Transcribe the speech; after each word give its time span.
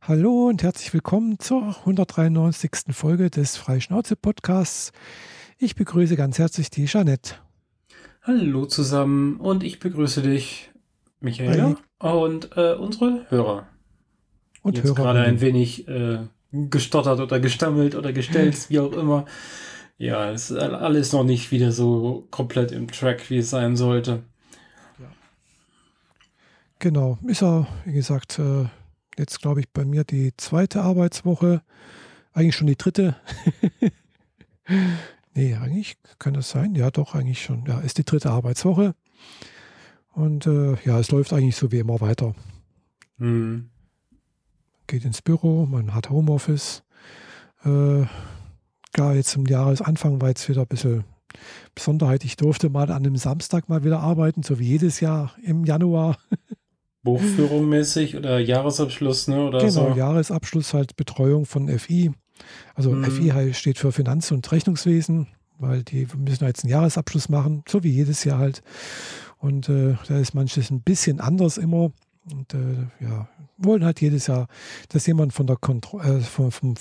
Hallo 0.00 0.46
und 0.48 0.62
herzlich 0.62 0.94
willkommen 0.94 1.38
zur 1.38 1.76
193. 1.80 2.70
Folge 2.92 3.28
des 3.30 3.56
Freischnauze-Podcasts. 3.56 4.92
Ich 5.58 5.74
begrüße 5.74 6.16
ganz 6.16 6.38
herzlich 6.38 6.70
die 6.70 6.86
Jeanette. 6.86 7.34
Hallo 8.22 8.64
zusammen 8.64 9.36
und 9.38 9.62
ich 9.62 9.80
begrüße 9.80 10.22
dich, 10.22 10.70
Michael, 11.20 11.76
und 11.98 12.56
äh, 12.56 12.74
unsere 12.74 13.26
Hörer. 13.28 13.66
Und 14.62 14.76
Jetzt 14.76 14.86
Hörer 14.86 14.94
gerade 14.94 15.20
ein 15.20 15.40
wenig 15.42 15.86
äh, 15.88 16.20
gestottert 16.52 17.20
oder 17.20 17.40
gestammelt 17.40 17.94
oder 17.94 18.12
gestellt, 18.12 18.56
wie 18.70 18.78
auch 18.78 18.92
immer. 18.92 19.26
Ja, 19.98 20.30
es 20.30 20.50
ist 20.50 20.56
alles 20.56 21.12
noch 21.12 21.24
nicht 21.24 21.50
wieder 21.50 21.72
so 21.72 22.26
komplett 22.30 22.72
im 22.72 22.88
Track, 22.88 23.28
wie 23.28 23.38
es 23.38 23.50
sein 23.50 23.76
sollte. 23.76 24.22
Genau, 26.78 27.18
ist 27.26 27.42
ja, 27.42 27.66
wie 27.84 27.92
gesagt, 27.92 28.38
äh, 28.38 28.66
jetzt 29.18 29.40
glaube 29.40 29.60
ich 29.60 29.68
bei 29.70 29.84
mir 29.84 30.04
die 30.04 30.32
zweite 30.36 30.82
Arbeitswoche, 30.82 31.62
eigentlich 32.32 32.56
schon 32.56 32.66
die 32.66 32.76
dritte. 32.76 33.16
nee, 35.34 35.54
eigentlich 35.54 35.96
kann 36.18 36.34
das 36.34 36.50
sein. 36.50 36.74
Ja, 36.74 36.90
doch, 36.90 37.14
eigentlich 37.14 37.42
schon. 37.42 37.64
Ja, 37.66 37.80
ist 37.80 37.98
die 37.98 38.04
dritte 38.04 38.30
Arbeitswoche. 38.30 38.94
Und 40.12 40.46
äh, 40.46 40.76
ja, 40.84 40.98
es 40.98 41.10
läuft 41.10 41.32
eigentlich 41.32 41.56
so 41.56 41.70
wie 41.72 41.78
immer 41.78 42.00
weiter. 42.00 42.34
Mhm. 43.18 43.70
Geht 44.86 45.04
ins 45.04 45.22
Büro, 45.22 45.66
man 45.66 45.94
hat 45.94 46.10
Homeoffice. 46.10 46.82
Äh, 47.64 48.04
gar 48.92 49.14
jetzt 49.14 49.30
zum 49.30 49.46
Jahresanfang 49.46 50.20
war 50.20 50.28
jetzt 50.28 50.48
wieder 50.48 50.62
ein 50.62 50.68
bisschen 50.68 51.04
Besonderheit. 51.74 52.24
Ich 52.24 52.36
durfte 52.36 52.70
mal 52.70 52.90
an 52.90 53.04
einem 53.04 53.16
Samstag 53.16 53.68
mal 53.68 53.84
wieder 53.84 54.00
arbeiten, 54.00 54.42
so 54.42 54.58
wie 54.58 54.66
jedes 54.66 55.00
Jahr 55.00 55.34
im 55.42 55.64
Januar. 55.64 56.18
Buchführung 57.02 57.68
mäßig 57.68 58.16
oder 58.16 58.38
Jahresabschluss, 58.38 59.28
ne? 59.28 59.46
Oder 59.46 59.60
genau, 59.60 59.70
so. 59.70 59.94
Jahresabschluss 59.96 60.74
halt 60.74 60.96
Betreuung 60.96 61.46
von 61.46 61.68
FI. 61.78 62.12
Also 62.74 62.90
mhm. 62.90 63.04
FI 63.04 63.54
steht 63.54 63.78
für 63.78 63.92
Finanz- 63.92 64.30
und 64.30 64.50
Rechnungswesen, 64.50 65.28
weil 65.58 65.82
die 65.82 66.06
müssen 66.16 66.44
jetzt 66.44 66.64
einen 66.64 66.70
Jahresabschluss 66.70 67.28
machen, 67.28 67.62
so 67.68 67.82
wie 67.82 67.90
jedes 67.90 68.24
Jahr 68.24 68.38
halt. 68.38 68.62
Und 69.38 69.68
äh, 69.68 69.96
da 70.08 70.18
ist 70.18 70.34
manches 70.34 70.70
ein 70.70 70.82
bisschen 70.82 71.20
anders 71.20 71.58
immer. 71.58 71.92
Und 72.30 72.52
äh, 72.52 72.88
ja, 73.00 73.28
wollen 73.56 73.84
halt 73.84 74.00
jedes 74.00 74.26
Jahr, 74.26 74.48
dass 74.88 75.06
jemand 75.06 75.32
von 75.32 75.46
der 75.46 75.56
Kontro 75.56 76.00
äh, 76.00 76.20
von, 76.20 76.50
von, 76.50 76.74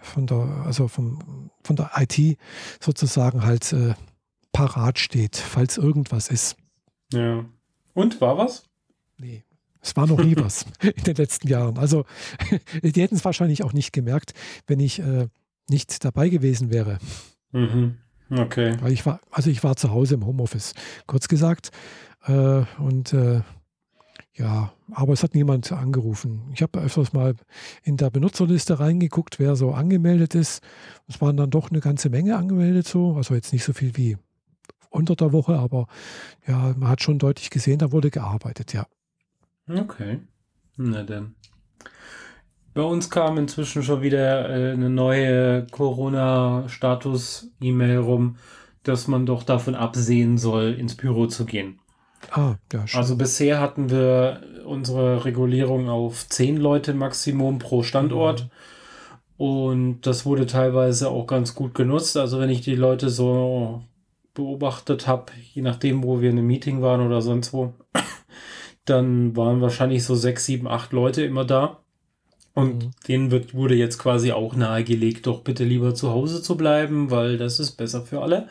von 0.00 0.26
der, 0.26 0.62
also 0.64 0.88
vom, 0.88 1.50
von 1.62 1.76
der 1.76 1.90
IT 1.96 2.38
sozusagen 2.80 3.44
halt 3.44 3.72
äh, 3.72 3.94
parat 4.52 4.98
steht, 4.98 5.36
falls 5.36 5.76
irgendwas 5.76 6.28
ist. 6.28 6.56
Ja. 7.12 7.44
Und 7.92 8.20
war 8.20 8.38
was? 8.38 8.64
Nee, 9.18 9.44
es 9.84 9.96
war 9.96 10.06
noch 10.06 10.22
nie 10.22 10.34
was 10.38 10.64
in 10.80 11.04
den 11.04 11.16
letzten 11.16 11.48
Jahren. 11.48 11.78
Also 11.78 12.04
die 12.82 13.02
hätten 13.02 13.16
es 13.16 13.24
wahrscheinlich 13.24 13.62
auch 13.62 13.72
nicht 13.72 13.92
gemerkt, 13.92 14.32
wenn 14.66 14.80
ich 14.80 14.98
äh, 14.98 15.28
nicht 15.68 16.04
dabei 16.04 16.28
gewesen 16.28 16.70
wäre. 16.70 16.98
Mhm. 17.52 17.98
Okay. 18.30 18.76
Weil 18.80 18.92
ich 18.92 19.04
war, 19.04 19.20
also 19.30 19.50
ich 19.50 19.62
war 19.62 19.76
zu 19.76 19.90
Hause 19.90 20.14
im 20.14 20.26
Homeoffice, 20.26 20.74
kurz 21.06 21.28
gesagt. 21.28 21.70
Äh, 22.26 22.62
und 22.78 23.12
äh, 23.12 23.42
ja, 24.32 24.72
aber 24.92 25.12
es 25.12 25.22
hat 25.22 25.34
niemand 25.34 25.70
angerufen. 25.70 26.42
Ich 26.54 26.62
habe 26.62 26.80
öfters 26.80 27.12
mal 27.12 27.34
in 27.84 27.96
der 27.96 28.10
Benutzerliste 28.10 28.80
reingeguckt, 28.80 29.38
wer 29.38 29.54
so 29.54 29.72
angemeldet 29.72 30.34
ist. 30.34 30.62
Es 31.06 31.20
waren 31.20 31.36
dann 31.36 31.50
doch 31.50 31.70
eine 31.70 31.80
ganze 31.80 32.10
Menge 32.10 32.36
angemeldet 32.36 32.88
so. 32.88 33.14
Also 33.14 33.34
jetzt 33.34 33.52
nicht 33.52 33.64
so 33.64 33.72
viel 33.72 33.96
wie 33.96 34.16
unter 34.90 35.14
der 35.14 35.32
Woche, 35.32 35.58
aber 35.58 35.86
ja, 36.46 36.74
man 36.76 36.88
hat 36.88 37.02
schon 37.02 37.18
deutlich 37.18 37.50
gesehen, 37.50 37.78
da 37.78 37.92
wurde 37.92 38.10
gearbeitet, 38.10 38.72
ja. 38.72 38.86
Okay. 39.68 40.20
Na 40.76 41.02
dann. 41.02 41.34
Bei 42.74 42.82
uns 42.82 43.08
kam 43.08 43.38
inzwischen 43.38 43.82
schon 43.84 44.02
wieder 44.02 44.50
äh, 44.50 44.72
eine 44.72 44.90
neue 44.90 45.64
Corona-Status-E-Mail 45.70 47.98
rum, 47.98 48.36
dass 48.82 49.06
man 49.06 49.26
doch 49.26 49.44
davon 49.44 49.76
absehen 49.76 50.38
soll, 50.38 50.74
ins 50.74 50.96
Büro 50.96 51.26
zu 51.26 51.44
gehen. 51.44 51.78
Ah, 52.32 52.56
ja, 52.72 52.84
schon. 52.86 53.00
Also 53.00 53.16
bisher 53.16 53.60
hatten 53.60 53.90
wir 53.90 54.40
unsere 54.64 55.24
Regulierung 55.24 55.88
auf 55.88 56.28
zehn 56.28 56.56
Leute 56.56 56.94
Maximum 56.94 57.60
pro 57.60 57.84
Standort. 57.84 58.44
Mhm. 58.44 58.50
Und 59.36 60.02
das 60.02 60.24
wurde 60.26 60.46
teilweise 60.46 61.10
auch 61.10 61.26
ganz 61.26 61.54
gut 61.54 61.74
genutzt. 61.74 62.16
Also 62.16 62.40
wenn 62.40 62.50
ich 62.50 62.62
die 62.62 62.76
Leute 62.76 63.08
so 63.08 63.82
beobachtet 64.32 65.06
habe, 65.06 65.26
je 65.52 65.62
nachdem, 65.62 66.02
wo 66.02 66.20
wir 66.20 66.30
in 66.30 66.38
einem 66.38 66.48
Meeting 66.48 66.82
waren 66.82 67.06
oder 67.06 67.22
sonst 67.22 67.52
wo, 67.52 67.74
dann 68.84 69.36
waren 69.36 69.60
wahrscheinlich 69.60 70.04
so 70.04 70.14
sechs, 70.14 70.46
sieben, 70.46 70.68
acht 70.68 70.92
Leute 70.92 71.24
immer 71.24 71.44
da. 71.44 71.78
Und 72.54 72.84
mhm. 72.84 72.90
denen 73.08 73.30
wird, 73.30 73.54
wurde 73.54 73.74
jetzt 73.74 73.98
quasi 73.98 74.32
auch 74.32 74.54
nahegelegt, 74.54 75.26
doch 75.26 75.40
bitte 75.40 75.64
lieber 75.64 75.94
zu 75.94 76.10
Hause 76.10 76.40
zu 76.40 76.56
bleiben, 76.56 77.10
weil 77.10 77.36
das 77.36 77.58
ist 77.58 77.72
besser 77.72 78.02
für 78.02 78.22
alle. 78.22 78.48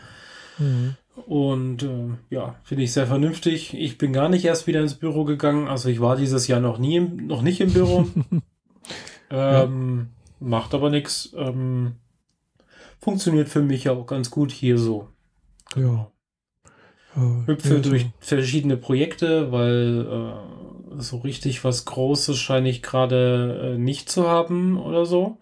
Mhm. 0.57 0.95
Und 1.25 1.83
äh, 1.83 2.09
ja, 2.29 2.55
finde 2.63 2.83
ich 2.83 2.91
sehr 2.91 3.07
vernünftig. 3.07 3.73
Ich 3.75 3.97
bin 3.97 4.13
gar 4.13 4.29
nicht 4.29 4.45
erst 4.45 4.67
wieder 4.67 4.81
ins 4.81 4.95
Büro 4.95 5.23
gegangen. 5.23 5.67
Also 5.67 5.89
ich 5.89 6.01
war 6.01 6.15
dieses 6.15 6.47
Jahr 6.47 6.59
noch 6.59 6.79
nie, 6.79 6.97
im, 6.97 7.27
noch 7.27 7.43
nicht 7.43 7.61
im 7.61 7.71
Büro. 7.71 8.07
ähm, 9.29 10.07
ja. 10.09 10.47
Macht 10.47 10.73
aber 10.73 10.89
nichts. 10.89 11.33
Ähm, 11.37 11.93
funktioniert 12.99 13.47
für 13.47 13.61
mich 13.61 13.85
ja 13.85 13.93
auch 13.93 14.07
ganz 14.07 14.31
gut 14.31 14.51
hier 14.51 14.77
so. 14.77 15.07
Ja. 15.75 16.11
Hüpfe 17.45 17.75
ja, 17.75 17.79
durch 17.79 18.07
verschiedene 18.19 18.77
Projekte, 18.77 19.51
weil 19.51 20.05
äh, 20.09 21.01
so 21.01 21.17
richtig 21.17 21.63
was 21.63 21.85
Großes 21.85 22.37
scheine 22.37 22.69
ich 22.69 22.81
gerade 22.81 23.73
äh, 23.75 23.77
nicht 23.77 24.09
zu 24.09 24.27
haben 24.27 24.77
oder 24.77 25.05
so. 25.05 25.37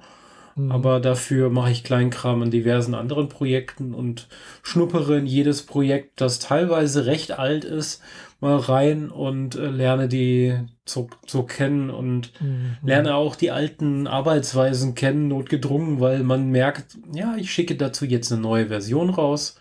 Mhm. 0.55 0.71
Aber 0.71 0.99
dafür 0.99 1.49
mache 1.49 1.71
ich 1.71 1.83
Kleinkram 1.83 2.41
an 2.41 2.51
diversen 2.51 2.93
anderen 2.93 3.29
Projekten 3.29 3.93
und 3.93 4.27
schnuppere 4.63 5.17
in 5.17 5.25
jedes 5.25 5.65
Projekt, 5.65 6.19
das 6.21 6.39
teilweise 6.39 7.05
recht 7.05 7.37
alt 7.37 7.63
ist, 7.63 8.01
mal 8.39 8.57
rein 8.57 9.09
und 9.09 9.55
äh, 9.55 9.67
lerne 9.67 10.07
die 10.07 10.57
so, 10.85 11.09
so 11.27 11.43
kennen 11.43 11.89
und 11.89 12.31
mhm. 12.41 12.77
lerne 12.83 13.15
auch 13.15 13.35
die 13.35 13.51
alten 13.51 14.07
Arbeitsweisen 14.07 14.95
kennen, 14.95 15.27
notgedrungen, 15.27 15.99
weil 15.99 16.23
man 16.23 16.49
merkt, 16.49 16.97
ja, 17.13 17.35
ich 17.37 17.51
schicke 17.51 17.75
dazu 17.75 18.05
jetzt 18.05 18.31
eine 18.31 18.41
neue 18.41 18.67
Version 18.67 19.09
raus 19.11 19.59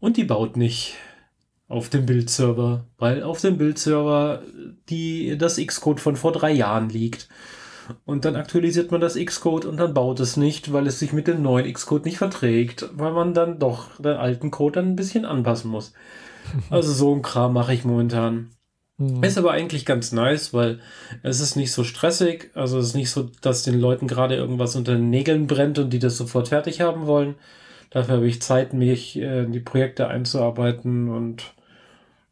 und 0.00 0.16
die 0.16 0.24
baut 0.24 0.56
nicht 0.56 0.94
auf 1.68 1.90
dem 1.90 2.06
Bildserver, 2.06 2.86
weil 2.96 3.22
auf 3.22 3.40
dem 3.40 3.58
Bildserver 3.58 4.42
die, 4.88 5.36
das 5.36 5.58
Xcode 5.58 6.00
von 6.00 6.16
vor 6.16 6.32
drei 6.32 6.50
Jahren 6.50 6.88
liegt. 6.88 7.28
Und 8.04 8.24
dann 8.24 8.36
aktualisiert 8.36 8.90
man 8.90 9.00
das 9.00 9.14
Xcode 9.14 9.64
und 9.64 9.78
dann 9.78 9.94
baut 9.94 10.20
es 10.20 10.36
nicht, 10.36 10.72
weil 10.72 10.86
es 10.86 10.98
sich 10.98 11.12
mit 11.12 11.26
dem 11.26 11.42
neuen 11.42 11.72
Xcode 11.72 12.04
nicht 12.04 12.18
verträgt, 12.18 12.88
weil 12.92 13.12
man 13.12 13.32
dann 13.34 13.58
doch 13.58 13.96
den 13.98 14.16
alten 14.16 14.50
Code 14.50 14.80
dann 14.80 14.90
ein 14.90 14.96
bisschen 14.96 15.24
anpassen 15.24 15.70
muss. 15.70 15.92
Also 16.70 16.92
so 16.92 17.14
ein 17.14 17.20
Kram 17.20 17.52
mache 17.52 17.74
ich 17.74 17.84
momentan. 17.84 18.48
Mhm. 18.96 19.22
Ist 19.22 19.36
aber 19.36 19.52
eigentlich 19.52 19.84
ganz 19.84 20.12
nice, 20.12 20.54
weil 20.54 20.80
es 21.22 21.40
ist 21.40 21.56
nicht 21.56 21.72
so 21.72 21.84
stressig. 21.84 22.50
Also 22.54 22.78
es 22.78 22.88
ist 22.88 22.94
nicht 22.94 23.10
so, 23.10 23.30
dass 23.42 23.62
den 23.62 23.78
Leuten 23.78 24.06
gerade 24.06 24.34
irgendwas 24.34 24.74
unter 24.74 24.92
den 24.92 25.10
Nägeln 25.10 25.46
brennt 25.46 25.78
und 25.78 25.90
die 25.90 25.98
das 25.98 26.16
sofort 26.16 26.48
fertig 26.48 26.80
haben 26.80 27.06
wollen. 27.06 27.34
Dafür 27.90 28.16
habe 28.16 28.26
ich 28.26 28.42
Zeit, 28.42 28.72
mich 28.72 29.16
äh, 29.18 29.44
in 29.44 29.52
die 29.52 29.60
Projekte 29.60 30.08
einzuarbeiten 30.08 31.08
und 31.10 31.52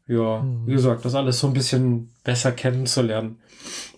ja, 0.07 0.41
mhm. 0.41 0.65
wie 0.65 0.73
gesagt, 0.73 1.05
das 1.05 1.15
alles 1.15 1.39
so 1.39 1.47
ein 1.47 1.53
bisschen 1.53 2.09
besser 2.23 2.51
kennenzulernen. 2.51 3.37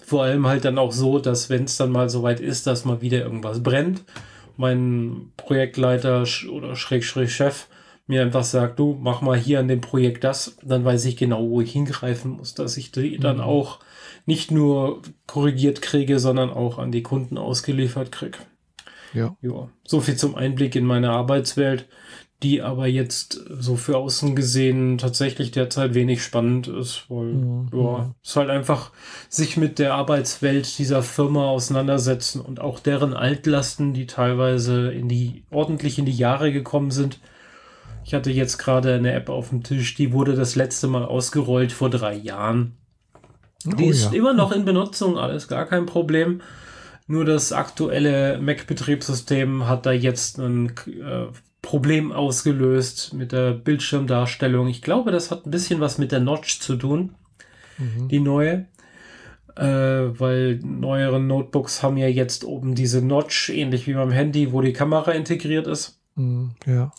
Vor 0.06 0.24
allem 0.24 0.48
halt 0.48 0.66
dann 0.66 0.80
auch 0.80 0.92
so, 0.92 1.20
dass 1.20 1.50
wenn 1.50 1.66
es 1.66 1.78
dann 1.78 1.92
mal 1.92 2.10
soweit 2.10 2.40
ist, 2.40 2.66
dass 2.66 2.86
mal 2.86 3.02
wieder 3.02 3.20
irgendwas 3.20 3.62
brennt, 3.62 4.04
mein 4.58 5.32
Projektleiter 5.38 6.26
oder 6.52 6.76
Schrägstrich 6.76 7.34
Chef 7.34 7.68
mir 8.08 8.24
einfach 8.24 8.44
sagt, 8.44 8.80
du 8.80 8.98
mach 9.00 9.22
mal 9.22 9.38
hier 9.38 9.60
an 9.60 9.68
dem 9.68 9.82
Projekt 9.82 10.24
das, 10.24 10.58
dann 10.64 10.84
weiß 10.84 11.06
ich 11.06 11.16
genau, 11.16 11.48
wo 11.48 11.62
ich 11.62 11.72
hingreifen 11.72 12.32
muss, 12.32 12.56
dass 12.56 12.76
ich 12.76 12.92
die 12.92 13.20
dann 13.20 13.38
mhm. 13.38 13.44
auch 13.44 13.80
nicht 14.26 14.50
nur 14.50 15.04
korrigiert 15.28 15.84
kriege, 15.84 16.20
sondern 16.20 16.50
auch 16.50 16.80
an 16.80 16.92
die 16.92 17.04
Kunden 17.04 17.38
ausgeliefert 17.38 18.12
kriege. 18.12 18.40
Ja. 19.14 19.36
ja. 19.42 19.70
So 19.86 20.02
viel 20.02 20.16
zum 20.16 20.36
Einblick 20.36 20.76
in 20.76 20.86
meine 20.86 21.12
Arbeitswelt 21.12 21.88
die 22.42 22.62
aber 22.62 22.88
jetzt 22.88 23.42
so 23.60 23.76
für 23.76 23.98
außen 23.98 24.36
gesehen 24.36 24.98
tatsächlich 24.98 25.52
derzeit 25.52 25.94
wenig 25.94 26.24
spannend 26.24 26.70
ist, 26.70 27.06
weil 27.10 27.26
mhm. 27.26 27.70
ja, 27.74 28.16
es 28.24 28.36
halt 28.36 28.50
einfach 28.50 28.92
sich 29.28 29.58
mit 29.58 29.78
der 29.78 29.94
Arbeitswelt 29.94 30.78
dieser 30.80 31.04
Firma 31.04 31.48
auseinandersetzen 31.48 32.40
und 32.40 32.62
auch 32.62 32.80
deren 32.80 33.14
Altlasten, 33.14 33.94
die 33.94 34.08
teilweise 34.08 34.92
in 34.92 35.10
die 35.10 35.44
ordentlich 35.52 36.00
in 36.00 36.06
die 36.06 36.14
Jahre 36.14 36.54
gekommen 36.54 36.92
sind. 36.92 37.20
Ich 38.06 38.14
hatte 38.14 38.32
jetzt 38.32 38.58
gerade 38.58 38.96
eine 38.96 39.12
App 39.12 39.30
auf 39.30 39.50
dem 39.50 39.64
Tisch, 39.64 39.96
die 39.96 40.14
wurde 40.14 40.36
das 40.36 40.56
letzte 40.56 40.88
Mal 40.88 41.04
ausgerollt 41.04 41.74
vor 41.74 41.90
drei 41.90 42.16
Jahren. 42.16 42.78
Die 43.66 43.88
oh, 43.88 43.90
ist 43.90 44.06
ja. 44.06 44.18
immer 44.18 44.34
noch 44.34 44.54
in 44.54 44.64
Benutzung, 44.64 45.18
alles 45.18 45.50
gar 45.50 45.66
kein 45.66 45.86
Problem. 45.86 46.42
Nur 47.08 47.26
das 47.26 47.52
aktuelle 47.52 48.40
Mac-Betriebssystem 48.40 49.68
hat 49.68 49.86
da 49.86 49.92
jetzt 49.92 50.40
einen 50.40 50.70
äh, 50.88 51.26
Problem 51.62 52.12
ausgelöst 52.12 53.14
mit 53.14 53.32
der 53.32 53.52
Bildschirmdarstellung. 53.54 54.68
Ich 54.68 54.82
glaube, 54.82 55.12
das 55.12 55.30
hat 55.32 55.46
ein 55.46 55.52
bisschen 55.52 55.80
was 55.80 55.98
mit 55.98 56.12
der 56.12 56.20
Notch 56.22 56.60
zu 56.62 56.76
tun, 56.76 57.16
mhm. 57.78 58.08
die 58.08 58.20
neue. 58.20 58.66
äh, 59.56 60.20
weil 60.20 60.60
neuere 60.64 61.20
Notebooks 61.20 61.84
haben 61.84 61.98
ja 61.98 62.08
jetzt 62.08 62.46
oben 62.46 62.76
diese 62.76 63.02
Notch, 63.06 63.50
ähnlich 63.50 63.88
wie 63.88 63.94
beim 63.94 64.12
Handy, 64.12 64.54
wo 64.54 64.62
die 64.62 64.74
Kamera 64.74 65.12
integriert 65.12 65.68
ist. 65.68 66.00
Mhm, 66.16 66.52
ja. 66.66 66.92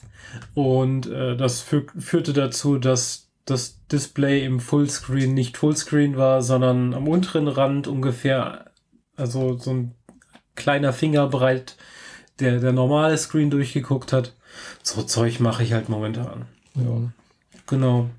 Und 0.54 1.06
äh, 1.06 1.36
das 1.36 1.62
fü 1.62 1.86
führte 1.98 2.32
dazu, 2.32 2.78
dass 2.78 3.30
das 3.46 3.80
Display 3.90 4.44
im 4.44 4.60
Fullscreen 4.60 5.32
nicht 5.32 5.56
Fullscreen 5.56 6.16
war, 6.16 6.42
sondern 6.42 6.94
am 6.94 7.08
unteren 7.08 7.48
Rand 7.48 7.88
ungefähr, 7.88 8.66
also 9.16 9.56
so 9.56 9.70
ein 9.72 9.94
kleiner 10.54 10.92
Finger 10.92 11.28
breit, 11.28 11.76
der 12.38 12.60
der 12.60 12.72
normale 12.72 13.16
Screen 13.16 13.50
durchgeguckt 13.50 14.12
hat. 14.12 14.36
So 14.82 15.02
Zeug 15.02 15.40
mache 15.40 15.62
ich 15.62 15.72
halt 15.72 15.88
momentan. 15.88 16.46
Mhm. 16.74 16.84
Ja. 16.84 17.12
Genau. 17.66 18.10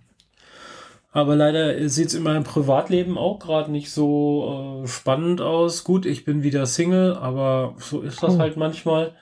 Aber 1.13 1.36
leider 1.36 1.89
sieht 1.89 2.07
es 2.07 2.13
in 2.13 2.24
meinem 2.24 2.45
Privatleben 2.45 3.18
auch 3.18 3.39
gerade 3.39 3.69
nicht 3.69 3.92
so 3.92 4.83
äh, 4.83 4.88
spannend 4.88 5.42
aus. 5.42 5.83
Gut, 5.83 6.06
ich 6.06 6.24
bin 6.24 6.42
wieder 6.42 6.66
Single, 6.66 7.16
aber 7.16 7.75
so 7.80 8.01
ist 8.01 8.24
das 8.24 8.36
oh. 8.36 8.39
halt 8.39 8.56
manchmal. 8.56 9.13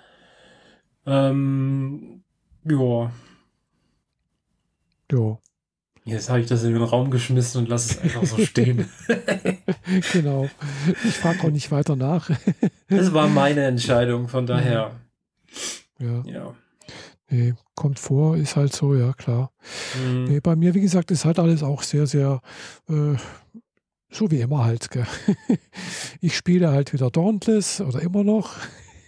Ähm, 1.07 2.23
ja. 2.63 3.11
Ja. 5.11 5.39
Jetzt 6.05 6.29
habe 6.29 6.39
ich 6.41 6.47
das 6.47 6.63
in 6.63 6.73
den 6.73 6.83
Raum 6.83 7.09
geschmissen 7.09 7.61
und 7.61 7.69
lasse 7.69 7.93
es 7.93 8.01
einfach 8.01 8.25
so 8.25 8.43
stehen. 8.43 8.87
genau. 10.13 10.47
Ich 11.03 11.15
frage 11.15 11.43
auch 11.43 11.51
nicht 11.51 11.71
weiter 11.71 11.95
nach. 11.95 12.29
Es 12.87 13.13
war 13.13 13.27
meine 13.27 13.65
Entscheidung, 13.65 14.27
von 14.27 14.45
daher. 14.45 14.91
Ja. 15.97 16.23
ja. 16.25 16.55
Nee, 17.29 17.53
kommt 17.75 17.99
vor, 17.99 18.37
ist 18.37 18.55
halt 18.55 18.73
so, 18.73 18.95
ja 18.95 19.13
klar. 19.13 19.51
Mhm. 20.03 20.25
Nee, 20.25 20.39
bei 20.39 20.55
mir, 20.55 20.73
wie 20.73 20.81
gesagt, 20.81 21.11
ist 21.11 21.25
halt 21.25 21.39
alles 21.39 21.63
auch 21.63 21.83
sehr, 21.83 22.07
sehr 22.07 22.41
äh, 22.89 23.15
so 24.11 24.31
wie 24.31 24.41
immer 24.41 24.65
halt. 24.65 24.89
Gell. 24.89 25.05
Ich 26.21 26.35
spiele 26.35 26.71
halt 26.71 26.91
wieder 26.91 27.09
Dauntless 27.09 27.81
oder 27.81 28.01
immer 28.01 28.23
noch. 28.23 28.55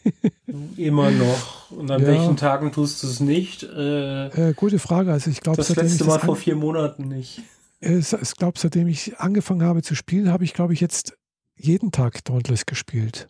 Immer 0.77 1.11
noch. 1.11 1.69
Und 1.69 1.91
an 1.91 2.01
ja. 2.01 2.07
welchen 2.07 2.35
Tagen 2.35 2.71
tust 2.71 3.03
du 3.03 3.07
es 3.07 3.19
nicht? 3.19 3.61
Äh, 3.61 4.49
äh, 4.49 4.53
gute 4.55 4.79
Frage. 4.79 5.11
Also 5.11 5.29
ich 5.29 5.41
glaube, 5.41 5.57
das 5.57 5.75
letzte 5.75 6.05
Mal 6.05 6.17
vor 6.17 6.35
vier 6.35 6.55
Monaten 6.55 7.07
nicht. 7.07 7.43
Ich, 7.81 8.11
ich 8.11 8.35
glaube, 8.35 8.57
seitdem 8.57 8.87
ich 8.87 9.19
angefangen 9.19 9.61
habe 9.61 9.83
zu 9.83 9.93
spielen, 9.93 10.31
habe 10.31 10.43
ich, 10.43 10.55
glaube 10.55 10.73
ich, 10.73 10.81
jetzt 10.81 11.17
jeden 11.55 11.91
Tag 11.91 12.25
Dauntless 12.25 12.65
gespielt. 12.65 13.29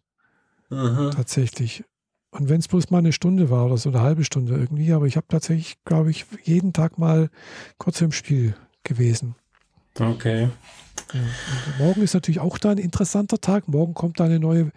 Aha. 0.70 1.10
Tatsächlich. 1.10 1.84
Und 2.32 2.48
wenn 2.50 2.60
es 2.60 2.68
bloß 2.68 2.90
mal 2.90 3.00
eine 3.00 3.12
Stunde 3.12 3.50
war 3.50 3.66
oder 3.66 3.78
so 3.78 3.90
eine 3.90 4.02
halbe 4.02 4.24
Stunde 4.24 4.54
irgendwie, 4.56 4.94
aber 4.94 5.06
ich 5.06 5.18
habe 5.18 5.28
tatsächlich, 5.28 5.76
glaube 5.84 6.12
ich, 6.12 6.26
jeden 6.44 6.72
Tag 6.72 6.98
mal 6.98 7.30
kurz 7.78 8.00
im 8.02 8.14
Spiel 8.14 8.56
gewesen. 8.84 9.36
Okay. 10.00 10.48
Ja, 11.14 11.20
morgen 11.78 12.02
ist 12.02 12.14
natürlich 12.14 12.40
auch 12.40 12.58
da 12.58 12.72
ein 12.72 12.78
interessanter 12.78 13.40
Tag. 13.40 13.68
Morgen 13.68 13.94
kommt 13.94 14.20
da 14.20 14.26
eine 14.26 14.40
neue, 14.40 14.72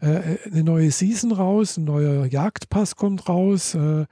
äh, 0.00 0.38
eine 0.50 0.64
neue 0.64 0.90
Season 0.90 1.30
raus, 1.30 1.76
ein 1.76 1.84
neuer 1.84 2.26
Jagdpass 2.26 2.96
kommt 2.96 3.28
raus 3.28 3.74
äh, 3.74 4.06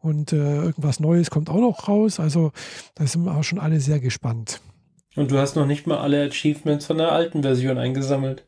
und 0.00 0.32
äh, 0.32 0.36
irgendwas 0.36 1.00
Neues 1.00 1.30
kommt 1.30 1.48
auch 1.48 1.60
noch 1.60 1.88
raus. 1.88 2.20
Also 2.20 2.52
da 2.94 3.06
sind 3.06 3.24
wir 3.24 3.34
auch 3.34 3.44
schon 3.44 3.58
alle 3.58 3.80
sehr 3.80 4.00
gespannt. 4.00 4.60
Und 5.16 5.30
du 5.30 5.38
hast 5.38 5.56
noch 5.56 5.66
nicht 5.66 5.86
mal 5.86 5.98
alle 5.98 6.24
Achievements 6.24 6.86
von 6.86 6.98
der 6.98 7.12
alten 7.12 7.42
Version 7.42 7.78
eingesammelt. 7.78 8.44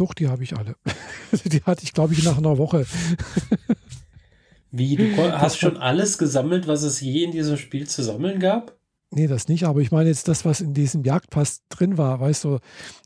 Doch, 0.00 0.14
die 0.14 0.28
habe 0.28 0.42
ich 0.42 0.56
alle. 0.56 0.76
die 1.44 1.62
hatte 1.64 1.82
ich, 1.82 1.92
glaube 1.92 2.14
ich, 2.14 2.24
nach 2.24 2.38
einer 2.38 2.56
Woche. 2.56 2.86
Wie? 4.70 4.96
Du 4.96 5.16
hast 5.16 5.58
schon 5.58 5.76
alles 5.76 6.16
gesammelt, 6.16 6.66
was 6.66 6.84
es 6.84 7.02
je 7.02 7.24
in 7.24 7.32
diesem 7.32 7.58
Spiel 7.58 7.86
zu 7.86 8.02
sammeln 8.02 8.40
gab? 8.40 8.78
Nee, 9.10 9.26
das 9.26 9.48
nicht, 9.48 9.64
aber 9.64 9.80
ich 9.80 9.92
meine 9.92 10.08
jetzt 10.08 10.26
das, 10.26 10.46
was 10.46 10.62
in 10.62 10.72
diesem 10.72 11.04
Jagdpass 11.04 11.64
drin 11.68 11.98
war, 11.98 12.18
weißt 12.18 12.44
du, 12.44 12.60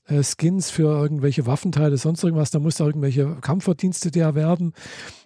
äh, 0.06 0.22
Skins 0.22 0.70
für 0.70 0.82
irgendwelche 0.82 1.46
Waffenteile, 1.46 1.96
sonst 1.96 2.22
irgendwas, 2.22 2.52
da 2.52 2.60
musste 2.60 2.84
irgendwelche 2.84 3.38
Kampfverdienste 3.40 4.12
die 4.12 4.20
erwerben. 4.20 4.72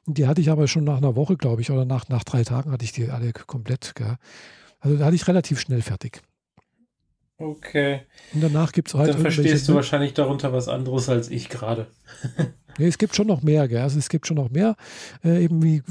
Die 0.06 0.26
hatte 0.26 0.40
ich 0.40 0.50
aber 0.50 0.68
schon 0.68 0.84
nach 0.84 0.96
einer 0.96 1.16
Woche, 1.16 1.36
glaube 1.36 1.60
ich, 1.60 1.70
oder 1.70 1.84
nach, 1.84 2.08
nach 2.08 2.24
drei 2.24 2.44
Tagen 2.44 2.72
hatte 2.72 2.84
ich 2.86 2.92
die 2.92 3.10
alle 3.10 3.34
komplett. 3.34 3.94
Gell? 3.94 4.16
Also 4.80 4.96
da 4.96 5.04
hatte 5.04 5.16
ich 5.16 5.28
relativ 5.28 5.60
schnell 5.60 5.82
fertig. 5.82 6.22
Okay. 7.38 8.00
Und 8.34 8.42
danach 8.42 8.72
gibt 8.72 8.88
es 8.88 8.94
halt. 8.94 9.14
Dann 9.14 9.20
verstehst 9.20 9.68
du 9.68 9.74
wahrscheinlich 9.74 10.12
darunter 10.12 10.52
was 10.52 10.66
anderes 10.66 11.08
als 11.08 11.30
ich 11.30 11.48
gerade. 11.48 11.86
nee, 12.78 12.86
es 12.86 12.98
gibt 12.98 13.14
schon 13.14 13.28
noch 13.28 13.42
mehr, 13.42 13.68
gell? 13.68 13.82
Also 13.82 13.98
es 13.98 14.08
gibt 14.08 14.26
schon 14.26 14.36
noch 14.36 14.50
mehr, 14.50 14.74
äh, 15.24 15.44
eben 15.44 15.62
wie 15.62 15.82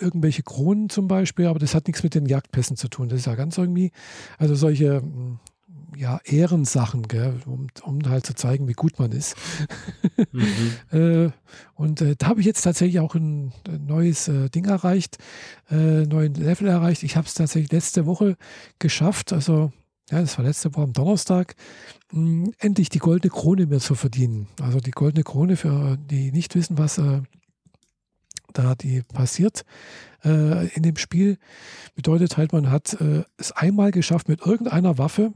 irgendwelche 0.00 0.42
Kronen 0.42 0.90
zum 0.90 1.06
Beispiel, 1.06 1.46
aber 1.46 1.60
das 1.60 1.76
hat 1.76 1.86
nichts 1.86 2.02
mit 2.02 2.16
den 2.16 2.26
Jagdpässen 2.26 2.76
zu 2.76 2.88
tun. 2.88 3.08
Das 3.08 3.20
ist 3.20 3.26
ja 3.26 3.36
ganz 3.36 3.56
irgendwie, 3.56 3.92
also 4.36 4.56
solche 4.56 4.96
hm, 4.96 5.38
ja, 5.96 6.20
Ehrensachen, 6.24 7.04
gell? 7.04 7.34
Um, 7.46 7.68
um 7.82 8.00
halt 8.08 8.26
zu 8.26 8.34
zeigen, 8.34 8.66
wie 8.66 8.72
gut 8.72 8.98
man 8.98 9.12
ist. 9.12 9.36
mhm. 10.32 10.72
äh, 10.98 11.30
und 11.74 12.00
äh, 12.00 12.16
da 12.18 12.26
habe 12.26 12.40
ich 12.40 12.46
jetzt 12.46 12.62
tatsächlich 12.62 12.98
auch 12.98 13.14
ein, 13.14 13.52
ein 13.68 13.86
neues 13.86 14.26
äh, 14.26 14.50
Ding 14.50 14.64
erreicht, 14.64 15.18
äh, 15.70 16.02
neuen 16.02 16.34
Level 16.34 16.66
erreicht. 16.66 17.04
Ich 17.04 17.16
habe 17.16 17.28
es 17.28 17.34
tatsächlich 17.34 17.70
letzte 17.70 18.06
Woche 18.06 18.36
geschafft, 18.80 19.32
also 19.32 19.70
ja, 20.10 20.20
das 20.20 20.38
war 20.38 20.44
letzte 20.44 20.74
Woche 20.74 20.84
am 20.84 20.92
Donnerstag, 20.92 21.56
mh, 22.12 22.44
hm, 22.46 22.54
endlich 22.58 22.88
die 22.88 22.98
goldene 22.98 23.30
Krone 23.30 23.66
mehr 23.66 23.80
zu 23.80 23.94
verdienen. 23.94 24.48
Also 24.60 24.80
die 24.80 24.92
goldene 24.92 25.24
Krone 25.24 25.56
für 25.56 25.96
die 25.98 26.32
nicht 26.32 26.54
wissen, 26.54 26.78
was 26.78 26.98
äh, 26.98 27.22
da 28.52 28.74
die 28.74 29.02
passiert 29.02 29.64
äh, 30.24 30.68
in 30.74 30.82
dem 30.82 30.96
Spiel, 30.96 31.38
bedeutet 31.94 32.36
halt, 32.36 32.52
man 32.52 32.70
hat 32.70 33.00
äh, 33.00 33.24
es 33.36 33.52
einmal 33.52 33.90
geschafft, 33.90 34.28
mit 34.28 34.40
irgendeiner 34.40 34.98
Waffe 34.98 35.32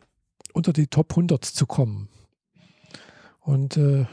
unter 0.52 0.72
die 0.72 0.87
Top 0.87 1.12
100 1.12 1.44
zu 1.44 1.67
kommen. 1.67 2.08
Und 3.40 3.76
äh, 3.76 4.06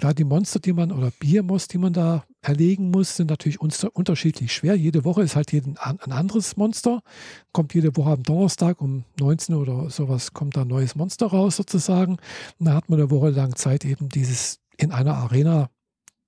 klar, 0.00 0.14
die 0.14 0.24
Monster, 0.24 0.60
die 0.60 0.72
man, 0.72 0.92
oder 0.92 1.10
Biermoss, 1.10 1.68
die 1.68 1.76
man 1.76 1.92
da 1.92 2.24
erlegen 2.40 2.90
muss, 2.90 3.16
sind 3.16 3.28
natürlich 3.28 3.60
unterschiedlich 3.60 4.50
schwer. 4.50 4.74
Jede 4.74 5.04
Woche 5.04 5.22
ist 5.22 5.36
halt 5.36 5.52
jeden, 5.52 5.76
ein 5.76 5.98
anderes 6.10 6.56
Monster. 6.56 7.02
Kommt 7.52 7.74
jede 7.74 7.94
Woche 7.98 8.12
am 8.12 8.22
Donnerstag 8.22 8.80
um 8.80 9.04
19 9.18 9.54
Uhr 9.54 9.60
oder 9.60 9.90
sowas, 9.90 10.32
kommt 10.32 10.56
da 10.56 10.62
ein 10.62 10.68
neues 10.68 10.94
Monster 10.94 11.26
raus 11.26 11.56
sozusagen. 11.56 12.16
Und 12.58 12.66
da 12.66 12.74
hat 12.74 12.88
man 12.88 12.98
eine 12.98 13.10
Woche 13.10 13.28
lang 13.28 13.56
Zeit, 13.56 13.84
eben 13.84 14.08
dieses 14.08 14.58
in 14.78 14.90
einer 14.90 15.16
Arena 15.16 15.68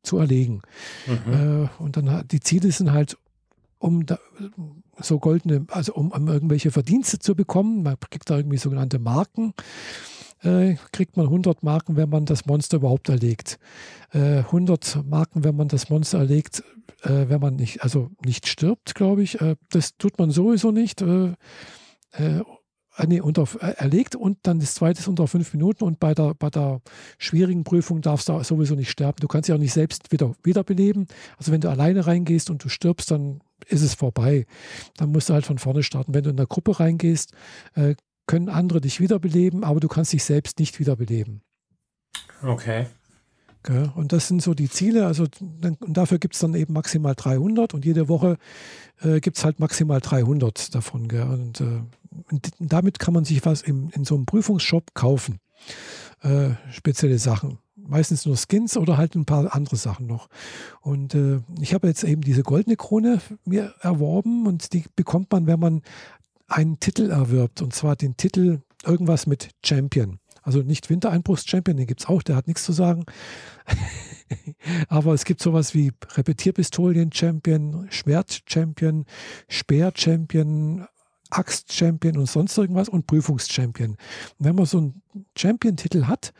zu 0.03 0.19
erlegen. 0.19 0.61
Mhm. 1.07 1.33
Äh, 1.33 1.83
und 1.83 1.97
dann 1.97 2.29
die 2.29 2.41
Ziele 2.41 2.71
sind 2.73 2.93
halt, 2.93 3.17
um 3.79 4.05
da, 4.05 4.19
so 4.99 5.19
goldene, 5.19 5.65
also 5.71 5.95
um, 5.95 6.13
um 6.13 6.29
irgendwelche 6.29 6.71
Verdienste 6.71 7.21
zu 7.21 7.35
bekommen. 7.35 7.83
Man 7.83 7.97
kriegt 7.99 8.29
da 8.29 8.37
irgendwie 8.37 8.59
sogenannte 8.59 8.99
Marken 8.99 9.55
äh, 10.43 10.77
kriegt 10.93 11.17
man 11.17 11.27
100 11.27 11.63
Marken, 11.63 11.97
wenn 11.97 12.09
man 12.09 12.27
das 12.27 12.47
Monster 12.47 12.79
überhaupt 12.79 13.09
erlegt. 13.09 13.59
Äh, 14.13 14.39
100 14.39 15.05
Marken, 15.05 15.45
wenn 15.45 15.57
man 15.57 15.69
das 15.69 15.89
Monster 15.89 16.19
erlegt, 16.19 16.63
äh, 17.03 17.29
wenn 17.29 17.41
man 17.41 17.57
nicht, 17.57 17.83
also 17.83 18.11
nicht 18.25 18.47
stirbt, 18.47 18.95
glaube 18.95 19.23
ich. 19.23 19.41
Äh, 19.41 19.57
das 19.71 19.97
tut 19.97 20.19
man 20.19 20.31
sowieso 20.31 20.71
nicht. 20.71 21.03
Äh, 21.03 21.35
äh, 22.13 22.43
nee, 23.07 23.21
unter, 23.21 23.47
erlegt 23.61 24.17
und 24.17 24.39
dann 24.43 24.61
das 24.61 24.75
zweite 24.75 25.01
ist 25.01 25.09
unter 25.09 25.27
fünf 25.27 25.53
Minuten 25.55 25.85
und 25.85 25.99
bei 25.99 26.15
der, 26.15 26.35
bei 26.35 26.51
der 26.51 26.81
schwierigen 27.19 27.65
Prüfung 27.65 28.03
darfst 28.03 28.29
du 28.29 28.43
sowieso 28.43 28.75
nicht 28.75 28.91
sterben. 28.91 29.17
Du 29.21 29.29
kannst 29.29 29.49
dich 29.49 29.55
auch 29.55 29.61
nicht 29.61 29.73
selbst 29.73 30.13
wieder 30.13 30.35
wiederbeleben. 30.43 31.07
Also 31.39 31.53
wenn 31.53 31.61
du 31.61 31.71
alleine 31.71 32.07
reingehst 32.07 32.51
und 32.51 32.63
du 32.65 32.69
stirbst, 32.69 33.11
dann 33.11 33.41
ist 33.67 33.83
es 33.83 33.95
vorbei. 33.95 34.47
Dann 34.97 35.13
musst 35.13 35.29
du 35.29 35.35
halt 35.35 35.47
von 35.47 35.59
vorne 35.59 35.83
starten. 35.83 36.15
Wenn 36.15 36.25
du 36.25 36.31
in 36.31 36.37
der 36.37 36.47
Gruppe 36.47 36.81
reingehst, 36.81 37.33
äh, 37.75 37.95
können 38.27 38.49
andere 38.49 38.81
dich 38.81 39.01
wiederbeleben, 39.01 39.65
aber 39.65 39.81
du 39.81 39.89
kannst 39.89 40.13
dich 40.13 40.25
selbst 40.25 40.59
nicht 40.59 40.79
wiederbeleben. 40.79 41.43
Okay. 42.43 42.87
Und 43.95 44.13
das 44.13 44.27
sind 44.27 44.43
so 44.43 44.55
die 44.55 44.69
Ziele. 44.69 45.07
Also 45.07 45.27
und 45.61 45.97
dafür 45.97 46.19
gibt 46.19 46.35
es 46.35 46.41
dann 46.41 46.55
eben 46.55 46.73
maximal 46.73 47.15
300 47.15 47.75
und 47.75 47.85
jede 47.85 48.09
Woche 48.09 48.37
äh, 49.01 49.21
gibt 49.21 49.39
es 49.39 49.45
halt 49.45 49.61
maximal 49.61 50.01
300 50.01 50.75
davon. 50.75 51.03
Und, 51.11 51.61
äh, 51.61 51.83
und, 52.31 52.51
damit 52.59 52.99
kann 52.99 53.15
man 53.15 53.25
sich 53.25 53.45
was 53.47 53.63
im, 53.63 53.91
in 53.95 54.05
so 54.05 54.17
einem 54.17 54.27
Prüfungsshop 54.27 54.95
kaufen. 54.95 55.39
Äh, 56.23 56.51
spezielle 56.73 57.19
Sachen. 57.19 57.59
Meistens 57.77 58.27
nur 58.27 58.37
Skins 58.37 58.77
oder 58.77 58.97
halt 58.97 59.15
ein 59.15 59.25
paar 59.25 59.55
andere 59.55 59.77
Sachen 59.77 60.07
noch. 60.07 60.29
Und 60.81 61.15
äh, 61.15 61.41
ich 61.61 61.73
habe 61.75 61.87
jetzt 61.87 62.03
eben 62.05 62.23
diese 62.23 62.43
goldene 62.43 62.77
Krone 62.77 63.21
mir 63.45 63.75
erworben 63.81 64.47
und 64.47 64.73
die 64.73 64.85
bekommt 64.97 65.31
man, 65.31 65.47
wenn 65.47 65.61
man 65.61 65.83
einen 66.53 66.79
Titel 66.81 67.11
erwirbt, 67.11 67.63
und 67.63 67.75
zwar 67.75 67.97
den 67.97 68.17
Titel 68.17 68.61
irgendwas 68.85 69.27
mit 69.27 69.51
Champion. 69.65 70.19
Also 70.43 70.61
nicht 70.61 70.91
Wintereinbruchs-Champion, 70.91 71.77
den 71.77 71.87
gibt 71.87 72.01
es 72.01 72.09
auch, 72.09 72.23
der 72.23 72.37
hat 72.37 72.49
nichts 72.49 72.65
zu 72.65 72.73
sagen. 72.73 73.05
Aber 74.89 75.15
es 75.15 75.25
gibt 75.25 75.41
sowas 75.41 75.73
wie 75.75 75.93
Repetierpistolien-Champion, 76.15 77.87
Schwert-Champion, 77.91 79.05
Speer-Champion, 79.49 80.87
Axt-Champion 81.31 82.19
und 82.19 82.27
sonst 82.27 82.59
irgendwas 82.59 82.89
und 82.89 83.07
Prüfungs-Champion. 83.07 83.97
Wenn 84.39 84.57
man 84.57 84.67
so 84.67 84.79
einen 84.79 85.03
Champion-Titel 85.37 86.07
hat, 86.07 86.33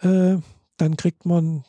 äh, 0.00 0.38
dann 0.78 0.96
kriegt 0.96 1.26
man 1.26 1.64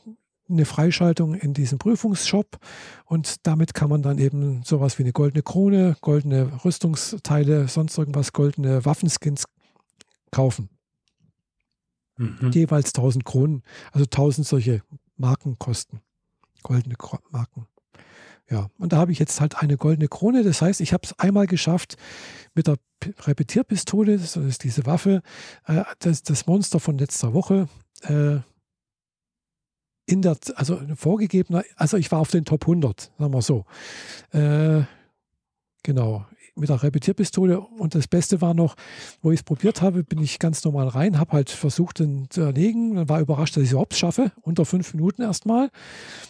eine 0.52 0.66
Freischaltung 0.66 1.34
in 1.34 1.54
diesem 1.54 1.78
Prüfungsshop 1.78 2.58
und 3.06 3.48
damit 3.48 3.74
kann 3.74 3.90
man 3.90 4.02
dann 4.02 4.18
eben 4.18 4.64
sowas 4.64 4.98
wie 5.00 5.04
eine 5.04 5.14
goldene 5.14 5.44
Krone, 5.44 5.96
goldene 6.02 6.64
Rüstungsteile, 6.64 7.68
sonst 7.68 7.98
irgendwas, 7.98 8.34
goldene 8.34 8.86
Waffenskins 8.86 9.46
kaufen. 10.32 10.70
Mhm. 12.18 12.52
Jeweils 12.52 12.90
1000 12.90 13.26
Kronen, 13.26 13.64
also 13.92 14.06
1000 14.06 14.48
solche 14.48 14.82
Marken 15.18 15.58
kosten. 15.58 16.02
Goldene 16.64 16.96
Marken. 17.32 17.68
Ja, 18.50 18.70
und 18.78 18.92
da 18.92 18.98
habe 18.98 19.14
ich 19.14 19.20
jetzt 19.20 19.40
halt 19.40 19.58
eine 19.58 19.78
goldene 19.78 20.10
Krone. 20.10 20.44
Das 20.44 20.62
heißt, 20.62 20.82
ich 20.82 20.92
habe 20.92 21.04
es 21.06 21.18
einmal 21.18 21.48
geschafft, 21.48 21.96
mit 22.54 22.68
der 22.68 22.76
Repetierpistole, 23.22 24.18
das 24.18 24.36
ist 24.36 24.64
diese 24.64 24.86
Waffe, 24.86 25.22
äh, 25.66 25.84
das, 26.00 26.22
das 26.24 26.46
Monster 26.48 26.80
von 26.80 26.98
letzter 26.98 27.34
Woche, 27.34 27.70
äh, 28.04 28.40
in 30.12 30.22
der, 30.22 30.38
also 30.56 30.80
vorgegebener, 30.96 31.64
also 31.76 31.98
ich 31.98 32.12
war 32.12 32.20
auf 32.20 32.32
den 32.32 32.46
Top 32.46 32.64
100, 32.64 33.12
sagen 33.18 33.34
wir 33.34 33.42
so. 33.42 33.66
Äh, 34.32 34.84
genau, 35.84 36.26
mit 36.56 36.70
der 36.70 36.82
Repetierpistole. 36.84 37.60
Und 37.60 37.96
das 37.96 38.08
Beste 38.08 38.42
war 38.42 38.54
noch, 38.54 38.76
wo 39.22 39.32
ich 39.32 39.40
es 39.40 39.44
probiert 39.44 39.82
habe, 39.82 40.04
bin 40.04 40.22
ich 40.22 40.40
ganz 40.40 40.64
normal 40.64 40.88
rein, 40.88 41.20
habe 41.20 41.34
halt 41.34 41.50
versucht, 41.50 42.00
den 42.00 42.28
zu 42.30 42.42
erlegen. 42.42 42.96
Dann 42.96 43.10
war 43.10 43.20
überrascht, 43.20 43.56
dass 43.56 43.64
ich 43.64 43.70
es 43.70 43.74
überhaupt 43.74 43.96
schaffe, 43.96 44.32
unter 44.42 44.66
fünf 44.66 44.94
Minuten 44.94 45.22
erstmal. 45.22 45.70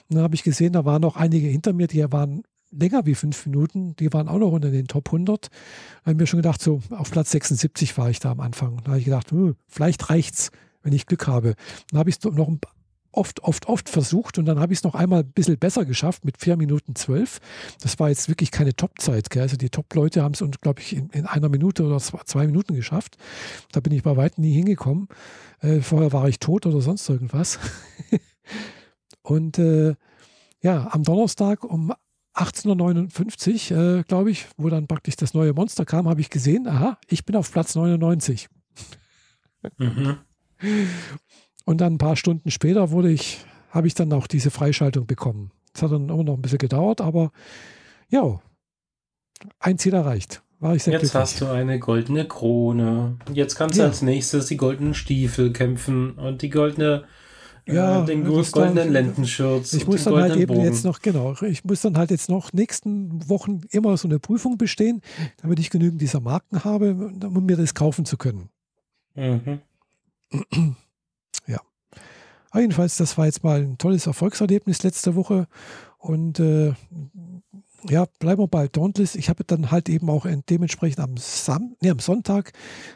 Dann 0.09 0.21
habe 0.21 0.35
ich 0.35 0.43
gesehen, 0.43 0.73
da 0.73 0.85
waren 0.85 1.01
noch 1.01 1.15
einige 1.15 1.47
hinter 1.47 1.73
mir, 1.73 1.87
die 1.87 2.03
waren 2.11 2.43
länger 2.71 3.05
wie 3.05 3.15
fünf 3.15 3.45
Minuten, 3.45 3.95
die 3.97 4.13
waren 4.13 4.29
auch 4.29 4.39
noch 4.39 4.51
unter 4.51 4.71
den 4.71 4.87
Top 4.87 5.09
100. 5.09 5.47
Da 5.47 5.51
habe 6.01 6.11
ich 6.11 6.17
mir 6.17 6.27
schon 6.27 6.39
gedacht, 6.39 6.61
so 6.61 6.81
auf 6.91 7.11
Platz 7.11 7.31
76 7.31 7.97
war 7.97 8.09
ich 8.09 8.19
da 8.19 8.31
am 8.31 8.39
Anfang. 8.39 8.77
Da 8.83 8.91
habe 8.91 8.99
ich 8.99 9.05
gedacht, 9.05 9.31
hm, 9.31 9.55
vielleicht 9.67 10.09
reicht's, 10.09 10.51
wenn 10.83 10.93
ich 10.93 11.05
Glück 11.05 11.27
habe. 11.27 11.55
Dann 11.91 11.99
habe 11.99 12.09
ich 12.09 12.21
noch 12.23 12.47
ein 12.47 12.59
oft, 13.11 13.43
oft, 13.43 13.67
oft 13.67 13.89
versucht 13.89 14.37
und 14.37 14.45
dann 14.45 14.59
habe 14.59 14.73
ich 14.73 14.79
es 14.79 14.83
noch 14.83 14.95
einmal 14.95 15.21
ein 15.21 15.31
bisschen 15.31 15.57
besser 15.57 15.85
geschafft 15.85 16.25
mit 16.25 16.37
4 16.39 16.57
Minuten 16.57 16.95
12. 16.95 17.39
Das 17.81 17.99
war 17.99 18.09
jetzt 18.09 18.29
wirklich 18.29 18.51
keine 18.51 18.75
Top-Zeit. 18.75 19.35
Also 19.37 19.57
die 19.57 19.69
Top-Leute 19.69 20.23
haben 20.23 20.33
es, 20.33 20.43
glaube 20.61 20.81
ich, 20.81 20.95
in, 20.95 21.09
in, 21.09 21.25
einer 21.25 21.49
Minute 21.49 21.83
oder 21.83 21.99
zwei, 21.99 22.19
zwei, 22.25 22.45
Minuten 22.45 22.75
geschafft. 22.75 23.17
Da 23.71 23.79
bin 23.79 23.93
ich 23.93 24.03
bei 24.03 24.15
weitem 24.15 24.43
nie 24.43 24.53
hingekommen. 24.53 25.07
Äh, 25.59 25.81
vorher 25.81 26.13
war 26.13 26.27
ich 26.29 26.39
tot 26.39 26.65
oder 26.65 26.81
sonst 26.81 27.07
irgendwas. 27.09 27.59
und 29.21 29.59
äh, 29.59 29.95
ja, 30.61 30.89
am 30.91 31.03
Donnerstag 31.03 31.63
um 31.63 31.93
1859, 32.33 33.71
äh, 33.71 34.03
glaube 34.07 34.31
ich, 34.31 34.47
wo 34.57 34.69
dann 34.69 34.87
praktisch 34.87 35.17
das 35.17 35.33
neue 35.33 35.53
Monster 35.53 35.85
kam, 35.85 36.07
habe 36.07 36.21
ich 36.21 36.29
gesehen, 36.29 36.67
aha, 36.67 36.97
ich 37.07 37.25
bin 37.25 37.35
auf 37.35 37.51
Platz 37.51 37.75
99. 37.75 38.47
Mhm. 39.77 40.17
Und 41.71 41.79
dann 41.79 41.93
ein 41.93 41.97
paar 41.97 42.17
Stunden 42.17 42.51
später 42.51 42.91
wurde 42.91 43.09
ich, 43.09 43.45
habe 43.69 43.87
ich 43.87 43.93
dann 43.93 44.11
auch 44.11 44.27
diese 44.27 44.51
Freischaltung 44.51 45.07
bekommen. 45.07 45.51
Das 45.71 45.83
hat 45.83 45.93
dann 45.93 46.09
immer 46.09 46.25
noch 46.25 46.33
ein 46.33 46.41
bisschen 46.41 46.57
gedauert, 46.57 46.99
aber 46.99 47.31
ja, 48.09 48.41
ein 49.57 49.77
Ziel 49.77 49.93
erreicht. 49.93 50.41
War 50.59 50.75
ich 50.75 50.83
sehr 50.83 50.91
Jetzt 50.91 51.03
glücklich. 51.03 51.21
hast 51.21 51.39
du 51.39 51.47
eine 51.47 51.79
goldene 51.79 52.27
Krone. 52.27 53.15
Jetzt 53.31 53.55
kannst 53.55 53.77
du 53.77 53.83
ja. 53.83 53.87
als 53.87 54.01
nächstes 54.01 54.47
die 54.47 54.57
goldenen 54.57 54.93
Stiefel 54.93 55.53
kämpfen 55.53 56.11
und 56.15 56.41
die 56.41 56.49
goldene 56.49 57.05
äh, 57.65 57.73
ja, 57.73 58.03
äh, 58.03 58.05
den 58.05 58.25
goldenen 58.25 58.75
dann, 58.75 58.91
Lendenschurz. 58.91 59.71
Ich 59.71 59.87
muss 59.87 60.03
dann 60.03 60.15
halt 60.15 60.35
eben 60.35 60.53
Bogen. 60.53 60.65
jetzt 60.65 60.83
noch, 60.83 60.99
genau, 60.99 61.41
ich 61.41 61.63
muss 61.63 61.79
dann 61.79 61.97
halt 61.97 62.11
jetzt 62.11 62.27
noch 62.27 62.51
nächsten 62.51 63.29
Wochen 63.29 63.61
immer 63.69 63.95
so 63.95 64.09
eine 64.09 64.19
Prüfung 64.19 64.57
bestehen, 64.57 64.99
damit 65.41 65.57
ich 65.59 65.69
genügend 65.69 66.01
dieser 66.01 66.19
Marken 66.19 66.65
habe, 66.65 67.13
um 67.23 67.45
mir 67.45 67.55
das 67.55 67.73
kaufen 67.73 68.03
zu 68.03 68.17
können. 68.17 68.49
Mhm. 69.15 69.61
Aber 72.51 72.61
jedenfalls, 72.61 72.97
das 72.97 73.17
war 73.17 73.25
jetzt 73.25 73.43
mal 73.43 73.61
ein 73.61 73.77
tolles 73.77 74.07
Erfolgserlebnis 74.07 74.83
letzte 74.83 75.15
Woche. 75.15 75.47
Und 75.97 76.39
äh, 76.39 76.73
ja, 77.89 78.05
bleiben 78.19 78.41
wir 78.41 78.47
bei 78.47 78.67
Dauntless. 78.67 79.15
Ich 79.15 79.29
habe 79.29 79.43
dann 79.43 79.71
halt 79.71 79.89
eben 79.89 80.09
auch 80.09 80.27
dementsprechend 80.49 80.99
am, 80.99 81.17
Sam 81.17 81.75
nee, 81.81 81.89
am 81.89 81.99
Sonntag 81.99 82.51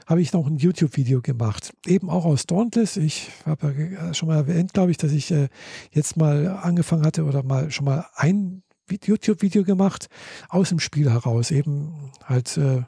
habe 0.05 0.21
ich 0.21 0.33
noch 0.33 0.45
ein 0.45 0.57
YouTube-Video 0.57 1.21
gemacht. 1.21 1.73
Eben 1.87 2.09
auch 2.09 2.25
aus 2.25 2.45
Dauntless. 2.45 2.97
Ich 2.97 3.29
habe 3.45 3.73
ja 3.99 4.13
schon 4.13 4.27
mal 4.27 4.35
erwähnt, 4.35 4.73
glaube 4.73 4.91
ich, 4.91 4.97
dass 4.97 5.11
ich 5.11 5.31
äh, 5.31 5.47
jetzt 5.91 6.17
mal 6.17 6.47
angefangen 6.47 7.05
hatte 7.05 7.23
oder 7.23 7.43
mal 7.43 7.71
schon 7.71 7.85
mal 7.85 8.05
ein 8.15 8.61
YouTube-Video 8.89 9.63
gemacht 9.63 10.07
aus 10.49 10.69
dem 10.69 10.79
Spiel 10.79 11.09
heraus. 11.09 11.49
Eben 11.49 12.11
halt 12.23 12.57
äh, 12.57 12.83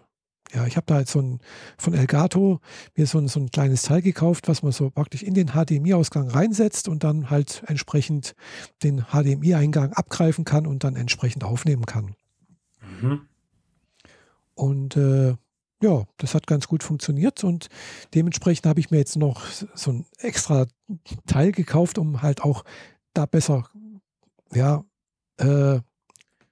ja, 0.53 0.65
ich 0.65 0.77
habe 0.77 0.85
da 0.85 0.99
jetzt 0.99 1.11
so 1.11 1.19
ein 1.19 1.39
von 1.77 1.93
Elgato 1.93 2.59
mir 2.95 3.05
so 3.05 3.17
ein, 3.17 3.27
so 3.27 3.39
ein 3.39 3.51
kleines 3.51 3.83
Teil 3.83 4.01
gekauft, 4.01 4.47
was 4.47 4.63
man 4.63 4.71
so 4.71 4.89
praktisch 4.89 5.23
in 5.23 5.33
den 5.33 5.49
HDMI-Ausgang 5.49 6.29
reinsetzt 6.29 6.87
und 6.87 7.03
dann 7.03 7.29
halt 7.29 7.63
entsprechend 7.67 8.35
den 8.83 9.05
HDMI-Eingang 9.11 9.93
abgreifen 9.93 10.45
kann 10.45 10.65
und 10.65 10.83
dann 10.83 10.95
entsprechend 10.95 11.43
aufnehmen 11.43 11.85
kann. 11.85 12.15
Mhm. 13.01 13.27
Und 14.55 14.97
äh, 14.97 15.35
ja, 15.81 16.05
das 16.17 16.33
hat 16.33 16.47
ganz 16.47 16.67
gut 16.67 16.81
funktioniert 16.81 17.43
und 17.43 17.67
dementsprechend 18.15 18.65
habe 18.65 18.79
ich 18.79 18.89
mir 18.89 18.97
jetzt 18.97 19.15
noch 19.15 19.43
so 19.75 19.91
ein 19.91 20.05
extra 20.17 20.65
Teil 21.27 21.51
gekauft, 21.51 21.97
um 21.97 22.21
halt 22.21 22.41
auch 22.41 22.63
da 23.13 23.25
besser 23.25 23.69
ja, 24.53 24.83
äh, 25.37 25.79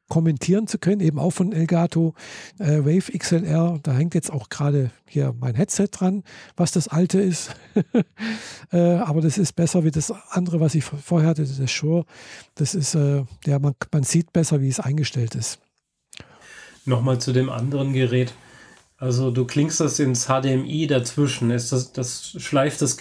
kommentieren 0.08 0.68
zu 0.68 0.78
können, 0.78 1.02
eben 1.02 1.20
auch 1.20 1.32
von 1.32 1.52
Elgato 1.52 2.14
äh, 2.60 2.80
Wave 2.80 3.18
XLR. 3.18 3.80
Da 3.82 3.94
hängt 3.94 4.14
jetzt 4.14 4.32
auch 4.32 4.50
gerade 4.50 4.92
hier 5.08 5.34
mein 5.40 5.56
Headset 5.56 5.88
dran, 5.92 6.24
was 6.56 6.72
das 6.72 6.88
alte 6.88 7.20
ist. 7.20 7.56
äh, 8.72 8.96
aber 8.98 9.22
das 9.22 9.38
ist 9.38 9.56
besser 9.56 9.84
wie 9.84 9.92
das 9.92 10.12
andere, 10.30 10.60
was 10.60 10.76
ich 10.76 10.84
vorher 10.84 11.30
hatte, 11.30 11.46
das 11.46 11.72
Shure. 11.72 12.06
Das 12.56 12.76
ist, 12.76 12.96
äh, 12.96 13.24
ja, 13.46 13.60
man, 13.60 13.74
man 13.92 14.04
sieht 14.04 14.32
besser, 14.34 14.62
wie 14.62 14.70
es 14.70 14.80
eingestellt 14.80 15.36
ist. 15.36 15.60
Nochmal 16.86 17.20
zu 17.20 17.34
dem 17.34 17.50
anderen 17.50 17.94
Gerät. 17.94 18.34
Also 18.98 19.32
du 19.32 19.46
klingst 19.46 19.80
das 19.80 20.00
ins 20.00 20.28
HDMI 20.28 20.88
dazwischen. 20.88 21.52
Ist 21.52 21.72
das, 21.72 21.92
das 21.92 22.36
schleift 22.38 22.82
das 22.82 22.98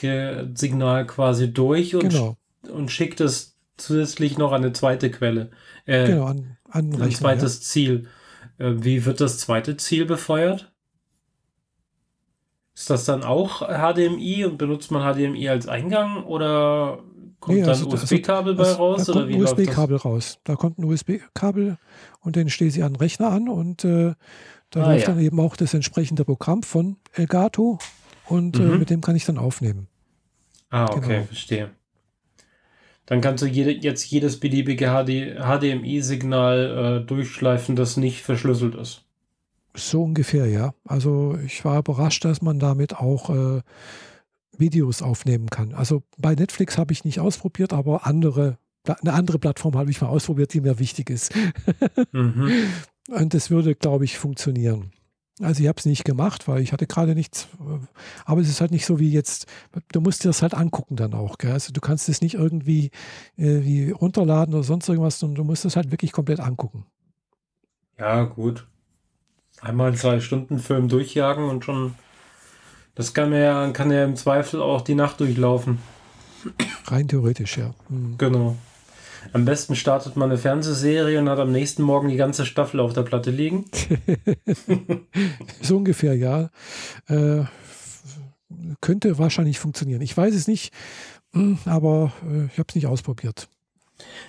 Signal 0.54 1.06
quasi 1.06 1.52
durch 1.52 1.94
und, 1.94 2.08
genau. 2.08 2.36
und 2.70 2.90
schickt 2.90 3.20
es 3.20 3.54
zusätzlich 3.76 4.38
noch 4.38 4.52
an 4.52 4.62
eine 4.62 4.72
zweite 4.72 5.10
Quelle. 5.10 5.50
Äh, 5.86 6.06
genau, 6.06 6.26
an, 6.26 6.56
an 6.70 7.00
ein 7.00 7.10
zweites 7.10 7.58
ja. 7.58 7.62
Ziel. 7.62 8.08
Äh, 8.58 8.72
wie 8.78 9.04
wird 9.04 9.20
das 9.20 9.38
zweite 9.38 9.76
Ziel 9.76 10.06
befeuert? 10.06 10.72
Ist 12.74 12.90
das 12.90 13.04
dann 13.04 13.22
auch 13.22 13.62
HDMI 13.62 14.46
und 14.46 14.58
benutzt 14.58 14.90
man 14.90 15.14
HDMI 15.14 15.48
als 15.48 15.68
Eingang 15.68 16.24
oder 16.24 16.98
kommt 17.38 17.58
nee, 17.58 17.64
also, 17.64 17.84
dann 17.84 17.94
USB-Kabel 17.94 18.58
also, 18.58 18.62
bei 18.62 18.78
raus? 18.78 19.04
Da 19.04 19.12
kommt 19.12 19.30
ein 19.30 19.42
USB-Kabel 19.42 19.96
raus. 19.96 20.38
Da 20.42 20.56
kommt 20.56 20.78
ein 20.78 20.84
USB-Kabel 20.84 21.78
und 22.20 22.36
den 22.36 22.50
stehe 22.50 22.70
sie 22.70 22.82
an 22.82 22.94
den 22.94 22.96
Rechner 22.96 23.30
an 23.30 23.48
und 23.48 23.84
äh, 23.84 24.14
da 24.70 24.82
ah, 24.82 24.92
läuft 24.92 25.06
ja. 25.06 25.14
dann 25.14 25.22
eben 25.22 25.38
auch 25.38 25.54
das 25.54 25.72
entsprechende 25.72 26.24
Programm 26.24 26.64
von 26.64 26.96
Elgato 27.12 27.78
und 28.26 28.58
äh, 28.58 28.62
mhm. 28.62 28.74
äh, 28.74 28.78
mit 28.78 28.90
dem 28.90 29.02
kann 29.02 29.14
ich 29.14 29.24
dann 29.24 29.38
aufnehmen. 29.38 29.86
Ah, 30.70 30.86
okay, 30.86 31.00
genau. 31.00 31.24
verstehe. 31.26 31.70
Dann 33.06 33.20
kannst 33.20 33.42
du 33.42 33.46
jede, 33.46 33.70
jetzt 33.70 34.04
jedes 34.10 34.40
beliebige 34.40 34.86
HD, 34.86 35.38
HDMI-Signal 35.38 37.02
äh, 37.02 37.06
durchschleifen, 37.06 37.76
das 37.76 37.96
nicht 37.96 38.22
verschlüsselt 38.22 38.74
ist. 38.74 39.04
So 39.76 40.04
ungefähr, 40.04 40.46
ja. 40.46 40.72
Also 40.84 41.36
ich 41.44 41.64
war 41.64 41.78
überrascht, 41.78 42.24
dass 42.24 42.40
man 42.40 42.58
damit 42.58 42.96
auch 42.96 43.30
äh, 43.30 43.60
Videos 44.56 45.02
aufnehmen 45.02 45.50
kann. 45.50 45.74
Also 45.74 46.02
bei 46.16 46.34
Netflix 46.34 46.78
habe 46.78 46.92
ich 46.92 47.04
nicht 47.04 47.20
ausprobiert, 47.20 47.72
aber 47.72 48.06
andere, 48.06 48.58
eine 48.86 49.12
andere 49.12 49.38
Plattform 49.38 49.76
habe 49.76 49.90
ich 49.90 50.00
mal 50.00 50.08
ausprobiert, 50.08 50.54
die 50.54 50.60
mir 50.60 50.78
wichtig 50.78 51.10
ist. 51.10 51.34
mhm. 52.12 52.50
Und 53.08 53.34
das 53.34 53.50
würde, 53.50 53.74
glaube 53.74 54.06
ich, 54.06 54.16
funktionieren. 54.16 54.90
Also 55.40 55.62
ich 55.62 55.68
habe 55.68 55.78
es 55.78 55.84
nicht 55.84 56.04
gemacht, 56.04 56.46
weil 56.46 56.62
ich 56.62 56.72
hatte 56.72 56.86
gerade 56.86 57.14
nichts. 57.14 57.48
Aber 58.24 58.40
es 58.40 58.48
ist 58.48 58.60
halt 58.60 58.70
nicht 58.70 58.86
so 58.86 59.00
wie 59.00 59.10
jetzt, 59.10 59.46
du 59.92 60.00
musst 60.00 60.22
dir 60.22 60.28
das 60.28 60.42
halt 60.42 60.54
angucken 60.54 60.94
dann 60.94 61.12
auch. 61.12 61.38
Gell? 61.38 61.52
Also 61.52 61.72
du 61.72 61.80
kannst 61.80 62.08
es 62.08 62.20
nicht 62.20 62.34
irgendwie 62.34 62.90
äh, 63.36 63.62
wie 63.62 63.90
runterladen 63.90 64.54
oder 64.54 64.62
sonst 64.62 64.88
irgendwas, 64.88 65.18
sondern 65.18 65.36
du 65.36 65.44
musst 65.44 65.64
es 65.64 65.74
halt 65.74 65.90
wirklich 65.90 66.12
komplett 66.12 66.38
angucken. 66.38 66.86
Ja, 67.98 68.24
gut. 68.24 68.66
Einmal 69.60 69.94
zwei 69.94 70.20
Stunden 70.20 70.58
Film 70.58 70.88
durchjagen 70.88 71.48
und 71.48 71.64
schon. 71.64 71.94
Das 72.94 73.12
kann 73.12 73.32
ja, 73.32 73.68
kann 73.70 73.90
ja 73.90 74.04
im 74.04 74.14
Zweifel 74.14 74.62
auch 74.62 74.82
die 74.82 74.94
Nacht 74.94 75.18
durchlaufen. 75.18 75.78
Rein 76.84 77.08
theoretisch, 77.08 77.58
ja. 77.58 77.74
Mhm. 77.88 78.18
Genau. 78.18 78.56
Am 79.32 79.44
besten 79.44 79.76
startet 79.76 80.16
man 80.16 80.30
eine 80.30 80.38
Fernsehserie 80.38 81.18
und 81.18 81.28
hat 81.28 81.38
am 81.38 81.52
nächsten 81.52 81.82
Morgen 81.82 82.08
die 82.08 82.16
ganze 82.16 82.46
Staffel 82.46 82.80
auf 82.80 82.92
der 82.92 83.02
Platte 83.02 83.30
liegen. 83.30 83.64
so 85.60 85.76
ungefähr, 85.76 86.14
ja. 86.14 86.50
Äh, 87.06 87.44
könnte 88.80 89.18
wahrscheinlich 89.18 89.58
funktionieren. 89.58 90.02
Ich 90.02 90.16
weiß 90.16 90.34
es 90.34 90.46
nicht, 90.46 90.72
hm, 91.32 91.58
aber 91.64 92.12
äh, 92.24 92.46
ich 92.46 92.58
habe 92.58 92.66
es 92.68 92.74
nicht 92.74 92.86
ausprobiert. 92.86 93.48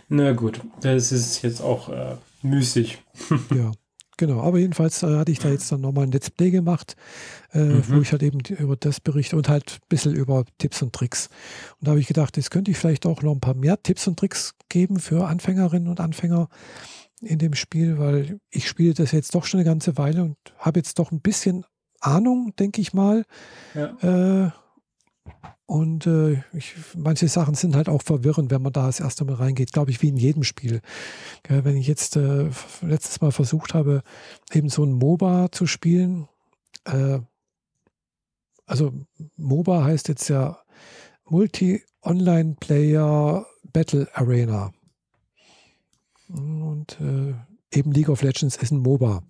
Na 0.09 0.33
gut, 0.33 0.61
das 0.81 1.11
ist 1.11 1.41
jetzt 1.41 1.61
auch 1.61 1.89
äh, 1.89 2.15
müßig. 2.41 2.99
ja. 3.53 3.71
Genau, 4.17 4.41
aber 4.41 4.59
jedenfalls 4.59 5.03
äh, 5.03 5.17
hatte 5.17 5.31
ich 5.31 5.39
da 5.39 5.49
jetzt 5.49 5.71
dann 5.71 5.81
nochmal 5.81 6.05
ein 6.05 6.11
Let's 6.11 6.29
Play 6.29 6.49
gemacht, 6.49 6.95
äh, 7.53 7.59
mhm. 7.59 7.83
wo 7.87 8.01
ich 8.01 8.11
halt 8.11 8.23
eben 8.23 8.39
über 8.39 8.75
das 8.75 8.99
berichte 8.99 9.35
und 9.35 9.49
halt 9.49 9.79
ein 9.81 9.87
bisschen 9.89 10.15
über 10.15 10.45
Tipps 10.57 10.81
und 10.81 10.93
Tricks. 10.93 11.29
Und 11.79 11.87
da 11.87 11.91
habe 11.91 11.99
ich 11.99 12.07
gedacht, 12.07 12.37
jetzt 12.37 12.51
könnte 12.51 12.71
ich 12.71 12.77
vielleicht 12.77 13.05
auch 13.05 13.21
noch 13.21 13.33
ein 13.33 13.41
paar 13.41 13.55
mehr 13.55 13.81
Tipps 13.81 14.07
und 14.07 14.17
Tricks 14.17 14.55
geben 14.69 14.99
für 14.99 15.27
Anfängerinnen 15.27 15.89
und 15.89 15.99
Anfänger 15.99 16.47
in 17.21 17.39
dem 17.39 17.55
Spiel, 17.55 17.97
weil 17.97 18.39
ich 18.49 18.67
spiele 18.67 18.93
das 18.93 19.11
jetzt 19.11 19.35
doch 19.35 19.45
schon 19.45 19.59
eine 19.59 19.69
ganze 19.69 19.97
Weile 19.97 20.23
und 20.23 20.37
habe 20.57 20.79
jetzt 20.79 20.99
doch 20.99 21.11
ein 21.11 21.21
bisschen 21.21 21.65
Ahnung, 21.99 22.53
denke 22.57 22.81
ich 22.81 22.93
mal. 22.93 23.25
Ja. 23.73 24.45
Äh, 24.45 24.51
Und 25.67 26.05
äh, 26.05 26.43
ich, 26.53 26.75
manche 26.95 27.27
Sachen 27.27 27.55
sind 27.55 27.75
halt 27.75 27.89
auch 27.89 28.03
verwirrend, 28.03 28.51
wenn 28.51 28.61
man 28.61 28.71
da 28.71 28.85
das 28.85 28.99
erste 28.99 29.25
Mal 29.25 29.33
reingeht, 29.35 29.73
glaube 29.73 29.89
ich, 29.89 30.03
wie 30.03 30.09
in 30.09 30.17
jedem 30.17 30.43
Spiel. 30.43 30.81
Gell, 31.41 31.65
wenn 31.65 31.75
ich 31.75 31.87
jetzt 31.87 32.17
äh, 32.17 32.51
letztes 32.81 33.19
Mal 33.21 33.31
versucht 33.31 33.73
habe, 33.73 34.03
eben 34.53 34.69
so 34.69 34.83
ein 34.83 34.93
MOBA 34.93 35.51
zu 35.51 35.65
spielen, 35.65 36.27
äh, 36.85 37.19
also 38.67 38.93
MOBA 39.37 39.83
heißt 39.83 40.07
jetzt 40.07 40.27
ja 40.27 40.59
Multi-Online-Player 41.27 43.47
Battle 43.73 44.07
Arena. 44.13 44.71
Und 46.29 46.99
äh, 47.01 47.33
eben 47.71 47.91
League 47.91 48.09
of 48.09 48.21
Legends 48.21 48.55
ist 48.55 48.71
ein 48.71 48.77
MOBA. 48.79 49.23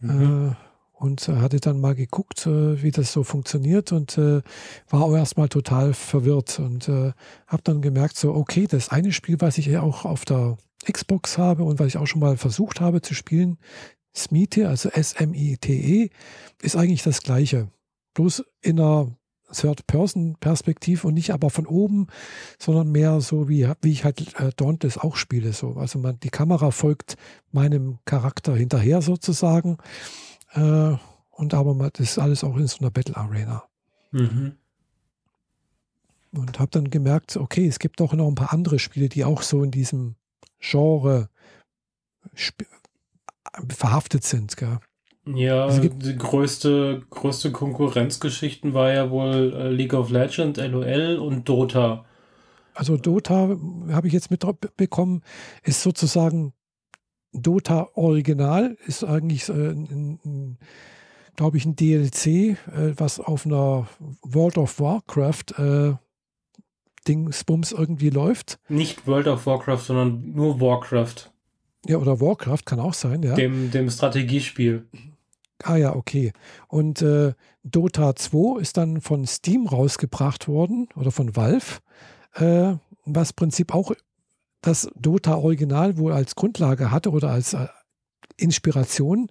Mhm. 0.00 0.56
Und 1.04 1.28
äh, 1.28 1.36
hatte 1.36 1.60
dann 1.60 1.82
mal 1.82 1.94
geguckt, 1.94 2.46
äh, 2.46 2.82
wie 2.82 2.90
das 2.90 3.12
so 3.12 3.24
funktioniert 3.24 3.92
und 3.92 4.16
äh, 4.16 4.40
war 4.88 5.02
auch 5.02 5.14
erstmal 5.14 5.50
total 5.50 5.92
verwirrt 5.92 6.58
und 6.58 6.88
habe 6.88 7.62
dann 7.62 7.82
gemerkt, 7.82 8.16
so, 8.16 8.34
okay, 8.34 8.66
das 8.66 8.88
eine 8.88 9.12
Spiel, 9.12 9.36
was 9.40 9.58
ich 9.58 9.66
ja 9.66 9.82
auch 9.82 10.06
auf 10.06 10.24
der 10.24 10.56
Xbox 10.90 11.36
habe 11.36 11.64
und 11.64 11.78
was 11.78 11.88
ich 11.88 11.98
auch 11.98 12.06
schon 12.06 12.20
mal 12.20 12.38
versucht 12.38 12.80
habe 12.80 13.02
zu 13.02 13.12
spielen, 13.12 13.58
Smite, 14.16 14.66
also 14.66 14.88
S-M-I-T-E, 14.88 16.08
ist 16.62 16.76
eigentlich 16.76 17.02
das 17.02 17.20
gleiche. 17.20 17.68
Bloß 18.14 18.42
in 18.62 18.80
einer 18.80 19.14
Third-Person-Perspektive 19.52 21.06
und 21.06 21.14
nicht 21.14 21.32
aber 21.32 21.50
von 21.50 21.66
oben, 21.66 22.06
sondern 22.58 22.90
mehr 22.90 23.20
so 23.20 23.48
wie, 23.48 23.68
wie 23.82 23.92
ich 23.92 24.04
halt 24.04 24.38
äh, 24.40 24.50
Dauntless 24.56 24.98
auch 24.98 25.16
spiele. 25.16 25.52
So. 25.52 25.74
Also 25.74 25.98
man, 25.98 26.18
die 26.20 26.30
Kamera 26.30 26.70
folgt 26.70 27.16
meinem 27.52 27.98
Charakter 28.04 28.56
hinterher 28.56 29.02
sozusagen. 29.02 29.76
Äh, 30.54 30.96
und 31.30 31.54
aber 31.54 31.90
das 31.90 32.10
ist 32.10 32.18
alles 32.18 32.44
auch 32.44 32.56
in 32.56 32.66
so 32.66 32.78
einer 32.78 32.90
Battle 32.90 33.16
Arena. 33.16 33.64
Mhm. 34.12 34.56
Und 36.32 36.58
habe 36.58 36.70
dann 36.70 36.90
gemerkt, 36.90 37.36
okay, 37.36 37.66
es 37.66 37.78
gibt 37.78 38.00
auch 38.00 38.12
noch 38.12 38.28
ein 38.28 38.34
paar 38.34 38.52
andere 38.52 38.78
Spiele, 38.78 39.08
die 39.08 39.24
auch 39.24 39.42
so 39.42 39.62
in 39.62 39.70
diesem 39.70 40.16
Genre 40.60 41.28
verhaftet 43.68 44.24
sind. 44.24 44.56
Gell? 44.56 44.78
Ja, 45.26 45.64
also 45.64 45.88
die 45.88 46.16
größte, 46.16 47.02
größte 47.10 47.52
Konkurrenzgeschichten 47.52 48.74
war 48.74 48.92
ja 48.92 49.10
wohl 49.10 49.54
äh, 49.54 49.70
League 49.70 49.94
of 49.94 50.10
Legends, 50.10 50.60
LOL 50.60 51.16
und 51.16 51.48
Dota. 51.48 52.04
Also 52.74 52.96
Dota 52.96 53.56
habe 53.90 54.06
ich 54.06 54.12
jetzt 54.12 54.30
mitbekommen, 54.30 55.22
ist 55.62 55.82
sozusagen 55.82 56.52
Dota 57.34 57.88
Original, 57.94 58.76
ist 58.86 59.04
eigentlich, 59.04 59.48
äh, 59.48 59.74
glaube 61.36 61.56
ich, 61.56 61.66
ein 61.66 61.76
DLC, 61.76 62.26
äh, 62.26 62.56
was 62.96 63.20
auf 63.20 63.44
einer 63.44 63.88
World 64.22 64.56
of 64.56 64.80
Warcraft 64.80 65.58
äh, 65.58 65.94
Dingsbums 67.06 67.72
irgendwie 67.72 68.10
läuft. 68.10 68.58
Nicht 68.68 69.06
World 69.06 69.26
of 69.26 69.44
Warcraft, 69.46 69.78
sondern 69.78 70.32
nur 70.32 70.60
Warcraft. 70.60 71.30
Ja, 71.86 71.98
oder 71.98 72.20
Warcraft 72.20 72.64
kann 72.64 72.80
auch 72.80 72.94
sein, 72.94 73.22
ja. 73.22 73.34
Dem, 73.34 73.70
dem 73.70 73.90
Strategiespiel. 73.90 74.86
Ah 75.62 75.76
ja, 75.76 75.94
okay. 75.94 76.32
Und 76.68 77.02
äh, 77.02 77.34
Dota 77.62 78.16
2 78.16 78.60
ist 78.60 78.76
dann 78.76 79.00
von 79.00 79.26
Steam 79.26 79.66
rausgebracht 79.66 80.48
worden 80.48 80.88
oder 80.96 81.10
von 81.10 81.36
Valve, 81.36 81.80
äh, 82.34 82.74
was 83.04 83.30
im 83.30 83.36
Prinzip 83.36 83.74
auch 83.74 83.92
das 84.64 84.88
Dota 84.94 85.34
Original 85.36 85.98
wohl 85.98 86.12
als 86.12 86.34
Grundlage 86.34 86.90
hatte 86.90 87.10
oder 87.10 87.30
als 87.30 87.54
äh, 87.54 87.66
Inspiration 88.36 89.30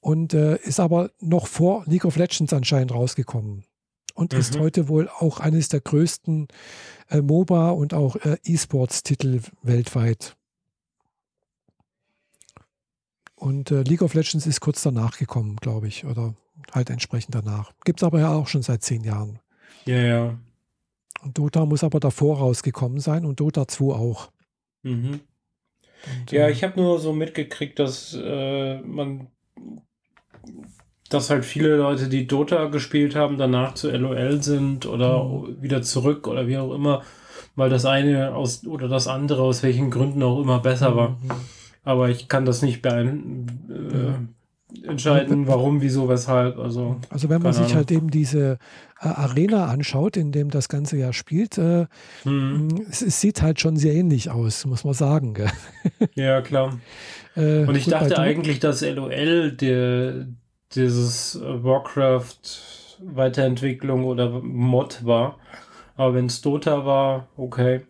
und 0.00 0.32
äh, 0.34 0.56
ist 0.56 0.80
aber 0.80 1.10
noch 1.20 1.46
vor 1.46 1.84
League 1.86 2.04
of 2.04 2.16
Legends 2.16 2.52
anscheinend 2.52 2.92
rausgekommen 2.92 3.64
und 4.14 4.32
mhm. 4.32 4.38
ist 4.38 4.58
heute 4.58 4.88
wohl 4.88 5.08
auch 5.08 5.40
eines 5.40 5.68
der 5.68 5.80
größten 5.80 6.48
äh, 7.08 7.20
MOBA 7.20 7.70
und 7.70 7.94
auch 7.94 8.16
äh, 8.16 8.38
E-Sports-Titel 8.44 9.40
weltweit. 9.62 10.36
Und 13.34 13.70
äh, 13.70 13.82
League 13.82 14.02
of 14.02 14.14
Legends 14.14 14.46
ist 14.46 14.60
kurz 14.60 14.82
danach 14.82 15.16
gekommen, 15.16 15.56
glaube 15.56 15.88
ich, 15.88 16.04
oder 16.04 16.34
halt 16.72 16.90
entsprechend 16.90 17.34
danach. 17.34 17.72
Gibt 17.84 18.00
es 18.00 18.04
aber 18.04 18.20
ja 18.20 18.34
auch 18.34 18.48
schon 18.48 18.62
seit 18.62 18.82
zehn 18.82 19.02
Jahren. 19.02 19.38
Ja, 19.86 19.96
ja. 19.96 20.38
Und 21.22 21.38
Dota 21.38 21.64
muss 21.66 21.84
aber 21.84 22.00
davor 22.00 22.38
rausgekommen 22.38 23.00
sein 23.00 23.24
und 23.24 23.40
Dota 23.40 23.66
2 23.66 23.94
auch. 23.94 24.30
Mhm. 24.82 25.20
Und, 26.20 26.32
ja, 26.32 26.46
äh, 26.46 26.52
ich 26.52 26.64
habe 26.64 26.80
nur 26.80 26.98
so 26.98 27.12
mitgekriegt, 27.12 27.78
dass 27.78 28.14
äh, 28.14 28.80
man, 28.80 29.28
dass 31.08 31.30
halt 31.30 31.44
viele 31.44 31.76
Leute, 31.76 32.08
die 32.08 32.26
Dota 32.26 32.66
gespielt 32.66 33.14
haben, 33.14 33.36
danach 33.36 33.74
zu 33.74 33.90
LOL 33.90 34.42
sind 34.42 34.86
oder 34.86 35.24
mhm. 35.24 35.62
wieder 35.62 35.82
zurück 35.82 36.26
oder 36.26 36.46
wie 36.48 36.58
auch 36.58 36.72
immer, 36.72 37.02
weil 37.56 37.70
das 37.70 37.84
eine 37.84 38.34
aus 38.34 38.66
oder 38.66 38.88
das 38.88 39.08
andere 39.08 39.42
aus 39.42 39.62
welchen 39.62 39.90
Gründen 39.90 40.22
auch 40.22 40.40
immer 40.40 40.60
besser 40.60 40.96
war. 40.96 41.10
Mhm. 41.10 41.30
Aber 41.82 42.08
ich 42.08 42.28
kann 42.28 42.44
das 42.44 42.62
nicht 42.62 42.82
beeinflussen. 42.82 44.34
Entscheiden, 44.82 45.46
warum, 45.46 45.80
wieso, 45.80 46.08
weshalb. 46.08 46.58
Also, 46.58 46.96
also 47.08 47.28
wenn 47.28 47.42
man 47.42 47.52
sich 47.52 47.64
Ahnung. 47.64 47.76
halt 47.76 47.90
eben 47.90 48.10
diese 48.10 48.58
äh, 49.00 49.08
Arena 49.08 49.66
anschaut, 49.66 50.16
in 50.16 50.32
dem 50.32 50.50
das 50.50 50.68
Ganze 50.68 50.96
ja 50.96 51.12
spielt, 51.12 51.58
äh, 51.58 51.86
mhm. 52.24 52.86
es, 52.88 53.02
es, 53.02 53.20
sieht 53.20 53.42
halt 53.42 53.60
schon 53.60 53.76
sehr 53.76 53.94
ähnlich 53.94 54.30
aus, 54.30 54.66
muss 54.66 54.84
man 54.84 54.94
sagen. 54.94 55.34
Gell? 55.34 55.50
Ja, 56.14 56.40
klar. 56.40 56.78
Äh, 57.36 57.64
Und 57.64 57.76
ich 57.76 57.84
gut, 57.84 57.94
dachte 57.94 58.18
eigentlich, 58.18 58.60
dass 58.60 58.82
LOL 58.82 59.52
der, 59.52 60.26
dieses 60.74 61.40
Warcraft 61.42 62.98
Weiterentwicklung 63.00 64.04
oder 64.04 64.28
Mod 64.40 65.04
war. 65.04 65.38
Aber 65.96 66.14
wenn 66.14 66.26
es 66.26 66.40
Dota 66.40 66.84
war, 66.84 67.28
okay. 67.36 67.82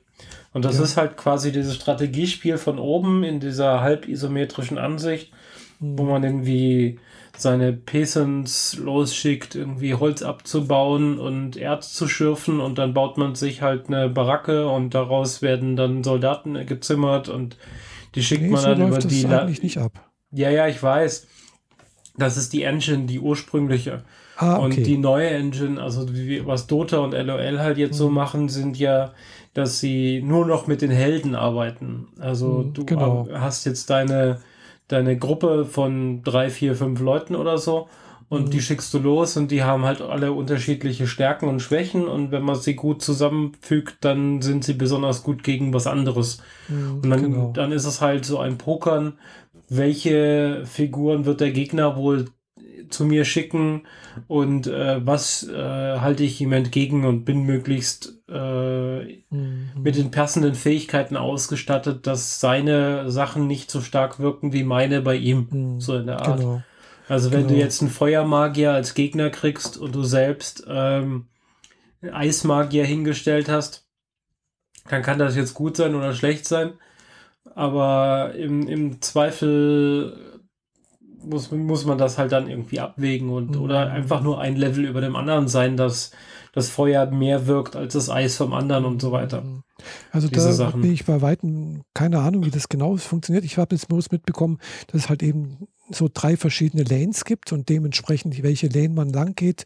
Und 0.53 0.65
das 0.65 0.79
ja. 0.79 0.85
ist 0.85 0.97
halt 0.97 1.17
quasi 1.17 1.53
dieses 1.53 1.77
Strategiespiel 1.77 2.59
von 2.59 2.79
oben 2.79 3.23
in 3.23 3.41
dieser 3.41 3.81
halb 3.81 4.09
isometrischen 4.09 4.79
Ansicht. 4.79 5.33
Wo 5.81 6.05
man 6.05 6.23
irgendwie 6.23 6.99
seine 7.37 7.73
Peasants 7.73 8.77
losschickt, 8.77 9.55
irgendwie 9.55 9.95
Holz 9.95 10.23
abzubauen 10.23 11.19
und 11.19 11.57
Erz 11.57 11.95
zu 11.95 12.07
schürfen 12.07 12.61
und 12.61 12.79
dann 12.79 12.93
baut 12.95 13.17
man 13.17 13.35
sich 13.35 13.63
halt 13.63 13.89
eine 13.89 14.09
Baracke 14.09 14.69
und 14.69 14.95
daraus 14.95 15.41
werden 15.41 15.77
dann 15.77 16.05
Soldaten 16.05 16.67
gezimmert 16.67 17.29
und 17.29 17.57
die 18.15 18.23
schickt 18.23 18.43
nee, 18.43 18.51
man 18.51 18.63
dann 18.63 18.79
so 18.79 18.87
über 18.89 18.99
die. 18.99 19.23
Das 19.23 19.41
eigentlich 19.41 19.63
nicht 19.63 19.79
ab. 19.79 20.11
Ja, 20.33 20.51
ja, 20.51 20.69
ich 20.69 20.83
weiß. 20.83 21.27
Das 22.19 22.37
ist 22.37 22.53
die 22.53 22.65
Engine, 22.65 23.07
die 23.07 23.21
ursprüngliche. 23.21 24.03
Ah, 24.37 24.57
okay. 24.57 24.65
Und 24.65 24.87
die 24.87 24.99
neue 24.99 25.31
Engine, 25.31 25.81
also 25.81 26.13
wie, 26.15 26.45
was 26.47 26.67
Dota 26.67 26.99
und 26.99 27.13
LOL 27.13 27.59
halt 27.59 27.79
jetzt 27.79 27.95
mhm. 27.95 27.99
so 27.99 28.11
machen, 28.11 28.49
sind 28.49 28.79
ja 28.79 29.13
dass 29.55 29.81
sie 29.81 30.23
nur 30.23 30.47
noch 30.47 30.67
mit 30.67 30.83
den 30.83 30.91
Helden 30.91 31.35
arbeiten. 31.35 32.09
Also 32.19 32.65
mhm, 32.65 32.75
du 32.75 32.85
genau. 32.85 33.29
hast 33.33 33.65
jetzt 33.67 33.91
deine, 33.91 34.41
deine 34.93 35.17
Gruppe 35.17 35.65
von 35.65 36.23
drei, 36.23 36.51
vier, 36.51 36.75
fünf 36.75 37.01
Leuten 37.01 37.37
oder 37.37 37.59
so 37.59 37.89
und 38.29 38.47
mhm. 38.47 38.51
die 38.51 38.63
schickst 38.63 38.95
du 38.95 38.99
los 38.99 39.37
und 39.37 39.51
die 39.51 39.63
haben 39.63 39.85
halt 39.85 40.01
alle 40.01 40.33
unterschiedliche 40.33 41.07
Stärken 41.07 41.49
und 41.49 41.61
Schwächen 41.61 42.07
und 42.07 42.31
wenn 42.31 42.43
man 42.43 42.55
sie 42.55 42.75
gut 42.75 43.03
zusammenfügt, 43.03 43.99
dann 44.03 44.41
sind 44.41 44.65
sie 44.65 44.75
besonders 44.75 45.23
gut 45.23 45.43
gegen 45.43 45.75
was 45.75 45.87
anderes. 45.87 46.41
Mhm, 46.69 47.01
und 47.03 47.11
dann, 47.11 47.23
genau. 47.23 47.53
dann 47.53 47.73
ist 47.73 47.85
es 47.85 48.01
halt 48.01 48.25
so 48.25 48.39
ein 48.39 48.57
Pokern, 48.57 49.19
welche 49.69 50.63
Figuren 50.65 51.25
wird 51.25 51.41
der 51.41 51.51
Gegner 51.51 51.97
wohl 51.97 52.27
zu 52.91 53.05
mir 53.05 53.25
schicken 53.25 53.83
und 54.29 54.67
äh, 54.67 55.05
was 55.05 55.49
äh, 55.49 55.99
halte 55.99 56.25
ich 56.25 56.41
ihm 56.41 56.53
entgegen 56.53 57.05
und 57.05 57.25
bin 57.25 57.43
möglichst 57.45 58.15
äh, 58.29 59.05
mhm. 59.31 59.71
mit 59.77 59.97
den 59.97 60.11
passenden 60.11 60.55
Fähigkeiten 60.55 61.17
ausgestattet, 61.17 62.07
dass 62.07 62.41
seine 62.41 63.11
Sachen 63.11 63.47
nicht 63.47 63.71
so 63.71 63.81
stark 63.81 64.19
wirken 64.19 64.53
wie 64.53 64.65
meine 64.65 65.03
bei 65.03 65.17
ihm, 65.17 65.49
mhm. 65.51 65.81
so 65.81 65.97
in 65.97 66.07
der 66.07 66.21
Art. 66.21 66.41
Genau. 66.41 66.63
Also 67.09 67.33
wenn 67.33 67.41
genau. 67.41 67.55
du 67.55 67.59
jetzt 67.59 67.81
einen 67.81 67.91
Feuermagier 67.91 68.73
als 68.73 68.95
Gegner 68.95 69.31
kriegst 69.31 69.77
und 69.77 69.95
du 69.95 70.05
selbst 70.05 70.65
ähm, 70.69 71.27
Eismagier 72.03 72.85
hingestellt 72.85 73.49
hast, 73.49 73.89
dann 74.89 75.03
kann 75.03 75.19
das 75.19 75.37
jetzt 75.37 75.55
gut 75.55 75.77
sein 75.77 75.95
oder 75.95 76.13
schlecht 76.15 76.47
sein. 76.47 76.75
Aber 77.55 78.35
im, 78.37 78.69
im 78.69 79.03
Zweifel 79.03 80.30
muss, 81.25 81.51
muss 81.51 81.85
man 81.85 81.99
das 81.99 82.19
halt 82.19 82.33
dann 82.33 82.49
irgendwie 82.49 82.81
abwägen 82.81 83.31
und 83.31 83.57
mhm. 83.57 83.63
oder 83.63 83.91
einfach 83.91 84.23
nur 84.23 84.41
ein 84.41 84.57
Level 84.57 84.85
über 84.85 85.01
dem 85.01 85.17
anderen 85.17 85.49
sein, 85.49 85.77
dass 85.77 86.13
das 86.53 86.69
Feuer 86.69 87.07
mehr 87.07 87.47
wirkt 87.47 87.77
als 87.77 87.93
das 87.95 88.11
Eis 88.11 88.37
vom 88.37 88.53
anderen 88.53 88.85
und 88.85 89.01
so 89.01 89.13
weiter. 89.13 89.43
Mhm. 89.43 89.63
Also 90.13 90.29
Diese 90.29 90.47
da 90.47 90.53
Sachen. 90.53 90.83
bin 90.83 90.93
ich 90.93 91.05
bei 91.05 91.23
Weitem 91.23 91.83
keine 91.95 92.19
Ahnung, 92.19 92.45
wie 92.45 92.51
das 92.51 92.69
genau 92.69 92.97
funktioniert. 92.97 93.45
Ich 93.45 93.57
habe 93.57 93.75
jetzt 93.75 93.89
bloß 93.89 94.11
mitbekommen, 94.11 94.59
dass 94.89 95.03
es 95.03 95.09
halt 95.09 95.23
eben 95.23 95.69
so 95.93 96.09
drei 96.13 96.37
verschiedene 96.37 96.85
Lanes 96.85 97.25
gibt 97.25 97.53
und 97.53 97.69
dementsprechend, 97.69 98.41
welche 98.43 98.69
Lane 98.69 98.91
man 98.91 99.11
lang 99.11 99.35
geht, 99.35 99.65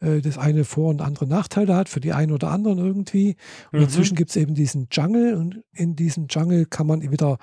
äh, 0.00 0.20
das 0.20 0.38
eine 0.38 0.64
Vor- 0.64 0.88
und 0.90 1.02
andere 1.02 1.26
Nachteile 1.26 1.74
hat 1.74 1.88
für 1.88 2.00
die 2.00 2.12
einen 2.12 2.32
oder 2.32 2.50
anderen 2.50 2.78
irgendwie. 2.78 3.36
Und 3.72 3.80
mhm. 3.80 3.84
inzwischen 3.84 4.16
gibt 4.16 4.30
es 4.30 4.36
eben 4.36 4.54
diesen 4.54 4.88
Jungle 4.90 5.34
und 5.34 5.62
in 5.72 5.96
diesem 5.96 6.28
Jungle 6.28 6.66
kann 6.66 6.86
man 6.86 7.02
wieder 7.10 7.38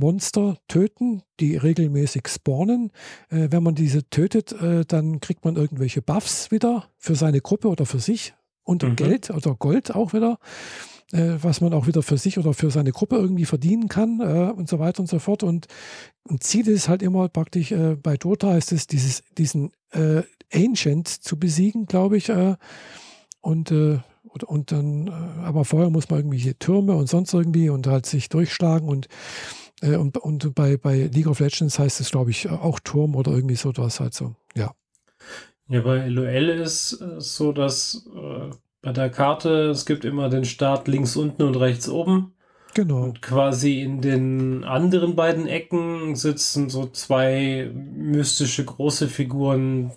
Monster 0.00 0.56
töten, 0.66 1.22
die 1.38 1.56
regelmäßig 1.56 2.26
spawnen. 2.26 2.90
Äh, 3.28 3.48
wenn 3.50 3.62
man 3.62 3.76
diese 3.76 4.08
tötet, 4.08 4.52
äh, 4.52 4.84
dann 4.84 5.20
kriegt 5.20 5.44
man 5.44 5.56
irgendwelche 5.56 6.02
Buffs 6.02 6.50
wieder 6.50 6.88
für 6.98 7.14
seine 7.14 7.40
Gruppe 7.40 7.68
oder 7.68 7.86
für 7.86 8.00
sich 8.00 8.34
und 8.64 8.82
mhm. 8.82 8.96
Geld 8.96 9.30
oder 9.30 9.54
Gold 9.54 9.94
auch 9.94 10.12
wieder, 10.12 10.38
äh, 11.12 11.36
was 11.40 11.60
man 11.60 11.74
auch 11.74 11.86
wieder 11.86 12.02
für 12.02 12.16
sich 12.16 12.38
oder 12.38 12.54
für 12.54 12.70
seine 12.70 12.92
Gruppe 12.92 13.16
irgendwie 13.16 13.44
verdienen 13.44 13.88
kann 13.88 14.20
äh, 14.20 14.50
und 14.50 14.68
so 14.68 14.78
weiter 14.78 15.00
und 15.00 15.08
so 15.08 15.18
fort. 15.18 15.42
Und 15.42 15.66
ein 16.28 16.40
Ziel 16.40 16.66
ist 16.68 16.88
halt 16.88 17.02
immer 17.02 17.28
praktisch, 17.28 17.70
äh, 17.72 17.96
bei 17.96 18.16
Dota 18.16 18.50
heißt 18.50 18.72
es, 18.72 18.86
dieses, 18.86 19.22
diesen 19.36 19.70
äh, 19.92 20.22
Ancient 20.52 21.08
zu 21.08 21.38
besiegen, 21.38 21.86
glaube 21.86 22.16
ich. 22.16 22.28
Und, 23.40 23.70
und, 23.70 24.44
und 24.44 24.72
dann, 24.72 25.08
aber 25.08 25.64
vorher 25.64 25.90
muss 25.90 26.10
man 26.10 26.18
irgendwelche 26.18 26.58
Türme 26.58 26.96
und 26.96 27.08
sonst 27.08 27.32
irgendwie 27.32 27.70
und 27.70 27.86
halt 27.86 28.04
sich 28.04 28.28
durchschlagen 28.28 28.88
und 28.88 29.06
und, 29.82 30.18
und 30.18 30.54
bei, 30.54 30.76
bei 30.76 31.10
League 31.12 31.26
of 31.26 31.40
Legends 31.40 31.78
heißt 31.78 32.00
es, 32.00 32.10
glaube 32.10 32.30
ich, 32.30 32.48
auch 32.48 32.80
Turm 32.80 33.16
oder 33.16 33.32
irgendwie 33.32 33.56
so 33.56 33.72
was 33.76 34.00
halt 34.00 34.14
so, 34.14 34.34
ja. 34.54 34.74
Ja, 35.68 35.82
bei 35.82 36.08
LOL 36.08 36.48
ist 36.48 37.00
es 37.00 37.36
so, 37.36 37.52
dass 37.52 38.06
äh, 38.14 38.50
bei 38.82 38.92
der 38.92 39.10
Karte, 39.10 39.70
es 39.70 39.86
gibt 39.86 40.04
immer 40.04 40.28
den 40.28 40.44
Start 40.44 40.88
links 40.88 41.16
unten 41.16 41.42
und 41.42 41.54
rechts 41.56 41.88
oben. 41.88 42.32
Genau. 42.74 43.04
Und 43.04 43.22
quasi 43.22 43.80
in 43.80 44.00
den 44.00 44.64
anderen 44.64 45.16
beiden 45.16 45.46
Ecken 45.46 46.14
sitzen 46.16 46.70
so 46.70 46.86
zwei 46.86 47.70
mystische 47.74 48.64
große 48.64 49.08
Figuren, 49.08 49.92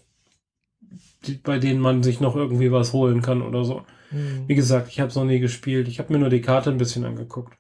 die, 1.26 1.36
bei 1.36 1.60
denen 1.60 1.80
man 1.80 2.04
sich 2.04 2.19
noch 2.19 2.36
irgendwie 2.36 2.72
was 2.72 2.93
holen 2.93 3.22
kann 3.22 3.41
oder 3.41 3.63
so. 3.63 3.84
Mhm. 4.12 4.43
Wie 4.48 4.56
gesagt, 4.56 4.89
ich 4.89 5.00
habe 5.00 5.10
es 5.10 5.15
noch 5.15 5.26
nie 5.26 5.39
gespielt. 5.39 5.88
Ich 5.88 6.00
habe 6.00 6.13
mir 6.13 6.19
nur 6.19 6.30
die 6.30 6.41
Karte 6.41 6.69
ein 6.69 6.78
bisschen 6.78 7.06
angeguckt. 7.06 7.58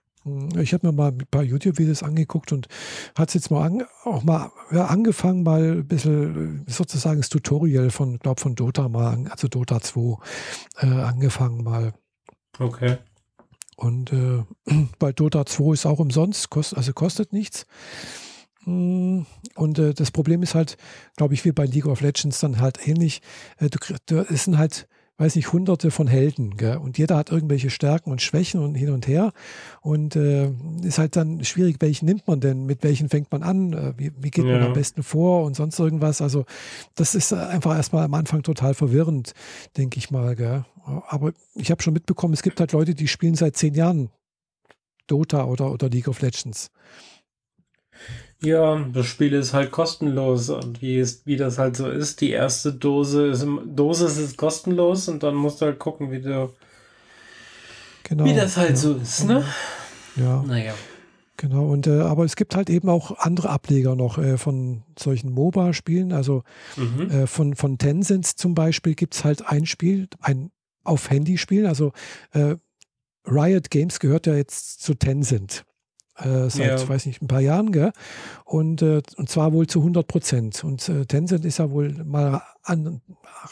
Ich 0.57 0.73
habe 0.73 0.87
mir 0.87 0.93
mal 0.93 1.11
ein 1.11 1.27
paar 1.29 1.43
YouTube-Videos 1.43 2.01
angeguckt 2.01 2.53
und 2.53 2.67
hat 3.17 3.27
es 3.27 3.33
jetzt 3.33 3.51
mal 3.51 3.65
an, 3.65 3.83
auch 4.05 4.23
mal 4.23 4.51
ja, 4.71 4.85
angefangen, 4.85 5.43
mal 5.43 5.79
ein 5.79 5.87
bisschen 5.87 6.65
sozusagen 6.67 7.19
das 7.19 7.29
Tutorial 7.29 7.89
von, 7.89 8.19
glaube 8.19 8.39
von 8.39 8.55
Dota 8.55 8.87
mal, 8.87 9.27
also 9.29 9.49
Dota 9.49 9.81
2 9.81 10.17
äh, 10.77 10.85
angefangen 10.85 11.63
mal. 11.63 11.93
Okay. 12.57 12.97
Und 13.75 14.13
äh, 14.13 14.43
bei 14.99 15.11
Dota 15.11 15.45
2 15.45 15.73
ist 15.73 15.85
auch 15.85 15.99
umsonst, 15.99 16.49
kost, 16.49 16.77
also 16.77 16.93
kostet 16.93 17.33
nichts. 17.33 17.65
Mm, 18.65 19.23
und 19.55 19.79
äh, 19.79 19.93
das 19.93 20.11
Problem 20.11 20.41
ist 20.41 20.55
halt, 20.55 20.77
glaube 21.17 21.33
ich, 21.33 21.43
wie 21.43 21.51
bei 21.51 21.65
League 21.65 21.85
of 21.85 21.99
Legends 21.99 22.39
dann 22.39 22.61
halt 22.61 22.87
ähnlich. 22.87 23.21
Äh, 23.57 23.69
du, 23.69 23.77
du, 24.05 24.19
es 24.29 24.45
sind 24.45 24.57
halt 24.57 24.87
weiß 25.17 25.35
nicht, 25.35 25.53
hunderte 25.53 25.91
von 25.91 26.07
Helden. 26.07 26.57
Gell? 26.57 26.77
Und 26.77 26.97
jeder 26.97 27.17
hat 27.17 27.31
irgendwelche 27.31 27.69
Stärken 27.69 28.11
und 28.11 28.21
Schwächen 28.21 28.61
und 28.61 28.75
hin 28.75 28.89
und 28.89 29.07
her. 29.07 29.31
Und 29.81 30.15
äh, 30.15 30.51
ist 30.81 30.97
halt 30.97 31.15
dann 31.15 31.43
schwierig, 31.43 31.77
welchen 31.79 32.05
nimmt 32.05 32.27
man 32.27 32.39
denn? 32.39 32.65
Mit 32.65 32.83
welchen 32.83 33.09
fängt 33.09 33.31
man 33.31 33.43
an? 33.43 33.73
Äh, 33.73 33.93
wie, 33.97 34.11
wie, 34.17 34.31
geht 34.31 34.45
ja. 34.45 34.53
man 34.53 34.63
am 34.63 34.73
besten 34.73 35.03
vor 35.03 35.43
und 35.43 35.55
sonst 35.55 35.79
irgendwas? 35.79 36.21
Also, 36.21 36.45
das 36.95 37.15
ist 37.15 37.31
einfach 37.31 37.75
erstmal 37.75 38.05
am 38.05 38.13
Anfang 38.13 38.41
total 38.41 38.73
verwirrend, 38.73 39.33
denke 39.77 39.99
ich 39.99 40.09
mal. 40.09 40.35
Gell? 40.35 40.65
Aber 40.83 41.33
ich 41.55 41.69
habe 41.69 41.83
schon 41.83 41.93
mitbekommen, 41.93 42.33
es 42.33 42.41
gibt 42.41 42.59
halt 42.59 42.71
Leute, 42.71 42.95
die 42.95 43.07
spielen 43.07 43.35
seit 43.35 43.55
zehn 43.55 43.75
Jahren 43.75 44.09
Dota 45.07 45.45
oder, 45.45 45.71
oder 45.71 45.89
League 45.89 46.07
of 46.07 46.21
Legends. 46.21 46.71
Ja, 48.43 48.85
das 48.93 49.05
Spiel 49.05 49.33
ist 49.33 49.53
halt 49.53 49.71
kostenlos 49.71 50.49
und 50.49 50.81
wie, 50.81 50.97
ist, 50.97 51.25
wie 51.25 51.37
das 51.37 51.57
halt 51.57 51.77
so 51.77 51.89
ist, 51.89 52.19
die 52.19 52.31
erste 52.31 52.73
Dose 52.73 53.27
ist, 53.27 53.47
Dose 53.65 54.05
ist 54.05 54.37
kostenlos 54.37 55.07
und 55.07 55.23
dann 55.23 55.35
musst 55.35 55.61
du 55.61 55.65
halt 55.65 55.79
gucken, 55.79 56.11
wie 56.11 56.21
du 56.21 56.51
genau, 58.03 58.25
wie 58.25 58.33
das 58.33 58.57
halt 58.57 58.71
ja. 58.71 58.75
so 58.75 58.95
ist, 58.95 59.25
ne? 59.25 59.45
Ja. 60.17 60.43
Naja. 60.45 60.73
Genau, 61.37 61.65
und 61.65 61.87
äh, 61.87 62.01
aber 62.01 62.25
es 62.25 62.35
gibt 62.35 62.55
halt 62.55 62.69
eben 62.69 62.89
auch 62.89 63.17
andere 63.17 63.49
Ableger 63.49 63.95
noch 63.95 64.17
äh, 64.17 64.37
von 64.37 64.83
solchen 64.99 65.31
MOBA-Spielen. 65.31 66.11
Also 66.11 66.43
mhm. 66.75 67.09
äh, 67.09 67.27
von, 67.27 67.55
von 67.55 67.77
Tencent 67.77 68.25
zum 68.25 68.53
Beispiel 68.53 68.93
gibt 68.93 69.15
es 69.15 69.23
halt 69.23 69.47
ein 69.47 69.65
Spiel, 69.65 70.07
ein 70.21 70.51
auf 70.83 71.09
Handyspiel. 71.09 71.65
Also 71.65 71.91
äh, 72.31 72.55
Riot 73.25 73.71
Games 73.71 73.99
gehört 73.99 74.27
ja 74.27 74.35
jetzt 74.35 74.83
zu 74.83 74.93
Tencent 74.93 75.65
äh, 76.17 76.49
seit, 76.49 76.79
ja. 76.79 76.87
weiß 76.87 77.05
nicht, 77.07 77.21
ein 77.21 77.27
paar 77.27 77.41
Jahren, 77.41 77.71
gell? 77.71 77.91
Und, 78.45 78.81
äh, 78.81 79.01
und 79.17 79.29
zwar 79.29 79.51
wohl 79.51 79.67
zu 79.67 79.79
100 79.79 80.07
Prozent. 80.07 80.63
Und 80.63 80.87
äh, 80.87 81.05
Tencent 81.05 81.43
ist 81.43 81.57
ja 81.57 81.71
wohl 81.71 81.91
mal 82.03 82.43
an 82.61 83.01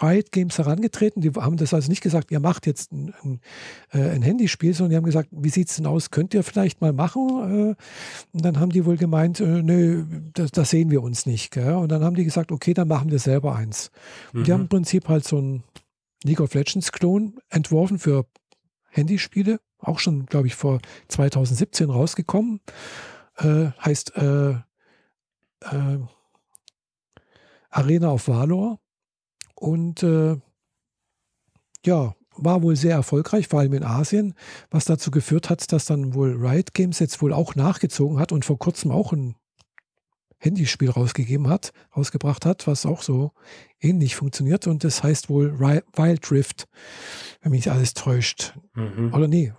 Riot 0.02 0.32
Games 0.32 0.58
herangetreten. 0.58 1.22
Die 1.22 1.32
haben 1.32 1.58
das 1.58 1.74
also 1.74 1.90
nicht 1.90 2.02
gesagt, 2.02 2.32
ihr 2.32 2.40
macht 2.40 2.68
jetzt 2.68 2.92
ein, 2.92 3.14
ein, 3.24 3.40
äh, 3.92 4.12
ein 4.12 4.22
Handyspiel, 4.22 4.74
sondern 4.74 4.92
die 4.92 4.96
haben 4.98 5.06
gesagt, 5.06 5.30
wie 5.32 5.50
sieht 5.50 5.70
es 5.70 5.78
denn 5.78 5.88
aus? 5.88 6.12
Könnt 6.12 6.34
ihr 6.34 6.44
vielleicht 6.44 6.82
mal 6.82 6.94
machen? 6.94 7.72
Äh, 7.72 7.76
und 8.32 8.46
dann 8.46 8.60
haben 8.60 8.72
die 8.72 8.86
wohl 8.86 8.98
gemeint, 8.98 9.40
äh, 9.40 9.64
nö, 9.64 10.06
das, 10.34 10.52
das, 10.52 10.70
sehen 10.70 10.92
wir 10.92 11.02
uns 11.02 11.26
nicht. 11.26 11.52
Gell? 11.52 11.74
Und 11.74 11.92
dann 11.92 12.04
haben 12.04 12.16
die 12.16 12.26
gesagt, 12.26 12.52
okay, 12.52 12.74
dann 12.74 12.88
machen 12.88 13.10
wir 13.10 13.20
selber 13.20 13.56
eins. 13.56 13.92
Und 14.34 14.42
mhm. 14.42 14.44
die 14.44 14.54
haben 14.54 14.62
im 14.62 14.70
Prinzip 14.70 15.10
halt 15.10 15.26
so 15.26 15.40
ein 15.40 15.64
League 16.24 16.40
of 16.40 16.54
Legends 16.54 16.92
Klon 16.92 17.40
entworfen 17.50 17.98
für 17.98 18.26
Handyspiele 18.92 19.60
auch 19.82 20.00
schon, 20.00 20.26
glaube 20.26 20.48
ich, 20.48 20.56
vor 20.56 20.80
2017 21.08 21.90
rausgekommen. 21.90 22.62
Äh, 23.38 23.72
heißt 23.84 24.16
äh, 24.18 24.52
äh, 24.52 26.00
Arena 27.70 28.12
of 28.12 28.28
Valor. 28.28 28.80
Und 29.56 30.04
äh, 30.04 30.38
ja, 31.86 32.16
war 32.36 32.62
wohl 32.64 32.76
sehr 32.76 32.96
erfolgreich, 32.96 33.48
vor 33.48 33.60
allem 33.60 33.74
in 33.74 33.84
Asien, 33.84 34.34
was 34.70 34.86
dazu 34.86 35.12
geführt 35.12 35.50
hat, 35.50 35.72
dass 35.72 35.86
dann 35.86 36.14
wohl 36.14 36.36
Riot 36.36 36.74
Games 36.74 37.00
jetzt 37.00 37.22
wohl 37.22 37.34
auch 37.34 37.56
nachgezogen 37.56 38.20
hat 38.20 38.32
und 38.32 38.46
vor 38.46 38.58
kurzem 38.58 38.92
auch 38.92 39.14
ein 39.14 39.36
Handyspiel 40.38 40.90
rausgegeben 40.90 41.48
hat, 41.48 41.72
rausgebracht 41.96 42.46
hat, 42.46 42.66
was 42.66 42.88
auch 42.88 43.04
so 43.04 43.32
ähnlich 43.80 44.16
funktioniert. 44.16 44.66
Und 44.66 44.84
das 44.84 45.04
heißt 45.04 45.30
wohl 45.30 45.60
Wild 45.60 46.32
Rift, 46.32 46.68
wenn 47.42 47.52
mich 47.52 47.70
alles 47.70 47.94
täuscht. 47.94 48.58
Mhm. 48.74 49.14
Oder 49.14 49.28
nee, 49.28 49.54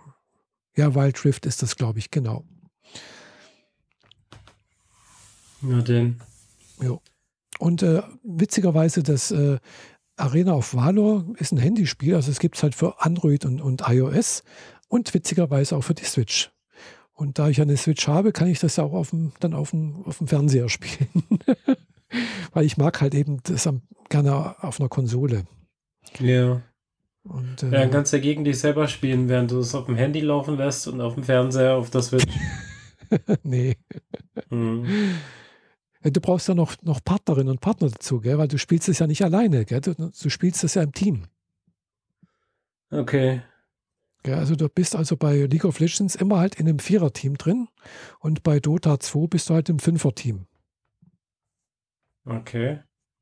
ja, 0.75 0.95
Wild 0.95 1.23
Rift 1.25 1.45
ist 1.45 1.61
das, 1.61 1.75
glaube 1.75 1.99
ich, 1.99 2.11
genau. 2.11 2.45
Ja, 5.61 5.81
denn. 5.81 6.19
Jo. 6.81 7.01
Und 7.59 7.83
äh, 7.83 8.01
witzigerweise, 8.23 9.03
das 9.03 9.31
äh, 9.31 9.59
Arena 10.17 10.53
of 10.53 10.73
Valor 10.73 11.25
ist 11.37 11.51
ein 11.51 11.57
Handyspiel, 11.57 12.15
also 12.15 12.31
es 12.31 12.39
gibt 12.39 12.57
es 12.57 12.63
halt 12.63 12.75
für 12.75 13.01
Android 13.01 13.45
und, 13.45 13.61
und 13.61 13.83
iOS 13.87 14.43
und 14.87 15.13
witzigerweise 15.13 15.75
auch 15.75 15.83
für 15.83 15.93
die 15.93 16.05
Switch. 16.05 16.51
Und 17.13 17.39
da 17.39 17.47
ich 17.47 17.61
eine 17.61 17.77
Switch 17.77 18.07
habe, 18.07 18.31
kann 18.31 18.47
ich 18.47 18.59
das 18.59 18.75
ja 18.75 18.83
auch 18.83 18.93
auf 18.93 19.11
dem, 19.11 19.33
dann 19.39 19.53
auf 19.53 19.69
dem, 19.69 20.03
auf 20.05 20.17
dem 20.17 20.27
Fernseher 20.27 20.69
spielen. 20.69 21.23
Weil 22.51 22.65
ich 22.65 22.77
mag 22.77 23.01
halt 23.01 23.15
eben 23.15 23.41
das 23.43 23.67
gerne 24.09 24.63
auf 24.63 24.79
einer 24.79 24.89
Konsole. 24.89 25.45
Ja. 26.19 26.61
Und, 27.23 27.63
äh, 27.63 27.67
ja, 27.67 27.79
dann 27.79 27.91
kannst 27.91 28.13
du 28.13 28.17
dagegen 28.17 28.43
dich 28.43 28.59
selber 28.59 28.87
spielen, 28.87 29.29
während 29.29 29.51
du 29.51 29.59
es 29.59 29.73
auf 29.75 29.85
dem 29.85 29.95
Handy 29.95 30.19
laufen 30.19 30.57
lässt 30.57 30.87
und 30.87 30.99
auf 30.99 31.15
dem 31.15 31.23
Fernseher 31.23 31.75
auf 31.75 31.89
der 31.89 32.01
Switch. 32.01 32.33
nee. 33.43 33.77
Hm. 34.49 34.85
Du 36.03 36.19
brauchst 36.19 36.49
ja 36.49 36.53
noch, 36.53 36.75
noch 36.81 37.01
Partnerinnen 37.03 37.49
und 37.49 37.61
Partner 37.61 37.89
dazu, 37.89 38.19
gell? 38.19 38.37
weil 38.37 38.49
du 38.49 38.57
spielst 38.57 38.89
es 38.89 38.99
ja 38.99 39.07
nicht 39.07 39.23
alleine, 39.23 39.63
gell? 39.63 39.79
Du, 39.79 39.93
du 39.93 40.29
spielst 40.29 40.63
es 40.65 40.73
ja 40.73 40.83
im 40.83 40.91
Team. 40.91 41.23
Okay. 42.91 43.41
Ja, 44.25 44.37
also 44.37 44.55
du 44.55 44.67
bist 44.67 44.95
also 44.95 45.15
bei 45.15 45.45
League 45.45 45.65
of 45.65 45.79
Legends 45.79 46.15
immer 46.15 46.39
halt 46.39 46.55
in 46.55 46.67
einem 46.67 46.79
Vierer-Team 46.79 47.37
drin 47.37 47.67
und 48.19 48.43
bei 48.43 48.59
Dota 48.59 48.99
2 48.99 49.27
bist 49.27 49.49
du 49.49 49.53
halt 49.53 49.69
im 49.69 49.79
Fünfer-Team. 49.79 50.45
Okay. 52.25 52.79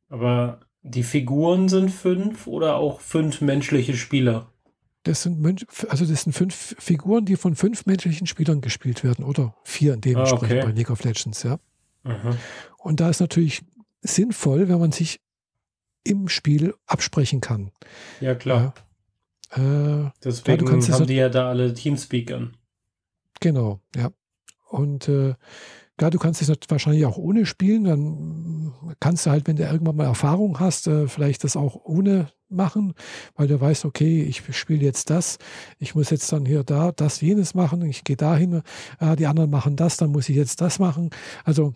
Aber 0.10 0.60
die 0.84 1.04
Figuren 1.04 1.70
sind 1.70 1.90
fünf 1.90 2.48
oder 2.48 2.76
auch 2.76 3.00
fünf 3.00 3.42
menschliche 3.42 3.96
Spieler? 3.96 4.52
Das 5.04 5.24
sind, 5.24 5.66
also 5.90 6.06
das 6.06 6.24
sind 6.24 6.34
fünf 6.34 6.76
Figuren, 6.78 7.26
die 7.26 7.36
von 7.36 7.56
fünf 7.56 7.86
menschlichen 7.86 8.28
Spielern 8.28 8.62
gespielt 8.62 9.04
werden, 9.04 9.26
oder 9.26 9.56
vier 9.64 9.96
in 9.96 10.02
dem 10.02 10.18
ah, 10.18 10.32
okay. 10.32 10.62
bei 10.62 10.72
League 10.72 10.92
of 10.92 11.04
Legends, 11.04 11.44
ja. 11.44 11.60
Aha. 12.04 12.38
Und 12.78 13.00
da 13.00 13.10
ist 13.10 13.20
natürlich 13.20 13.64
sinnvoll, 14.02 14.70
wenn 14.70 14.80
man 14.80 14.92
sich 14.92 15.20
im 16.04 16.28
Spiel 16.28 16.74
absprechen 16.86 17.42
kann. 17.42 17.72
Ja, 18.20 18.36
klar. 18.36 18.74
Äh, 19.52 20.10
Deswegen 20.24 20.70
haben 20.70 21.08
die 21.08 21.16
ja 21.16 21.30
da 21.30 21.50
alle 21.50 21.74
Teamspeakern. 21.74 22.58
Genau, 23.40 23.82
ja. 23.96 24.12
Und 24.70 25.10
äh, 25.10 25.36
Klar, 26.02 26.10
du 26.10 26.18
kannst 26.18 26.42
es 26.42 26.52
wahrscheinlich 26.68 27.06
auch 27.06 27.20
ohne 27.20 27.46
spielen. 27.46 27.84
Dann 27.84 28.74
kannst 29.00 29.24
du 29.24 29.30
halt, 29.30 29.48
wenn 29.48 29.56
du 29.56 29.62
irgendwann 29.62 29.98
mal 29.98 30.08
Erfahrung 30.08 30.60
hast, 30.60 30.88
äh, 30.88 31.08
vielleicht 31.08 31.44
das 31.44 31.56
auch 31.56 31.86
ohne 31.86 32.32
machen, 32.50 32.96
weil 33.36 33.48
du 33.48 33.62
weißt, 33.62 33.86
okay, 33.86 34.24
ich 34.24 34.42
spiele 34.58 34.84
jetzt 34.84 35.12
das, 35.12 35.38
ich 35.78 35.94
muss 35.94 36.10
jetzt 36.10 36.32
dann 36.32 36.48
hier 36.48 36.64
da 36.64 36.92
das, 36.92 37.22
jenes 37.22 37.54
machen, 37.54 37.84
ich 37.84 38.04
gehe 38.04 38.16
dahin, 38.16 38.64
äh, 39.00 39.16
die 39.16 39.28
anderen 39.28 39.52
machen 39.52 39.76
das, 39.76 39.98
dann 39.98 40.12
muss 40.12 40.28
ich 40.28 40.36
jetzt 40.36 40.60
das 40.60 40.80
machen. 40.80 41.12
Also 41.44 41.76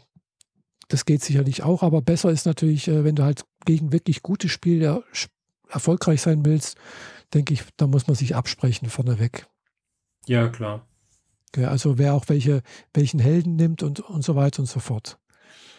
das 0.88 1.06
geht 1.06 1.22
sicherlich 1.22 1.62
auch, 1.62 1.84
aber 1.84 2.02
besser 2.02 2.32
ist 2.32 2.48
natürlich, 2.48 2.88
äh, 2.88 3.04
wenn 3.04 3.14
du 3.14 3.22
halt 3.22 3.46
gegen 3.66 3.92
wirklich 3.92 4.24
gute 4.24 4.50
Spiele 4.50 5.04
erfolgreich 5.70 6.24
sein 6.24 6.44
willst, 6.44 6.78
denke 7.36 7.54
ich, 7.54 7.62
da 7.78 7.86
muss 7.86 8.08
man 8.08 8.16
sich 8.16 8.36
absprechen 8.36 8.90
vorneweg. 8.90 9.46
Ja, 10.26 10.48
klar. 10.48 10.88
Also 11.64 11.98
wer 11.98 12.14
auch 12.14 12.26
welche, 12.28 12.62
welchen 12.94 13.20
Helden 13.20 13.56
nimmt 13.56 13.84
und, 13.84 14.02
und 14.02 14.24
so 14.24 14.36
weiter 14.36 14.60
und 14.60 14.68
so 14.68 14.80
fort. 14.80 15.18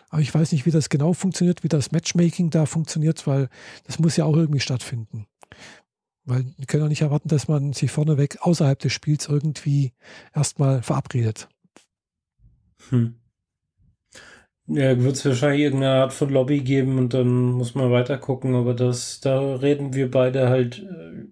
Aber 0.08 0.22
ich 0.22 0.34
weiß 0.34 0.52
nicht, 0.52 0.66
wie 0.66 0.70
das 0.70 0.88
genau 0.88 1.12
funktioniert, 1.12 1.64
wie 1.64 1.68
das 1.68 1.92
Matchmaking 1.92 2.50
da 2.50 2.66
funktioniert, 2.66 3.26
weil 3.26 3.48
das 3.84 3.98
muss 3.98 4.16
ja 4.16 4.24
auch 4.24 4.36
irgendwie 4.36 4.60
stattfinden. 4.60 5.26
Weil 6.24 6.44
wir 6.56 6.66
können 6.66 6.84
auch 6.84 6.88
nicht 6.88 7.02
erwarten, 7.02 7.28
dass 7.28 7.48
man 7.48 7.72
sich 7.72 7.90
vorneweg 7.90 8.38
außerhalb 8.40 8.78
des 8.78 8.92
Spiels 8.92 9.28
irgendwie 9.28 9.92
erstmal 10.34 10.82
verabredet. 10.82 11.48
Hm. 12.90 13.16
Ja, 14.68 15.00
wird 15.00 15.14
es 15.14 15.24
wahrscheinlich 15.24 15.60
irgendeine 15.60 16.02
Art 16.02 16.12
von 16.12 16.30
Lobby 16.30 16.60
geben 16.60 16.98
und 16.98 17.14
dann 17.14 17.52
muss 17.52 17.76
man 17.76 17.92
weiter 17.92 18.18
gucken, 18.18 18.56
aber 18.56 18.74
das, 18.74 19.20
da 19.20 19.54
reden 19.56 19.94
wir 19.94 20.10
beide 20.10 20.48
halt 20.48 20.80
äh, 20.80 21.26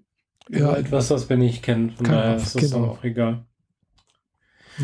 über 0.49 0.59
ja, 0.59 0.77
etwas, 0.77 1.11
was 1.11 1.29
wir 1.29 1.37
nicht 1.37 1.63
kennen. 1.63 1.91
Von 1.91 2.07
daher 2.07 2.37
ist 2.37 2.55
das 2.55 2.71
genau. 2.71 2.91
auch 2.91 3.05
egal. 3.05 3.45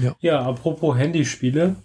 Ja. 0.01 0.17
ja, 0.21 0.43
apropos 0.43 0.97
Handyspiele, 0.97 1.77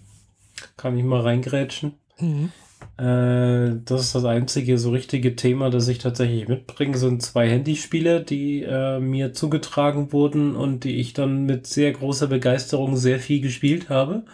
kann 0.76 0.96
ich 0.96 1.04
mal 1.04 1.20
reingrätschen. 1.20 1.94
Mhm. 2.18 2.50
Äh, 2.98 3.80
das 3.84 4.02
ist 4.02 4.14
das 4.14 4.24
einzige 4.24 4.78
so 4.78 4.90
richtige 4.90 5.36
Thema, 5.36 5.70
das 5.70 5.88
ich 5.88 5.98
tatsächlich 5.98 6.48
mitbringe, 6.48 6.96
sind 6.96 7.22
zwei 7.22 7.48
Handyspiele, 7.48 8.22
die 8.22 8.62
äh, 8.62 9.00
mir 9.00 9.32
zugetragen 9.32 10.12
wurden 10.12 10.56
und 10.56 10.84
die 10.84 10.96
ich 10.96 11.12
dann 11.12 11.44
mit 11.44 11.66
sehr 11.66 11.92
großer 11.92 12.26
Begeisterung 12.26 12.96
sehr 12.96 13.18
viel 13.18 13.40
gespielt 13.40 13.90
habe. 13.90 14.24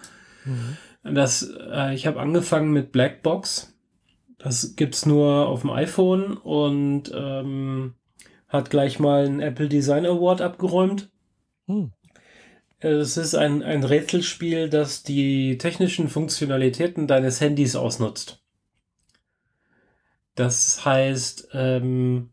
Mhm. 0.45 0.77
Das, 1.15 1.51
äh, 1.73 1.95
ich 1.95 2.07
habe 2.07 2.21
angefangen 2.21 2.73
mit 2.73 2.93
Blackbox. 2.93 3.75
Das 4.39 4.77
gibt 4.77 4.95
es 4.95 5.07
nur 5.07 5.49
auf 5.49 5.63
dem 5.63 5.71
iPhone 5.71 6.37
und 6.37 7.13
ähm, 7.15 7.95
hat 8.49 8.71
gleich 8.71 8.99
mal 8.99 9.25
einen 9.25 9.41
Apple 9.41 9.69
Design 9.69 10.07
Award 10.07 10.41
abgeräumt. 10.41 11.11
Mhm. 11.67 11.93
Es 12.83 13.17
ist 13.17 13.35
ein, 13.37 13.63
ein 13.63 13.85
Rätselspiel, 13.85 14.69
das 14.69 15.05
die 15.05 15.57
technischen 15.57 16.09
Funktionalitäten 16.09 17.07
deines 17.07 17.41
Handys 17.41 17.77
ausnutzt. 17.77 18.43
Das 20.35 20.85
heißt, 20.85 21.49
ähm, 21.53 22.31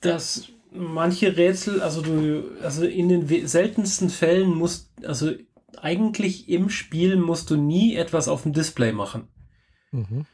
dass 0.00 0.48
manche 0.70 1.36
Rätsel, 1.36 1.80
also 1.80 2.02
du, 2.02 2.44
also 2.62 2.84
in 2.84 3.08
den 3.08 3.48
seltensten 3.48 4.10
Fällen 4.10 4.50
musst, 4.50 4.90
also 5.06 5.32
eigentlich 5.78 6.48
im 6.50 6.68
Spiel 6.68 7.16
musst 7.16 7.50
du 7.50 7.56
nie 7.56 7.96
etwas 7.96 8.28
auf 8.28 8.42
dem 8.42 8.52
Display 8.52 8.92
machen. 8.92 9.28
Mhm. 9.92 10.26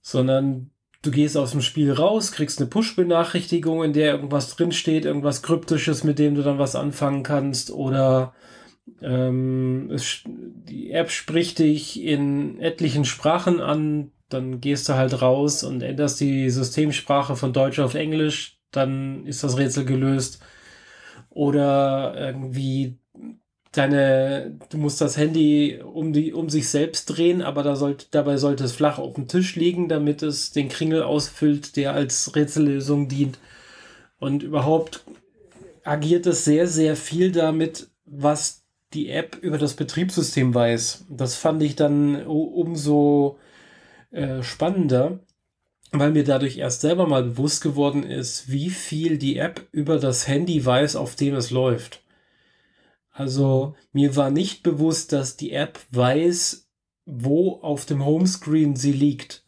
Sondern 0.00 0.70
du 1.02 1.10
gehst 1.10 1.36
aus 1.36 1.52
dem 1.52 1.62
Spiel 1.62 1.92
raus, 1.92 2.32
kriegst 2.32 2.60
eine 2.60 2.68
Push-Benachrichtigung, 2.68 3.84
in 3.84 3.92
der 3.92 4.12
irgendwas 4.12 4.54
drinsteht, 4.54 5.04
irgendwas 5.04 5.42
Kryptisches, 5.42 6.04
mit 6.04 6.18
dem 6.18 6.34
du 6.34 6.42
dann 6.42 6.58
was 6.58 6.76
anfangen 6.76 7.22
kannst, 7.22 7.70
oder 7.70 8.34
ähm, 9.02 9.90
es, 9.92 10.22
die 10.26 10.90
App 10.90 11.10
spricht 11.10 11.58
dich 11.58 12.02
in 12.02 12.60
etlichen 12.60 13.04
Sprachen 13.04 13.60
an, 13.60 14.12
dann 14.28 14.60
gehst 14.60 14.88
du 14.88 14.94
halt 14.94 15.22
raus 15.22 15.64
und 15.64 15.82
änderst 15.82 16.20
die 16.20 16.50
Systemsprache 16.50 17.36
von 17.36 17.52
Deutsch 17.52 17.78
auf 17.78 17.94
Englisch, 17.94 18.58
dann 18.70 19.26
ist 19.26 19.42
das 19.42 19.58
Rätsel 19.58 19.84
gelöst. 19.84 20.40
Oder 21.30 22.14
irgendwie 22.16 22.98
deine, 23.72 24.58
du 24.70 24.78
musst 24.78 25.00
das 25.00 25.16
Handy 25.16 25.80
um 25.82 26.12
die, 26.12 26.32
um 26.32 26.50
sich 26.50 26.68
selbst 26.68 27.06
drehen, 27.06 27.42
aber 27.42 27.62
da 27.62 27.76
sollte, 27.76 28.06
dabei 28.10 28.36
sollte 28.36 28.64
es 28.64 28.72
flach 28.72 28.98
auf 28.98 29.14
dem 29.14 29.28
Tisch 29.28 29.56
liegen, 29.56 29.88
damit 29.88 30.22
es 30.22 30.50
den 30.50 30.68
Kringel 30.68 31.02
ausfüllt, 31.02 31.76
der 31.76 31.94
als 31.94 32.34
Rätsellösung 32.34 33.08
dient. 33.08 33.38
Und 34.18 34.42
überhaupt 34.42 35.04
agiert 35.84 36.26
es 36.26 36.44
sehr, 36.44 36.66
sehr 36.66 36.96
viel 36.96 37.32
damit, 37.32 37.88
was 38.04 38.64
die 38.92 39.08
App 39.08 39.38
über 39.40 39.56
das 39.56 39.74
Betriebssystem 39.74 40.52
weiß. 40.52 41.06
Das 41.08 41.36
fand 41.36 41.62
ich 41.62 41.76
dann 41.76 42.26
umso 42.26 43.38
äh, 44.10 44.42
spannender, 44.42 45.20
weil 45.92 46.10
mir 46.10 46.24
dadurch 46.24 46.58
erst 46.58 46.80
selber 46.80 47.06
mal 47.06 47.22
bewusst 47.22 47.62
geworden 47.62 48.02
ist, 48.02 48.50
wie 48.50 48.70
viel 48.70 49.16
die 49.16 49.38
App 49.38 49.68
über 49.70 49.98
das 49.98 50.26
Handy 50.26 50.64
weiß, 50.64 50.96
auf 50.96 51.14
dem 51.14 51.36
es 51.36 51.50
läuft. 51.50 52.02
Also 53.10 53.74
mir 53.92 54.16
war 54.16 54.30
nicht 54.30 54.62
bewusst, 54.62 55.12
dass 55.12 55.36
die 55.36 55.52
App 55.52 55.78
weiß, 55.90 56.68
wo 57.06 57.60
auf 57.60 57.84
dem 57.84 58.04
Homescreen 58.04 58.76
sie 58.76 58.92
liegt. 58.92 59.44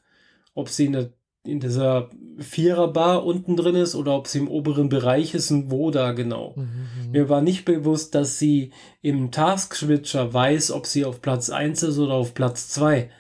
Ob 0.55 0.68
sie 0.68 0.87
in, 0.87 0.92
der, 0.92 1.12
in 1.44 1.61
dieser 1.61 2.11
Viererbar 2.38 3.25
unten 3.25 3.57
drin 3.57 3.77
ist 3.77 3.94
oder 3.94 4.14
ob 4.16 4.27
sie 4.27 4.38
im 4.38 4.48
oberen 4.48 4.88
Bereich 4.88 5.35
ist 5.35 5.51
und 5.51 5.70
wo 5.70 5.90
da 5.90 6.12
genau. 6.12 6.55
Mhm, 6.57 6.62
mhm. 6.62 7.11
Mir 7.12 7.29
war 7.29 7.40
nicht 7.40 7.64
bewusst, 7.64 8.14
dass 8.14 8.38
sie 8.38 8.72
im 9.01 9.31
Task 9.31 9.75
Switcher 9.75 10.35
weiß, 10.35 10.72
ob 10.72 10.87
sie 10.87 11.05
auf 11.05 11.22
Platz 11.22 11.51
1 11.51 11.85
ist 11.85 11.98
oder 11.98 12.14
auf 12.14 12.35
Platz 12.35 12.68
2. 12.68 13.11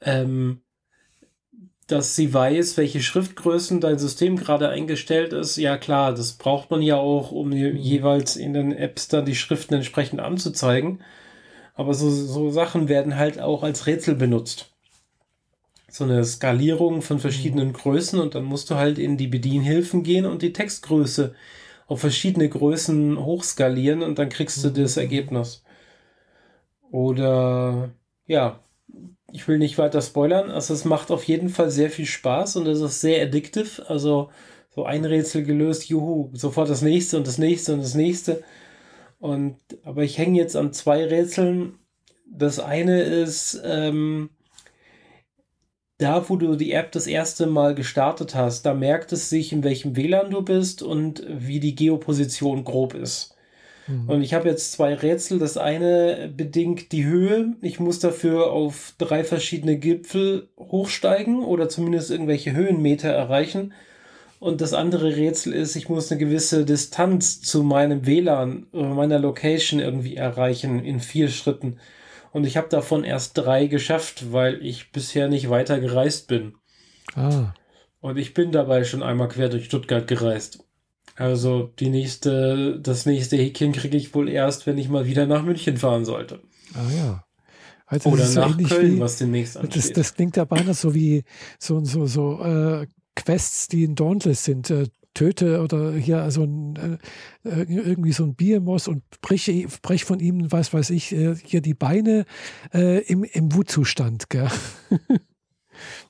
Ähm, 0.00 0.63
dass 1.86 2.16
sie 2.16 2.32
weiß, 2.32 2.76
welche 2.76 3.02
Schriftgrößen 3.02 3.80
dein 3.80 3.98
System 3.98 4.36
gerade 4.36 4.70
eingestellt 4.70 5.32
ist. 5.32 5.56
Ja 5.56 5.76
klar, 5.76 6.14
das 6.14 6.32
braucht 6.34 6.70
man 6.70 6.80
ja 6.80 6.96
auch, 6.96 7.30
um 7.30 7.52
jeweils 7.52 8.36
in 8.36 8.54
den 8.54 8.72
Apps 8.72 9.08
dann 9.08 9.26
die 9.26 9.34
Schriften 9.34 9.74
entsprechend 9.74 10.20
anzuzeigen. 10.20 11.00
Aber 11.74 11.92
so, 11.92 12.10
so 12.10 12.50
Sachen 12.50 12.88
werden 12.88 13.16
halt 13.16 13.40
auch 13.40 13.62
als 13.62 13.86
Rätsel 13.86 14.14
benutzt. 14.14 14.70
So 15.90 16.04
eine 16.04 16.24
Skalierung 16.24 17.02
von 17.02 17.18
verschiedenen 17.18 17.68
mhm. 17.68 17.72
Größen 17.74 18.18
und 18.18 18.34
dann 18.34 18.44
musst 18.44 18.70
du 18.70 18.76
halt 18.76 18.98
in 18.98 19.16
die 19.16 19.28
Bedienhilfen 19.28 20.02
gehen 20.02 20.26
und 20.26 20.42
die 20.42 20.52
Textgröße 20.52 21.34
auf 21.86 22.00
verschiedene 22.00 22.48
Größen 22.48 23.22
hochskalieren 23.22 24.02
und 24.02 24.18
dann 24.18 24.30
kriegst 24.30 24.64
du 24.64 24.70
mhm. 24.70 24.74
das 24.74 24.96
Ergebnis. 24.96 25.62
Oder 26.90 27.90
ja, 28.26 28.60
ich 29.34 29.48
will 29.48 29.58
nicht 29.58 29.78
weiter 29.78 30.00
spoilern. 30.00 30.48
Also 30.48 30.72
es 30.74 30.84
macht 30.84 31.10
auf 31.10 31.24
jeden 31.24 31.48
Fall 31.48 31.68
sehr 31.68 31.90
viel 31.90 32.06
Spaß 32.06 32.54
und 32.54 32.68
es 32.68 32.80
ist 32.80 33.00
sehr 33.00 33.20
addictive. 33.20 33.84
Also 33.88 34.30
so 34.70 34.84
ein 34.84 35.04
Rätsel 35.04 35.42
gelöst, 35.42 35.88
juhu, 35.88 36.30
sofort 36.34 36.70
das 36.70 36.82
nächste 36.82 37.16
und 37.16 37.26
das 37.26 37.38
nächste 37.38 37.74
und 37.74 37.82
das 37.82 37.96
nächste. 37.96 38.44
Und 39.18 39.56
aber 39.82 40.04
ich 40.04 40.18
hänge 40.18 40.38
jetzt 40.38 40.54
an 40.54 40.72
zwei 40.72 41.04
Rätseln. 41.04 41.80
Das 42.30 42.60
eine 42.60 43.02
ist 43.02 43.60
ähm, 43.64 44.30
da, 45.98 46.28
wo 46.28 46.36
du 46.36 46.54
die 46.54 46.70
App 46.70 46.92
das 46.92 47.08
erste 47.08 47.46
Mal 47.46 47.74
gestartet 47.74 48.36
hast, 48.36 48.62
da 48.62 48.72
merkt 48.72 49.12
es 49.12 49.30
sich, 49.30 49.52
in 49.52 49.64
welchem 49.64 49.96
WLAN 49.96 50.30
du 50.30 50.42
bist 50.42 50.80
und 50.80 51.24
wie 51.28 51.58
die 51.58 51.74
Geoposition 51.74 52.62
grob 52.62 52.94
ist. 52.94 53.33
Mhm. 53.86 54.08
Und 54.08 54.22
ich 54.22 54.34
habe 54.34 54.48
jetzt 54.48 54.72
zwei 54.72 54.94
Rätsel. 54.94 55.38
Das 55.38 55.56
eine 55.56 56.32
bedingt 56.34 56.92
die 56.92 57.04
Höhe. 57.04 57.54
Ich 57.60 57.80
muss 57.80 57.98
dafür 57.98 58.50
auf 58.52 58.94
drei 58.98 59.24
verschiedene 59.24 59.78
Gipfel 59.78 60.48
hochsteigen 60.58 61.44
oder 61.44 61.68
zumindest 61.68 62.10
irgendwelche 62.10 62.52
Höhenmeter 62.52 63.08
erreichen. 63.08 63.72
Und 64.40 64.60
das 64.60 64.74
andere 64.74 65.16
Rätsel 65.16 65.54
ist, 65.54 65.74
ich 65.76 65.88
muss 65.88 66.10
eine 66.10 66.18
gewisse 66.18 66.64
Distanz 66.64 67.40
zu 67.40 67.62
meinem 67.62 68.06
WLAN 68.06 68.66
oder 68.72 68.88
meiner 68.88 69.18
Location 69.18 69.80
irgendwie 69.80 70.16
erreichen 70.16 70.84
in 70.84 71.00
vier 71.00 71.28
Schritten. 71.28 71.78
Und 72.32 72.44
ich 72.44 72.56
habe 72.56 72.68
davon 72.68 73.04
erst 73.04 73.38
drei 73.38 73.66
geschafft, 73.66 74.32
weil 74.32 74.64
ich 74.64 74.90
bisher 74.92 75.28
nicht 75.28 75.50
weiter 75.50 75.78
gereist 75.80 76.26
bin. 76.26 76.54
Ah. 77.14 77.54
Und 78.00 78.18
ich 78.18 78.34
bin 78.34 78.52
dabei 78.52 78.84
schon 78.84 79.02
einmal 79.02 79.28
quer 79.28 79.48
durch 79.48 79.66
Stuttgart 79.66 80.06
gereist. 80.06 80.63
Also 81.16 81.70
die 81.78 81.90
nächste, 81.90 82.80
das 82.80 83.06
nächste 83.06 83.36
Häkchen 83.36 83.72
kriege 83.72 83.96
ich 83.96 84.14
wohl 84.14 84.28
erst, 84.28 84.66
wenn 84.66 84.78
ich 84.78 84.88
mal 84.88 85.06
wieder 85.06 85.26
nach 85.26 85.44
München 85.44 85.76
fahren 85.76 86.04
sollte. 86.04 86.40
Ah 86.74 86.90
ja. 86.96 87.24
Also 87.86 88.10
Oder 88.10 88.28
nach 88.28 88.58
so 88.58 88.66
Köln, 88.66 88.96
wie, 88.96 89.00
was 89.00 89.18
demnächst 89.18 89.56
ansteht. 89.56 89.76
Das, 89.76 89.92
das 89.92 90.14
klingt 90.14 90.36
ja 90.36 90.44
beinahe 90.44 90.74
so 90.74 90.94
wie 90.94 91.22
so, 91.58 91.84
so, 91.84 92.06
so 92.06 92.42
äh, 92.42 92.86
Quests, 93.14 93.68
die 93.68 93.84
in 93.84 93.94
Dauntless 93.94 94.44
sind. 94.44 94.70
Äh, 94.70 94.86
töte 95.12 95.62
oder 95.62 95.92
hier 95.92 96.28
so 96.32 96.42
ein, 96.42 96.98
äh, 97.44 97.48
äh 97.48 97.66
irgendwie 97.68 98.10
so 98.10 98.24
ein 98.24 98.34
Biermoss 98.34 98.88
und 98.88 99.04
breche, 99.20 99.68
brech 99.80 100.04
von 100.04 100.18
ihm, 100.18 100.50
was 100.50 100.74
weiß 100.74 100.90
ich, 100.90 101.12
äh, 101.12 101.36
hier 101.36 101.60
die 101.60 101.74
Beine 101.74 102.24
im, 102.72 103.22
im 103.22 103.54
Wutzustand. 103.54 104.28
Gell? 104.28 104.48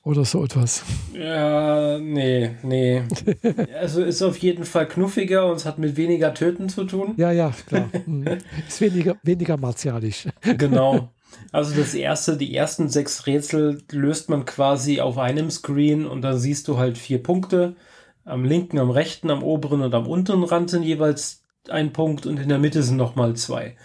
oder 0.05 0.23
so 0.23 0.43
etwas. 0.43 0.83
Ja, 1.13 1.97
nee, 1.99 2.51
nee. 2.61 3.03
also 3.79 4.03
ist 4.03 4.21
auf 4.21 4.37
jeden 4.37 4.63
Fall 4.63 4.87
knuffiger 4.87 5.47
und 5.47 5.57
es 5.57 5.65
hat 5.65 5.79
mit 5.79 5.97
weniger 5.97 6.33
Töten 6.33 6.69
zu 6.69 6.85
tun. 6.85 7.15
Ja, 7.17 7.31
ja, 7.31 7.51
klar. 7.65 7.89
Mhm. 8.05 8.37
ist 8.67 8.79
weniger, 8.79 9.17
weniger 9.23 9.57
martialisch. 9.57 10.27
genau. 10.41 11.09
Also 11.51 11.75
das 11.75 11.93
erste, 11.93 12.37
die 12.37 12.55
ersten 12.55 12.87
sechs 12.87 13.27
Rätsel 13.27 13.81
löst 13.91 14.29
man 14.29 14.45
quasi 14.45 15.01
auf 15.01 15.17
einem 15.17 15.51
Screen 15.51 16.05
und 16.05 16.21
dann 16.21 16.37
siehst 16.37 16.69
du 16.69 16.77
halt 16.77 16.97
vier 16.97 17.21
Punkte. 17.21 17.75
Am 18.23 18.45
linken, 18.45 18.79
am 18.79 18.89
rechten, 18.89 19.29
am 19.29 19.43
oberen 19.43 19.81
und 19.81 19.93
am 19.93 20.07
unteren 20.07 20.45
Rand 20.45 20.69
sind 20.69 20.83
jeweils 20.83 21.43
ein 21.67 21.91
Punkt 21.91 22.25
und 22.25 22.39
in 22.39 22.47
der 22.47 22.57
Mitte 22.57 22.83
sind 22.83 22.95
nochmal 22.95 23.35
zwei. 23.35 23.75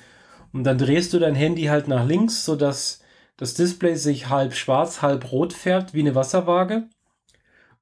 Und 0.52 0.62
dann 0.62 0.78
drehst 0.78 1.12
du 1.12 1.18
dein 1.18 1.34
Handy 1.34 1.64
halt 1.64 1.88
nach 1.88 2.06
links, 2.06 2.44
sodass 2.44 3.00
das 3.40 3.54
Display 3.54 3.94
sich 3.94 4.28
halb 4.28 4.54
schwarz, 4.54 5.00
halb 5.00 5.32
rot 5.32 5.54
färbt, 5.54 5.94
wie 5.94 6.00
eine 6.00 6.14
Wasserwaage. 6.14 6.84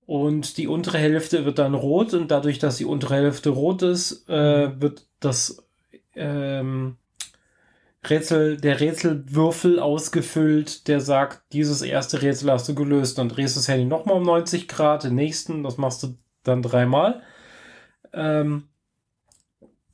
Und 0.07 0.57
die 0.57 0.69
untere 0.69 0.99
Hälfte 0.99 1.45
wird 1.45 1.59
dann 1.59 1.75
rot 1.75 2.15
und 2.15 2.31
dadurch, 2.31 2.61
dass 2.61 2.77
die 2.77 2.85
untere 2.85 3.17
Hälfte 3.17 3.51
rot 3.51 3.83
ist, 3.83 4.29
äh, 4.29 4.81
wird 4.81 5.09
das 5.19 5.67
ähm, 6.15 6.97
Rätsel, 8.09 8.57
der 8.57 8.79
Rätselwürfel 8.79 9.81
ausgefüllt, 9.81 10.87
der 10.87 11.01
sagt, 11.01 11.43
dieses 11.53 11.83
erste 11.83 12.23
Rätsel 12.23 12.53
hast 12.53 12.69
du 12.69 12.77
gelöst. 12.77 13.19
Dann 13.19 13.29
drehst 13.29 13.57
du 13.57 13.59
das 13.59 13.67
Handy 13.67 13.85
nochmal 13.85 14.17
um 14.17 14.23
90 14.23 14.69
Grad, 14.69 15.03
den 15.03 15.17
nächsten, 15.17 15.65
das 15.65 15.77
machst 15.77 16.05
du 16.05 16.15
dann 16.45 16.63
dreimal. 16.63 17.21
Ähm, 18.13 18.69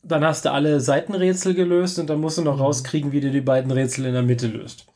dann 0.02 0.22
hast 0.24 0.44
du 0.44 0.52
alle 0.52 0.80
Seitenrätsel 0.80 1.54
gelöst 1.54 1.98
und 1.98 2.10
dann 2.10 2.20
musst 2.20 2.36
du 2.36 2.42
noch 2.42 2.56
mhm. 2.56 2.62
rauskriegen, 2.62 3.12
wie 3.12 3.20
du 3.20 3.30
die 3.30 3.40
beiden 3.40 3.70
Rätsel 3.70 4.04
in 4.04 4.12
der 4.12 4.22
Mitte 4.22 4.46
löst. 4.46 4.86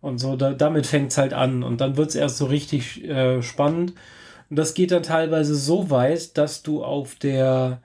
Und 0.00 0.18
so, 0.18 0.36
da, 0.36 0.52
damit 0.52 0.86
fängt 0.86 1.10
es 1.12 1.18
halt 1.18 1.32
an. 1.32 1.62
Und 1.62 1.80
dann 1.80 1.96
wird 1.96 2.10
es 2.10 2.14
erst 2.14 2.38
so 2.38 2.46
richtig 2.46 3.04
äh, 3.04 3.42
spannend. 3.42 3.94
Und 4.50 4.58
das 4.58 4.74
geht 4.74 4.92
dann 4.92 5.02
teilweise 5.02 5.54
so 5.54 5.90
weit, 5.90 6.38
dass 6.38 6.62
du 6.62 6.84
auf 6.84 7.16
der 7.16 7.82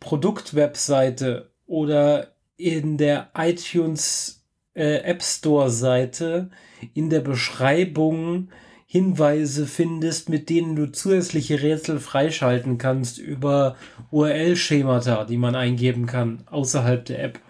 Produktwebseite 0.00 1.50
oder 1.66 2.28
in 2.56 2.96
der 2.96 3.30
iTunes 3.36 4.44
äh, 4.74 4.98
App 4.98 5.22
Store 5.22 5.70
Seite 5.70 6.50
in 6.94 7.10
der 7.10 7.20
Beschreibung 7.20 8.50
Hinweise 8.88 9.66
findest, 9.66 10.28
mit 10.28 10.48
denen 10.48 10.76
du 10.76 10.92
zusätzliche 10.92 11.60
Rätsel 11.60 11.98
freischalten 11.98 12.78
kannst 12.78 13.18
über 13.18 13.76
URL-Schemata, 14.12 15.24
die 15.24 15.38
man 15.38 15.56
eingeben 15.56 16.06
kann 16.06 16.44
außerhalb 16.46 17.04
der 17.04 17.24
App. 17.24 17.40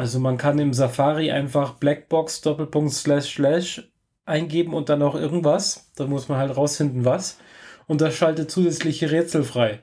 Also 0.00 0.18
man 0.18 0.38
kann 0.38 0.58
im 0.58 0.72
Safari 0.72 1.30
einfach 1.30 1.74
Blackbox 1.74 2.40
Doppelpunkt 2.40 2.90
Slash 2.90 3.34
Slash 3.34 3.92
eingeben 4.24 4.72
und 4.72 4.88
dann 4.88 5.02
auch 5.02 5.14
irgendwas. 5.14 5.92
Da 5.94 6.06
muss 6.06 6.26
man 6.26 6.38
halt 6.38 6.56
rausfinden, 6.56 7.04
was. 7.04 7.38
Und 7.86 8.00
das 8.00 8.16
schaltet 8.16 8.50
zusätzliche 8.50 9.10
Rätsel 9.10 9.44
frei. 9.44 9.80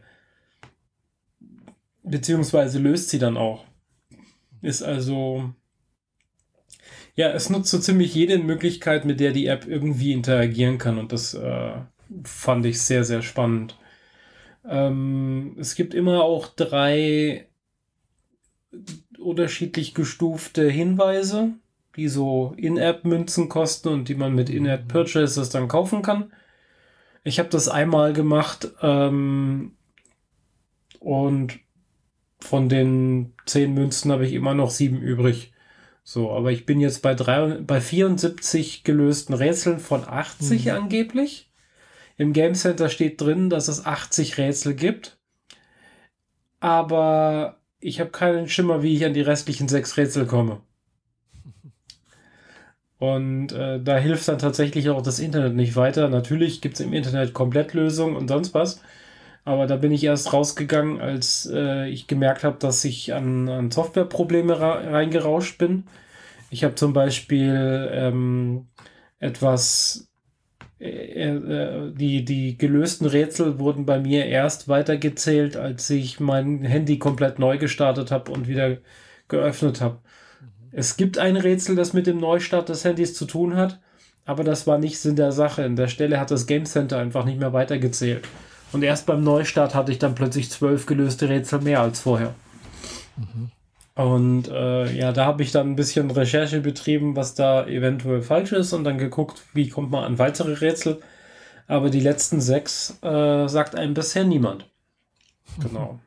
Beziehungsweise 2.01 2.79
löst 2.79 3.09
sie 3.09 3.19
dann 3.19 3.37
auch. 3.37 3.65
Ist 4.63 4.81
also. 4.81 5.53
Ja, 7.13 7.29
es 7.33 7.51
nutzt 7.51 7.69
so 7.69 7.77
ziemlich 7.77 8.15
jede 8.15 8.39
Möglichkeit, 8.39 9.05
mit 9.05 9.19
der 9.19 9.33
die 9.33 9.45
App 9.45 9.67
irgendwie 9.67 10.13
interagieren 10.13 10.79
kann. 10.79 10.97
Und 10.97 11.11
das 11.11 11.35
äh, 11.35 11.73
fand 12.23 12.65
ich 12.65 12.81
sehr, 12.81 13.03
sehr 13.03 13.21
spannend. 13.21 13.77
Ähm, 14.67 15.55
es 15.59 15.75
gibt 15.75 15.93
immer 15.93 16.23
auch 16.23 16.47
drei 16.47 17.47
unterschiedlich 19.19 19.93
gestufte 19.93 20.69
Hinweise, 20.69 21.53
die 21.95 22.07
so 22.07 22.53
In-App-Münzen 22.57 23.49
kosten 23.49 23.89
und 23.89 24.09
die 24.09 24.15
man 24.15 24.33
mit 24.35 24.49
In-App-Purchases 24.49 25.49
dann 25.49 25.67
kaufen 25.67 26.01
kann. 26.01 26.31
Ich 27.23 27.39
habe 27.39 27.49
das 27.49 27.67
einmal 27.67 28.13
gemacht 28.13 28.69
ähm, 28.81 29.73
und 30.99 31.59
von 32.39 32.69
den 32.69 33.33
zehn 33.45 33.73
Münzen 33.73 34.11
habe 34.11 34.25
ich 34.25 34.33
immer 34.33 34.53
noch 34.53 34.69
sieben 34.69 35.01
übrig. 35.01 35.51
So, 36.03 36.31
aber 36.31 36.51
ich 36.51 36.65
bin 36.65 36.79
jetzt 36.79 37.01
bei, 37.01 37.15
drei, 37.15 37.57
bei 37.59 37.81
74 37.81 38.83
gelösten 38.83 39.33
Rätseln 39.33 39.79
von 39.79 40.07
80 40.07 40.65
mhm. 40.65 40.71
angeblich. 40.71 41.51
Im 42.15 42.31
Game 42.31 42.55
Center 42.55 42.89
steht 42.89 43.19
drin, 43.19 43.49
dass 43.49 43.67
es 43.67 43.85
80 43.85 44.37
Rätsel 44.37 44.73
gibt. 44.73 45.19
Aber 46.59 47.59
ich 47.87 48.01
habe 48.01 48.09
keinen 48.09 48.49
Schimmer, 48.49 48.83
wie 48.83 48.95
ich 48.95 49.05
an 49.05 49.13
die 49.13 49.21
restlichen 49.21 49.69
sechs 49.69 49.95
Rätsel 49.95 50.25
komme. 50.25 50.59
Und 52.99 53.53
äh, 53.53 53.79
da 53.81 53.97
hilft 53.97 54.27
dann 54.27 54.39
tatsächlich 54.39 54.89
auch 54.89 55.01
das 55.01 55.19
Internet 55.19 55.53
nicht 55.53 55.75
weiter. 55.77 56.09
Natürlich 56.09 56.59
gibt 56.59 56.75
es 56.75 56.81
im 56.81 56.93
Internet 56.93 57.33
Komplettlösungen 57.33 58.17
und 58.17 58.27
sonst 58.27 58.53
was. 58.53 58.81
Aber 59.45 59.67
da 59.67 59.77
bin 59.77 59.93
ich 59.93 60.03
erst 60.03 60.33
rausgegangen, 60.33 60.99
als 60.99 61.49
äh, 61.53 61.87
ich 61.87 62.07
gemerkt 62.07 62.43
habe, 62.43 62.57
dass 62.59 62.83
ich 62.83 63.13
an, 63.13 63.47
an 63.47 63.71
Softwareprobleme 63.71 64.59
reingerauscht 64.59 65.57
bin. 65.57 65.85
Ich 66.49 66.65
habe 66.65 66.75
zum 66.75 66.91
Beispiel 66.91 67.89
ähm, 67.93 68.67
etwas 69.19 70.09
die, 70.79 72.23
die 72.23 72.57
gelösten 72.57 73.07
Rätsel 73.07 73.57
wurden 73.57 73.85
bei 73.85 73.99
mir 73.99 74.25
erst 74.25 74.67
weitergezählt, 74.67 75.57
als 75.57 75.89
ich 75.89 76.19
mein 76.19 76.63
Handy 76.63 76.99
komplett 76.99 77.39
neu 77.39 77.57
gestartet 77.57 78.11
habe 78.11 78.31
und 78.31 78.47
wieder 78.47 78.77
geöffnet 79.27 79.81
habe. 79.81 79.95
Mhm. 79.95 80.47
Es 80.71 80.95
gibt 80.95 81.17
ein 81.17 81.35
Rätsel, 81.35 81.75
das 81.75 81.93
mit 81.93 82.05
dem 82.05 82.19
Neustart 82.19 82.69
des 82.69 82.85
Handys 82.85 83.15
zu 83.15 83.25
tun 83.25 83.55
hat, 83.55 83.79
aber 84.25 84.43
das 84.43 84.67
war 84.67 84.77
nicht 84.77 84.99
Sinn 84.99 85.15
der 85.15 85.31
Sache. 85.31 85.65
An 85.65 85.75
der 85.75 85.87
Stelle 85.87 86.19
hat 86.19 86.29
das 86.29 86.45
Game 86.45 86.65
Center 86.65 86.99
einfach 86.99 87.25
nicht 87.25 87.39
mehr 87.39 87.53
weitergezählt. 87.53 88.27
Und 88.71 88.83
erst 88.83 89.05
beim 89.05 89.23
Neustart 89.23 89.73
hatte 89.73 89.91
ich 89.91 89.99
dann 89.99 90.13
plötzlich 90.13 90.51
zwölf 90.51 90.85
gelöste 90.85 91.29
Rätsel 91.29 91.61
mehr 91.61 91.81
als 91.81 92.01
vorher. 92.01 92.35
Mhm. 93.15 93.51
Und 93.97 94.47
äh, 94.47 94.91
ja, 94.93 95.11
da 95.11 95.25
habe 95.25 95.41
ich 95.41 95.51
dann 95.51 95.71
ein 95.71 95.75
bisschen 95.75 96.11
Recherche 96.11 96.61
betrieben, 96.61 97.15
was 97.15 97.33
da 97.33 97.65
eventuell 97.65 98.21
falsch 98.21 98.51
ist 98.51 98.71
und 98.73 98.83
dann 98.83 98.99
geguckt, 98.99 99.41
wie 99.53 99.69
kommt 99.69 99.89
man 99.89 100.03
an 100.03 100.19
weitere 100.19 100.53
Rätsel. 100.53 101.01
Aber 101.65 101.89
die 101.89 101.99
letzten 101.99 102.39
sechs 102.39 102.99
äh, 103.01 103.47
sagt 103.47 103.75
einem 103.75 103.95
bisher 103.95 104.23
niemand. 104.23 104.69
Genau. 105.59 105.99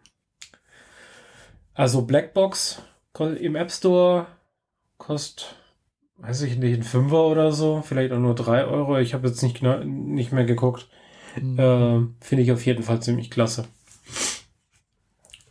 Also 1.74 2.03
Blackbox 2.03 2.81
im 3.18 3.57
App 3.57 3.72
Store 3.72 4.26
kostet, 4.96 5.57
weiß 6.18 6.42
ich 6.42 6.59
nicht, 6.59 6.79
ein 6.79 6.85
Fünfer 6.85 7.24
oder 7.26 7.50
so, 7.50 7.83
vielleicht 7.85 8.12
auch 8.12 8.18
nur 8.20 8.37
drei 8.37 8.64
Euro. 8.66 8.98
Ich 8.98 9.14
habe 9.14 9.26
jetzt 9.26 9.42
nicht, 9.42 9.62
nicht 9.62 10.31
mehr 10.31 10.44
geguckt. 10.44 10.87
Mhm. 11.40 11.59
Äh, 11.59 12.24
Finde 12.24 12.44
ich 12.44 12.53
auf 12.53 12.64
jeden 12.64 12.85
Fall 12.85 13.03
ziemlich 13.03 13.33
klasse. 13.33 13.64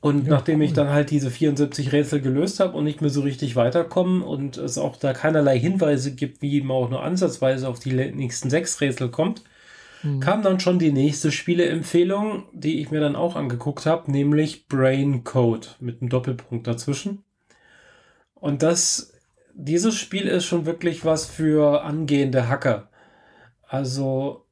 Und 0.01 0.25
ja, 0.25 0.29
nachdem 0.31 0.59
cool. 0.59 0.65
ich 0.65 0.73
dann 0.73 0.89
halt 0.89 1.12
diese 1.12 1.29
74 1.29 1.91
Rätsel 1.91 2.21
gelöst 2.21 2.59
habe 2.59 2.77
und 2.77 2.85
nicht 2.85 3.01
mehr 3.01 3.09
so 3.09 3.21
richtig 3.21 3.55
weiterkomme 3.55 4.23
und 4.23 4.55
es 4.57 4.77
auch 4.77 4.95
da 4.95 5.13
keinerlei 5.13 5.59
Hinweise 5.59 6.15
gibt, 6.15 6.41
wie 6.41 6.62
man 6.62 6.77
auch 6.77 6.89
nur 6.89 7.03
ansatzweise 7.03 7.67
auf 7.67 7.79
die 7.79 7.93
nächsten 7.93 8.49
sechs 8.49 8.79
Rätsel 8.79 9.09
kommt, 9.09 9.43
mhm. 10.03 10.21
kam 10.21 10.41
dann 10.41 10.62
schon 10.62 10.79
die 10.79 10.93
nächste 10.93 11.31
Spieleempfehlung, 11.31 12.43
die 12.53 12.79
ich 12.79 12.91
mir 12.91 13.01
dann 13.01 13.17
auch 13.17 13.35
angeguckt 13.35 13.85
habe, 13.85 14.09
nämlich 14.09 14.67
Brain 14.67 15.25
Code 15.25 15.67
mit 15.81 16.01
einem 16.01 16.09
Doppelpunkt 16.09 16.65
dazwischen. 16.65 17.23
Und 18.35 18.63
das, 18.63 19.12
dieses 19.53 19.95
Spiel 19.95 20.27
ist 20.27 20.45
schon 20.45 20.65
wirklich 20.65 21.03
was 21.03 21.25
für 21.25 21.83
angehende 21.83 22.47
Hacker. 22.47 22.89
Also 23.67 24.45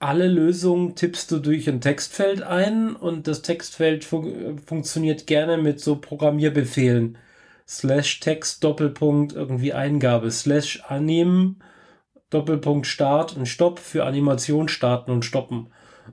alle 0.00 0.28
Lösungen 0.28 0.96
tippst 0.96 1.30
du 1.30 1.38
durch 1.38 1.68
ein 1.68 1.82
Textfeld 1.82 2.42
ein 2.42 2.96
und 2.96 3.28
das 3.28 3.42
Textfeld 3.42 4.02
fun 4.02 4.58
funktioniert 4.58 5.26
gerne 5.26 5.58
mit 5.58 5.78
so 5.78 5.96
Programmierbefehlen. 5.96 7.18
Slash 7.68 8.18
Text 8.20 8.64
Doppelpunkt 8.64 9.34
irgendwie 9.34 9.74
Eingabe. 9.74 10.30
Slash 10.30 10.82
annehmen 10.88 11.62
Doppelpunkt 12.30 12.86
Start 12.86 13.36
und 13.36 13.46
Stopp 13.46 13.78
für 13.78 14.04
Animation 14.06 14.68
starten 14.68 15.10
und 15.10 15.24
stoppen. 15.24 15.70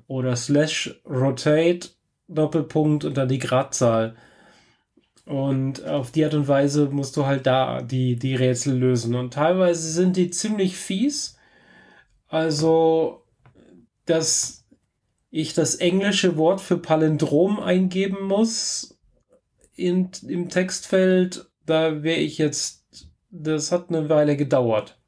Oder 0.08 0.36
Slash 0.36 1.00
Rotate 1.06 1.89
Doppelpunkt 2.28 3.06
und 3.06 3.15
dann 3.15 3.30
die 3.30 3.39
Gradzahl. 3.39 4.17
Und 5.26 5.86
auf 5.86 6.12
die 6.12 6.26
Art 6.26 6.34
und 6.34 6.50
Weise 6.50 6.88
musst 6.88 7.15
du 7.15 7.26
halt 7.26 7.47
da 7.47 7.82
die, 7.82 8.17
die 8.17 8.36
Rätsel 8.36 8.78
lösen. 8.78 9.15
Und 9.15 9.34
teilweise 9.34 9.89
sind 9.89 10.17
die 10.17 10.30
ziemlich 10.30 10.76
fies. 10.76 11.38
Also 12.28 13.23
dass 14.10 14.65
ich 15.30 15.54
das 15.54 15.76
englische 15.76 16.38
Wort 16.38 16.62
für 16.62 16.78
Palindrom 16.78 17.60
eingeben 17.60 18.28
muss 18.28 18.98
in, 19.76 20.10
im 20.28 20.50
Textfeld. 20.50 21.50
Da 21.65 22.04
wäre 22.04 22.20
ich 22.20 22.38
jetzt, 22.38 23.10
das 23.30 23.72
hat 23.72 23.89
eine 23.89 24.10
Weile 24.10 24.38
gedauert, 24.38 25.00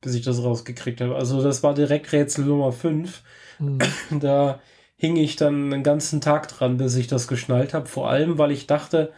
bis 0.00 0.14
ich 0.14 0.22
das 0.22 0.42
rausgekriegt 0.42 1.00
habe. 1.00 1.16
Also 1.16 1.42
das 1.42 1.62
war 1.62 1.74
direkt 1.74 2.12
Rätsel 2.12 2.44
Nummer 2.44 2.72
5. 2.72 3.22
Mhm. 3.58 3.78
Da 4.20 4.60
hing 4.96 5.16
ich 5.16 5.36
dann 5.36 5.72
einen 5.72 5.82
ganzen 5.82 6.20
Tag 6.20 6.48
dran, 6.48 6.76
bis 6.76 6.94
ich 6.96 7.06
das 7.06 7.26
geschnallt 7.26 7.74
habe. 7.74 7.86
Vor 7.86 8.10
allem, 8.10 8.38
weil 8.38 8.50
ich 8.50 8.66
dachte, 8.66 9.12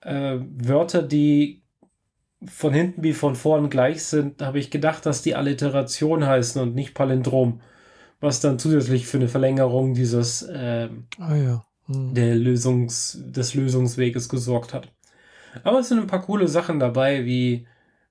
äh, 0.00 0.38
Wörter, 0.40 1.02
die 1.02 1.62
von 2.44 2.72
hinten 2.72 3.02
wie 3.02 3.12
von 3.12 3.34
vorn 3.34 3.70
gleich 3.70 4.04
sind, 4.04 4.42
habe 4.42 4.58
ich 4.58 4.70
gedacht, 4.70 5.06
dass 5.06 5.22
die 5.22 5.34
Alliteration 5.34 6.26
heißen 6.26 6.60
und 6.60 6.74
nicht 6.74 6.94
Palindrom 6.94 7.60
was 8.26 8.40
dann 8.40 8.58
zusätzlich 8.58 9.06
für 9.06 9.18
eine 9.18 9.28
Verlängerung 9.28 9.94
dieses 9.94 10.46
ähm, 10.52 11.06
ah, 11.18 11.36
ja. 11.36 11.64
hm. 11.86 12.12
der 12.12 12.34
Lösungs, 12.34 13.22
des 13.24 13.54
Lösungsweges 13.54 14.28
gesorgt 14.28 14.74
hat. 14.74 14.92
Aber 15.62 15.78
es 15.78 15.88
sind 15.88 16.00
ein 16.00 16.08
paar 16.08 16.22
coole 16.22 16.48
Sachen 16.48 16.80
dabei, 16.80 17.24
wie 17.24 17.68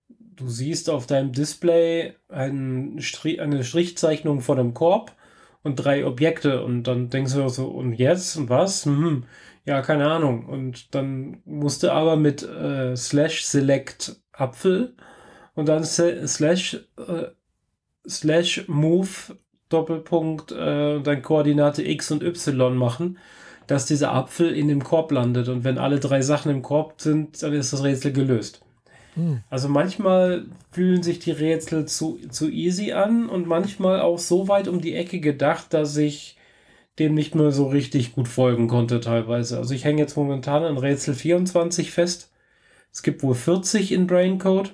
du 0.08 0.48
siehst 0.48 0.90
auf 0.90 1.06
deinem 1.06 1.34
Display 1.34 2.14
ein 2.30 2.96
Strich, 3.00 3.42
eine 3.42 3.64
Strichzeichnung 3.64 4.40
von 4.40 4.58
einem 4.58 4.74
Korb 4.74 5.14
und 5.64 5.76
drei 5.76 6.06
Objekte 6.06 6.64
und 6.64 6.84
dann 6.84 7.10
denkst 7.10 7.34
du 7.34 7.50
so, 7.50 7.68
und 7.68 7.94
jetzt 7.94 8.38
und 8.38 8.50
was? 8.50 8.86
Hm, 8.86 9.26
ja, 9.66 9.82
keine 9.82 10.10
Ahnung. 10.10 10.46
Und 10.46 10.96
dann 10.96 11.42
musst 11.44 11.84
du 11.84 11.92
aber 11.92 12.16
mit 12.16 12.42
äh, 12.42 12.96
slash 12.96 13.44
select 13.44 14.16
Apfel 14.32 14.96
und 15.56 15.68
dann 15.68 15.84
slash 15.84 16.88
äh, 16.98 17.26
slash 18.08 18.66
move 18.68 19.36
Doppelpunkt 19.76 20.54
äh, 20.54 21.02
dann 21.02 21.22
Koordinate 21.22 21.86
X 21.86 22.12
und 22.12 22.24
Y 22.24 22.76
machen, 22.78 23.18
dass 23.68 23.86
dieser 23.86 24.14
Apfel 24.14 24.56
in 24.56 24.70
dem 24.70 24.84
Korb 24.84 25.12
landet. 25.12 25.50
Und 25.50 25.64
wenn 25.66 25.78
alle 25.78 26.00
drei 26.00 26.22
Sachen 26.22 26.50
im 26.50 26.62
Korb 26.62 27.02
sind, 27.02 27.44
dann 27.44 27.54
ist 27.54 27.74
das 27.74 27.84
Rätsel 27.84 28.14
gelöst. 28.14 28.62
Hm. 29.16 29.42
Also 29.50 29.68
manchmal 29.68 30.46
fühlen 30.72 31.04
sich 31.04 31.20
die 31.20 31.32
Rätsel 31.32 31.86
zu, 31.86 32.20
zu 32.30 32.50
easy 32.50 32.94
an 32.94 33.28
und 33.28 33.48
manchmal 33.48 34.00
auch 34.00 34.20
so 34.20 34.48
weit 34.48 34.68
um 34.68 34.80
die 34.80 34.96
Ecke 34.96 35.20
gedacht, 35.20 35.74
dass 35.74 35.98
ich 35.98 36.38
dem 37.00 37.14
nicht 37.14 37.36
mehr 37.36 37.52
so 37.52 37.68
richtig 37.68 38.14
gut 38.14 38.30
folgen 38.30 38.70
konnte 38.70 39.02
teilweise. 39.02 39.58
Also 39.58 39.74
ich 39.74 39.84
hänge 39.84 40.02
jetzt 40.02 40.16
momentan 40.16 40.64
an 40.64 40.78
Rätsel 40.78 41.14
24 41.14 41.92
fest. 41.92 42.32
Es 42.94 43.04
gibt 43.04 43.24
wohl 43.24 43.36
40 43.36 43.92
in 43.92 44.08
Braincode. 44.08 44.74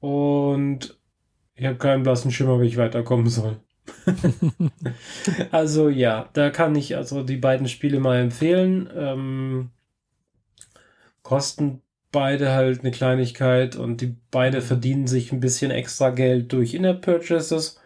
Und 0.00 0.99
ich 1.60 1.66
habe 1.66 1.76
keinen 1.76 2.04
blassen 2.04 2.30
Schimmer, 2.30 2.58
wie 2.62 2.68
ich 2.68 2.78
weiterkommen 2.78 3.26
soll. 3.26 3.60
also 5.50 5.90
ja, 5.90 6.30
da 6.32 6.48
kann 6.48 6.74
ich 6.74 6.96
also 6.96 7.22
die 7.22 7.36
beiden 7.36 7.68
Spiele 7.68 8.00
mal 8.00 8.18
empfehlen. 8.18 8.88
Ähm, 8.96 9.70
kosten 11.22 11.82
beide 12.12 12.52
halt 12.52 12.80
eine 12.80 12.92
Kleinigkeit 12.92 13.76
und 13.76 14.00
die 14.00 14.16
beide 14.30 14.62
verdienen 14.62 15.06
sich 15.06 15.32
ein 15.32 15.40
bisschen 15.40 15.70
extra 15.70 16.08
Geld 16.08 16.50
durch 16.54 16.72
In-App-Purchases. 16.72 17.78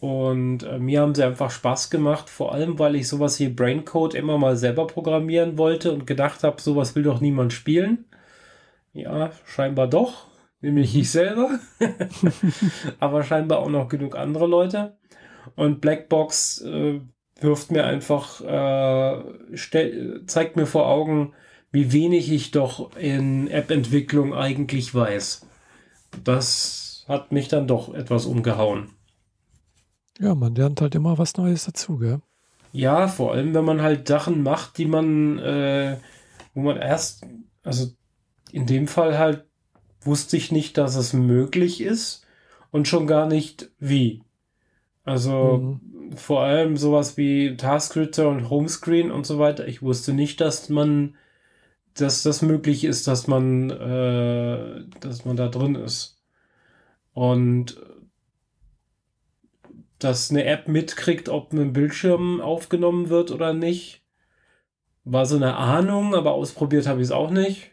Und 0.00 0.64
äh, 0.64 0.80
mir 0.80 1.02
haben 1.02 1.14
sie 1.14 1.22
einfach 1.22 1.52
Spaß 1.52 1.90
gemacht, 1.90 2.28
vor 2.28 2.52
allem 2.52 2.80
weil 2.80 2.96
ich 2.96 3.06
sowas 3.06 3.38
wie 3.38 3.50
Braincode 3.50 4.14
immer 4.14 4.36
mal 4.36 4.56
selber 4.56 4.88
programmieren 4.88 5.58
wollte 5.58 5.92
und 5.92 6.08
gedacht 6.08 6.42
habe, 6.42 6.60
sowas 6.60 6.96
will 6.96 7.04
doch 7.04 7.20
niemand 7.20 7.52
spielen. 7.52 8.06
Ja, 8.92 9.30
scheinbar 9.46 9.86
doch, 9.86 10.26
nämlich 10.60 10.94
ich 10.96 11.10
selber. 11.10 11.58
Aber 12.98 13.24
scheinbar 13.24 13.58
auch 13.58 13.68
noch 13.68 13.88
genug 13.88 14.16
andere 14.16 14.46
Leute. 14.46 14.96
Und 15.56 15.80
Blackbox 15.80 16.62
äh, 16.62 17.00
wirft 17.40 17.70
mir 17.70 17.84
einfach, 17.84 18.40
äh, 18.40 19.22
stell, 19.54 20.24
zeigt 20.26 20.56
mir 20.56 20.66
vor 20.66 20.86
Augen, 20.88 21.32
wie 21.72 21.92
wenig 21.92 22.30
ich 22.30 22.50
doch 22.50 22.96
in 22.96 23.48
App-Entwicklung 23.48 24.34
eigentlich 24.34 24.94
weiß. 24.94 25.46
Das 26.24 27.04
hat 27.08 27.32
mich 27.32 27.48
dann 27.48 27.66
doch 27.66 27.94
etwas 27.94 28.26
umgehauen. 28.26 28.90
Ja, 30.18 30.34
man 30.34 30.54
lernt 30.54 30.80
halt 30.80 30.94
immer 30.94 31.16
was 31.18 31.36
Neues 31.36 31.64
dazu, 31.64 31.98
gell? 31.98 32.20
Ja, 32.72 33.08
vor 33.08 33.32
allem, 33.32 33.54
wenn 33.54 33.64
man 33.64 33.82
halt 33.82 34.06
Sachen 34.06 34.42
macht, 34.42 34.78
die 34.78 34.84
man, 34.84 35.38
äh, 35.38 35.96
wo 36.54 36.60
man 36.60 36.76
erst, 36.76 37.26
also 37.62 37.88
in 38.52 38.66
dem 38.66 38.86
Fall 38.86 39.18
halt 39.18 39.46
wusste 40.02 40.36
ich 40.36 40.52
nicht, 40.52 40.78
dass 40.78 40.96
es 40.96 41.12
möglich 41.12 41.80
ist 41.80 42.26
und 42.70 42.88
schon 42.88 43.06
gar 43.06 43.26
nicht 43.26 43.70
wie. 43.78 44.22
Also 45.04 45.78
mhm. 45.80 46.16
vor 46.16 46.42
allem 46.42 46.76
sowas 46.76 47.16
wie 47.16 47.56
Taskritter 47.56 48.28
und 48.28 48.50
Homescreen 48.50 49.10
und 49.10 49.26
so 49.26 49.38
weiter. 49.38 49.66
Ich 49.66 49.82
wusste 49.82 50.12
nicht, 50.12 50.40
dass 50.40 50.68
man, 50.68 51.16
dass 51.94 52.22
das 52.22 52.42
möglich 52.42 52.84
ist, 52.84 53.06
dass 53.08 53.26
man, 53.26 53.70
äh, 53.70 54.84
dass 55.00 55.24
man 55.24 55.36
da 55.36 55.48
drin 55.48 55.74
ist. 55.74 56.18
Und 57.12 57.80
dass 59.98 60.30
eine 60.30 60.44
App 60.44 60.66
mitkriegt, 60.66 61.28
ob 61.28 61.52
ein 61.52 61.72
Bildschirm 61.72 62.40
aufgenommen 62.40 63.10
wird 63.10 63.30
oder 63.30 63.52
nicht. 63.52 64.02
War 65.04 65.26
so 65.26 65.36
eine 65.36 65.56
Ahnung, 65.56 66.14
aber 66.14 66.32
ausprobiert 66.32 66.86
habe 66.86 67.00
ich 67.00 67.06
es 67.06 67.12
auch 67.12 67.30
nicht. 67.30 67.69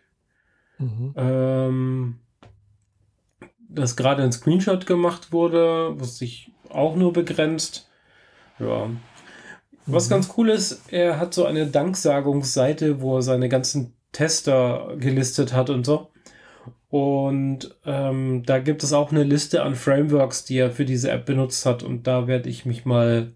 Mhm. 0.77 1.13
Ähm, 1.15 2.19
dass 3.69 3.95
gerade 3.95 4.23
ein 4.23 4.31
Screenshot 4.31 4.85
gemacht 4.85 5.31
wurde, 5.31 5.99
wusste 5.99 6.25
ich 6.25 6.51
auch 6.69 6.95
nur 6.95 7.13
begrenzt. 7.13 7.89
Ja. 8.59 8.89
Was 9.85 10.07
mhm. 10.07 10.11
ganz 10.11 10.33
cool 10.37 10.49
ist, 10.49 10.91
er 10.91 11.19
hat 11.19 11.33
so 11.33 11.45
eine 11.45 11.67
Danksagungsseite, 11.67 13.01
wo 13.01 13.17
er 13.17 13.21
seine 13.21 13.49
ganzen 13.49 13.93
Tester 14.11 14.95
gelistet 14.97 15.53
hat 15.53 15.69
und 15.69 15.85
so. 15.85 16.09
Und 16.89 17.75
ähm, 17.85 18.43
da 18.45 18.59
gibt 18.59 18.83
es 18.83 18.93
auch 18.93 19.11
eine 19.11 19.23
Liste 19.23 19.63
an 19.63 19.75
Frameworks, 19.75 20.45
die 20.45 20.57
er 20.57 20.71
für 20.71 20.85
diese 20.85 21.11
App 21.11 21.25
benutzt 21.25 21.65
hat. 21.65 21.83
Und 21.83 22.07
da 22.07 22.27
werde 22.27 22.49
ich 22.49 22.65
mich 22.65 22.85
mal, 22.85 23.33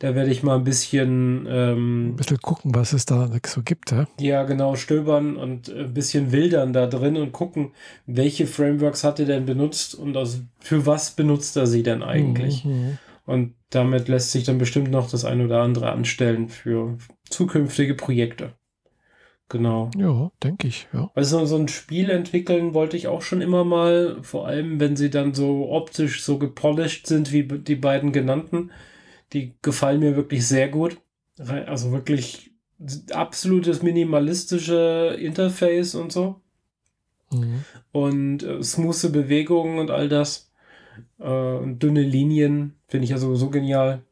da 0.00 0.14
werde 0.14 0.30
ich 0.30 0.42
mal 0.42 0.56
ein 0.56 0.64
bisschen, 0.64 1.46
ähm, 1.48 2.08
ein 2.08 2.16
bisschen 2.16 2.40
gucken, 2.40 2.74
was 2.74 2.94
es 2.94 3.04
da 3.04 3.30
so 3.46 3.62
gibt. 3.62 3.92
Ja? 3.92 4.06
ja, 4.18 4.42
genau, 4.44 4.74
stöbern 4.74 5.36
und 5.36 5.68
ein 5.68 5.92
bisschen 5.92 6.32
wildern 6.32 6.72
da 6.72 6.86
drin 6.86 7.16
und 7.16 7.32
gucken, 7.32 7.72
welche 8.06 8.46
Frameworks 8.46 9.04
hat 9.04 9.20
er 9.20 9.26
denn 9.26 9.44
benutzt 9.44 9.94
und 9.94 10.16
aus, 10.16 10.40
für 10.58 10.86
was 10.86 11.12
benutzt 11.12 11.56
er 11.56 11.66
sie 11.66 11.82
denn 11.82 12.02
eigentlich. 12.02 12.64
Mhm. 12.64 12.72
mhm. 12.72 12.98
Und 13.26 13.54
damit 13.68 14.08
lässt 14.08 14.32
sich 14.32 14.42
dann 14.42 14.58
bestimmt 14.58 14.90
noch 14.90 15.08
das 15.08 15.24
ein 15.24 15.44
oder 15.44 15.60
andere 15.60 15.92
anstellen 15.92 16.48
für 16.48 16.96
zukünftige 17.28 17.94
Projekte. 17.94 18.54
Genau. 19.48 19.90
Ja, 19.96 20.32
denke 20.42 20.66
ich, 20.66 20.88
ja. 20.92 21.10
Also 21.14 21.44
so 21.44 21.56
ein 21.56 21.68
Spiel 21.68 22.10
entwickeln 22.10 22.74
wollte 22.74 22.96
ich 22.96 23.06
auch 23.06 23.22
schon 23.22 23.40
immer 23.40 23.64
mal, 23.64 24.16
vor 24.22 24.48
allem 24.48 24.80
wenn 24.80 24.96
sie 24.96 25.10
dann 25.10 25.34
so 25.34 25.70
optisch 25.70 26.24
so 26.24 26.38
gepolished 26.38 27.06
sind 27.06 27.32
wie 27.32 27.44
die 27.44 27.76
beiden 27.76 28.10
genannten. 28.10 28.70
Die 29.32 29.54
gefallen 29.62 30.00
mir 30.00 30.16
wirklich 30.16 30.46
sehr 30.46 30.68
gut. 30.68 31.00
Also 31.38 31.92
wirklich 31.92 32.50
absolutes 33.12 33.82
minimalistische 33.82 35.16
Interface 35.20 35.94
und 35.94 36.12
so. 36.12 36.40
Mhm. 37.32 37.64
Und 37.92 38.42
äh, 38.42 38.62
smooth 38.62 39.12
Bewegungen 39.12 39.78
und 39.78 39.90
all 39.90 40.08
das. 40.08 40.50
Äh, 41.18 41.28
und 41.28 41.78
dünne 41.82 42.02
Linien 42.02 42.74
finde 42.88 43.04
ich 43.04 43.10
ja 43.10 43.18
sowieso 43.18 43.50
genial. 43.50 44.02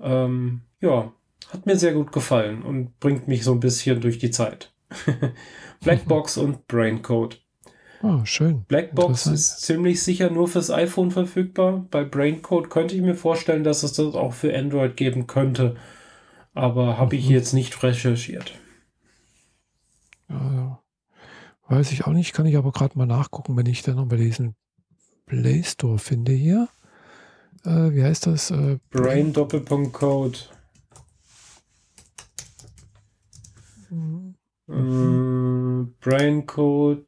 Ähm, 0.00 0.62
ja, 0.80 1.12
hat 1.50 1.66
mir 1.66 1.76
sehr 1.76 1.94
gut 1.94 2.12
gefallen 2.12 2.62
und 2.62 2.98
bringt 3.00 3.28
mich 3.28 3.44
so 3.44 3.52
ein 3.52 3.60
bisschen 3.60 4.00
durch 4.00 4.18
die 4.18 4.30
Zeit. 4.30 4.72
Blackbox 5.82 6.38
und 6.38 6.66
Braincode. 6.66 7.40
Oh, 8.02 8.24
schön. 8.24 8.64
Blackbox 8.64 9.26
ist 9.26 9.60
ziemlich 9.62 10.02
sicher 10.02 10.30
nur 10.30 10.46
fürs 10.46 10.70
iPhone 10.70 11.10
verfügbar. 11.10 11.86
Bei 11.90 12.04
Braincode 12.04 12.70
könnte 12.70 12.94
ich 12.94 13.02
mir 13.02 13.16
vorstellen, 13.16 13.64
dass 13.64 13.82
es 13.82 13.94
das 13.94 14.14
auch 14.14 14.32
für 14.32 14.56
Android 14.56 14.96
geben 14.96 15.26
könnte. 15.26 15.76
Aber 16.54 16.96
habe 16.98 17.16
ich 17.16 17.26
mhm. 17.26 17.32
jetzt 17.32 17.54
nicht 17.54 17.82
recherchiert. 17.82 18.54
Ja, 20.28 20.80
weiß 21.68 21.90
ich 21.92 22.06
auch 22.06 22.12
nicht, 22.12 22.34
kann 22.34 22.46
ich 22.46 22.56
aber 22.56 22.70
gerade 22.70 22.96
mal 22.96 23.06
nachgucken, 23.06 23.56
wenn 23.56 23.66
ich 23.66 23.82
dann 23.82 23.96
noch 23.96 24.06
bei 24.06 24.16
diesen 24.16 24.54
Play 25.26 25.62
Store 25.62 25.98
finde 25.98 26.32
hier. 26.32 26.68
Äh, 27.64 27.92
wie 27.92 28.02
heißt 28.02 28.26
das? 28.26 28.50
Äh, 28.50 28.78
Brain 28.90 29.32
Doppelpunkt 29.32 29.92
Code. 29.92 30.38
Mhm. 33.90 34.34
Äh, 34.68 35.86
Brain 36.00 36.46
Code, 36.46 37.06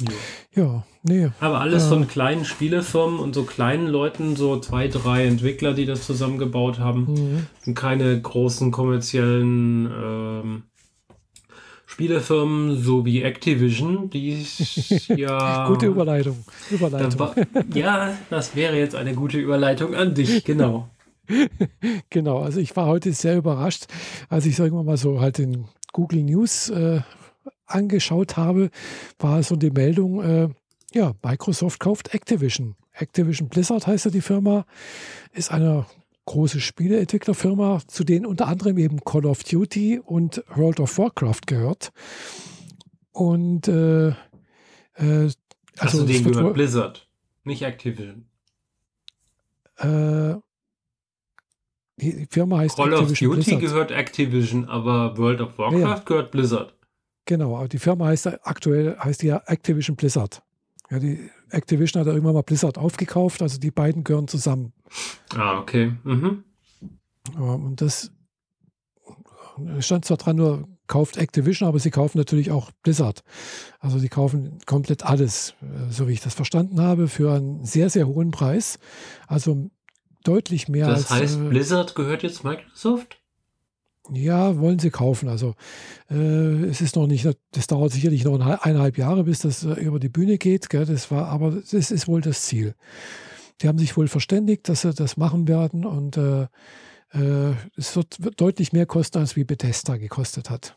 Ja, 0.00 0.62
ja 0.62 0.86
nee. 1.02 1.28
Aber 1.40 1.60
alles 1.60 1.84
äh, 1.84 1.88
von 1.88 2.08
kleinen 2.08 2.46
Spielefirmen 2.46 3.18
und 3.18 3.34
so 3.34 3.44
kleinen 3.44 3.86
Leuten, 3.86 4.34
so 4.34 4.58
zwei, 4.60 4.88
drei 4.88 5.26
Entwickler, 5.26 5.74
die 5.74 5.84
das 5.84 6.06
zusammengebaut 6.06 6.78
haben. 6.78 7.06
Mhm. 7.12 7.46
Und 7.66 7.74
keine 7.74 8.18
großen 8.18 8.70
kommerziellen 8.70 9.90
ähm, 9.92 10.62
Spielefirmen, 11.98 12.80
so 12.80 13.04
wie 13.04 13.22
Activision, 13.24 14.08
die 14.08 14.46
ja. 15.16 15.66
gute 15.66 15.86
Überleitung. 15.86 16.44
Überleitung. 16.70 17.10
Da 17.18 17.34
ja, 17.74 18.16
das 18.30 18.54
wäre 18.54 18.78
jetzt 18.78 18.94
eine 18.94 19.14
gute 19.14 19.38
Überleitung 19.38 19.96
an 19.96 20.14
dich, 20.14 20.44
genau. 20.44 20.88
genau, 22.10 22.38
also 22.38 22.60
ich 22.60 22.76
war 22.76 22.86
heute 22.86 23.12
sehr 23.12 23.36
überrascht, 23.36 23.86
als 24.28 24.46
ich 24.46 24.54
sagen 24.54 24.76
wir 24.76 24.84
mal 24.84 24.96
so 24.96 25.20
halt 25.20 25.40
in 25.40 25.64
Google 25.92 26.22
News 26.22 26.68
äh, 26.70 27.00
angeschaut 27.66 28.36
habe, 28.36 28.70
war 29.18 29.42
so 29.42 29.56
die 29.56 29.70
Meldung, 29.72 30.22
äh, 30.22 30.48
ja, 30.94 31.14
Microsoft 31.24 31.80
kauft 31.80 32.14
Activision. 32.14 32.76
Activision 32.92 33.48
Blizzard 33.48 33.88
heißt 33.88 34.04
ja 34.04 34.12
die 34.12 34.20
Firma, 34.20 34.66
ist 35.32 35.50
eine 35.50 35.84
große 36.28 36.60
Spieleentwicklerfirma, 36.60 37.80
zu 37.86 38.04
denen 38.04 38.26
unter 38.26 38.48
anderem 38.48 38.76
eben 38.76 39.00
Call 39.00 39.24
of 39.24 39.44
Duty 39.44 39.98
und 39.98 40.44
World 40.54 40.78
of 40.78 40.98
Warcraft 40.98 41.40
gehört. 41.46 41.90
Und 43.12 43.66
äh, 43.66 44.08
äh, 44.08 44.14
also, 44.98 45.36
also 45.78 46.06
denen 46.06 46.30
gehört 46.30 46.54
Blizzard, 46.54 47.08
nicht 47.44 47.62
Activision. 47.62 48.26
Äh, 49.78 50.34
die 51.96 52.26
Firma 52.30 52.58
heißt 52.58 52.76
Call 52.76 52.92
Activision 52.92 53.30
of 53.30 53.36
Duty 53.36 53.50
Blizzard. 53.50 53.60
gehört 53.60 53.90
Activision, 53.90 54.64
aber 54.66 55.16
World 55.16 55.40
of 55.40 55.56
Warcraft 55.56 55.80
ja. 55.80 55.98
gehört 56.04 56.30
Blizzard. 56.30 56.74
Genau, 57.24 57.56
aber 57.56 57.68
die 57.68 57.78
Firma 57.78 58.06
heißt 58.06 58.26
aktuell 58.46 58.98
heißt 58.98 59.22
ja 59.22 59.42
Activision 59.46 59.96
Blizzard. 59.96 60.42
Ja, 60.90 60.98
die 60.98 61.30
Activision 61.50 62.00
hat 62.00 62.06
ja 62.06 62.12
irgendwann 62.12 62.34
mal 62.34 62.42
Blizzard 62.42 62.76
aufgekauft, 62.76 63.40
also 63.40 63.58
die 63.58 63.70
beiden 63.70 64.04
gehören 64.04 64.28
zusammen. 64.28 64.74
Ah, 65.34 65.58
okay. 65.58 65.92
Mhm. 66.04 66.44
und 67.36 67.80
das 67.80 68.10
stand 69.80 70.04
zwar 70.04 70.16
dran, 70.16 70.36
nur 70.36 70.68
kauft 70.88 71.16
Activision, 71.16 71.68
aber 71.68 71.78
sie 71.78 71.90
kaufen 71.90 72.18
natürlich 72.18 72.50
auch 72.50 72.70
Blizzard. 72.82 73.22
Also 73.78 73.98
sie 73.98 74.08
kaufen 74.08 74.58
komplett 74.66 75.04
alles, 75.04 75.54
äh, 75.62 75.92
so 75.92 76.08
wie 76.08 76.12
ich 76.12 76.20
das 76.20 76.34
verstanden 76.34 76.80
habe, 76.80 77.08
für 77.08 77.32
einen 77.32 77.64
sehr, 77.64 77.90
sehr 77.90 78.08
hohen 78.08 78.30
Preis. 78.30 78.78
Also 79.26 79.70
deutlich 80.24 80.68
mehr 80.68 80.88
das 80.88 80.98
als. 80.98 81.08
Das 81.08 81.18
heißt, 81.20 81.40
äh, 81.40 81.48
Blizzard 81.48 81.94
gehört 81.94 82.22
jetzt 82.22 82.42
Microsoft? 82.42 83.18
Ja, 84.10 84.58
wollen 84.58 84.78
sie 84.78 84.90
kaufen. 84.90 85.28
Also 85.28 85.54
äh, 86.10 86.64
es 86.64 86.80
ist 86.80 86.96
noch 86.96 87.06
nicht, 87.06 87.28
das 87.52 87.66
dauert 87.66 87.92
sicherlich 87.92 88.24
noch 88.24 88.40
eineinhalb 88.40 88.96
Jahre, 88.96 89.24
bis 89.24 89.40
das 89.40 89.64
äh, 89.64 89.74
über 89.74 90.00
die 90.00 90.08
Bühne 90.08 90.38
geht. 90.38 90.70
Gell? 90.70 90.86
Das 90.86 91.10
war, 91.10 91.26
aber 91.26 91.50
das 91.50 91.72
ist 91.72 92.08
wohl 92.08 92.22
das 92.22 92.42
Ziel. 92.42 92.74
Die 93.60 93.68
haben 93.68 93.78
sich 93.78 93.96
wohl 93.96 94.08
verständigt, 94.08 94.68
dass 94.68 94.82
sie 94.82 94.94
das 94.94 95.16
machen 95.16 95.48
werden 95.48 95.84
und 95.84 96.16
äh, 96.16 96.42
äh 97.12 97.54
es 97.76 97.96
wird, 97.96 98.22
wird, 98.22 98.40
deutlich 98.40 98.72
mehr 98.72 98.86
kosten, 98.86 99.18
als 99.18 99.36
wie 99.36 99.44
Bethesda 99.44 99.96
gekostet 99.96 100.50
hat. 100.50 100.76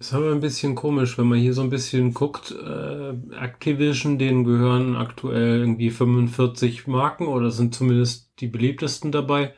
Das 0.00 0.08
ist 0.08 0.14
aber 0.14 0.32
ein 0.32 0.40
bisschen 0.40 0.74
komisch, 0.76 1.18
wenn 1.18 1.26
man 1.26 1.38
hier 1.38 1.52
so 1.52 1.60
ein 1.60 1.68
bisschen 1.68 2.14
guckt. 2.14 2.52
Äh, 2.52 3.10
Activision, 3.38 4.18
denen 4.18 4.44
gehören 4.44 4.96
aktuell 4.96 5.60
irgendwie 5.60 5.90
45 5.90 6.86
Marken 6.86 7.26
oder 7.26 7.50
sind 7.50 7.74
zumindest 7.74 8.30
die 8.40 8.46
beliebtesten 8.46 9.12
dabei. 9.12 9.52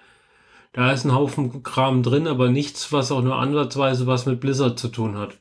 Da 0.73 0.91
ist 0.91 1.05
ein 1.05 1.15
Haufen 1.15 1.63
Kram 1.63 2.03
drin, 2.03 2.27
aber 2.27 2.49
nichts, 2.49 2.93
was 2.93 3.13
auch 3.13 3.23
nur 3.23 3.37
ansatzweise 3.37 4.07
was 4.09 4.27
mit 4.27 4.41
Blizzard 4.41 4.79
zu 4.81 4.89
tun 4.89 5.17
hat. 5.17 5.39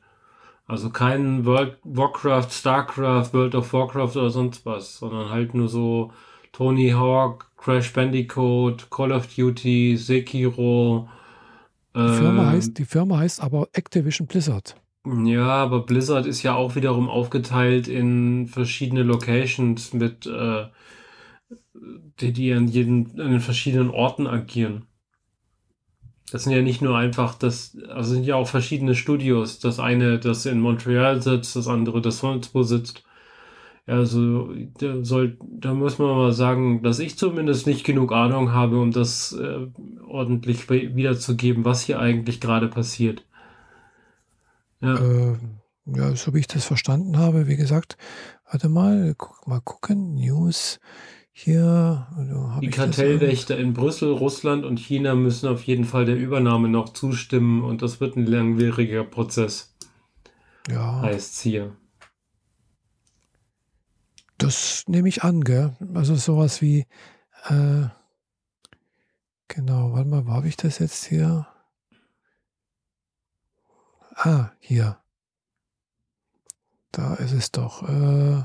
Also 0.66 0.90
kein 0.90 1.44
World 1.46 1.78
Warcraft, 1.82 2.50
Starcraft, 2.50 3.32
World 3.32 3.54
of 3.54 3.72
Warcraft 3.72 4.16
oder 4.16 4.30
sonst 4.30 4.64
was, 4.64 4.98
sondern 4.98 5.30
halt 5.30 5.54
nur 5.54 5.68
so 5.68 6.12
Tony 6.52 6.90
Hawk, 6.90 7.50
Crash 7.56 7.92
Bandicoot, 7.92 8.90
Call 8.90 9.12
of 9.12 9.26
Duty, 9.34 9.96
Sekiro. 9.96 11.08
Die 11.94 11.98
Firma, 11.98 12.42
ähm, 12.42 12.50
heißt, 12.50 12.78
die 12.78 12.84
Firma 12.84 13.18
heißt 13.18 13.42
aber 13.42 13.68
Activision 13.72 14.26
Blizzard. 14.26 14.76
Ja, 15.04 15.48
aber 15.48 15.84
Blizzard 15.84 16.26
ist 16.26 16.42
ja 16.42 16.54
auch 16.54 16.76
wiederum 16.76 17.08
aufgeteilt 17.08 17.88
in 17.88 18.46
verschiedene 18.46 19.02
Locations 19.02 19.92
mit, 19.92 20.26
äh, 20.26 20.66
die, 22.20 22.32
die 22.32 22.52
an 22.52 22.68
jeden, 22.68 23.20
an 23.20 23.32
den 23.32 23.40
verschiedenen 23.40 23.90
Orten 23.90 24.26
agieren. 24.26 24.86
Das 26.30 26.44
sind 26.44 26.52
ja 26.52 26.62
nicht 26.62 26.80
nur 26.80 26.96
einfach, 26.96 27.34
das, 27.34 27.76
also 27.88 28.14
sind 28.14 28.24
ja 28.24 28.36
auch 28.36 28.48
verschiedene 28.48 28.94
Studios. 28.94 29.58
Das 29.58 29.78
eine, 29.80 30.18
das 30.18 30.46
in 30.46 30.60
Montreal 30.60 31.20
sitzt, 31.20 31.56
das 31.56 31.68
andere, 31.68 32.00
das 32.00 32.18
sonst 32.18 32.54
wo 32.54 32.62
sitzt. 32.62 33.04
Also, 33.86 34.54
da, 34.78 35.04
soll, 35.04 35.38
da 35.42 35.74
muss 35.74 35.98
man 35.98 36.16
mal 36.16 36.32
sagen, 36.32 36.82
dass 36.82 37.00
ich 37.00 37.18
zumindest 37.18 37.66
nicht 37.66 37.84
genug 37.84 38.12
Ahnung 38.12 38.52
habe, 38.52 38.80
um 38.80 38.92
das 38.92 39.32
äh, 39.32 39.66
ordentlich 40.06 40.70
wiederzugeben, 40.70 41.64
was 41.64 41.82
hier 41.82 41.98
eigentlich 41.98 42.40
gerade 42.40 42.68
passiert. 42.68 43.24
Ja. 44.80 44.94
Äh, 44.94 45.36
ja, 45.86 46.14
so 46.14 46.32
wie 46.32 46.38
ich 46.38 46.46
das 46.46 46.64
verstanden 46.64 47.18
habe, 47.18 47.48
wie 47.48 47.56
gesagt, 47.56 47.96
warte 48.48 48.68
mal, 48.68 49.14
guck, 49.18 49.48
mal 49.48 49.60
gucken, 49.60 50.14
News. 50.14 50.78
Hier. 51.34 52.06
Also 52.16 52.60
die 52.60 52.68
Kartellwächter 52.68 53.58
in 53.58 53.72
Brüssel, 53.72 54.12
Russland 54.12 54.64
und 54.64 54.78
China 54.78 55.14
müssen 55.14 55.48
auf 55.48 55.64
jeden 55.64 55.84
Fall 55.84 56.04
der 56.04 56.16
Übernahme 56.16 56.68
noch 56.68 56.90
zustimmen 56.90 57.64
und 57.64 57.80
das 57.80 58.00
wird 58.00 58.16
ein 58.16 58.26
langwieriger 58.26 59.02
Prozess. 59.02 59.74
Ja. 60.68 61.00
Heißt 61.00 61.40
hier. 61.40 61.72
Das 64.42 64.84
nehme 64.86 65.08
ich 65.08 65.22
an, 65.22 65.42
gell? 65.42 65.76
Also 65.94 66.14
sowas 66.16 66.60
wie, 66.62 66.86
äh, 67.48 67.86
genau, 69.48 69.92
warte 69.92 70.08
mal, 70.08 70.26
wo 70.26 70.32
habe 70.32 70.48
ich 70.48 70.56
das 70.56 70.78
jetzt 70.78 71.04
hier? 71.04 71.46
Ah, 74.14 74.50
hier. 74.58 74.98
Da 76.90 77.14
ist 77.14 77.32
es 77.32 77.50
doch. 77.50 77.88
Äh, 77.88 78.44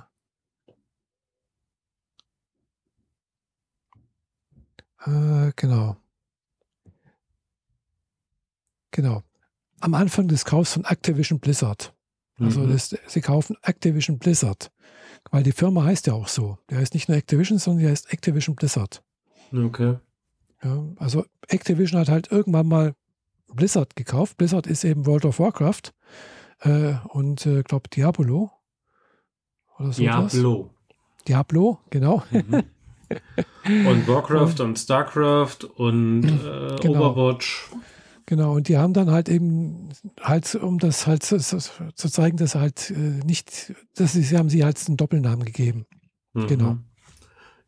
Äh, 5.07 5.53
genau. 5.55 5.97
Genau. 8.91 9.23
Am 9.79 9.93
Anfang 9.93 10.27
des 10.27 10.43
Kaufs 10.43 10.73
von 10.73 10.85
Activision 10.85 11.39
Blizzard. 11.39 11.93
Also 12.39 12.61
mhm. 12.61 12.73
das, 12.73 12.95
sie 13.07 13.21
kaufen 13.21 13.55
Activision 13.61 14.19
Blizzard. 14.19 14.71
Weil 15.31 15.43
die 15.43 15.51
Firma 15.51 15.83
heißt 15.83 16.07
ja 16.07 16.13
auch 16.13 16.27
so. 16.27 16.57
Der 16.69 16.79
heißt 16.79 16.93
nicht 16.93 17.09
nur 17.09 17.17
Activision, 17.17 17.59
sondern 17.59 17.83
die 17.83 17.89
heißt 17.89 18.11
Activision 18.11 18.55
Blizzard. 18.55 19.03
Okay. 19.53 19.95
Ja, 20.63 20.83
also 20.97 21.25
Activision 21.47 21.99
hat 21.99 22.09
halt 22.09 22.31
irgendwann 22.31 22.67
mal 22.67 22.95
Blizzard 23.53 23.95
gekauft. 23.95 24.37
Blizzard 24.37 24.67
ist 24.67 24.83
eben 24.83 25.05
World 25.05 25.25
of 25.25 25.39
Warcraft 25.39 25.93
äh, 26.61 26.95
und 27.09 27.45
äh, 27.45 27.63
glaube 27.63 27.89
Diablo. 27.89 28.51
Oder 29.77 29.91
so 29.91 30.01
Diablo. 30.01 30.69
Diablo, 31.27 31.79
genau. 31.89 32.23
Mhm. 32.31 32.63
und 33.87 34.07
Warcraft 34.07 34.61
und 34.61 34.79
StarCraft 34.79 35.65
und 35.75 36.23
äh, 36.23 36.75
genau. 36.81 37.11
Overwatch. 37.11 37.69
Genau, 38.29 38.55
und 38.55 38.67
die 38.67 38.77
haben 38.77 38.91
dann 38.91 39.09
halt 39.09 39.29
eben, 39.29 39.87
halt, 40.21 40.53
um 40.55 40.79
das 40.79 41.07
halt 41.07 41.23
zu, 41.23 41.39
zu 41.39 42.09
zeigen, 42.09 42.35
dass 42.35 42.51
sie 42.51 42.59
halt 42.59 42.91
äh, 42.91 43.23
nicht, 43.25 43.73
dass 43.95 44.13
sie, 44.13 44.37
haben 44.37 44.49
sie 44.49 44.65
halt 44.65 44.77
einen 44.85 44.97
Doppelnamen 44.97 45.45
gegeben. 45.45 45.85
Mhm. 46.33 46.47
Genau. 46.47 46.77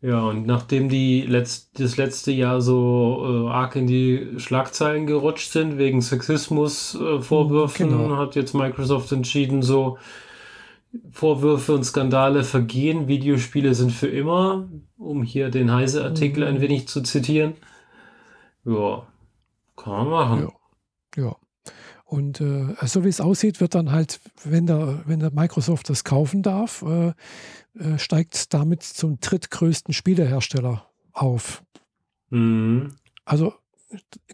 Ja, 0.01 0.21
und 0.21 0.45
nachdem 0.45 0.89
die 0.89 1.21
letzt, 1.21 1.79
das 1.79 1.95
letzte 1.95 2.31
Jahr 2.31 2.59
so 2.59 3.47
äh, 3.47 3.49
arg 3.49 3.77
in 3.77 3.87
die 3.87 4.33
Schlagzeilen 4.37 5.07
gerutscht 5.07 5.51
sind, 5.51 5.77
wegen 5.77 6.01
Sexismus-Vorwürfen, 6.01 7.87
äh, 7.87 7.89
genau. 7.89 8.17
hat 8.17 8.35
jetzt 8.35 8.53
Microsoft 8.53 9.13
entschieden, 9.13 9.61
so, 9.61 9.97
Vorwürfe 11.11 11.73
und 11.73 11.85
Skandale 11.85 12.43
vergehen, 12.43 13.07
Videospiele 13.07 13.73
sind 13.75 13.93
für 13.93 14.07
immer, 14.07 14.67
um 14.97 15.23
hier 15.23 15.49
den 15.51 15.71
Heise-Artikel 15.71 16.43
ein 16.43 16.55
mhm. 16.55 16.61
wenig 16.61 16.87
zu 16.89 17.01
zitieren. 17.01 17.53
Ja, 18.65 19.03
kann 19.83 19.93
man 19.93 20.09
machen. 20.09 20.51
Ja. 21.15 21.23
ja. 21.23 21.35
Und 22.05 22.41
äh, 22.41 22.75
so 22.85 23.03
wie 23.03 23.09
es 23.09 23.21
aussieht, 23.21 23.61
wird 23.61 23.75
dann 23.75 23.91
halt, 23.91 24.19
wenn 24.43 24.65
der, 24.65 25.03
wenn 25.05 25.19
der 25.19 25.31
Microsoft 25.31 25.89
das 25.89 26.03
kaufen 26.03 26.41
darf, 26.41 26.81
äh, 26.81 27.13
äh, 27.77 27.99
steigt 27.99 28.51
damit 28.53 28.81
zum 28.81 29.19
drittgrößten 29.19 29.93
Spielehersteller 29.93 30.89
auf. 31.13 31.63
Mhm. 32.29 32.95
Also 33.25 33.53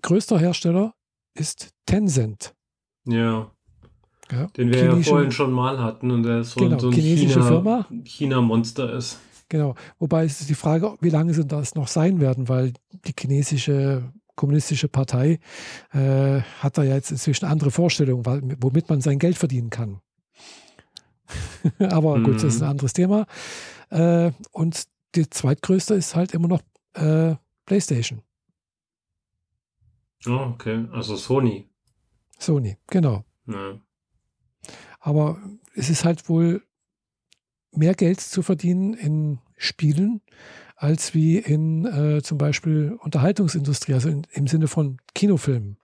größter 0.02 0.40
Hersteller 0.40 0.94
ist 1.34 1.74
Tencent. 1.86 2.56
Ja. 3.06 3.52
Ja, 4.32 4.48
den 4.58 4.72
wir 4.72 4.86
ja 4.86 4.96
vorhin 5.02 5.32
schon 5.32 5.52
mal 5.52 5.78
hatten 5.78 6.10
und 6.10 6.24
der 6.24 6.44
so, 6.44 6.60
genau, 6.60 6.80
so 6.80 6.88
ein 6.88 6.94
chinesische 6.94 7.42
China. 7.42 7.86
China-Monster 8.06 8.94
ist. 8.94 9.20
Genau, 9.50 9.76
wobei 10.00 10.26
es 10.26 10.42
ist 10.42 10.50
die 10.50 10.56
Frage, 10.56 10.96
wie 11.02 11.10
lange 11.10 11.34
sie 11.34 11.46
das 11.46 11.76
noch 11.76 11.88
sein 11.88 12.20
werden, 12.20 12.50
weil 12.50 12.74
die 13.06 13.14
chinesische 13.18 14.12
kommunistische 14.36 14.88
Partei 14.88 15.40
äh, 15.94 16.42
hat 16.60 16.78
da 16.78 16.84
ja 16.84 16.96
jetzt 16.96 17.12
inzwischen 17.12 17.46
andere 17.46 17.72
Vorstellungen, 17.72 18.58
womit 18.60 18.90
man 18.90 19.02
sein 19.02 19.20
Geld 19.20 19.38
verdienen 19.38 19.70
kann. 19.70 20.02
Aber 21.80 22.22
gut, 22.22 22.36
das 22.36 22.56
ist 22.56 22.62
ein 22.62 22.66
mhm. 22.66 22.72
anderes 22.72 22.94
Thema. 22.94 23.26
Äh, 23.90 24.32
und 24.52 24.84
die 25.16 25.30
zweitgrößte 25.30 25.94
ist 25.96 26.16
halt 26.16 26.34
immer 26.34 26.48
noch 26.48 26.62
äh, 26.94 27.36
PlayStation. 27.66 28.22
Oh, 30.28 30.54
okay. 30.54 30.88
Also 30.92 31.16
Sony. 31.16 31.70
Sony, 32.40 32.78
genau. 32.88 33.24
Ja. 33.48 33.80
Aber 35.00 35.40
es 35.76 35.90
ist 35.90 36.04
halt 36.04 36.28
wohl 36.30 36.64
mehr 37.72 37.94
Geld 37.94 38.20
zu 38.20 38.42
verdienen 38.42 38.94
in 38.94 39.40
Spielen 39.58 40.22
als 40.76 41.14
wie 41.14 41.38
in 41.38 41.86
äh, 41.86 42.22
zum 42.22 42.38
Beispiel 42.38 42.98
Unterhaltungsindustrie, 43.02 43.94
also 43.94 44.10
in, 44.10 44.28
im 44.34 44.48
Sinne 44.48 44.68
von 44.68 44.98
Kinofilmen. 45.14 45.78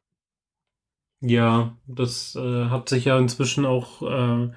Ja, 1.21 1.77
das 1.87 2.35
äh, 2.35 2.65
hat 2.65 2.89
sich 2.89 3.05
ja 3.05 3.17
inzwischen 3.17 3.65
auch 3.65 4.01
äh, 4.01 4.51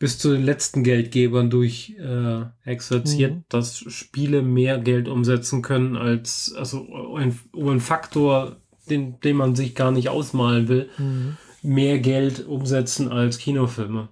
bis 0.00 0.18
zu 0.18 0.32
den 0.32 0.42
letzten 0.42 0.82
Geldgebern 0.82 1.50
durch 1.50 1.94
äh, 1.98 2.42
exerziert, 2.64 3.34
mhm. 3.34 3.44
dass 3.48 3.78
Spiele 3.78 4.42
mehr 4.42 4.78
Geld 4.78 5.08
umsetzen 5.08 5.62
können 5.62 5.96
als, 5.96 6.52
also 6.56 7.14
ein, 7.14 7.38
einen 7.54 7.80
Faktor, 7.80 8.56
den, 8.88 9.20
den 9.20 9.36
man 9.36 9.54
sich 9.54 9.74
gar 9.74 9.92
nicht 9.92 10.08
ausmalen 10.08 10.68
will, 10.68 10.90
mhm. 10.98 11.36
mehr 11.62 11.98
Geld 12.00 12.46
umsetzen 12.46 13.08
als 13.08 13.38
Kinofilme. 13.38 14.08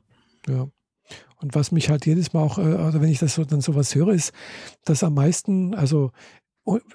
Ja. 0.46 0.68
Und 1.41 1.55
was 1.55 1.72
mich 1.72 1.89
halt 1.89 2.07
jedes 2.07 2.32
Mal 2.32 2.43
auch, 2.43 2.59
äh, 2.59 2.62
also 2.62 3.01
wenn 3.01 3.09
ich 3.09 3.18
das 3.18 3.34
so, 3.34 3.45
dann 3.45 3.61
sowas 3.61 3.95
höre, 3.95 4.09
ist, 4.09 4.32
dass 4.84 5.05
am 5.05 5.14
meisten, 5.14 5.74
also 5.74 6.11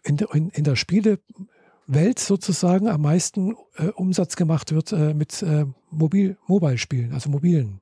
in, 0.04 0.18
in, 0.34 0.50
in 0.50 0.64
der 0.64 0.76
Spielewelt 0.76 2.20
sozusagen 2.20 2.88
am 2.88 3.02
meisten 3.02 3.56
äh, 3.78 3.88
Umsatz 3.88 4.36
gemacht 4.36 4.74
wird 4.74 4.92
äh, 4.92 5.14
mit 5.14 5.42
äh, 5.42 5.66
Mobil, 5.90 6.38
Mobile-Spielen, 6.48 7.14
also 7.14 7.30
mobilen 7.30 7.80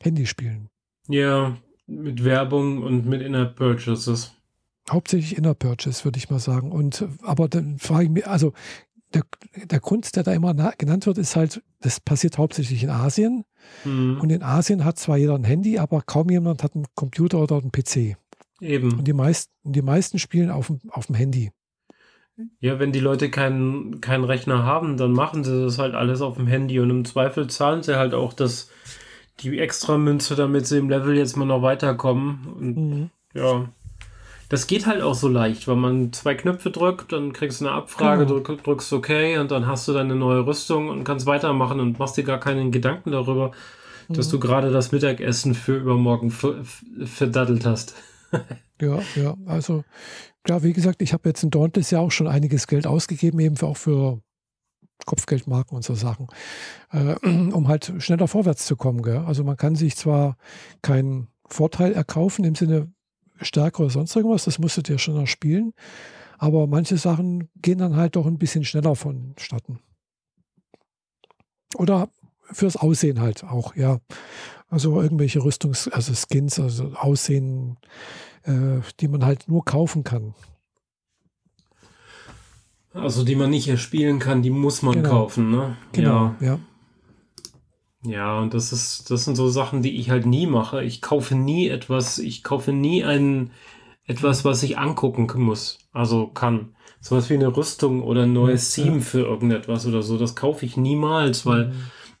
Handyspielen. 0.00 0.68
Ja, 1.08 1.56
mit 1.86 2.22
Werbung 2.22 2.82
und 2.82 3.06
mit 3.06 3.22
Inner-Purchases. 3.22 4.34
Hauptsächlich 4.90 5.36
Inner-Purchase, 5.36 6.04
würde 6.04 6.18
ich 6.18 6.30
mal 6.30 6.38
sagen. 6.38 6.70
Und 6.70 7.06
aber 7.22 7.48
dann 7.48 7.78
frage 7.78 8.04
ich 8.04 8.10
mich, 8.10 8.26
also 8.26 8.52
der, 9.14 9.22
der 9.64 9.80
Grund, 9.80 10.14
der 10.16 10.22
da 10.22 10.32
immer 10.32 10.54
genannt 10.76 11.06
wird, 11.06 11.18
ist 11.18 11.36
halt, 11.36 11.62
das 11.80 12.00
passiert 12.00 12.38
hauptsächlich 12.38 12.82
in 12.82 12.90
Asien. 12.90 13.44
Mhm. 13.84 14.18
Und 14.20 14.30
in 14.30 14.42
Asien 14.42 14.84
hat 14.84 14.98
zwar 14.98 15.16
jeder 15.16 15.34
ein 15.34 15.44
Handy, 15.44 15.78
aber 15.78 16.02
kaum 16.02 16.30
jemand 16.30 16.62
hat 16.62 16.74
einen 16.74 16.86
Computer 16.94 17.38
oder 17.38 17.56
einen 17.56 17.72
PC. 17.72 18.16
Eben. 18.60 18.98
Und 18.98 19.04
die 19.04 19.12
meisten, 19.12 19.52
die 19.64 19.82
meisten 19.82 20.18
spielen 20.18 20.50
auf 20.50 20.66
dem, 20.66 20.80
auf 20.90 21.06
dem 21.06 21.14
Handy. 21.14 21.50
Ja, 22.60 22.78
wenn 22.78 22.92
die 22.92 23.00
Leute 23.00 23.30
keinen, 23.30 24.00
keinen 24.00 24.24
Rechner 24.24 24.62
haben, 24.62 24.96
dann 24.96 25.12
machen 25.12 25.42
sie 25.42 25.64
das 25.64 25.78
halt 25.78 25.94
alles 25.94 26.20
auf 26.20 26.36
dem 26.36 26.46
Handy 26.46 26.78
und 26.78 26.90
im 26.90 27.04
Zweifel 27.04 27.48
zahlen 27.48 27.82
sie 27.82 27.98
halt 27.98 28.14
auch 28.14 28.32
das, 28.32 28.70
die 29.40 29.58
extra 29.58 29.98
Münze, 29.98 30.36
damit 30.36 30.66
sie 30.66 30.78
im 30.78 30.88
Level 30.88 31.16
jetzt 31.16 31.36
mal 31.36 31.46
noch 31.46 31.62
weiterkommen. 31.62 32.46
Und 32.46 32.76
mhm. 32.76 33.10
ja, 33.34 33.68
das 34.48 34.66
geht 34.66 34.86
halt 34.86 35.02
auch 35.02 35.14
so 35.14 35.28
leicht, 35.28 35.68
weil 35.68 35.76
man 35.76 36.12
zwei 36.12 36.34
Knöpfe 36.34 36.70
drückt, 36.70 37.12
dann 37.12 37.32
kriegst 37.32 37.60
du 37.60 37.66
eine 37.66 37.74
Abfrage, 37.74 38.24
genau. 38.24 38.40
drück, 38.40 38.64
drückst 38.64 38.92
OK 38.92 39.10
und 39.38 39.50
dann 39.50 39.66
hast 39.66 39.86
du 39.88 39.92
deine 39.92 40.14
neue 40.14 40.46
Rüstung 40.46 40.88
und 40.88 41.04
kannst 41.04 41.26
weitermachen 41.26 41.80
und 41.80 41.98
machst 41.98 42.16
dir 42.16 42.24
gar 42.24 42.40
keinen 42.40 42.72
Gedanken 42.72 43.10
darüber, 43.12 43.52
mhm. 44.08 44.14
dass 44.14 44.28
du 44.28 44.40
gerade 44.40 44.70
das 44.70 44.90
Mittagessen 44.90 45.54
für 45.54 45.76
übermorgen 45.76 46.30
verdaddelt 46.30 47.66
hast. 47.66 47.94
ja, 48.80 49.00
ja, 49.16 49.36
also 49.46 49.84
klar, 50.44 50.62
wie 50.62 50.72
gesagt, 50.72 51.02
ich 51.02 51.12
habe 51.12 51.28
jetzt 51.28 51.42
in 51.42 51.50
Dauntless 51.50 51.90
ja 51.90 52.00
auch 52.00 52.10
schon 52.10 52.26
einiges 52.26 52.66
Geld 52.66 52.86
ausgegeben, 52.86 53.40
eben 53.40 53.58
auch 53.60 53.76
für 53.76 54.22
Kopfgeldmarken 55.04 55.76
und 55.76 55.84
so 55.84 55.94
Sachen, 55.94 56.26
äh, 56.90 57.14
um 57.52 57.68
halt 57.68 57.92
schneller 57.98 58.28
vorwärts 58.28 58.64
zu 58.64 58.76
kommen. 58.76 59.02
Gell? 59.02 59.18
Also 59.26 59.44
man 59.44 59.58
kann 59.58 59.74
sich 59.74 59.96
zwar 59.96 60.38
keinen 60.80 61.28
Vorteil 61.46 61.92
erkaufen 61.92 62.44
im 62.44 62.54
Sinne 62.54 62.92
stärker 63.40 63.80
oder 63.84 63.90
sonst 63.90 64.14
irgendwas, 64.16 64.44
das 64.44 64.58
musstet 64.58 64.88
ihr 64.88 64.98
schon 64.98 65.14
noch 65.14 65.26
spielen, 65.26 65.72
aber 66.38 66.66
manche 66.66 66.96
Sachen 66.96 67.48
gehen 67.56 67.78
dann 67.78 67.96
halt 67.96 68.16
doch 68.16 68.26
ein 68.26 68.38
bisschen 68.38 68.64
schneller 68.64 68.94
vonstatten. 68.94 69.80
Oder 71.76 72.08
fürs 72.50 72.76
Aussehen 72.76 73.20
halt 73.20 73.44
auch, 73.44 73.76
ja. 73.76 73.98
Also 74.70 75.00
irgendwelche 75.00 75.40
Rüstungs-, 75.40 75.90
also 75.90 76.12
Skins, 76.14 76.58
also 76.60 76.92
Aussehen, 76.94 77.78
äh, 78.44 78.80
die 79.00 79.08
man 79.08 79.24
halt 79.24 79.48
nur 79.48 79.64
kaufen 79.64 80.04
kann. 80.04 80.34
Also 82.92 83.24
die 83.24 83.36
man 83.36 83.50
nicht 83.50 83.68
erspielen 83.68 84.18
kann, 84.18 84.42
die 84.42 84.50
muss 84.50 84.82
man 84.82 84.94
genau. 84.94 85.10
kaufen, 85.10 85.50
ne? 85.50 85.76
Genau, 85.92 86.34
ja. 86.40 86.46
ja. 86.46 86.58
Ja, 88.04 88.38
und 88.38 88.54
das 88.54 88.72
ist, 88.72 89.10
das 89.10 89.24
sind 89.24 89.34
so 89.34 89.48
Sachen, 89.48 89.82
die 89.82 89.96
ich 89.98 90.10
halt 90.10 90.24
nie 90.24 90.46
mache. 90.46 90.84
Ich 90.84 91.02
kaufe 91.02 91.34
nie 91.34 91.68
etwas, 91.68 92.18
ich 92.18 92.44
kaufe 92.44 92.72
nie 92.72 93.04
ein, 93.04 93.50
etwas, 94.04 94.44
was 94.44 94.62
ich 94.62 94.78
angucken 94.78 95.28
muss, 95.42 95.78
also 95.92 96.28
kann. 96.28 96.74
Sowas 97.00 97.30
wie 97.30 97.34
eine 97.34 97.56
Rüstung 97.56 98.02
oder 98.02 98.22
ein 98.22 98.32
neues 98.32 98.76
ja, 98.76 98.98
für 99.00 99.20
irgendetwas 99.20 99.86
oder 99.86 100.02
so, 100.02 100.18
das 100.18 100.34
kaufe 100.34 100.66
ich 100.66 100.76
niemals, 100.76 101.46
weil 101.46 101.66
mhm. 101.66 101.72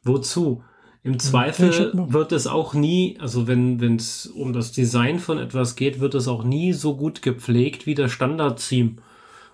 wozu? 0.04 0.62
Im 1.04 1.18
Zweifel 1.18 1.92
wird 1.94 2.32
es 2.32 2.46
auch 2.46 2.74
nie, 2.74 3.16
also 3.20 3.46
wenn 3.46 3.96
es 3.96 4.26
um 4.26 4.52
das 4.52 4.72
Design 4.72 5.20
von 5.20 5.38
etwas 5.38 5.74
geht, 5.74 6.00
wird 6.00 6.14
es 6.14 6.28
auch 6.28 6.44
nie 6.44 6.72
so 6.72 6.96
gut 6.96 7.22
gepflegt 7.22 7.86
wie 7.86 7.94
der 7.94 8.08
Standard-Theme. 8.08 8.96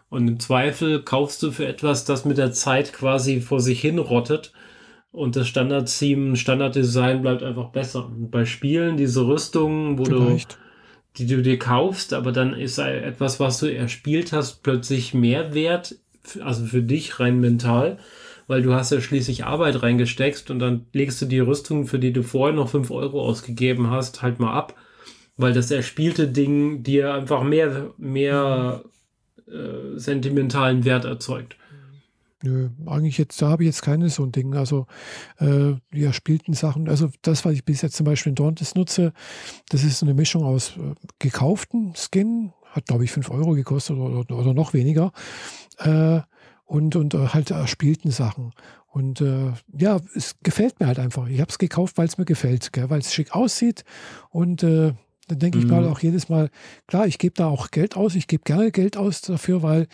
Und 0.09 0.27
im 0.27 0.41
Zweifel 0.41 1.03
kaufst 1.03 1.43
du 1.43 1.53
für 1.53 1.67
etwas, 1.67 2.05
das 2.05 2.25
mit 2.25 2.39
der 2.39 2.53
Zeit 2.53 2.93
quasi 2.93 3.41
vor 3.41 3.61
sich 3.61 3.81
hin 3.81 3.99
rottet. 3.99 4.53
Und 5.15 5.37
das 5.37 5.47
Standard-Theme, 5.47 6.35
Standard-Design 6.35 7.23
bleibt 7.23 7.45
einfach 7.45 7.69
besser. 7.69 8.07
Und 8.07 8.33
bei 8.33 8.45
Spielen, 8.45 8.97
diese 8.97 9.25
Rüstungen, 9.25 9.97
wo 9.97 10.05
Vielleicht. 10.05 10.55
du, 10.55 10.57
die 11.19 11.27
du 11.29 11.41
dir 11.41 11.57
kaufst, 11.57 12.13
aber 12.13 12.33
dann 12.33 12.53
ist 12.53 12.79
etwas, 12.79 13.39
was 13.39 13.61
du 13.61 13.73
erspielt 13.73 14.33
hast, 14.33 14.65
plötzlich 14.65 15.15
mehr 15.15 15.55
wert, 15.55 15.95
also 16.41 16.67
für 16.67 16.83
dich 16.83 17.21
rein 17.21 17.39
mental, 17.39 17.99
weil 18.49 18.63
du 18.63 18.75
hast 18.75 18.91
ja 18.91 19.01
schließlich 19.01 19.45
Arbeit 19.45 19.85
reingesteckt 19.85 20.51
und 20.51 20.59
dann 20.59 20.87
legst 20.93 21.23
du 21.23 21.27
die 21.27 21.39
Rüstung, 21.39 21.87
für 21.87 22.01
die 22.01 22.13
du 22.13 22.25
vorher 22.25 22.57
noch 22.57 22.69
5 22.69 22.91
Euro 22.91 23.23
ausgegeben 23.23 23.91
hast, 23.91 24.21
halt 24.21 24.41
mal 24.41 24.53
ab, 24.53 24.75
weil 25.37 25.53
das 25.53 25.71
erspielte 25.71 26.27
Ding 26.27 26.83
dir 26.83 27.15
einfach 27.15 27.45
mehr, 27.45 27.93
mehr 27.99 28.83
äh, 29.47 29.97
sentimentalen 29.97 30.85
Wert 30.85 31.05
erzeugt. 31.05 31.55
Nö, 32.45 32.69
eigentlich 32.85 33.17
jetzt, 33.17 33.41
da 33.41 33.49
habe 33.49 33.63
ich 33.63 33.69
jetzt 33.69 33.81
keine 33.81 34.11
so 34.11 34.23
ein 34.23 34.31
Ding. 34.31 34.55
Also, 34.55 34.87
äh, 35.39 35.77
ja, 35.95 36.13
spielten 36.13 36.53
Sachen, 36.53 36.91
also 36.91 37.09
das, 37.23 37.47
was 37.47 37.55
ich 37.55 37.65
bis 37.65 37.81
jetzt 37.81 37.97
zum 37.97 38.05
Beispiel 38.05 38.31
in 38.31 38.35
Dauntless 38.35 38.75
nutze, 38.75 39.15
das 39.71 39.83
ist 39.83 40.03
eine 40.03 40.13
Mischung 40.13 40.45
aus 40.45 40.77
äh, 40.77 40.95
gekauften 41.19 41.95
Skin, 41.97 42.53
hat 42.71 42.87
glaube 42.87 43.05
ich 43.05 43.13
5 43.13 43.31
Euro 43.31 43.53
gekostet 43.53 43.97
oder, 43.97 44.31
oder 44.31 44.53
noch 44.53 44.75
weniger, 44.75 45.13
äh, 45.79 46.21
und, 46.67 46.97
und 46.97 47.15
äh, 47.15 47.29
halt 47.29 47.51
erspielten 47.51 48.11
Sachen. 48.11 48.53
Und 48.89 49.23
äh, 49.23 49.53
ja, 49.79 49.99
es 50.15 50.37
gefällt 50.43 50.81
mir 50.81 50.87
halt 50.87 50.99
einfach. 50.99 51.27
Ich 51.29 51.41
habe 51.41 51.51
es 51.51 51.59
gekauft, 51.59 51.97
weil 51.97 52.09
es 52.09 52.19
mir 52.19 52.27
gefällt, 52.27 52.71
weil 52.91 53.01
es 53.01 53.15
schick 53.15 53.35
aussieht 53.35 53.85
und 54.29 54.63
äh, 54.63 54.93
dann 55.29 55.39
denke 55.39 55.57
mhm. 55.57 55.65
ich 55.65 55.71
mal 55.71 55.89
auch 55.89 56.01
jedes 56.01 56.29
Mal, 56.29 56.51
klar, 56.87 57.07
ich 57.07 57.17
gebe 57.17 57.35
da 57.35 57.47
auch 57.47 57.71
Geld 57.71 57.97
aus, 57.97 58.15
ich 58.15 58.27
gebe 58.27 58.45
gerne 58.45 58.71
Geld 58.71 58.99
aus 58.99 59.23
dafür, 59.23 59.63
weil 59.63 59.89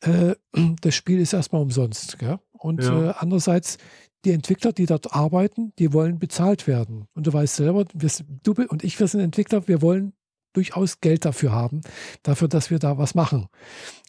äh, 0.00 0.34
das 0.80 0.94
Spiel 0.94 1.20
ist 1.20 1.32
erstmal 1.32 1.62
umsonst. 1.62 2.18
Gell? 2.18 2.38
Und 2.52 2.82
ja. 2.82 3.10
äh, 3.10 3.14
andererseits, 3.18 3.78
die 4.24 4.32
Entwickler, 4.32 4.72
die 4.72 4.86
dort 4.86 5.14
arbeiten, 5.14 5.72
die 5.78 5.92
wollen 5.92 6.18
bezahlt 6.18 6.66
werden. 6.66 7.06
Und 7.14 7.26
du 7.26 7.32
weißt 7.32 7.56
selber, 7.56 7.84
wir, 7.94 8.10
du 8.42 8.52
und 8.68 8.84
ich, 8.84 8.98
wir 8.98 9.06
sind 9.06 9.20
Entwickler, 9.20 9.68
wir 9.68 9.80
wollen 9.80 10.12
durchaus 10.52 11.00
Geld 11.00 11.24
dafür 11.24 11.52
haben, 11.52 11.82
dafür, 12.22 12.48
dass 12.48 12.70
wir 12.70 12.78
da 12.78 12.98
was 12.98 13.14
machen. 13.14 13.48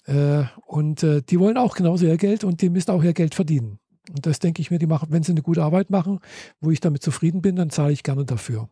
Äh, 0.05 0.43
und 0.65 1.03
äh, 1.03 1.21
die 1.21 1.39
wollen 1.39 1.57
auch 1.57 1.75
genauso 1.75 2.05
ihr 2.05 2.17
Geld 2.17 2.43
und 2.43 2.61
die 2.61 2.69
müssen 2.69 2.91
auch 2.91 3.03
ihr 3.03 3.13
Geld 3.13 3.35
verdienen. 3.35 3.79
Und 4.09 4.25
das 4.25 4.39
denke 4.39 4.61
ich 4.61 4.71
mir, 4.71 4.79
die 4.79 4.87
machen, 4.87 5.09
wenn 5.11 5.21
sie 5.21 5.33
eine 5.33 5.43
gute 5.43 5.63
Arbeit 5.63 5.91
machen, 5.91 6.19
wo 6.59 6.71
ich 6.71 6.79
damit 6.79 7.03
zufrieden 7.03 7.41
bin, 7.41 7.55
dann 7.55 7.69
zahle 7.69 7.93
ich 7.93 8.01
gerne 8.01 8.25
dafür. 8.25 8.69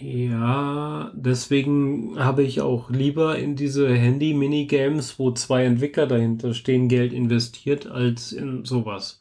Ja, 0.00 1.12
deswegen 1.14 2.18
habe 2.18 2.42
ich 2.42 2.60
auch 2.60 2.90
lieber 2.90 3.38
in 3.38 3.54
diese 3.54 3.88
Handy-Minigames, 3.94 5.18
wo 5.18 5.30
zwei 5.32 5.64
Entwickler 5.64 6.06
dahinter 6.06 6.52
stehen, 6.52 6.88
Geld 6.88 7.12
investiert, 7.12 7.86
als 7.86 8.32
in 8.32 8.64
sowas, 8.64 9.20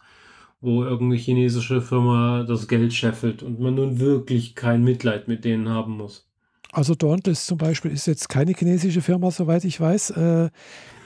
wo 0.61 0.83
irgendeine 0.83 1.21
chinesische 1.21 1.81
Firma 1.81 2.43
das 2.47 2.67
Geld 2.67 2.93
scheffelt 2.93 3.43
und 3.43 3.59
man 3.59 3.75
nun 3.75 3.99
wirklich 3.99 4.55
kein 4.55 4.83
Mitleid 4.83 5.27
mit 5.27 5.45
denen 5.45 5.69
haben 5.69 5.97
muss. 5.97 6.27
Also 6.71 6.95
Dauntless 6.95 7.45
zum 7.45 7.59
Beispiel 7.59 7.91
ist 7.91 8.07
jetzt 8.07 8.27
keine 8.29 8.53
chinesische 8.53 9.01
Firma, 9.01 9.29
soweit 9.29 9.63
ich 9.65 9.79
weiß. 9.79 10.09
Äh, 10.11 10.49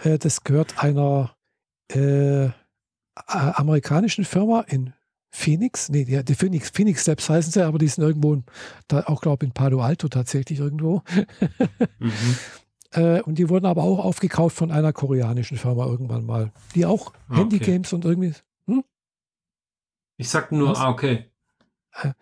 äh, 0.03 0.17
das 0.17 0.45
gehört 0.45 0.81
einer 0.81 1.35
äh, 1.89 2.49
amerikanischen 3.25 4.23
Firma 4.23 4.61
in 4.61 4.93
Phoenix, 5.29 5.89
nee, 5.89 6.05
die, 6.05 6.23
die 6.23 6.35
Phoenix, 6.35 6.69
Phoenix 6.69 7.01
Steps 7.01 7.29
heißen 7.29 7.51
sie, 7.51 7.65
aber 7.65 7.77
die 7.77 7.87
sind 7.87 8.03
irgendwo, 8.03 8.41
da 8.87 9.03
auch 9.05 9.21
glaube 9.21 9.45
ich 9.45 9.49
in 9.49 9.53
Palo 9.53 9.81
Alto 9.81 10.07
tatsächlich 10.07 10.59
irgendwo. 10.59 11.03
mhm. 11.99 12.11
äh, 12.91 13.21
und 13.21 13.37
die 13.37 13.49
wurden 13.49 13.65
aber 13.65 13.83
auch 13.83 13.99
aufgekauft 13.99 14.55
von 14.55 14.71
einer 14.71 14.93
koreanischen 14.93 15.57
Firma 15.57 15.85
irgendwann 15.85 16.25
mal, 16.25 16.51
die 16.75 16.85
auch 16.85 17.13
ah, 17.29 17.37
Handygames 17.37 17.93
und 17.93 18.05
irgendwie. 18.05 18.33
Hm? 18.67 18.83
Ich 20.17 20.29
sag 20.29 20.51
nur, 20.51 20.69
Was? 20.69 20.79
ah, 20.79 20.89
okay. 20.89 21.29
Äh, 22.01 22.13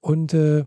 und 0.00 0.34
äh, 0.34 0.64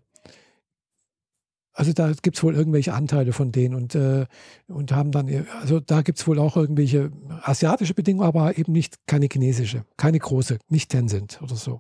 also 1.79 1.93
da 1.93 2.11
gibt 2.11 2.35
es 2.35 2.43
wohl 2.43 2.55
irgendwelche 2.55 2.93
Anteile 2.93 3.31
von 3.31 3.53
denen 3.53 3.73
und, 3.73 3.95
äh, 3.95 4.25
und 4.67 4.91
haben 4.91 5.13
dann, 5.13 5.47
also 5.61 5.79
da 5.79 6.01
gibt 6.01 6.19
es 6.19 6.27
wohl 6.27 6.37
auch 6.37 6.57
irgendwelche 6.57 7.09
asiatische 7.43 7.93
Bedingungen, 7.93 8.27
aber 8.27 8.57
eben 8.57 8.73
nicht 8.73 8.97
keine 9.07 9.29
chinesische, 9.31 9.85
keine 9.95 10.19
große, 10.19 10.59
nicht 10.67 10.91
Tencent 10.91 11.39
oder 11.41 11.55
so. 11.55 11.79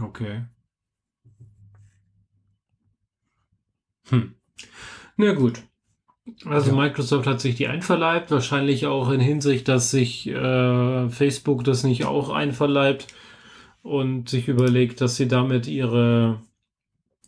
Okay. 0.00 0.44
Hm. 4.08 4.34
Na 5.18 5.34
gut. 5.34 5.62
Also 6.46 6.70
ja. 6.70 6.76
Microsoft 6.76 7.26
hat 7.26 7.42
sich 7.42 7.54
die 7.56 7.68
einverleibt, 7.68 8.30
wahrscheinlich 8.30 8.86
auch 8.86 9.10
in 9.10 9.20
Hinsicht, 9.20 9.68
dass 9.68 9.90
sich 9.90 10.26
äh, 10.26 11.10
Facebook 11.10 11.64
das 11.64 11.84
nicht 11.84 12.06
auch 12.06 12.30
einverleibt 12.30 13.08
und 13.82 14.30
sich 14.30 14.48
überlegt, 14.48 15.02
dass 15.02 15.16
sie 15.16 15.28
damit 15.28 15.66
ihre 15.66 16.40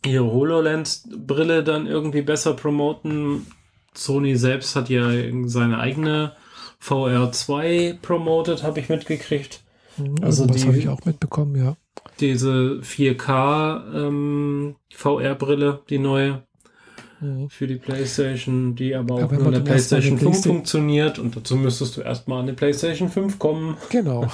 ihre 0.05 0.31
HoloLens-Brille 0.31 1.63
dann 1.63 1.87
irgendwie 1.87 2.21
besser 2.21 2.53
promoten. 2.53 3.47
Sony 3.93 4.35
selbst 4.35 4.75
hat 4.75 4.89
ja 4.89 5.09
seine 5.45 5.79
eigene 5.79 6.33
VR2 6.81 7.99
promoted, 8.01 8.63
habe 8.63 8.79
ich 8.79 8.89
mitgekriegt. 8.89 9.61
Mhm, 9.97 10.15
also 10.21 10.45
das 10.45 10.65
habe 10.65 10.77
ich 10.77 10.89
auch 10.89 11.05
mitbekommen, 11.05 11.55
ja. 11.55 11.75
Diese 12.19 12.79
4K 12.81 14.07
ähm, 14.07 14.75
VR-Brille, 14.93 15.81
die 15.89 15.99
neue 15.99 16.43
mhm. 17.19 17.49
für 17.49 17.67
die 17.67 17.75
PlayStation, 17.75 18.75
die 18.75 18.95
aber 18.95 19.15
auch 19.15 19.31
ja, 19.31 19.37
nur 19.37 19.47
in 19.47 19.53
der 19.53 19.59
PlayStation 19.59 20.17
5 20.17 20.21
Playstation 20.21 20.55
funktioniert. 20.55 21.19
Und 21.19 21.35
dazu 21.35 21.55
müsstest 21.55 21.97
du 21.97 22.01
erstmal 22.01 22.39
an 22.39 22.47
die 22.47 22.53
PlayStation 22.53 23.09
5 23.09 23.39
kommen. 23.39 23.77
Genau. 23.89 24.27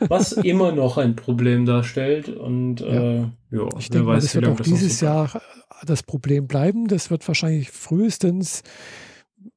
was 0.00 0.32
immer 0.32 0.72
noch 0.72 0.98
ein 0.98 1.16
Problem 1.16 1.66
darstellt. 1.66 2.28
Und 2.28 2.80
ja. 2.80 3.22
äh, 3.22 3.24
ja, 3.50 3.66
ich 3.78 3.88
denke, 3.90 4.06
weiß, 4.08 4.24
das 4.24 4.34
wird 4.34 4.48
auch 4.48 4.60
dieses 4.60 5.00
Jahr 5.00 5.40
das 5.84 6.02
Problem 6.02 6.46
bleiben. 6.46 6.88
Das 6.88 7.10
wird 7.10 7.26
wahrscheinlich 7.26 7.70
frühestens 7.70 8.62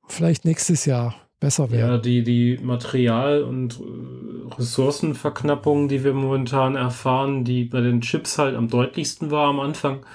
vielleicht 0.08 0.46
nächstes 0.46 0.86
Jahr 0.86 1.16
besser 1.40 1.72
werden. 1.72 1.92
Ja, 1.92 1.98
die, 1.98 2.24
die 2.24 2.60
Material- 2.62 3.44
und 3.44 3.80
äh, 3.80 4.54
Ressourcenverknappung, 4.56 5.90
die 5.90 6.04
wir 6.04 6.14
momentan 6.14 6.76
erfahren, 6.76 7.44
die 7.44 7.66
bei 7.66 7.82
den 7.82 8.02
Chips 8.02 8.38
halt 8.38 8.56
am 8.56 8.68
deutlichsten 8.70 9.32
war 9.32 9.50
am 9.50 9.60
Anfang, 9.60 10.06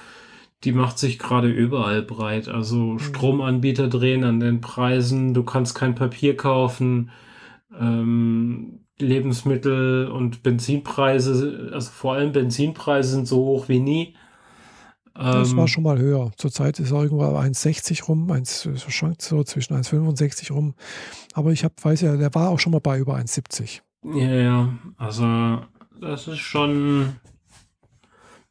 die 0.64 0.72
macht 0.72 0.99
sich 0.99 1.18
gerade 1.18 1.49
überall 1.49 2.03
breit. 2.03 2.49
Also 2.49 2.77
mhm. 2.77 2.99
Stromanbieter 3.01 3.89
drehen 3.89 4.24
an 4.24 4.41
den 4.41 4.61
Preisen, 4.61 5.35
du 5.35 5.43
kannst 5.43 5.74
kein 5.74 5.95
Papier 5.95 6.37
kaufen, 6.37 7.11
ähm, 7.79 8.86
Lebensmittel 8.99 10.09
und 10.09 10.43
Benzinpreise, 10.43 11.71
also 11.73 11.91
vor 11.91 12.15
allem 12.15 12.33
Benzinpreise 12.33 13.11
sind 13.11 13.29
so 13.29 13.39
hoch 13.39 13.69
wie 13.69 13.81
nie. 13.81 14.15
Das 15.15 15.57
war 15.57 15.63
ähm, 15.63 15.69
schon 15.69 15.83
mal 15.83 15.99
höher. 15.99 16.31
Zurzeit 16.37 16.79
ist 16.79 16.91
er 16.91 17.03
irgendwo 17.03 17.25
1,60 17.25 18.05
rum, 18.05 18.31
1, 18.31 18.69
schwankt 18.89 19.23
so 19.23 19.43
zwischen 19.45 19.75
1,65 19.75 20.53
rum. 20.53 20.75
Aber 21.33 21.53
ich 21.53 21.65
hab, 21.65 21.83
weiß 21.83 22.03
ja, 22.03 22.17
der 22.17 22.35
war 22.35 22.51
auch 22.51 22.59
schon 22.59 22.73
mal 22.73 22.81
bei 22.81 22.99
über 22.99 23.17
1,70. 23.17 23.81
Ja, 24.15 24.35
ja, 24.35 24.69
also 24.99 25.61
das 26.01 26.29
ist 26.29 26.39
schon, 26.39 27.17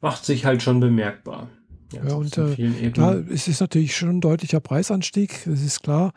macht 0.02 0.26
sich 0.26 0.46
halt 0.46 0.64
schon 0.64 0.80
bemerkbar. 0.80 1.50
Ja, 1.96 2.10
ja 2.10 2.16
und 2.16 2.38
äh, 2.38 2.92
klar, 2.92 3.16
es 3.30 3.48
ist 3.48 3.62
natürlich 3.62 3.96
schon 3.96 4.18
ein 4.18 4.22
deutlicher 4.22 4.60
Preisanstieg, 4.60 5.44
das 5.46 5.62
ist 5.62 5.84
klar. 5.84 6.12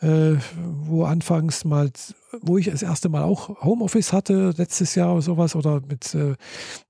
Äh, 0.00 0.34
wo 0.56 1.04
anfangs 1.04 1.64
mal, 1.64 1.90
wo 2.40 2.58
ich 2.58 2.66
das 2.66 2.82
erste 2.82 3.08
Mal 3.08 3.22
auch 3.22 3.62
Homeoffice 3.62 4.12
hatte, 4.12 4.54
letztes 4.56 4.94
Jahr 4.94 5.12
oder 5.12 5.22
sowas, 5.22 5.56
oder 5.56 5.80
mit 5.80 6.14
äh, 6.14 6.36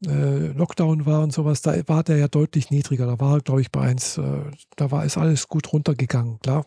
äh 0.06 0.52
Lockdown 0.52 1.06
war 1.06 1.22
und 1.22 1.32
sowas, 1.32 1.62
da 1.62 1.76
war 1.86 2.02
der 2.02 2.18
ja 2.18 2.28
deutlich 2.28 2.70
niedriger. 2.70 3.06
Da 3.06 3.18
war, 3.20 3.40
glaube 3.40 3.60
ich, 3.60 3.70
bei 3.70 3.80
eins, 3.82 4.18
äh, 4.18 4.42
da 4.76 4.90
war 4.90 5.04
es 5.04 5.16
alles 5.16 5.48
gut 5.48 5.72
runtergegangen. 5.72 6.38
Klar, 6.40 6.66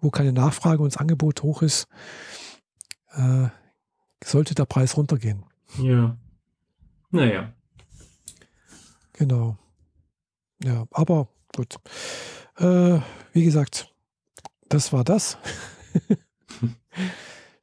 wo 0.00 0.10
keine 0.10 0.32
Nachfrage 0.32 0.82
und 0.82 0.92
das 0.92 1.00
Angebot 1.00 1.42
hoch 1.42 1.62
ist, 1.62 1.88
äh, 3.14 3.48
sollte 4.24 4.54
der 4.54 4.64
Preis 4.64 4.96
runtergehen. 4.96 5.44
Ja. 5.82 6.16
Naja. 7.10 7.52
Genau. 9.14 9.56
Ja, 10.62 10.86
aber 10.90 11.28
gut. 11.54 11.76
Äh, 12.56 13.00
wie 13.32 13.44
gesagt, 13.44 13.92
das 14.68 14.92
war 14.92 15.04
das. 15.04 15.38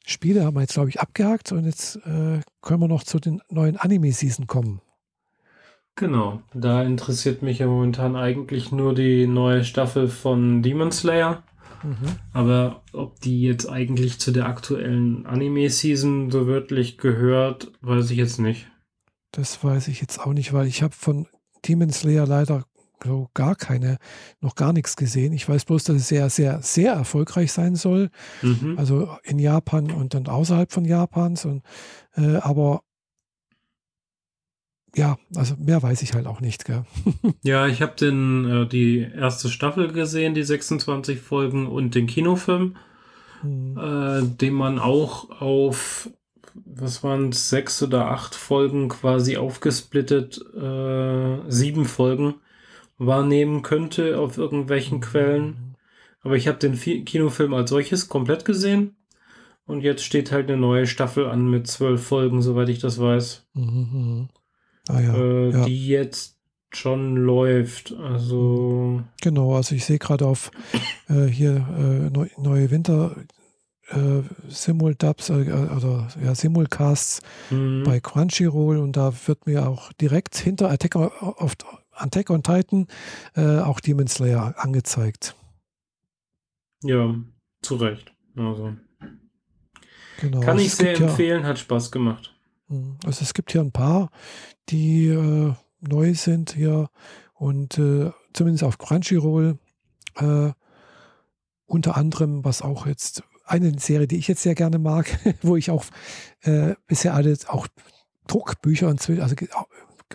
Spiele 0.06 0.46
haben 0.46 0.56
wir 0.56 0.62
jetzt, 0.62 0.74
glaube 0.74 0.90
ich, 0.90 1.00
abgehakt 1.00 1.52
und 1.52 1.66
jetzt 1.66 1.98
äh, 1.98 2.40
können 2.62 2.80
wir 2.82 2.88
noch 2.88 3.04
zu 3.04 3.20
den 3.20 3.42
neuen 3.50 3.78
Anime-Season 3.78 4.48
kommen. 4.48 4.82
Genau, 5.96 6.42
da 6.54 6.84
interessiert 6.84 7.42
mich 7.42 7.60
ja 7.60 7.68
momentan 7.68 8.16
eigentlich 8.16 8.72
nur 8.72 8.94
die 8.94 9.28
neue 9.28 9.64
Staffel 9.64 10.10
von 10.10 10.62
Demon 10.62 10.92
Slayer. 10.92 11.44
Mhm. 11.84 12.18
Aber 12.34 12.84
ob 12.92 13.20
die 13.22 13.42
jetzt 13.42 13.70
eigentlich 13.70 14.20
zu 14.20 14.32
der 14.32 14.48
aktuellen 14.48 15.26
Anime-Season 15.26 16.32
so 16.32 16.48
wörtlich 16.48 16.98
gehört, 16.98 17.72
weiß 17.82 18.12
ich 18.12 18.18
jetzt 18.18 18.40
nicht. 18.40 18.68
Das 19.32 19.64
weiß 19.64 19.88
ich 19.88 20.02
jetzt 20.02 20.20
auch 20.20 20.34
nicht, 20.34 20.54
weil 20.54 20.68
ich 20.68 20.84
habe 20.84 20.94
von 20.94 21.28
Demon 21.66 21.92
Slayer 21.92 22.28
leider 22.28 22.66
so 23.04 23.30
gar 23.34 23.56
keine, 23.56 23.98
noch 24.42 24.56
gar 24.56 24.74
nichts 24.74 24.96
gesehen. 24.96 25.34
Ich 25.34 25.48
weiß 25.48 25.66
bloß, 25.66 25.84
dass 25.86 25.96
es 25.98 26.08
sehr, 26.08 26.30
sehr, 26.30 26.62
sehr 26.62 26.94
erfolgreich 26.94 27.52
sein 27.52 27.76
soll. 27.76 28.10
Mhm. 28.42 28.76
Also 28.78 29.10
in 29.24 29.40
Japan 29.40 29.92
und 29.92 30.14
dann 30.14 30.28
außerhalb 30.28 30.72
von 30.72 30.86
Japans. 30.86 31.46
Und, 31.46 31.64
äh, 32.16 32.38
aber 32.38 32.82
ja, 34.96 35.18
also 35.36 35.56
mehr 35.58 35.84
weiß 35.84 36.02
ich 36.02 36.14
halt 36.14 36.26
auch 36.26 36.42
nicht. 36.42 36.66
Gell? 36.66 36.86
ja, 37.44 37.68
ich 37.68 37.82
habe 37.82 38.06
äh, 38.06 38.68
die 38.68 39.00
erste 39.00 39.50
Staffel 39.50 39.92
gesehen, 39.92 40.34
die 40.34 40.44
26 40.44 41.20
Folgen 41.20 41.68
und 41.68 41.96
den 41.96 42.08
Kinofilm, 42.08 42.78
mhm. 43.44 43.78
äh, 43.78 44.22
den 44.38 44.54
man 44.54 44.80
auch 44.80 45.42
auf 45.42 46.10
was 46.64 47.04
waren 47.04 47.30
es, 47.30 47.50
sechs 47.50 47.84
oder 47.84 48.12
acht 48.12 48.34
Folgen 48.34 48.88
quasi 48.88 49.38
aufgesplittet, 49.38 50.40
äh, 50.56 51.40
sieben 51.50 51.86
Folgen 51.86 52.36
wahrnehmen 52.98 53.62
könnte 53.62 54.20
auf 54.20 54.38
irgendwelchen 54.38 55.02
Quellen. 55.02 55.76
Aber 56.22 56.36
ich 56.36 56.48
habe 56.48 56.58
den 56.58 56.76
Kinofilm 57.06 57.54
als 57.54 57.70
solches 57.70 58.10
komplett 58.10 58.46
gesehen. 58.46 58.96
Und 59.66 59.82
jetzt 59.82 60.04
steht 60.04 60.32
halt 60.32 60.50
eine 60.50 60.60
neue 60.60 60.88
Staffel 60.88 61.26
an 61.26 61.50
mit 61.50 61.68
zwölf 61.68 62.06
Folgen, 62.06 62.42
soweit 62.42 62.70
ich 62.70 62.80
das 62.80 63.00
weiß. 63.00 63.48
Mhm. 63.54 64.30
Ah, 64.88 65.00
ja. 65.00 65.16
Äh, 65.16 65.50
ja. 65.50 65.66
Die 65.66 65.88
jetzt 65.88 66.38
schon 66.72 67.16
läuft. 67.16 67.94
Also. 67.94 69.04
Genau, 69.22 69.56
also 69.56 69.76
ich 69.76 69.86
sehe 69.86 70.00
gerade 70.00 70.26
auf 70.28 70.52
äh, 71.10 71.26
hier 71.26 71.56
äh, 71.56 72.10
neu, 72.12 72.28
neue 72.38 72.72
Winter. 72.72 73.16
Äh, 73.90 74.24
Simuldubs 74.48 75.30
äh, 75.30 75.34
oder 75.34 76.08
ja, 76.24 76.34
Simulcasts 76.34 77.22
mhm. 77.52 77.84
bei 77.86 78.00
Crunchyroll 78.00 78.80
und 78.80 78.98
da 78.98 79.14
wird 79.28 79.46
mir 79.46 79.70
auch 79.70 79.94
direkt 79.94 80.36
hinter 80.38 80.72
Attack 80.72 80.96
of, 80.96 81.56
Attack 81.96 82.30
on 82.30 82.44
Titan 82.44 82.88
äh, 83.36 83.60
auch 83.60 83.80
Demon 83.80 84.08
Slayer 84.08 84.56
angezeigt. 84.58 85.36
Ja, 86.84 87.16
zu 87.62 87.76
Recht. 87.76 88.14
Also. 88.36 88.76
Genau, 90.20 90.40
Kann 90.42 90.60
ich 90.60 90.74
sehr 90.74 91.00
empfehlen, 91.00 91.44
ja, 91.44 91.50
hat 91.50 91.60
Spaß 91.60 91.92
gemacht. 91.92 92.34
Mhm. 92.68 92.98
Also 93.06 93.24
es 93.24 93.34
gibt 93.34 93.52
hier 93.52 93.62
ein 93.62 93.72
paar, 93.72 94.10
die 94.70 95.08
äh, 95.08 95.54
neu 95.82 96.14
sind 96.14 96.52
hier 96.52 96.90
und 97.34 97.78
äh, 97.78 98.12
zumindest 98.34 98.64
auf 98.64 98.78
Crunchyroll 98.78 99.58
äh, 100.16 100.52
unter 101.66 101.98
anderem, 101.98 102.46
was 102.46 102.62
auch 102.62 102.86
jetzt 102.86 103.24
eine 103.46 103.78
Serie, 103.80 104.08
die 104.08 104.18
ich 104.18 104.28
jetzt 104.28 104.44
sehr 104.44 104.56
gerne 104.56 104.80
mag, 104.80 105.08
wo 105.42 105.56
ich 105.56 105.70
auch 105.72 105.86
äh, 106.42 106.76
bisher 106.88 107.14
alle 107.14 107.38
auch 107.48 107.68
Druckbücher 108.28 108.88
und 108.88 109.08
also 109.10 109.36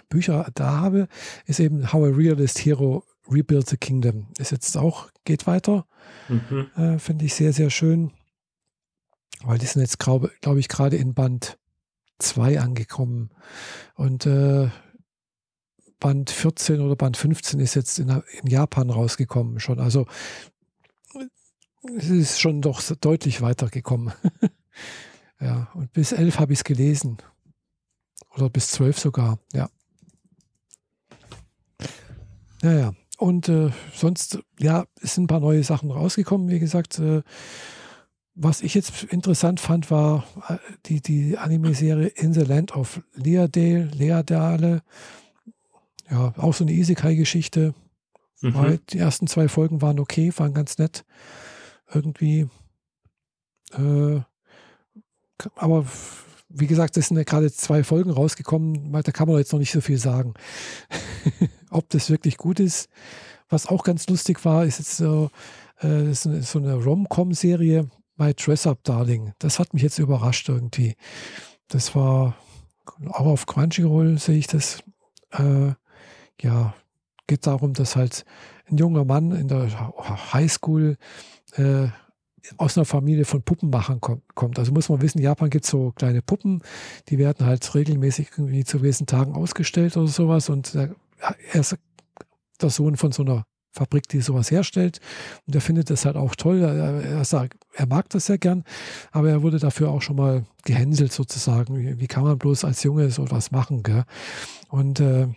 Bücher 0.09 0.51
da 0.55 0.81
habe, 0.81 1.09
ist 1.47 1.61
eben 1.61 1.93
How 1.93 2.05
a 2.05 2.09
Realist 2.09 2.59
Hero 2.65 3.05
Rebuilds 3.31 3.71
the 3.71 3.77
Kingdom. 3.77 4.29
Ist 4.39 4.51
jetzt 4.51 4.77
auch, 4.77 5.11
geht 5.25 5.47
weiter. 5.47 5.87
Mhm. 6.29 6.71
Äh, 6.77 6.99
Finde 6.99 7.25
ich 7.25 7.35
sehr, 7.35 7.53
sehr 7.53 7.71
schön. 7.71 8.13
Weil 9.43 9.59
die 9.59 9.67
sind 9.67 9.83
jetzt, 9.83 9.99
glaube 9.99 10.31
glaub 10.41 10.57
ich, 10.59 10.69
gerade 10.69 10.97
in 10.97 11.15
Band 11.15 11.59
2 12.19 12.61
angekommen. 12.61 13.31
Und 13.95 14.27
äh, 14.27 14.69
Band 15.99 16.31
14 16.31 16.81
oder 16.81 16.97
Band 16.97 17.17
15 17.17 17.61
ist 17.61 17.75
jetzt 17.75 17.99
in, 17.99 18.09
in 18.09 18.47
Japan 18.49 18.91
rausgekommen 18.91 19.61
schon. 19.61 19.79
Also 19.79 20.07
es 21.97 22.11
ist 22.11 22.41
schon 22.41 22.61
doch 22.61 22.83
deutlich 23.01 23.41
weitergekommen. 23.41 24.13
ja, 25.41 25.71
und 25.75 25.93
bis 25.93 26.13
11 26.13 26.39
habe 26.39 26.53
ich 26.53 26.61
es 26.61 26.65
gelesen. 26.65 27.19
Oder 28.35 28.51
bis 28.51 28.69
12 28.69 28.99
sogar, 28.99 29.39
ja. 29.53 29.71
Naja, 32.63 32.93
und 33.19 33.49
äh, 33.49 33.71
sonst, 33.95 34.39
ja, 34.59 34.87
es 35.01 35.15
sind 35.15 35.25
ein 35.25 35.29
paar 35.29 35.41
neue 35.41 35.63
Sachen 35.63 35.91
rausgekommen. 35.91 36.49
Wie 36.49 36.59
gesagt, 36.59 36.99
äh, 36.99 37.23
was 38.35 38.63
ich 38.63 38.75
jetzt 38.75 39.05
interessant 39.05 39.61
fand, 39.61 39.91
war 39.91 40.25
äh, 40.49 40.57
die, 40.87 41.01
die 41.03 41.37
Anime-Serie 41.37 42.09
In 42.09 42.33
the 42.33 42.41
Land 42.41 42.75
of 42.75 43.03
Leadale, 43.15 43.91
Leadale. 43.95 44.83
Ja, 46.11 46.33
auch 46.39 46.55
so 46.55 46.65
eine 46.65 46.73
Isekai-Geschichte. 46.73 47.75
Mhm. 48.41 48.81
Die 48.89 48.99
ersten 48.99 49.27
zwei 49.27 49.49
Folgen 49.49 49.83
waren 49.83 50.01
okay, 50.01 50.33
waren 50.37 50.55
ganz 50.55 50.79
nett. 50.79 51.05
Irgendwie. 51.93 52.49
Äh, 53.73 54.21
aber 55.57 55.87
wie 56.49 56.67
gesagt, 56.67 56.97
es 56.97 57.09
sind 57.09 57.17
ja 57.17 57.25
gerade 57.25 57.53
zwei 57.53 57.85
Folgen 57.85 58.11
rausgekommen, 58.11 58.93
da 58.93 59.13
kann 59.13 59.29
man 59.29 59.39
jetzt 59.39 59.53
noch 59.53 59.61
nicht 59.61 59.73
so 59.73 59.81
viel 59.81 59.99
sagen. 59.99 60.35
Ob 61.71 61.89
das 61.91 62.11
wirklich 62.11 62.37
gut 62.37 62.61
ist. 62.61 62.89
Was 63.49 63.67
auch 63.67 63.83
ganz 63.83 64.09
lustig 64.09 64.45
war, 64.45 64.65
ist 64.65 64.79
jetzt 64.79 64.97
so, 64.97 65.31
äh, 65.83 66.11
ist 66.11 66.23
so 66.23 66.59
eine 66.59 66.75
Rom-Com-Serie 66.75 67.89
bei 68.17 68.33
Dress 68.33 68.67
Up 68.67 68.85
Darling. 68.85 69.33
Das 69.39 69.59
hat 69.59 69.73
mich 69.73 69.83
jetzt 69.83 69.99
überrascht 69.99 70.49
irgendwie. 70.49 70.95
Das 71.69 71.95
war 71.95 72.37
auch 73.07 73.27
auf 73.27 73.47
Crunchyroll, 73.47 74.19
sehe 74.19 74.39
ich 74.39 74.47
das. 74.47 74.83
Äh, 75.33 75.73
ja, 76.43 76.75
geht 77.27 77.47
darum, 77.47 77.73
dass 77.73 77.97
halt 77.97 78.25
ein 78.71 78.77
junger 78.77 79.05
Mann 79.05 79.33
in 79.33 79.49
der 79.49 79.69
Highschool 80.33 80.97
äh, 81.57 81.89
aus 82.57 82.77
einer 82.77 82.85
Familie 82.85 83.25
von 83.25 83.43
Puppenmachern 83.43 84.01
kommt. 84.01 84.59
Also 84.59 84.73
muss 84.73 84.89
man 84.89 85.03
wissen, 85.03 85.19
in 85.19 85.25
Japan 85.25 85.51
gibt 85.51 85.65
es 85.65 85.71
so 85.71 85.93
kleine 85.93 86.23
Puppen, 86.23 86.63
die 87.09 87.19
werden 87.19 87.47
halt 87.47 87.75
regelmäßig 87.75 88.31
irgendwie 88.37 88.65
zu 88.65 88.79
gewissen 88.79 89.07
Tagen 89.07 89.35
ausgestellt 89.35 89.97
oder 89.97 90.09
sowas. 90.09 90.49
Und 90.49 90.75
er 91.53 91.61
ist 91.61 91.77
der 92.61 92.71
Sohn 92.71 92.97
von 92.97 93.13
so 93.13 93.23
einer 93.23 93.47
Fabrik, 93.73 94.09
die 94.09 94.21
sowas 94.21 94.51
herstellt. 94.51 95.01
Und 95.47 95.55
er 95.55 95.61
findet 95.61 95.91
das 95.91 96.05
halt 96.05 96.17
auch 96.17 96.35
toll. 96.35 96.61
Er, 96.61 97.03
er, 97.03 97.25
sagt, 97.25 97.57
er 97.75 97.87
mag 97.87 98.09
das 98.11 98.27
sehr 98.27 98.39
gern, 98.39 98.65
aber 99.13 99.31
er 99.31 99.43
wurde 99.43 99.59
dafür 99.59 99.91
auch 99.91 100.03
schon 100.03 100.17
mal 100.17 100.45
gehänselt 100.65 101.13
sozusagen. 101.13 101.77
Wie, 101.77 102.01
wie 102.01 102.07
kann 102.07 102.25
man 102.25 102.39
bloß 102.39 102.65
als 102.65 102.83
Junge 102.83 103.11
so 103.11 103.31
was 103.31 103.51
machen? 103.51 103.83
Gell? 103.83 104.05
Und 104.69 105.01
äh, 105.01 105.29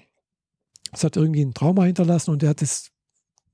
es 0.91 1.03
hat 1.03 1.15
irgendwie 1.15 1.43
ein 1.43 1.53
Trauma 1.53 1.83
hinterlassen 1.83 2.31
und 2.31 2.43
er 2.43 2.49
hat 2.49 2.61
es 2.61 2.89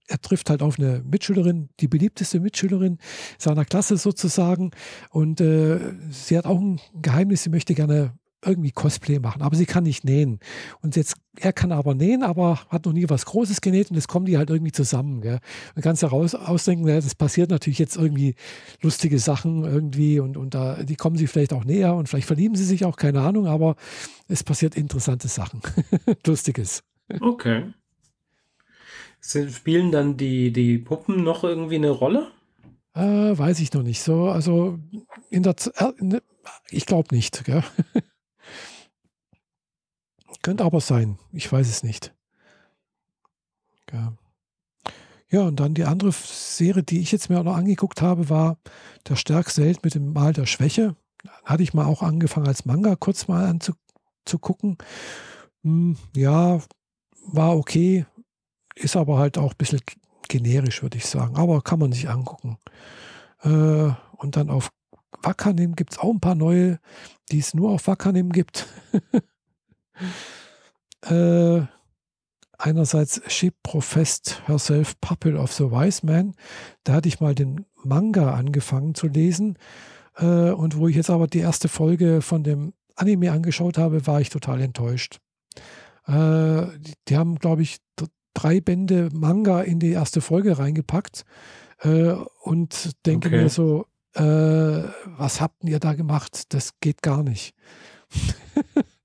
er 0.10 0.20
trifft 0.20 0.50
halt 0.50 0.64
auf 0.64 0.80
eine 0.80 1.04
Mitschülerin, 1.06 1.70
die 1.80 1.88
beliebteste 1.88 2.40
Mitschülerin 2.40 2.98
seiner 3.38 3.64
Klasse 3.64 3.96
sozusagen. 3.96 4.72
Und 5.12 5.40
äh, 5.40 5.80
sie 6.10 6.36
hat 6.36 6.46
auch 6.46 6.60
ein 6.60 6.82
Geheimnis, 7.00 7.44
sie 7.44 7.52
möchte 7.52 7.76
gerne 7.76 8.18
irgendwie 8.44 8.72
Cosplay 8.72 9.20
machen, 9.20 9.42
aber 9.42 9.56
sie 9.56 9.66
kann 9.66 9.84
nicht 9.84 10.06
nähen. 10.06 10.40
Und 10.82 10.96
jetzt, 10.96 11.16
er 11.38 11.52
kann 11.52 11.72
aber 11.72 11.94
nähen, 11.94 12.24
aber 12.24 12.60
hat 12.70 12.86
noch 12.86 12.94
nie 12.94 13.10
was 13.10 13.26
Großes 13.26 13.62
genäht 13.62 13.90
und 13.90 13.96
jetzt 13.96 14.08
kommen 14.08 14.26
die 14.26 14.38
halt 14.38 14.50
irgendwie 14.50 14.72
zusammen. 14.72 15.22
Gell? 15.22 15.40
Man 15.76 15.84
kann 15.84 15.96
sich 15.96 16.10
heraus 16.10 16.36
ausdenken, 16.36 16.88
ja, 16.88 16.96
das 16.96 17.16
passiert 17.16 17.50
natürlich 17.50 17.80
jetzt 17.80 17.98
irgendwie 17.98 18.36
lustige 18.82 19.20
Sachen 19.20 19.66
irgendwie 19.66 20.20
und, 20.20 20.38
und 20.38 20.54
da, 20.54 20.84
die 20.84 20.96
kommen 20.96 21.18
sie 21.18 21.28
vielleicht 21.28 21.54
auch 21.54 21.66
näher 21.66 21.96
und 21.96 22.08
vielleicht 22.08 22.28
verlieben 22.28 22.56
sie 22.56 22.66
sich 22.66 22.86
auch, 22.86 22.96
keine 22.96 23.22
Ahnung, 23.22 23.48
aber 23.48 23.76
es 24.28 24.44
passiert 24.44 24.76
interessante 24.76 25.28
Sachen. 25.28 25.62
Lustiges. 26.26 26.84
Okay. 27.20 27.74
Spielen 29.22 29.92
dann 29.92 30.16
die, 30.16 30.54
die 30.54 30.78
Puppen 30.78 31.24
noch 31.24 31.44
irgendwie 31.44 31.76
eine 31.76 31.90
Rolle? 31.90 32.32
Äh, 32.94 33.38
weiß 33.38 33.60
ich 33.60 33.74
noch 33.74 33.84
nicht. 33.84 34.02
So, 34.02 34.30
also 34.30 34.80
in 35.30 35.44
der 35.44 35.58
Z 35.58 35.74
äh, 35.78 35.92
ne, 36.00 36.22
ich 36.70 36.86
glaube 36.86 37.14
nicht. 37.14 37.44
Gell? 37.44 37.64
Könnte 40.42 40.64
aber 40.64 40.80
sein. 40.80 41.18
Ich 41.32 41.52
weiß 41.52 41.68
es 41.68 41.84
nicht. 41.84 42.14
Ja. 43.92 44.14
ja, 45.30 45.42
und 45.42 45.60
dann 45.60 45.74
die 45.74 45.84
andere 45.84 46.12
Serie, 46.12 46.84
die 46.84 47.00
ich 47.00 47.12
jetzt 47.12 47.30
mir 47.30 47.40
auch 47.40 47.44
noch 47.44 47.58
angeguckt 47.58 48.02
habe, 48.02 48.30
war 48.30 48.58
Der 49.08 49.16
stärkste 49.16 49.64
Held 49.64 49.84
mit 49.84 49.96
dem 49.96 50.14
Mal 50.14 50.34
der 50.34 50.46
Schwäche. 50.46 50.96
Hatte 51.44 51.64
ich 51.64 51.74
mal 51.74 51.86
auch 51.86 52.04
angefangen 52.04 52.48
als 52.48 52.66
Manga 52.66 52.96
kurz 52.96 53.28
mal 53.28 53.46
anzugucken. 53.48 54.78
Hm, 55.64 55.98
ja, 56.16 56.62
war 57.26 57.58
okay. 57.58 58.06
Ist 58.76 58.96
aber 58.96 59.18
halt 59.18 59.38
auch 59.38 59.52
ein 59.52 59.58
bisschen 59.58 59.82
generisch, 60.28 60.82
würde 60.82 60.98
ich 60.98 61.06
sagen. 61.06 61.36
Aber 61.36 61.62
kann 61.62 61.80
man 61.80 61.92
sich 61.92 62.10
angucken. 62.10 62.58
Äh, 63.42 63.92
und 64.18 64.36
dann 64.36 64.50
auf 64.50 64.72
Wakanim 65.24 65.76
gibt 65.76 65.94
es 65.94 66.00
auch 66.00 66.12
ein 66.12 66.22
paar 66.22 66.36
neue, 66.36 66.80
die 67.32 67.40
es 67.40 67.54
nur 67.54 67.72
auf 67.72 67.88
Wakanim 67.88 68.32
gibt. 68.32 68.68
äh, 71.06 71.62
einerseits 72.58 73.22
She 73.28 73.52
professed 73.64 74.42
herself 74.48 75.00
Puppet 75.02 75.36
of 75.36 75.52
the 75.54 75.72
Wise 75.72 76.06
Man. 76.06 76.36
Da 76.84 76.94
hatte 76.94 77.08
ich 77.08 77.20
mal 77.20 77.34
den 77.34 77.66
Manga 77.84 78.34
angefangen 78.34 78.96
zu 78.96 79.08
lesen. 79.08 79.58
Äh, 80.18 80.52
und 80.52 80.78
wo 80.78 80.88
ich 80.88 80.96
jetzt 80.96 81.10
aber 81.10 81.28
die 81.28 81.40
erste 81.40 81.68
Folge 81.70 82.22
von 82.22 82.44
dem 82.44 82.74
Anime 82.96 83.32
angeschaut 83.32 83.78
habe, 83.78 84.06
war 84.06 84.20
ich 84.20 84.30
total 84.30 84.62
enttäuscht. 84.62 85.20
Äh, 86.06 86.66
die, 86.78 86.94
die, 87.08 87.18
haben, 87.18 87.40
glaube 87.40 87.62
ich, 87.62 87.78
drei 88.34 88.60
Bände 88.62 89.10
Manga 89.14 89.62
in 89.62 89.80
die 89.80 89.92
erste 89.92 90.22
Folge 90.22 90.60
reingepackt 90.60 91.24
äh, 91.80 92.14
und 92.42 92.92
denke 93.06 93.30
okay. 93.30 93.44
mir 93.44 93.50
so, 93.50 93.86
äh, 94.16 94.22
was 95.18 95.40
habt 95.40 95.64
ihr 95.64 95.80
da 95.80 95.94
gemacht? 95.94 96.54
Das 96.54 96.72
geht 96.82 97.02
gar 97.02 97.24
nicht. 97.24 97.54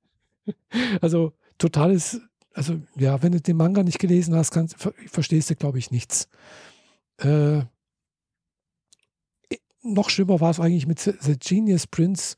also 1.01 1.33
totales, 1.59 2.21
also 2.53 2.81
ja, 2.97 3.23
wenn 3.23 3.33
du 3.33 3.41
den 3.41 3.57
Manga 3.57 3.83
nicht 3.83 3.99
gelesen 3.99 4.35
hast, 4.35 4.51
kannst, 4.51 4.77
verstehst 5.07 5.51
du, 5.51 5.57
glaube 5.57 5.79
ich, 5.79 5.91
nichts. 5.91 6.29
Äh, 7.19 7.63
noch 9.83 10.11
schlimmer 10.11 10.41
war 10.41 10.51
es 10.51 10.61
eigentlich 10.61 10.87
mit 10.87 10.99
The 10.99 11.37
Genius 11.39 11.87
Prince 11.87 12.37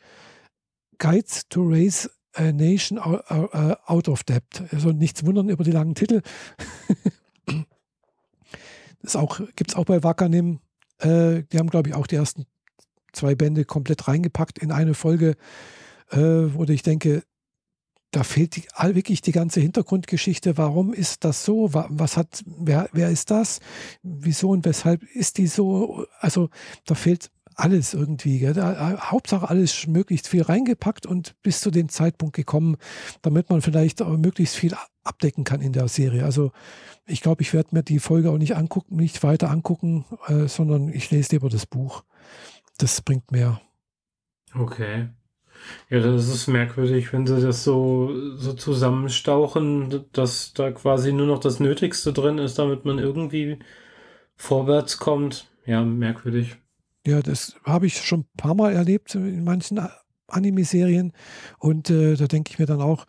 Guides 0.99 1.49
to 1.49 1.63
Raise 1.63 2.11
a 2.35 2.53
Nation 2.53 2.99
Out 2.99 4.09
of 4.09 4.25
Debt. 4.25 4.45
Also 4.73 4.93
nichts 4.93 5.25
wundern 5.25 5.49
über 5.49 5.65
die 5.65 5.71
langen 5.71 5.95
Titel. 5.95 6.23
das 9.01 9.17
gibt 9.55 9.71
es 9.71 9.77
auch 9.77 9.85
bei 9.85 10.03
Wakanim. 10.03 10.61
Äh, 10.99 11.45
die 11.45 11.59
haben, 11.59 11.71
glaube 11.71 11.89
ich, 11.89 11.95
auch 11.95 12.07
die 12.07 12.17
ersten 12.17 12.47
zwei 13.13 13.35
Bände 13.35 13.65
komplett 13.65 14.09
reingepackt 14.09 14.59
in 14.59 14.73
eine 14.73 14.95
Folge, 14.95 15.37
äh, 16.11 16.19
wo 16.19 16.65
ich 16.65 16.83
denke, 16.83 17.23
da 18.11 18.23
fehlt 18.23 18.57
die, 18.57 18.65
wirklich 18.95 19.21
die 19.21 19.33
ganze 19.33 19.61
Hintergrundgeschichte. 19.61 20.57
Warum 20.57 20.93
ist 20.93 21.25
das 21.25 21.45
so? 21.45 21.73
Was 21.73 22.17
hat, 22.17 22.43
wer, 22.47 22.89
wer 22.93 23.11
ist 23.11 23.31
das? 23.31 23.61
Wieso 24.03 24.51
und 24.51 24.65
weshalb 24.65 25.03
ist 25.03 25.39
die 25.39 25.47
so? 25.47 26.07
Also 26.21 26.49
da 26.87 26.95
fehlt 26.95 27.31
alles 27.57 27.95
irgendwie. 27.95 28.41
Da, 28.53 28.93
äh, 28.93 28.97
Hauptsache 28.99 29.49
alles 29.49 29.87
möglichst 29.87 30.29
viel 30.29 30.43
reingepackt 30.43 31.07
und 31.07 31.35
bis 31.43 31.61
zu 31.61 31.71
dem 31.71 31.89
Zeitpunkt 31.89 32.37
gekommen, 32.37 32.77
damit 33.23 33.51
man 33.51 33.63
vielleicht 33.63 34.01
möglichst 34.01 34.57
viel 34.57 34.75
abdecken 35.05 35.45
kann 35.45 35.61
in 35.61 35.73
der 35.73 35.89
Serie. 35.89 36.25
Also 36.25 36.53
ich 37.07 37.23
glaube, 37.23 37.43
ich 37.43 37.53
werde 37.55 37.71
mir 37.73 37.83
die 37.83 37.99
Folge 37.99 38.31
auch 38.31 38.39
nicht 38.39 38.57
angucken, 38.57 38.97
nicht 38.97 39.23
weiter 39.23 39.51
angucken, 39.51 40.05
äh, 40.27 40.47
sondern 40.47 40.89
ich 40.91 41.11
lese 41.11 41.33
lieber 41.33 41.49
das 41.49 41.67
Buch. 41.67 42.05
Das 42.79 43.01
bringt 43.01 43.33
mehr. 43.33 43.61
Okay. 44.55 45.09
Ja, 45.91 46.01
das 46.01 46.29
ist 46.29 46.47
merkwürdig, 46.49 47.13
wenn 47.13 47.27
sie 47.27 47.41
das 47.41 47.65
so, 47.65 48.37
so 48.37 48.53
zusammenstauchen, 48.53 50.05
dass 50.13 50.53
da 50.53 50.73
quasi 50.73 51.13
nur 51.13 51.27
noch 51.27 51.39
das 51.39 51.61
Nötigste 51.61 52.13
drin 52.13 52.39
ist, 52.39 52.59
damit 52.59 52.85
man 52.85 52.99
irgendwie 52.99 53.59
vorwärts 54.37 54.99
kommt. 54.99 55.49
Ja, 55.65 55.83
merkwürdig. 55.83 56.57
Ja, 57.07 57.23
das 57.23 57.57
habe 57.65 57.87
ich 57.87 58.01
schon 58.01 58.21
ein 58.21 58.37
paar 58.37 58.55
Mal 58.55 58.73
erlebt 58.73 59.15
in 59.15 59.45
manchen 59.45 59.81
Anime-Serien. 60.29 61.13
Und 61.59 61.91
äh, 61.91 62.17
da 62.17 62.27
denke 62.27 62.51
ich 62.53 62.59
mir 62.59 62.67
dann 62.67 62.81
auch, 62.81 63.07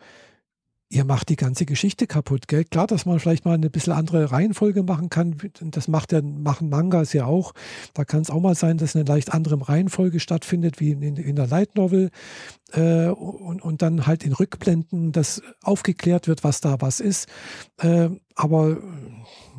ihr 0.90 1.04
macht 1.04 1.28
die 1.28 1.36
ganze 1.36 1.66
Geschichte 1.66 2.06
kaputt. 2.06 2.48
Gell? 2.48 2.64
Klar, 2.64 2.86
dass 2.86 3.04
man 3.04 3.20
vielleicht 3.20 3.44
mal 3.44 3.54
eine 3.54 3.68
bisschen 3.68 3.92
andere 3.92 4.32
Reihenfolge 4.32 4.82
machen 4.82 5.10
kann. 5.10 5.36
Das 5.60 5.86
macht 5.86 6.12
ja, 6.12 6.22
machen 6.22 6.70
Mangas 6.70 7.12
ja 7.12 7.26
auch. 7.26 7.52
Da 7.92 8.04
kann 8.04 8.22
es 8.22 8.30
auch 8.30 8.40
mal 8.40 8.54
sein, 8.54 8.78
dass 8.78 8.96
eine 8.96 9.04
leicht 9.04 9.32
andere 9.34 9.68
Reihenfolge 9.68 10.18
stattfindet, 10.18 10.80
wie 10.80 10.92
in, 10.92 11.16
in 11.16 11.36
der 11.36 11.46
Light 11.46 11.76
Novel. 11.76 12.10
Äh, 12.72 13.08
und, 13.08 13.60
und 13.60 13.82
dann 13.82 14.06
halt 14.06 14.24
in 14.24 14.32
Rückblenden, 14.32 15.12
dass 15.12 15.42
aufgeklärt 15.62 16.26
wird, 16.26 16.42
was 16.42 16.60
da 16.60 16.80
was 16.80 17.00
ist. 17.00 17.28
Äh, 17.78 18.08
aber 18.34 18.78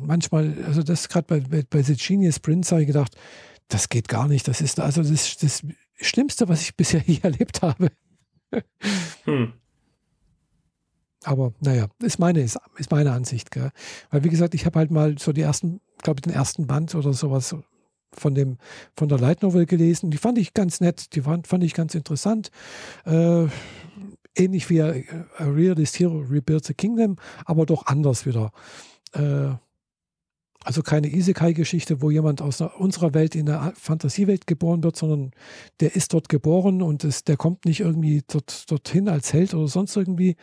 manchmal, 0.00 0.54
also 0.66 0.82
das 0.82 1.08
gerade 1.08 1.26
bei, 1.26 1.40
bei, 1.40 1.64
bei 1.68 1.82
The 1.82 1.94
Genius 1.94 2.40
Prince 2.40 2.72
habe 2.72 2.82
ich 2.82 2.88
gedacht, 2.88 3.16
das 3.68 3.88
geht 3.88 4.08
gar 4.08 4.26
nicht. 4.26 4.48
Das 4.48 4.60
ist 4.60 4.80
also 4.80 5.02
das, 5.02 5.36
das 5.36 5.62
Schlimmste, 6.00 6.48
was 6.48 6.62
ich 6.62 6.76
bisher 6.76 7.00
hier 7.06 7.22
erlebt 7.24 7.62
habe. 7.62 7.92
Hm. 9.24 9.52
Aber 11.24 11.52
naja, 11.60 11.86
ist 12.02 12.18
meine, 12.18 12.40
ist, 12.40 12.58
ist 12.76 12.90
meine 12.90 13.12
Ansicht. 13.12 13.50
Gell? 13.50 13.70
Weil 14.10 14.24
wie 14.24 14.30
gesagt, 14.30 14.54
ich 14.54 14.66
habe 14.66 14.78
halt 14.78 14.90
mal 14.90 15.18
so 15.18 15.32
die 15.32 15.42
ersten, 15.42 15.80
glaube 16.02 16.18
ich, 16.18 16.22
den 16.22 16.32
ersten 16.32 16.66
Band 16.66 16.94
oder 16.94 17.12
sowas 17.12 17.54
von 18.12 18.34
dem 18.34 18.58
von 18.96 19.08
der 19.08 19.18
Light 19.18 19.42
Novel 19.42 19.66
gelesen. 19.66 20.10
Die 20.10 20.18
fand 20.18 20.38
ich 20.38 20.54
ganz 20.54 20.80
nett, 20.80 21.14
die 21.14 21.22
fand, 21.22 21.46
fand 21.46 21.62
ich 21.62 21.74
ganz 21.74 21.94
interessant. 21.94 22.50
Äh, 23.04 23.46
ähnlich 24.34 24.68
wie 24.70 24.82
A 24.82 24.94
Realist 25.38 25.98
Hero 25.98 26.18
Rebuild 26.18 26.64
the 26.64 26.74
Kingdom, 26.74 27.16
aber 27.44 27.66
doch 27.66 27.86
anders 27.86 28.26
wieder. 28.26 28.52
Äh, 29.12 29.54
also 30.64 30.82
keine 30.82 31.08
Isekai-Geschichte, 31.08 32.02
wo 32.02 32.10
jemand 32.10 32.42
aus 32.42 32.60
unserer 32.60 33.14
Welt 33.14 33.34
in 33.34 33.46
der 33.46 33.72
Fantasiewelt 33.76 34.46
geboren 34.46 34.82
wird, 34.82 34.96
sondern 34.96 35.30
der 35.80 35.96
ist 35.96 36.12
dort 36.12 36.28
geboren 36.28 36.82
und 36.82 37.02
ist, 37.04 37.28
der 37.28 37.36
kommt 37.36 37.64
nicht 37.64 37.80
irgendwie 37.80 38.22
dort, 38.26 38.70
dorthin 38.70 39.08
als 39.08 39.32
Held 39.32 39.54
oder 39.54 39.68
sonst 39.68 39.96
irgendwie. 39.96 40.36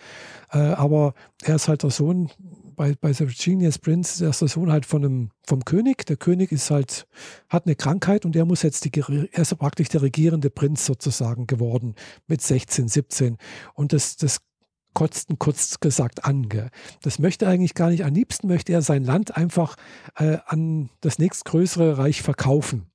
Äh, 0.52 0.58
aber 0.58 1.14
er 1.44 1.56
ist 1.56 1.68
halt 1.68 1.84
der 1.84 1.92
Sohn 1.92 2.32
bei, 2.76 2.96
bei 3.00 3.14
The 3.14 3.26
Genius 3.26 3.78
Prince, 3.78 4.20
der 4.20 4.30
ist 4.30 4.42
der 4.42 4.48
Sohn 4.48 4.72
halt 4.72 4.86
von 4.86 5.06
einem, 5.06 5.30
vom 5.46 5.66
König. 5.66 6.06
Der 6.06 6.18
König 6.18 6.52
ist 6.52 6.72
halt, 6.72 7.08
hat 7.50 7.66
eine 7.66 7.76
Krankheit 7.76 8.26
und 8.26 8.34
der 8.34 8.46
muss 8.46 8.64
jetzt 8.64 8.86
die, 8.86 8.92
er 9.00 9.42
ist 9.42 9.58
praktisch 9.58 9.90
der 9.90 10.02
regierende 10.02 10.50
Prinz 10.50 10.86
sozusagen 10.86 11.48
geworden 11.48 11.96
mit 12.28 12.42
16, 12.42 12.88
17. 12.88 13.38
Und 13.74 13.94
das, 13.94 14.18
das 14.18 14.40
kotzt 14.98 15.30
kurz 15.38 15.80
gesagt 15.80 16.26
an. 16.26 16.50
Das 17.04 17.20
möchte 17.20 17.46
er 17.46 17.52
eigentlich 17.52 17.76
gar 17.76 17.92
nicht. 17.92 18.04
Am 18.04 18.16
liebsten 18.16 18.48
möchte 18.48 18.74
er 18.74 18.82
sein 18.82 19.04
Land 19.04 19.38
einfach 19.38 19.76
äh, 20.16 20.40
an 20.48 20.90
das 21.02 21.20
nächstgrößere 21.20 22.00
Reich 22.00 22.24
verkaufen. 22.24 22.88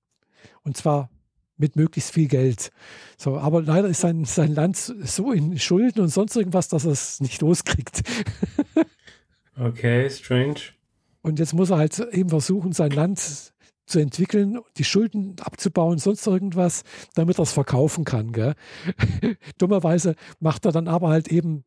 Und 0.64 0.76
zwar 0.76 1.10
mit 1.58 1.76
möglichst 1.76 2.12
viel 2.12 2.26
Geld. 2.26 2.72
So, 3.16 3.38
aber 3.38 3.62
leider 3.62 3.86
ist 3.86 4.00
sein, 4.00 4.24
sein 4.24 4.52
Land 4.52 4.76
so 4.78 5.30
in 5.30 5.56
Schulden 5.60 6.00
und 6.00 6.08
sonst 6.08 6.34
irgendwas, 6.34 6.66
dass 6.66 6.86
er 6.86 6.90
es 6.90 7.20
nicht 7.20 7.40
loskriegt. 7.40 8.02
okay, 9.56 10.10
strange. 10.10 10.56
Und 11.20 11.38
jetzt 11.38 11.54
muss 11.54 11.70
er 11.70 11.76
halt 11.76 12.00
eben 12.00 12.30
versuchen, 12.30 12.72
sein 12.72 12.90
Land 12.90 13.52
zu 13.86 14.00
entwickeln, 14.00 14.58
die 14.76 14.82
Schulden 14.82 15.36
abzubauen, 15.40 15.98
sonst 15.98 16.26
irgendwas, 16.26 16.82
damit 17.14 17.38
er 17.38 17.44
es 17.44 17.52
verkaufen 17.52 18.04
kann. 18.04 18.32
Dummerweise 19.58 20.16
macht 20.40 20.64
er 20.64 20.72
dann 20.72 20.88
aber 20.88 21.10
halt 21.10 21.28
eben, 21.28 21.62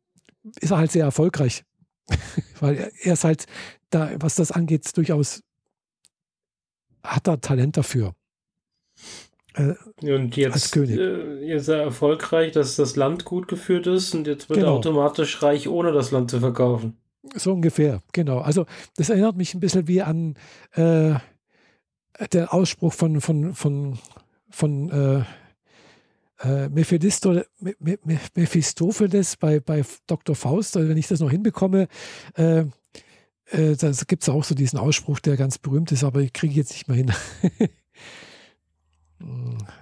ist 0.60 0.70
er 0.70 0.78
halt 0.78 0.90
sehr 0.90 1.04
erfolgreich. 1.04 1.64
Weil 2.60 2.92
er 3.02 3.12
ist 3.12 3.24
halt 3.24 3.46
da, 3.90 4.10
was 4.20 4.36
das 4.36 4.52
angeht, 4.52 4.96
durchaus 4.96 5.42
hat 7.02 7.28
er 7.28 7.40
Talent 7.40 7.76
dafür. 7.76 8.14
Äh, 9.54 9.74
und 10.02 10.36
jetzt 10.36 10.76
äh, 10.76 11.54
ist 11.54 11.68
er 11.68 11.82
erfolgreich, 11.82 12.52
dass 12.52 12.76
das 12.76 12.96
Land 12.96 13.24
gut 13.24 13.48
geführt 13.48 13.86
ist 13.86 14.14
und 14.14 14.26
jetzt 14.26 14.48
wird 14.48 14.60
genau. 14.60 14.72
er 14.72 14.78
automatisch 14.78 15.42
reich, 15.42 15.68
ohne 15.68 15.92
das 15.92 16.10
Land 16.10 16.30
zu 16.30 16.40
verkaufen. 16.40 16.96
So 17.34 17.52
ungefähr, 17.52 18.02
genau. 18.12 18.38
Also 18.38 18.66
das 18.96 19.08
erinnert 19.08 19.36
mich 19.36 19.54
ein 19.54 19.60
bisschen 19.60 19.88
wie 19.88 20.02
an 20.02 20.34
äh, 20.72 21.14
den 22.32 22.46
Ausspruch 22.46 22.92
von, 22.92 23.20
von, 23.20 23.54
von, 23.54 23.98
von 24.50 25.24
äh, 26.42 26.66
äh, 26.66 26.68
Mephistopheles 28.34 29.36
bei, 29.36 29.60
bei 29.60 29.84
Dr. 30.06 30.34
Faust, 30.34 30.76
also 30.76 30.88
wenn 30.88 30.96
ich 30.96 31.08
das 31.08 31.20
noch 31.20 31.30
hinbekomme, 31.30 31.88
äh, 32.34 32.64
äh, 33.50 33.76
da 33.76 33.92
gibt 34.06 34.22
es 34.22 34.28
auch 34.28 34.44
so 34.44 34.54
diesen 34.54 34.78
Ausspruch, 34.78 35.20
der 35.20 35.36
ganz 35.36 35.58
berühmt 35.58 35.92
ist, 35.92 36.04
aber 36.04 36.20
ich 36.20 36.32
kriege 36.32 36.54
jetzt 36.54 36.72
nicht 36.72 36.88
mehr 36.88 36.96
hin. 36.96 37.12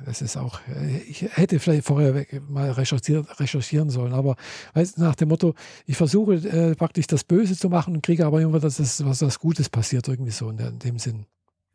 Das 0.04 0.22
ist 0.22 0.36
auch, 0.36 0.60
äh, 0.68 0.98
ich 1.08 1.22
hätte 1.22 1.58
vielleicht 1.58 1.84
vorher 1.84 2.24
mal 2.48 2.70
recherchieren 2.70 3.90
sollen, 3.90 4.12
aber 4.12 4.36
weißt, 4.74 4.98
nach 4.98 5.16
dem 5.16 5.28
Motto, 5.28 5.54
ich 5.86 5.96
versuche 5.96 6.34
äh, 6.34 6.76
praktisch 6.76 7.08
das 7.08 7.24
Böse 7.24 7.56
zu 7.56 7.68
machen 7.68 7.96
und 7.96 8.02
kriege 8.02 8.26
aber 8.26 8.40
immer, 8.40 8.60
dass 8.60 8.76
das, 8.76 9.04
was 9.04 9.18
das 9.18 9.40
Gutes 9.40 9.68
passiert, 9.68 10.06
irgendwie 10.06 10.30
so 10.30 10.48
in, 10.50 10.56
der, 10.56 10.68
in 10.68 10.78
dem 10.78 10.98
Sinn. 10.98 11.26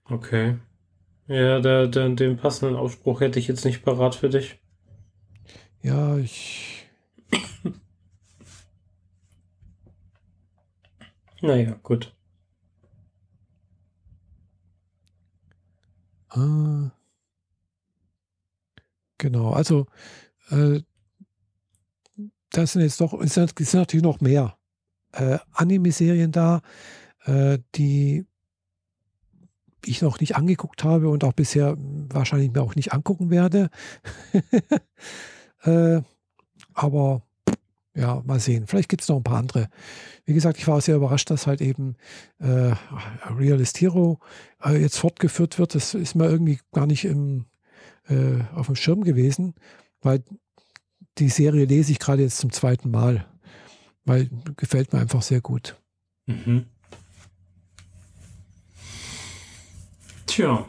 Okay. 0.05 0.55
Ja, 1.27 1.59
der, 1.59 1.87
der, 1.87 2.09
den 2.09 2.37
passenden 2.37 2.77
Ausspruch 2.77 3.19
hätte 3.19 3.39
ich 3.39 3.47
jetzt 3.47 3.65
nicht 3.65 3.83
parat 3.83 4.15
für 4.15 4.29
dich. 4.29 4.57
Ja, 5.81 6.17
ich. 6.17 6.87
naja, 11.41 11.79
gut. 11.83 12.13
Ah. 16.29 16.91
Genau, 19.17 19.51
also 19.51 19.87
äh, 20.49 20.81
das 22.51 22.73
sind 22.73 22.81
jetzt 22.81 23.01
doch, 23.01 23.13
es 23.21 23.33
sind, 23.33 23.57
sind 23.57 23.79
natürlich 23.79 24.03
noch 24.03 24.21
mehr 24.21 24.57
äh, 25.11 25.39
Anime-Serien 25.51 26.31
da, 26.31 26.61
äh, 27.25 27.59
die 27.75 28.25
ich 29.85 30.01
noch 30.01 30.19
nicht 30.19 30.35
angeguckt 30.35 30.83
habe 30.83 31.09
und 31.09 31.23
auch 31.23 31.33
bisher 31.33 31.75
wahrscheinlich 31.77 32.51
mir 32.51 32.61
auch 32.61 32.75
nicht 32.75 32.93
angucken 32.93 33.29
werde. 33.29 33.69
äh, 35.63 36.01
aber 36.73 37.21
ja, 37.95 38.21
mal 38.25 38.39
sehen. 38.39 38.67
Vielleicht 38.67 38.89
gibt 38.89 39.01
es 39.01 39.09
noch 39.09 39.17
ein 39.17 39.23
paar 39.23 39.39
andere. 39.39 39.69
Wie 40.25 40.33
gesagt, 40.33 40.57
ich 40.57 40.67
war 40.67 40.79
sehr 40.79 40.95
überrascht, 40.95 41.29
dass 41.29 41.47
halt 41.47 41.59
eben 41.59 41.95
äh, 42.39 42.73
Realist 43.29 43.81
Hero 43.81 44.19
äh, 44.63 44.79
jetzt 44.79 44.97
fortgeführt 44.97 45.59
wird. 45.59 45.75
Das 45.75 45.93
ist 45.93 46.15
mir 46.15 46.29
irgendwie 46.29 46.59
gar 46.71 46.85
nicht 46.85 47.05
im, 47.05 47.45
äh, 48.07 48.41
auf 48.55 48.67
dem 48.67 48.75
Schirm 48.75 49.03
gewesen, 49.03 49.55
weil 50.01 50.23
die 51.17 51.29
Serie 51.29 51.65
lese 51.65 51.91
ich 51.91 51.99
gerade 51.99 52.21
jetzt 52.21 52.37
zum 52.37 52.51
zweiten 52.51 52.91
Mal, 52.91 53.25
weil 54.05 54.29
gefällt 54.55 54.93
mir 54.93 54.99
einfach 54.99 55.21
sehr 55.21 55.41
gut. 55.41 55.75
Mhm. 56.27 56.67
Tja. 60.25 60.67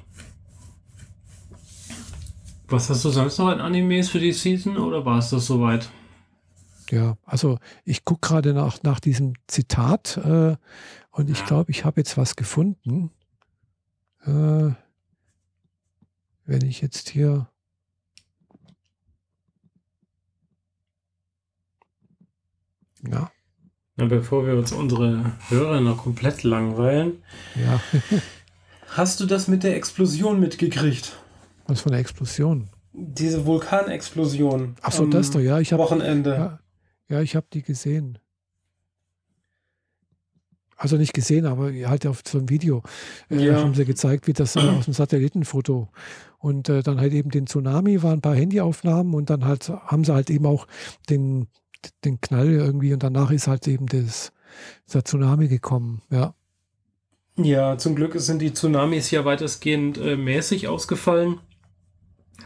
Was 2.71 2.89
hast 2.89 3.05
du 3.05 3.11
sonst 3.11 3.37
noch 3.39 3.49
an 3.49 3.61
Animes 3.61 4.11
für 4.11 4.21
die 4.21 4.33
Season 4.33 4.77
oder 4.77 5.05
war 5.05 5.19
es 5.19 5.31
das 5.31 5.47
soweit? 5.47 5.91
Ja, 6.89 7.17
also 7.25 7.59
ich 7.85 8.05
gucke 8.05 8.29
gerade 8.29 8.55
nach, 8.55 8.85
nach 8.85 9.01
diesem 9.01 9.35
Zitat 9.49 10.17
äh, 10.19 10.57
und 11.11 11.31
ich 11.31 11.45
glaube, 11.47 11.73
ich 11.73 11.85
habe 11.85 12.01
jetzt 12.01 12.17
was 12.17 12.37
gefunden. 12.37 13.11
Äh, 14.25 14.71
wenn 16.45 16.65
ich 16.65 16.81
jetzt 16.81 17.09
hier 17.09 17.49
ja. 23.03 23.33
Na, 23.97 24.05
bevor 24.07 24.47
wir 24.47 24.55
uns 24.55 24.71
unsere 24.71 25.33
Hörer 25.49 25.81
noch 25.81 25.99
komplett 25.99 26.45
langweilen, 26.45 27.25
ja. 27.57 27.81
hast 28.89 29.19
du 29.19 29.27
das 29.27 29.49
mit 29.49 29.65
der 29.65 29.75
Explosion 29.75 30.39
mitgekriegt? 30.39 31.17
Was 31.71 31.83
von 31.83 31.93
der 31.93 32.01
Explosion? 32.01 32.69
Diese 32.93 33.47
Vulkanexplosion. 33.47 34.75
Ach 34.83 34.91
so, 34.91 35.07
das 35.07 35.31
doch, 35.31 35.39
ja. 35.39 35.61
Ich 35.61 35.73
hab, 35.73 35.79
Wochenende. 35.79 36.31
Ja, 37.09 37.17
ja 37.17 37.23
ich 37.23 37.37
habe 37.37 37.47
die 37.53 37.63
gesehen. 37.63 38.19
Also 40.77 40.97
nicht 40.97 41.13
gesehen, 41.13 41.47
aber 41.47 41.73
halt 41.87 42.07
auf 42.07 42.23
so 42.27 42.39
einem 42.39 42.49
Video 42.49 42.83
äh, 43.31 43.37
ja. 43.37 43.55
haben 43.57 43.75
sie 43.75 43.85
gezeigt, 43.85 44.27
wie 44.27 44.33
das 44.33 44.57
äh, 44.57 44.61
aus 44.61 44.87
dem 44.87 44.95
Satellitenfoto. 44.95 45.89
Und 46.39 46.69
äh, 46.69 46.83
dann 46.83 46.99
halt 46.99 47.13
eben 47.13 47.31
den 47.31 47.47
Tsunami, 47.47 48.03
waren 48.03 48.15
ein 48.15 48.21
paar 48.23 48.35
Handyaufnahmen 48.35 49.15
und 49.15 49.31
dann 49.31 49.45
halt 49.45 49.69
haben 49.69 50.03
sie 50.03 50.13
halt 50.13 50.29
eben 50.29 50.47
auch 50.47 50.67
den, 51.09 51.47
den 52.05 52.21
Knall 52.21 52.49
irgendwie 52.49 52.93
und 52.93 53.03
danach 53.05 53.31
ist 53.31 53.47
halt 53.47 53.69
eben 53.69 53.87
das, 53.87 54.33
der 54.93 55.05
Tsunami 55.05 55.47
gekommen, 55.47 56.03
ja. 56.11 56.35
Ja, 57.37 57.79
zum 57.79 57.95
Glück 57.95 58.19
sind 58.19 58.43
die 58.43 58.53
Tsunamis 58.53 59.11
ja 59.13 59.25
weitestgehend 59.25 59.99
äh, 59.99 60.17
mäßig 60.17 60.67
ausgefallen. 60.67 61.41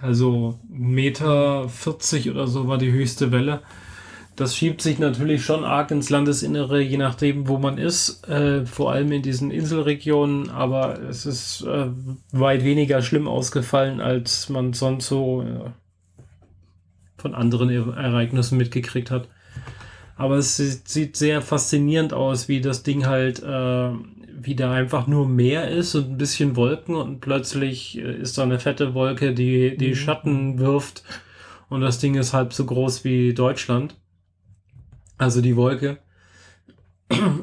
Also 0.02 0.58
Meter 0.68 1.68
40 1.68 2.30
oder 2.30 2.46
so 2.46 2.68
war 2.68 2.78
die 2.78 2.92
höchste 2.92 3.32
Welle. 3.32 3.62
Das 4.36 4.56
schiebt 4.56 4.82
sich 4.82 4.98
natürlich 4.98 5.44
schon 5.44 5.64
arg 5.64 5.92
ins 5.92 6.10
Landesinnere, 6.10 6.80
je 6.80 6.96
nachdem, 6.96 7.46
wo 7.46 7.58
man 7.58 7.78
ist, 7.78 8.26
äh, 8.28 8.66
vor 8.66 8.92
allem 8.92 9.12
in 9.12 9.22
diesen 9.22 9.52
Inselregionen, 9.52 10.50
aber 10.50 11.00
es 11.02 11.24
ist 11.24 11.62
äh, 11.62 11.86
weit 12.32 12.64
weniger 12.64 13.00
schlimm 13.00 13.28
ausgefallen, 13.28 14.00
als 14.00 14.48
man 14.48 14.72
sonst 14.72 15.06
so 15.06 15.42
äh, 15.42 15.70
von 17.16 17.34
anderen 17.34 17.70
e 17.70 17.76
Ereignissen 17.76 18.58
mitgekriegt 18.58 19.12
hat. 19.12 19.28
Aber 20.16 20.36
es 20.36 20.56
sieht 20.56 21.16
sehr 21.16 21.40
faszinierend 21.40 22.12
aus, 22.12 22.48
wie 22.48 22.60
das 22.60 22.82
Ding 22.82 23.06
halt 23.06 23.40
äh, 23.40 23.90
wieder 24.36 24.70
einfach 24.70 25.06
nur 25.06 25.28
Meer 25.28 25.68
ist 25.68 25.94
und 25.94 26.12
ein 26.12 26.18
bisschen 26.18 26.56
Wolken 26.56 26.94
und 26.94 27.20
plötzlich 27.20 27.98
äh, 27.98 28.16
ist 28.16 28.38
da 28.38 28.42
eine 28.42 28.58
fette 28.58 28.94
Wolke, 28.94 29.34
die 29.34 29.76
die 29.76 29.90
mhm. 29.90 29.94
Schatten 29.94 30.58
wirft 30.58 31.02
und 31.68 31.80
das 31.80 31.98
Ding 31.98 32.14
ist 32.14 32.32
halb 32.32 32.52
so 32.52 32.66
groß 32.66 33.04
wie 33.04 33.34
Deutschland. 33.34 33.96
Also 35.18 35.40
die 35.40 35.56
Wolke. 35.56 35.98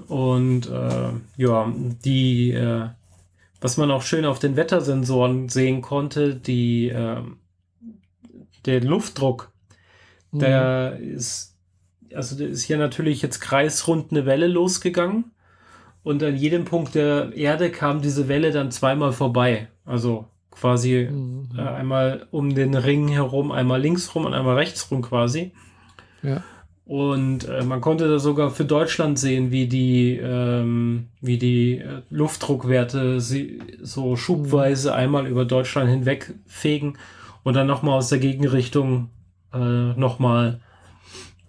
Und 0.08 0.70
äh, 0.70 1.12
ja, 1.38 1.74
die, 2.06 2.52
äh, 2.52 2.90
was 3.60 3.78
man 3.78 3.92
auch 3.92 4.02
schön 4.02 4.26
auf 4.26 4.40
den 4.40 4.56
Wettersensoren 4.56 5.50
sehen 5.50 5.82
konnte, 5.82 6.36
die, 6.36 6.90
äh, 6.90 7.22
der 8.66 8.82
Luftdruck, 8.82 9.52
mhm. 10.32 10.40
der 10.40 11.00
ist, 11.00 11.58
also 12.14 12.36
der 12.36 12.50
ist 12.50 12.64
hier 12.64 12.78
natürlich 12.78 13.22
jetzt 13.22 13.40
kreisrund 13.40 14.12
eine 14.12 14.26
Welle 14.26 14.48
losgegangen. 14.48 15.32
Und 16.04 16.24
an 16.24 16.36
jedem 16.36 16.66
Punkt 16.66 16.96
der 16.96 17.34
Erde 17.36 17.70
kam 17.70 18.02
diese 18.02 18.28
Welle 18.28 18.52
dann 18.52 18.72
zweimal 18.72 19.12
vorbei. 19.12 19.68
Also 19.86 20.26
quasi 20.52 21.08
mhm. 21.12 21.50
äh, 21.58 21.62
einmal 21.62 22.28
um 22.32 22.54
den 22.54 22.76
Ring 22.76 23.08
herum, 23.08 23.52
einmal 23.52 23.82
links 23.82 24.14
rum 24.16 24.26
und 24.26 24.34
einmal 24.34 24.56
rechts 24.56 24.90
rum 24.92 25.02
quasi. 25.02 25.52
Ja. 26.24 26.44
Und 26.86 27.48
äh, 27.48 27.64
man 27.64 27.80
konnte 27.80 28.10
da 28.10 28.20
sogar 28.20 28.52
für 28.52 28.66
Deutschland 28.66 29.18
sehen, 29.18 29.52
wie 29.52 29.68
die, 29.68 30.18
ähm, 30.18 31.08
wie 31.22 31.38
die 31.38 31.78
äh, 31.78 32.02
Luftdruckwerte 32.10 33.22
sie 33.22 33.60
so 33.82 34.16
schubweise 34.16 34.90
mhm. 34.90 34.96
einmal 34.96 35.28
über 35.28 35.46
Deutschland 35.46 35.90
hinweg 35.90 36.34
fegen 36.48 36.98
und 37.44 37.56
dann 37.56 37.68
nochmal 37.68 37.98
aus 37.98 38.10
der 38.10 38.20
Gegenrichtung 38.20 39.10
äh, 39.54 39.58
nochmal 39.58 40.60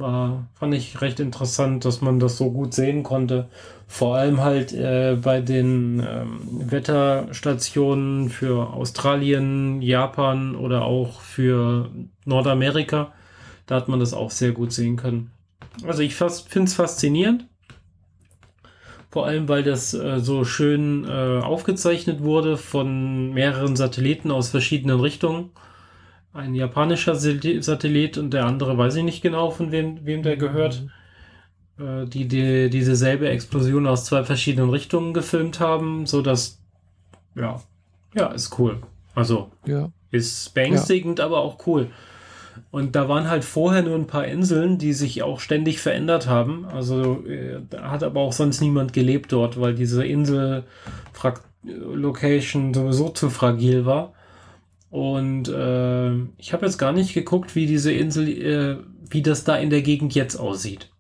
war, 0.03 0.49
fand 0.55 0.75
ich 0.75 1.01
recht 1.01 1.21
interessant, 1.21 1.85
dass 1.85 2.01
man 2.01 2.19
das 2.19 2.37
so 2.37 2.51
gut 2.51 2.75
sehen 2.75 3.03
konnte. 3.03 3.49
Vor 3.87 4.17
allem 4.17 4.41
halt 4.41 4.73
äh, 4.73 5.17
bei 5.21 5.41
den 5.41 6.01
ähm, 6.01 6.41
Wetterstationen 6.71 8.29
für 8.29 8.75
Australien, 8.75 9.81
Japan 9.81 10.55
oder 10.57 10.85
auch 10.85 11.21
für 11.21 11.91
Nordamerika. 12.25 13.13
Da 13.67 13.77
hat 13.77 13.89
man 13.89 14.01
das 14.01 14.13
auch 14.13 14.31
sehr 14.31 14.53
gut 14.53 14.73
sehen 14.73 14.97
können. 14.97 15.31
Also 15.87 16.03
ich 16.03 16.15
finde 16.15 16.65
es 16.65 16.75
faszinierend. 16.75 17.47
Vor 19.11 19.27
allem, 19.27 19.47
weil 19.47 19.63
das 19.63 19.93
äh, 19.93 20.21
so 20.21 20.45
schön 20.45 21.05
äh, 21.05 21.41
aufgezeichnet 21.41 22.23
wurde 22.23 22.57
von 22.57 23.33
mehreren 23.35 23.77
Satelliten 23.77 24.31
aus 24.31 24.49
verschiedenen 24.49 25.01
Richtungen. 25.01 25.51
Ein 26.33 26.55
japanischer 26.55 27.15
Satellit 27.15 28.17
und 28.17 28.31
der 28.31 28.47
andere 28.47 28.79
weiß 28.79 28.97
ich 28.97 29.05
nicht 29.05 29.23
genau, 29.23 29.51
von 29.51 29.71
wem, 29.71 30.07
wem 30.07 30.23
der 30.23 30.37
gehört. 30.37 30.83
Mhm. 30.83 30.91
Äh, 31.79 32.05
die, 32.07 32.29
die 32.29 32.69
diese 32.71 32.97
selbe 32.97 33.29
Explosion 33.29 33.87
aus 33.87 34.05
zwei 34.05 34.25
verschiedenen 34.25 34.71
Richtungen 34.71 35.15
gefilmt 35.15 35.61
haben, 35.61 36.07
so 36.07 36.23
dass 36.23 36.59
ja, 37.35 37.61
ja, 38.15 38.27
ist 38.29 38.59
cool. 38.59 38.79
Also 39.15 39.51
ja. 39.67 39.91
ist 40.11 40.55
beängstigend, 40.55 41.19
ja. 41.19 41.27
aber 41.27 41.41
auch 41.41 41.67
cool. 41.67 41.91
Und 42.71 42.95
da 42.97 43.09
waren 43.09 43.31
halt 43.31 43.45
vorher 43.45 43.83
nur 43.83 43.97
ein 43.97 44.07
paar 44.07 44.27
Inseln, 44.27 44.77
die 44.79 44.93
sich 44.93 45.23
auch 45.23 45.41
ständig 45.41 45.81
verändert 45.81 46.27
haben. 46.27 46.67
Also 46.67 47.25
äh, 47.27 47.61
da 47.71 47.91
hat 47.91 48.03
aber 48.03 48.21
auch 48.21 48.35
sonst 48.35 48.61
niemand 48.61 48.93
gelebt 48.93 49.33
dort, 49.33 49.59
weil 49.61 49.75
diese 49.75 50.05
Insel-Location 50.05 52.75
sowieso 52.75 53.09
zu 53.09 53.31
fragil 53.31 53.87
war. 53.87 54.13
Und 54.93 55.49
äh, 55.49 56.13
ich 56.37 56.53
habe 56.53 56.67
jetzt 56.67 56.77
gar 56.77 56.93
nicht 56.93 57.15
geguckt, 57.15 57.57
wie 57.57 57.65
diese 57.65 57.91
Insel, 57.91 58.29
äh, 58.29 58.77
wie 59.09 59.23
das 59.23 59.43
da 59.43 59.57
in 59.57 59.71
der 59.71 59.81
Gegend 59.81 60.15
jetzt 60.15 60.37
aussieht. 60.37 60.91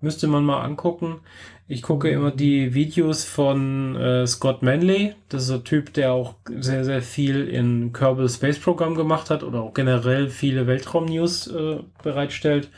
Müsste 0.00 0.28
man 0.28 0.46
mal 0.46 0.62
angucken. 0.62 1.20
Ich 1.68 1.82
gucke 1.82 2.08
immer 2.08 2.30
die 2.30 2.72
Videos 2.72 3.24
von 3.24 3.96
äh, 3.96 4.26
Scott 4.26 4.62
Manley. 4.62 5.14
Das 5.28 5.44
ist 5.44 5.50
ein 5.50 5.62
Typ, 5.62 5.92
der 5.92 6.14
auch 6.14 6.36
sehr, 6.58 6.86
sehr 6.86 7.02
viel 7.02 7.48
in 7.48 7.92
Kerbal 7.92 8.30
Space 8.30 8.58
Program 8.58 8.94
gemacht 8.94 9.28
hat 9.28 9.42
oder 9.42 9.60
auch 9.60 9.74
generell 9.74 10.30
viele 10.30 10.66
Weltraum-News 10.66 11.48
äh, 11.48 11.80
bereitstellt. 12.02 12.70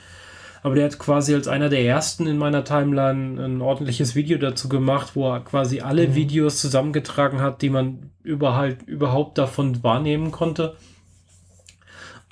Aber 0.64 0.76
der 0.76 0.86
hat 0.86 0.98
quasi 0.98 1.34
als 1.34 1.46
einer 1.46 1.68
der 1.68 1.84
ersten 1.84 2.26
in 2.26 2.38
meiner 2.38 2.64
Timeline 2.64 3.38
ein 3.38 3.60
ordentliches 3.60 4.14
Video 4.14 4.38
dazu 4.38 4.70
gemacht, 4.70 5.10
wo 5.14 5.30
er 5.30 5.40
quasi 5.40 5.80
alle 5.80 6.08
mhm. 6.08 6.14
Videos 6.14 6.58
zusammengetragen 6.58 7.42
hat, 7.42 7.60
die 7.60 7.68
man 7.68 8.10
überhaupt, 8.22 8.82
überhaupt 8.88 9.36
davon 9.36 9.82
wahrnehmen 9.82 10.30
konnte. 10.30 10.74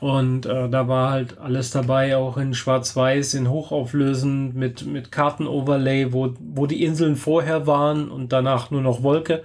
Und 0.01 0.47
äh, 0.47 0.71
da 0.71 0.89
war 0.89 1.11
halt 1.11 1.37
alles 1.41 1.73
dabei, 1.73 2.17
auch 2.17 2.39
in 2.39 2.55
Schwarz-Weiß, 2.55 3.35
in 3.35 3.51
Hochauflösen, 3.51 4.55
mit, 4.55 4.87
mit 4.87 5.13
Kartenoverlay, 5.13 6.15
wo, 6.15 6.33
wo 6.41 6.67
die 6.67 6.83
Inseln 6.83 7.17
vorher 7.17 7.67
waren 7.67 8.11
und 8.11 8.33
danach 8.33 8.71
nur 8.71 8.81
noch 8.81 9.03
Wolke. 9.03 9.43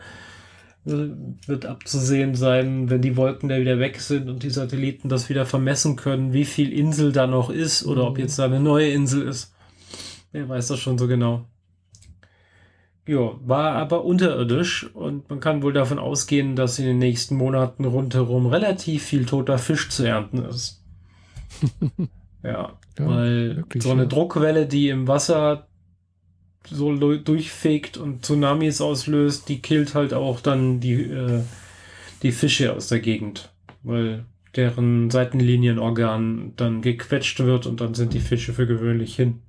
Wird 0.88 1.66
abzusehen 1.66 2.36
sein, 2.36 2.90
wenn 2.90 3.02
die 3.02 3.18
Wolken 3.18 3.50
da 3.50 3.60
wieder 3.60 3.80
weg 3.80 4.00
sind 4.00 4.30
und 4.30 4.44
die 4.44 4.50
Satelliten 4.50 5.10
das 5.10 5.28
wieder 5.30 5.46
vermessen 5.46 5.98
können, 5.98 6.32
wie 6.32 6.46
viel 6.46 6.72
Insel 6.72 7.12
da 7.12 7.28
noch 7.28 7.50
ist 7.50 7.86
oder 7.86 8.04
mhm. 8.04 8.08
ob 8.08 8.20
jetzt 8.20 8.40
da 8.40 8.46
eine 8.46 8.60
neue 8.60 8.90
Insel 8.90 9.24
ist. 9.24 9.54
Wer 10.32 10.48
weiß 10.48 10.68
das 10.68 10.80
schon 10.80 10.98
so 10.98 11.08
genau. 11.08 11.46
Ja, 13.08 13.32
war 13.46 13.74
aber 13.74 14.04
unterirdisch 14.04 14.90
und 14.94 15.30
man 15.30 15.40
kann 15.40 15.64
wohl 15.64 15.72
davon 15.72 15.98
ausgehen, 15.98 16.58
dass 16.58 16.78
in 16.78 16.86
den 16.86 17.00
nächsten 17.00 17.36
Monaten 17.36 17.86
rundherum 17.86 18.48
relativ 18.48 19.04
viel 19.04 19.26
toter 19.26 19.58
Fisch 19.58 19.90
zu 19.90 20.04
ernten 20.04 20.44
ist. 20.44 20.84
ja, 22.44 22.74
ja, 23.00 23.08
weil 23.08 23.64
so 23.78 23.92
eine 23.92 24.04
ja. 24.04 24.08
Druckwelle, 24.08 24.68
die 24.68 24.90
im 24.90 25.08
Wasser 25.08 25.68
so 26.70 26.94
durchfegt 26.94 27.98
und 27.98 28.26
Tsunamis 28.26 28.82
auslöst, 28.82 29.50
die 29.50 29.60
killt 29.62 29.96
halt 29.96 30.14
auch 30.14 30.42
dann 30.42 30.80
die, 30.80 31.04
äh, 31.04 31.42
die 32.24 32.32
Fische 32.32 32.74
aus 32.74 32.88
der 32.88 33.00
Gegend, 33.00 33.52
weil 33.84 34.26
deren 34.56 35.10
Seitenlinienorgan 35.10 36.54
dann 36.56 36.82
gequetscht 36.82 37.40
wird 37.40 37.68
und 37.68 37.80
dann 37.80 37.94
sind 37.94 38.14
die 38.14 38.20
Fische 38.20 38.54
für 38.54 38.66
gewöhnlich 38.66 39.16
hin. 39.16 39.42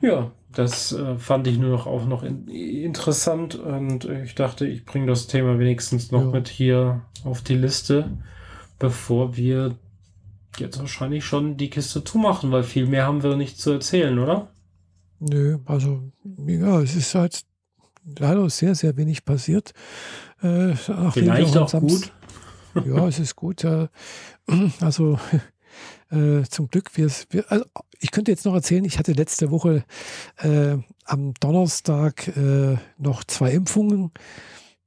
Ja, 0.00 0.30
das 0.54 0.92
äh, 0.92 1.16
fand 1.16 1.46
ich 1.46 1.58
nur 1.58 1.70
noch 1.70 1.86
auch 1.86 2.06
noch 2.06 2.22
in, 2.22 2.46
interessant 2.46 3.54
und 3.56 4.04
ich 4.04 4.34
dachte, 4.34 4.66
ich 4.66 4.84
bringe 4.84 5.06
das 5.06 5.26
Thema 5.26 5.58
wenigstens 5.58 6.12
noch 6.12 6.24
ja. 6.24 6.30
mit 6.30 6.48
hier 6.48 7.02
auf 7.24 7.42
die 7.42 7.56
Liste, 7.56 8.10
bevor 8.78 9.36
wir 9.36 9.76
jetzt 10.58 10.78
wahrscheinlich 10.78 11.24
schon 11.24 11.56
die 11.56 11.70
Kiste 11.70 12.04
zumachen, 12.04 12.52
weil 12.52 12.62
viel 12.62 12.86
mehr 12.86 13.06
haben 13.06 13.22
wir 13.22 13.36
nicht 13.36 13.58
zu 13.58 13.72
erzählen, 13.72 14.18
oder? 14.18 14.48
Nö, 15.20 15.58
also 15.64 16.02
ja, 16.46 16.80
es 16.80 16.94
ist 16.94 17.14
halt 17.14 17.42
leider 18.18 18.48
sehr, 18.50 18.74
sehr 18.74 18.96
wenig 18.96 19.24
passiert. 19.24 19.72
Äh, 20.40 20.74
Vielleicht 21.12 21.56
auch 21.56 21.72
gut. 21.72 22.12
Ja, 22.86 23.08
es 23.08 23.18
ist 23.18 23.36
gut. 23.36 23.62
Ja. 23.62 23.88
Also 24.80 25.18
äh, 26.10 26.42
zum 26.48 26.68
Glück, 26.68 26.96
wir, 26.96 27.10
wir, 27.30 27.44
also 27.52 27.64
ich 28.00 28.10
könnte 28.10 28.30
jetzt 28.30 28.46
noch 28.46 28.54
erzählen, 28.54 28.84
ich 28.84 28.98
hatte 28.98 29.12
letzte 29.12 29.50
Woche 29.50 29.84
äh, 30.38 30.76
am 31.04 31.34
Donnerstag 31.34 32.28
äh, 32.36 32.76
noch 32.96 33.24
zwei 33.24 33.52
Impfungen. 33.52 34.12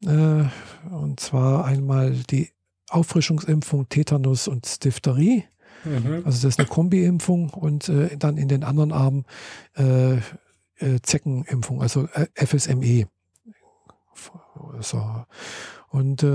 Äh, 0.03 0.45
und 0.89 1.19
zwar 1.19 1.65
einmal 1.65 2.11
die 2.31 2.49
Auffrischungsimpfung 2.89 3.87
Tetanus 3.89 4.47
und 4.47 4.83
Diphtherie. 4.83 5.43
Mhm. 5.83 6.23
Also 6.25 6.47
das 6.47 6.55
ist 6.55 6.59
eine 6.59 6.67
Kombi-Impfung 6.67 7.49
und 7.49 7.89
äh, 7.89 8.17
dann 8.17 8.37
in 8.37 8.47
den 8.47 8.63
anderen 8.63 8.91
Armen 8.91 9.25
äh, 9.75 10.17
Zeckenimpfung, 11.03 11.81
also 11.81 12.07
FSME. 12.35 13.05
So. 14.79 15.25
Und 15.89 16.25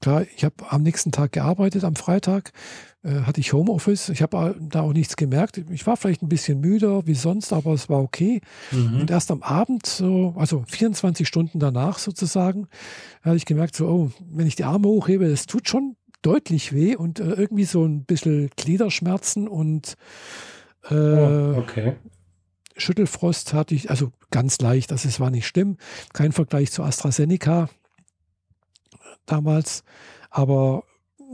klar, 0.00 0.22
ich 0.36 0.44
habe 0.44 0.54
am 0.68 0.82
nächsten 0.84 1.10
Tag 1.10 1.32
gearbeitet, 1.32 1.82
am 1.82 1.96
Freitag 1.96 2.52
äh, 3.04 3.22
hatte 3.22 3.40
ich 3.40 3.52
Homeoffice. 3.52 4.08
Ich 4.08 4.22
habe 4.22 4.56
da 4.60 4.80
auch 4.82 4.92
nichts 4.92 5.16
gemerkt. 5.16 5.58
Ich 5.70 5.86
war 5.86 5.96
vielleicht 5.96 6.22
ein 6.22 6.28
bisschen 6.28 6.60
müder 6.60 7.06
wie 7.06 7.14
sonst, 7.14 7.52
aber 7.52 7.72
es 7.72 7.88
war 7.88 8.00
okay. 8.00 8.40
Mhm. 8.72 9.00
Und 9.00 9.10
erst 9.10 9.30
am 9.30 9.42
Abend, 9.42 9.86
so, 9.86 10.34
also 10.36 10.64
24 10.66 11.26
Stunden 11.26 11.58
danach 11.58 11.98
sozusagen, 11.98 12.68
habe 13.22 13.36
ich 13.36 13.46
gemerkt, 13.46 13.76
so, 13.76 13.86
oh, 13.86 14.10
wenn 14.30 14.46
ich 14.46 14.56
die 14.56 14.64
Arme 14.64 14.88
hochhebe, 14.88 15.28
das 15.28 15.46
tut 15.46 15.68
schon 15.68 15.96
deutlich 16.22 16.72
weh 16.72 16.96
und 16.96 17.20
äh, 17.20 17.32
irgendwie 17.32 17.64
so 17.64 17.84
ein 17.84 18.04
bisschen 18.04 18.50
Gliederschmerzen 18.56 19.48
und 19.48 19.96
äh, 20.90 20.94
oh, 20.94 21.58
okay. 21.58 21.96
Schüttelfrost 22.76 23.54
hatte 23.54 23.74
ich, 23.74 23.90
also 23.90 24.12
ganz 24.30 24.60
leicht, 24.60 24.92
also 24.92 25.08
es 25.08 25.20
war 25.20 25.30
nicht 25.30 25.46
schlimm. 25.46 25.76
Kein 26.12 26.32
Vergleich 26.32 26.70
zu 26.70 26.82
AstraZeneca 26.82 27.68
damals, 29.26 29.84
aber 30.30 30.84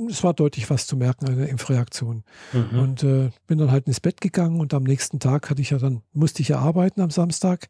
es 0.08 0.24
war 0.24 0.34
deutlich 0.34 0.68
was 0.70 0.86
zu 0.86 0.96
merken, 0.96 1.28
eine 1.28 1.46
Impfreaktion. 1.46 2.24
Mhm. 2.52 2.78
Und 2.78 3.02
äh, 3.04 3.30
bin 3.46 3.58
dann 3.58 3.70
halt 3.70 3.86
ins 3.86 4.00
Bett 4.00 4.20
gegangen 4.20 4.60
und 4.60 4.74
am 4.74 4.82
nächsten 4.82 5.20
Tag 5.20 5.50
hatte 5.50 5.62
ich 5.62 5.70
ja 5.70 5.78
dann, 5.78 6.02
musste 6.12 6.42
ich 6.42 6.48
ja 6.48 6.58
arbeiten 6.58 7.00
am 7.00 7.10
Samstag. 7.10 7.68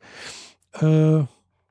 Äh, 0.72 1.24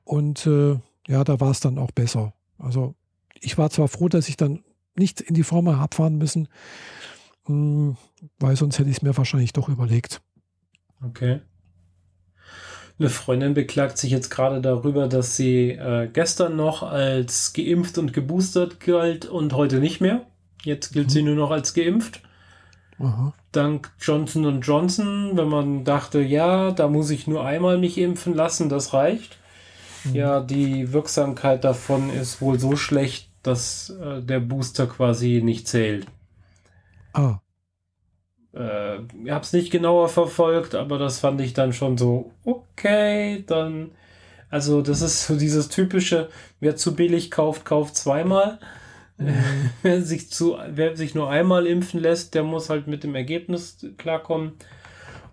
und 0.04 0.46
äh, 0.46 0.78
ja, 1.08 1.24
da 1.24 1.40
war 1.40 1.50
es 1.50 1.60
dann 1.60 1.78
auch 1.78 1.90
besser. 1.90 2.34
Also 2.58 2.94
ich 3.40 3.58
war 3.58 3.70
zwar 3.70 3.88
froh, 3.88 4.08
dass 4.08 4.28
ich 4.28 4.36
dann 4.36 4.63
nicht 4.96 5.20
in 5.20 5.34
die 5.34 5.42
Firma 5.42 5.80
abfahren 5.80 6.16
müssen, 6.16 6.48
hm, 7.46 7.96
weil 8.38 8.56
sonst 8.56 8.78
hätte 8.78 8.90
ich 8.90 8.98
es 8.98 9.02
mir 9.02 9.16
wahrscheinlich 9.16 9.52
doch 9.52 9.68
überlegt. 9.68 10.20
Okay. 11.02 11.40
Eine 12.98 13.08
Freundin 13.10 13.54
beklagt 13.54 13.98
sich 13.98 14.12
jetzt 14.12 14.30
gerade 14.30 14.60
darüber, 14.60 15.08
dass 15.08 15.36
sie 15.36 15.70
äh, 15.70 16.08
gestern 16.12 16.54
noch 16.54 16.84
als 16.84 17.52
geimpft 17.52 17.98
und 17.98 18.12
geboostert 18.12 18.78
galt 18.78 19.26
und 19.26 19.52
heute 19.52 19.80
nicht 19.80 20.00
mehr. 20.00 20.26
Jetzt 20.62 20.92
gilt 20.92 21.08
mhm. 21.08 21.10
sie 21.10 21.22
nur 21.22 21.34
noch 21.34 21.50
als 21.50 21.74
geimpft. 21.74 22.22
Aha. 23.00 23.34
Dank 23.50 23.90
Johnson 24.00 24.60
Johnson, 24.60 25.32
wenn 25.34 25.48
man 25.48 25.84
dachte, 25.84 26.20
ja, 26.20 26.70
da 26.70 26.86
muss 26.86 27.10
ich 27.10 27.26
nur 27.26 27.44
einmal 27.44 27.78
mich 27.78 27.98
impfen 27.98 28.34
lassen, 28.34 28.68
das 28.68 28.92
reicht. 28.92 29.38
Mhm. 30.04 30.14
Ja, 30.14 30.40
die 30.40 30.92
Wirksamkeit 30.92 31.64
davon 31.64 32.10
ist 32.10 32.40
wohl 32.40 32.60
so 32.60 32.76
schlecht, 32.76 33.28
dass 33.44 33.90
äh, 33.90 34.20
der 34.22 34.40
Booster 34.40 34.86
quasi 34.86 35.40
nicht 35.42 35.68
zählt. 35.68 36.06
Ah. 37.12 37.38
Äh, 38.52 39.00
ich 39.24 39.30
habe 39.30 39.44
es 39.44 39.52
nicht 39.52 39.70
genauer 39.70 40.08
verfolgt, 40.08 40.74
aber 40.74 40.98
das 40.98 41.20
fand 41.20 41.40
ich 41.40 41.54
dann 41.54 41.72
schon 41.72 41.96
so, 41.96 42.32
okay, 42.44 43.44
dann. 43.46 43.92
Also, 44.50 44.82
das 44.82 45.02
ist 45.02 45.26
so 45.26 45.36
dieses 45.36 45.68
typische, 45.68 46.28
wer 46.60 46.76
zu 46.76 46.94
billig 46.94 47.30
kauft, 47.30 47.64
kauft 47.64 47.96
zweimal. 47.96 48.60
Mhm. 49.16 49.34
wer, 49.82 50.02
sich 50.02 50.30
zu, 50.30 50.56
wer 50.68 50.96
sich 50.96 51.14
nur 51.14 51.30
einmal 51.30 51.66
impfen 51.66 52.00
lässt, 52.00 52.34
der 52.34 52.42
muss 52.42 52.70
halt 52.70 52.86
mit 52.86 53.04
dem 53.04 53.14
Ergebnis 53.14 53.84
klarkommen. 53.96 54.52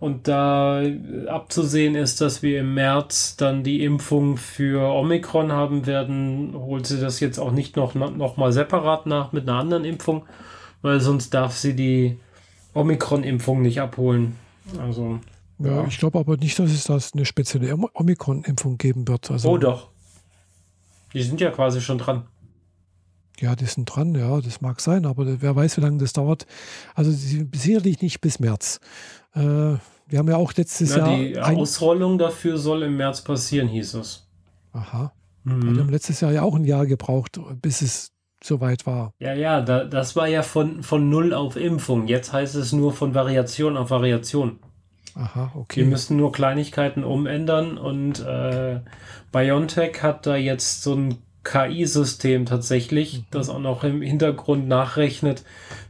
Und 0.02 0.28
da 0.28 0.82
abzusehen 1.28 1.94
ist, 1.94 2.22
dass 2.22 2.42
wir 2.42 2.62
im 2.62 2.74
März 2.74 3.38
dann 3.38 3.64
die 3.64 3.84
Impfung 3.84 4.36
für 4.36 4.92
Omikron 4.96 5.52
haben 5.52 5.86
werden, 5.86 6.56
holt 6.56 6.88
sie 6.88 7.00
das 7.00 7.20
jetzt 7.20 7.38
auch 7.38 7.52
nicht 7.52 7.76
noch, 7.76 7.94
noch 7.94 8.36
mal 8.36 8.52
separat 8.52 9.06
nach 9.06 9.32
mit 9.32 9.48
einer 9.48 9.60
anderen 9.60 9.86
Impfung, 9.86 10.24
weil 10.82 11.00
sonst 11.02 11.36
darf 11.36 11.56
sie 11.56 11.76
die 11.76 12.18
Omikron-Impfung 12.74 13.62
nicht 13.62 13.80
abholen. 13.80 14.38
Also. 14.80 15.20
Ja, 15.60 15.70
ja. 15.70 15.86
ich 15.88 16.00
glaube 16.00 16.18
aber 16.18 16.36
nicht, 16.36 16.58
dass 16.58 16.72
es 16.72 16.86
das 16.86 17.14
eine 17.14 17.26
spezielle 17.26 17.72
Omikron-Impfung 17.94 18.80
geben 18.80 19.08
wird. 19.08 19.30
Also, 19.30 19.52
oh 19.52 19.58
doch. 19.60 19.90
Die 21.14 21.22
sind 21.22 21.40
ja 21.40 21.52
quasi 21.52 21.80
schon 21.80 22.00
dran. 22.00 22.24
Ja, 23.42 23.56
die 23.56 23.66
sind 23.66 23.86
dran, 23.86 24.14
ja, 24.14 24.40
das 24.40 24.62
mag 24.62 24.80
sein, 24.80 25.08
aber 25.08 25.42
wer 25.42 25.56
weiß, 25.56 25.78
wie 25.78 25.82
lange 25.82 25.98
das 25.98 26.14
dauert. 26.14 26.46
Also 26.94 27.12
sicherlich 27.12 28.02
nicht 28.02 28.22
bis 28.22 28.40
März. 28.40 28.80
Äh, 29.34 29.40
wir 29.40 30.20
haben 30.20 30.28
ja 30.28 30.38
auch 30.38 30.54
letztes 30.54 30.96
Na, 30.96 31.12
Jahr. 31.12 31.18
Die 31.18 31.40
Ausrollung 31.40 32.20
dafür 32.20 32.60
soll 32.60 32.84
im 32.84 32.98
März 32.98 33.22
passieren, 33.22 33.68
hieß 33.68 33.96
es. 33.96 34.28
Aha. 34.74 35.12
Mhm. 35.44 35.76
Wir 35.76 35.82
haben 35.82 35.90
letztes 35.90 36.22
Jahr 36.22 36.32
ja 36.32 36.44
auch 36.44 36.56
ein 36.56 36.66
Jahr 36.66 36.86
gebraucht, 36.86 37.40
bis 37.62 37.82
es 37.82 38.12
soweit 38.44 38.86
war. 38.86 39.14
Ja, 39.18 39.34
ja, 39.34 39.62
da, 39.62 39.86
das 39.86 40.16
war 40.16 40.28
ja 40.28 40.44
von, 40.44 40.84
von 40.84 41.10
Null 41.10 41.34
auf 41.34 41.56
Impfung. 41.56 42.08
Jetzt 42.08 42.34
heißt 42.34 42.54
es 42.56 42.74
nur 42.74 42.94
von 42.94 43.16
Variation 43.16 43.76
auf 43.76 43.90
Variation. 43.90 44.60
Aha, 45.16 45.52
okay. 45.56 45.82
Wir 45.82 45.88
müssen 45.88 46.16
nur 46.16 46.32
Kleinigkeiten 46.32 47.04
umändern 47.04 47.80
und 47.80 48.20
äh, 48.20 48.82
BioNTech 49.32 50.04
hat 50.04 50.28
da 50.28 50.36
jetzt 50.36 50.84
so 50.84 50.96
ein 50.96 51.18
KI-System 51.44 52.46
tatsächlich, 52.46 53.20
mhm. 53.20 53.26
das 53.32 53.50
auch 53.50 53.60
noch 53.60 53.84
im 53.84 54.02
Hintergrund 54.02 54.68
nachrechnet, 54.68 55.44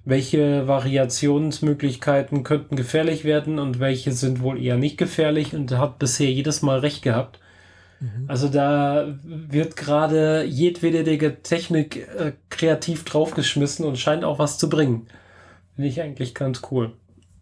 welche 0.05 0.67
Variationsmöglichkeiten 0.67 2.43
könnten 2.43 2.75
gefährlich 2.75 3.23
werden 3.23 3.59
und 3.59 3.79
welche 3.79 4.11
sind 4.13 4.41
wohl 4.41 4.61
eher 4.61 4.77
nicht 4.77 4.97
gefährlich 4.97 5.53
und 5.53 5.71
hat 5.77 5.99
bisher 5.99 6.31
jedes 6.31 6.61
Mal 6.61 6.79
recht 6.79 7.01
gehabt. 7.01 7.39
Mhm. 7.99 8.25
Also 8.27 8.47
da 8.47 9.07
wird 9.23 9.75
gerade 9.75 10.43
jedwede 10.43 11.41
Technik 11.43 11.97
äh, 12.17 12.33
kreativ 12.49 13.05
draufgeschmissen 13.05 13.85
und 13.85 13.99
scheint 13.99 14.23
auch 14.23 14.39
was 14.39 14.57
zu 14.57 14.69
bringen. 14.69 15.07
Finde 15.75 15.89
ich 15.89 16.01
eigentlich 16.01 16.33
ganz 16.33 16.61
cool. 16.71 16.93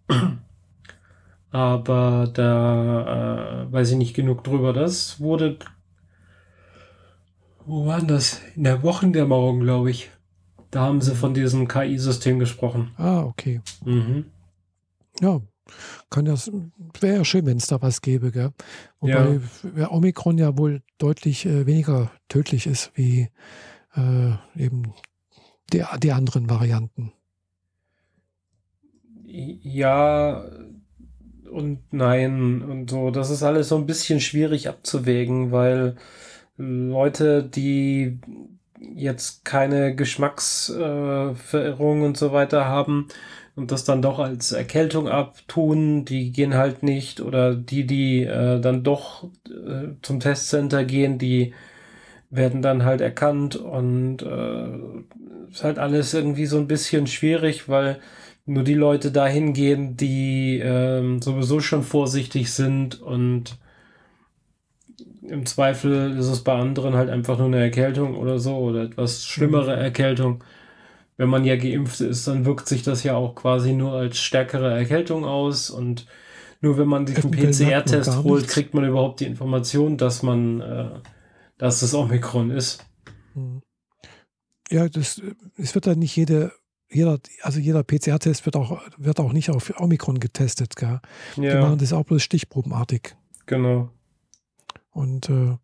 Aber 1.51 2.29
da 2.33 3.63
äh, 3.63 3.71
weiß 3.71 3.91
ich 3.91 3.97
nicht 3.97 4.15
genug 4.15 4.43
drüber. 4.43 4.73
Das 4.73 5.19
wurde. 5.19 5.57
Wo 7.69 7.85
war 7.85 8.01
das? 8.01 8.41
In 8.55 8.63
der 8.63 8.81
Wochendämmerung, 8.81 9.59
glaube 9.59 9.91
ich. 9.91 10.09
Da 10.71 10.81
haben 10.81 11.01
sie 11.01 11.13
von 11.13 11.35
diesem 11.35 11.67
KI-System 11.67 12.39
gesprochen. 12.39 12.89
Ah, 12.97 13.21
okay. 13.21 13.61
Mhm. 13.85 14.25
Ja, 15.21 15.39
kann 16.09 16.25
das, 16.25 16.51
wäre 16.99 17.17
ja 17.17 17.25
schön, 17.25 17.45
wenn 17.45 17.57
es 17.57 17.67
da 17.67 17.79
was 17.79 18.01
gäbe, 18.01 18.31
gell? 18.31 18.53
Wobei 18.99 19.39
ja. 19.75 19.91
Omikron 19.91 20.39
ja 20.39 20.57
wohl 20.57 20.81
deutlich 20.97 21.45
äh, 21.45 21.67
weniger 21.67 22.09
tödlich 22.27 22.65
ist 22.65 22.91
wie 22.95 23.29
äh, 23.95 24.31
eben 24.55 24.95
die, 25.71 25.83
die 26.01 26.11
anderen 26.11 26.49
Varianten. 26.49 27.13
Ja 29.25 30.43
und 31.51 31.93
nein 31.93 32.63
und 32.63 32.89
so. 32.89 33.11
Das 33.11 33.29
ist 33.29 33.43
alles 33.43 33.69
so 33.69 33.75
ein 33.75 33.85
bisschen 33.85 34.21
schwierig 34.21 34.67
abzuwägen, 34.67 35.51
weil 35.51 35.97
Leute, 36.59 37.43
die 37.43 38.19
jetzt 38.95 39.45
keine 39.45 39.95
Geschmacksverirrungen 39.95 42.03
äh, 42.03 42.07
und 42.07 42.17
so 42.17 42.33
weiter 42.33 42.65
haben, 42.65 43.07
und 43.59 43.71
das 43.71 43.83
dann 43.83 44.01
doch 44.01 44.19
als 44.19 44.53
Erkältung 44.53 45.09
abtun, 45.09 46.05
die 46.05 46.31
gehen 46.31 46.53
halt 46.53 46.81
nicht. 46.81 47.19
Oder 47.19 47.55
die, 47.55 47.85
die 47.85 48.23
äh, 48.23 48.61
dann 48.61 48.83
doch 48.83 49.25
äh, 49.47 49.89
zum 50.01 50.21
Testcenter 50.21 50.85
gehen, 50.85 51.17
die 51.17 51.53
werden 52.29 52.61
dann 52.61 52.85
halt 52.85 53.01
erkannt 53.01 53.57
und 53.57 54.21
äh, 54.21 55.51
ist 55.51 55.63
halt 55.63 55.77
alles 55.77 56.13
irgendwie 56.13 56.45
so 56.45 56.57
ein 56.57 56.67
bisschen 56.67 57.05
schwierig, 57.07 57.67
weil 57.67 57.99
nur 58.45 58.63
die 58.63 58.75
Leute 58.75 59.11
dahin 59.11 59.53
gehen, 59.53 59.97
die 59.97 60.59
äh, 60.59 61.19
sowieso 61.19 61.59
schon 61.59 61.83
vorsichtig 61.83 62.53
sind 62.53 63.01
und 63.01 63.57
im 65.29 65.45
Zweifel 65.45 66.17
ist 66.17 66.27
es 66.27 66.43
bei 66.43 66.53
anderen 66.53 66.95
halt 66.95 67.09
einfach 67.09 67.37
nur 67.37 67.47
eine 67.47 67.59
Erkältung 67.59 68.17
oder 68.17 68.39
so 68.39 68.57
oder 68.57 68.83
etwas 68.83 69.23
schlimmere 69.25 69.75
mhm. 69.75 69.81
Erkältung 69.81 70.43
wenn 71.19 71.27
man 71.27 71.43
ja 71.43 71.57
geimpft 71.57 71.99
ist, 71.99 72.29
dann 72.29 72.45
wirkt 72.45 72.69
sich 72.69 72.81
das 72.81 73.03
ja 73.03 73.13
auch 73.13 73.35
quasi 73.35 73.73
nur 73.73 73.91
als 73.91 74.17
stärkere 74.19 74.73
Erkältung 74.73 75.25
aus 75.25 75.69
und 75.69 76.07
nur 76.61 76.77
wenn 76.77 76.87
man 76.87 77.05
sich 77.05 77.17
einen 77.17 77.31
PCR-Test 77.31 78.23
holt, 78.23 78.47
kriegt 78.47 78.73
man 78.73 78.85
überhaupt 78.85 79.19
die 79.19 79.25
Information, 79.25 79.97
dass 79.97 80.23
man, 80.23 80.61
äh, 80.61 80.91
dass 81.57 81.81
das 81.81 81.93
Omikron 81.93 82.51
ist. 82.51 82.85
Hm. 83.33 83.61
Ja, 84.71 84.87
das, 84.87 85.21
es 85.57 85.75
wird 85.75 85.87
dann 85.87 85.99
nicht 85.99 86.15
jede, 86.15 86.53
jeder, 86.89 87.19
also 87.41 87.59
jeder 87.59 87.83
PCR-Test 87.83 88.45
wird 88.45 88.55
auch, 88.55 88.81
wird 88.97 89.19
auch 89.19 89.33
nicht 89.33 89.49
auf 89.49 89.73
Omikron 89.77 90.21
getestet, 90.21 90.77
gell? 90.77 91.01
Ja. 91.35 91.55
Die 91.55 91.59
machen 91.59 91.79
das 91.79 91.91
auch 91.91 92.05
bloß 92.05 92.23
stichprobenartig. 92.23 93.13
Genau. 93.45 93.89
Und 94.99 95.29
äh, 95.29 95.55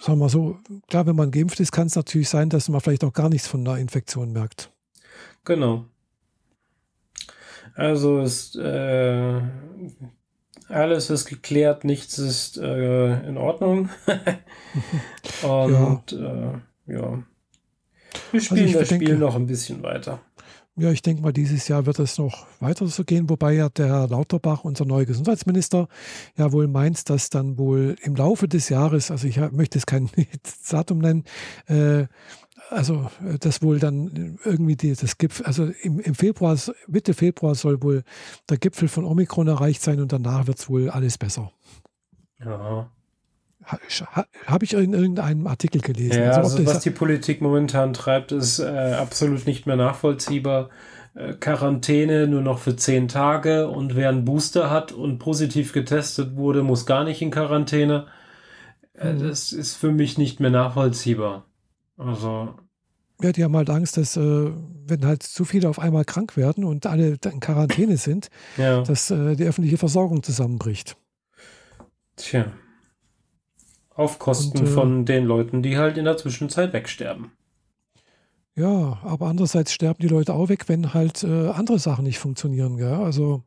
sagen 0.00 0.20
wir 0.20 0.28
so, 0.28 0.60
klar, 0.86 1.04
wenn 1.06 1.16
man 1.16 1.32
geimpft 1.32 1.58
ist, 1.58 1.72
kann 1.72 1.88
es 1.88 1.96
natürlich 1.96 2.28
sein, 2.28 2.48
dass 2.48 2.68
man 2.68 2.80
vielleicht 2.80 3.02
auch 3.02 3.12
gar 3.12 3.28
nichts 3.28 3.48
von 3.48 3.64
der 3.64 3.78
Infektion 3.78 4.32
merkt. 4.32 4.70
Genau. 5.44 5.86
Also 7.74 8.20
ist 8.20 8.54
äh, 8.54 9.40
alles 10.68 11.10
ist 11.10 11.24
geklärt, 11.24 11.82
nichts 11.82 12.18
ist 12.18 12.56
äh, 12.56 13.26
in 13.26 13.36
Ordnung. 13.36 13.90
Und 15.42 16.12
ja. 16.12 16.52
Äh, 16.52 16.52
ja. 16.86 17.22
Wir 18.30 18.40
spielen 18.40 18.66
also 18.66 18.78
das 18.78 18.88
denke, 18.90 19.06
Spiel 19.06 19.18
noch 19.18 19.34
ein 19.34 19.48
bisschen 19.48 19.82
weiter. 19.82 20.20
Ja, 20.78 20.90
ich 20.90 21.00
denke 21.00 21.22
mal, 21.22 21.32
dieses 21.32 21.68
Jahr 21.68 21.86
wird 21.86 21.98
es 22.00 22.18
noch 22.18 22.46
weiter 22.60 22.86
so 22.86 23.02
gehen, 23.02 23.30
wobei 23.30 23.54
ja 23.54 23.70
der 23.70 23.86
Herr 23.86 24.08
Lauterbach, 24.08 24.62
unser 24.62 24.84
neuer 24.84 25.06
Gesundheitsminister, 25.06 25.88
ja 26.36 26.52
wohl 26.52 26.68
meint, 26.68 27.08
dass 27.08 27.30
dann 27.30 27.56
wohl 27.56 27.96
im 28.02 28.14
Laufe 28.14 28.46
des 28.46 28.68
Jahres, 28.68 29.10
also 29.10 29.26
ich 29.26 29.40
möchte 29.52 29.78
es 29.78 29.86
kein 29.86 30.10
Datum 30.70 30.98
nennen, 30.98 31.24
äh, 31.66 32.06
also 32.68 33.10
das 33.40 33.62
wohl 33.62 33.78
dann 33.78 34.38
irgendwie 34.44 34.76
die, 34.76 34.94
das 34.94 35.16
Gipfel, 35.16 35.46
also 35.46 35.64
im, 35.82 35.98
im 36.00 36.14
Februar, 36.14 36.58
Mitte 36.88 37.14
Februar 37.14 37.54
soll 37.54 37.82
wohl 37.82 38.02
der 38.50 38.58
Gipfel 38.58 38.88
von 38.88 39.04
Omikron 39.04 39.48
erreicht 39.48 39.80
sein 39.80 40.00
und 40.00 40.12
danach 40.12 40.46
wird 40.46 40.58
es 40.58 40.68
wohl 40.68 40.90
alles 40.90 41.16
besser. 41.16 41.52
Ja. 42.38 42.90
Habe 43.66 44.64
ich 44.64 44.74
in 44.74 44.92
irgendeinem 44.92 45.46
Artikel 45.46 45.80
gelesen. 45.80 46.22
Ja, 46.22 46.30
also, 46.32 46.58
also 46.58 46.66
was 46.66 46.80
die 46.80 46.90
Politik 46.90 47.40
momentan 47.40 47.92
treibt, 47.92 48.30
ist 48.32 48.60
äh, 48.60 48.94
absolut 48.98 49.46
nicht 49.46 49.66
mehr 49.66 49.76
nachvollziehbar. 49.76 50.70
Äh, 51.14 51.32
Quarantäne 51.34 52.28
nur 52.28 52.42
noch 52.42 52.60
für 52.60 52.76
zehn 52.76 53.08
Tage 53.08 53.68
und 53.68 53.96
wer 53.96 54.10
einen 54.10 54.24
Booster 54.24 54.70
hat 54.70 54.92
und 54.92 55.18
positiv 55.18 55.72
getestet 55.72 56.36
wurde, 56.36 56.62
muss 56.62 56.86
gar 56.86 57.04
nicht 57.04 57.22
in 57.22 57.30
Quarantäne. 57.30 58.06
Äh, 58.94 59.14
mhm. 59.14 59.28
Das 59.28 59.52
ist 59.52 59.74
für 59.74 59.90
mich 59.90 60.16
nicht 60.16 60.38
mehr 60.38 60.50
nachvollziehbar. 60.50 61.46
Also. 61.96 62.54
Ja, 63.22 63.32
die 63.32 63.42
haben 63.42 63.56
halt 63.56 63.70
Angst, 63.70 63.96
dass, 63.96 64.16
äh, 64.16 64.50
wenn 64.86 65.06
halt 65.06 65.22
zu 65.22 65.44
viele 65.44 65.68
auf 65.68 65.78
einmal 65.78 66.04
krank 66.04 66.36
werden 66.36 66.64
und 66.64 66.86
alle 66.86 67.16
in 67.24 67.40
Quarantäne 67.40 67.96
sind, 67.96 68.28
ja. 68.58 68.82
dass 68.82 69.10
äh, 69.10 69.34
die 69.36 69.44
öffentliche 69.44 69.78
Versorgung 69.78 70.22
zusammenbricht. 70.22 70.96
Tja. 72.16 72.52
Auf 73.96 74.18
Kosten 74.18 74.58
und, 74.58 74.66
äh, 74.66 74.70
von 74.70 75.04
den 75.06 75.24
Leuten, 75.24 75.62
die 75.62 75.78
halt 75.78 75.96
in 75.96 76.04
der 76.04 76.18
Zwischenzeit 76.18 76.72
wegsterben. 76.72 77.32
Ja, 78.54 78.98
aber 79.02 79.26
andererseits 79.26 79.72
sterben 79.72 80.00
die 80.00 80.08
Leute 80.08 80.34
auch 80.34 80.48
weg, 80.48 80.68
wenn 80.68 80.94
halt 80.94 81.24
äh, 81.24 81.48
andere 81.48 81.78
Sachen 81.78 82.04
nicht 82.04 82.18
funktionieren. 82.18 82.76
Gell? 82.76 82.94
Also 82.94 83.42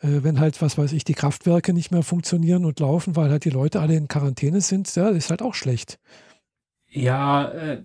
äh, 0.00 0.22
wenn 0.22 0.40
halt, 0.40 0.60
was 0.62 0.78
weiß 0.78 0.92
ich, 0.92 1.04
die 1.04 1.14
Kraftwerke 1.14 1.72
nicht 1.72 1.90
mehr 1.90 2.02
funktionieren 2.02 2.64
und 2.64 2.78
laufen, 2.80 3.16
weil 3.16 3.30
halt 3.30 3.44
die 3.44 3.50
Leute 3.50 3.80
alle 3.80 3.96
in 3.96 4.08
Quarantäne 4.08 4.60
sind, 4.60 4.94
ja, 4.94 5.08
ist 5.08 5.30
halt 5.30 5.42
auch 5.42 5.54
schlecht. 5.54 5.98
Ja, 6.88 7.50
äh, 7.50 7.82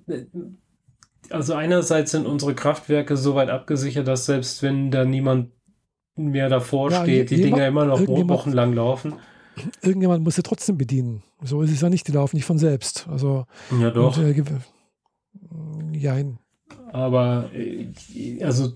also 1.30 1.54
einerseits 1.54 2.12
sind 2.12 2.26
unsere 2.26 2.56
Kraftwerke 2.56 3.18
so 3.18 3.36
weit 3.36 3.50
abgesichert, 3.50 4.08
dass 4.08 4.26
selbst 4.26 4.64
wenn 4.64 4.92
da 4.92 5.06
niemand 5.06 5.52
mehr 6.16 6.50
davor 6.50 6.92
ja, 6.92 7.04
steht, 7.04 7.30
die 7.30 7.42
Dinger 7.42 7.68
immer 7.68 7.86
noch 7.86 8.00
wochenlang 8.08 8.74
laufen 8.74 9.16
irgendjemand 9.82 10.24
muss 10.24 10.36
sie 10.36 10.44
trotzdem 10.44 10.78
bedienen. 10.78 11.24
So 11.44 11.62
ist 11.62 11.72
es 11.72 11.82
ja 11.82 11.90
nicht, 11.90 12.08
die 12.08 12.12
laufen 12.12 12.36
nicht 12.36 12.46
von 12.46 12.58
selbst. 12.58 13.08
Also, 13.10 13.46
ja, 13.80 13.92
doch. 13.92 14.18
Und, 14.18 14.24
äh, 14.26 14.44
jein. 15.98 16.40
Aber 16.92 17.50
äh, 17.54 18.44
also 18.44 18.74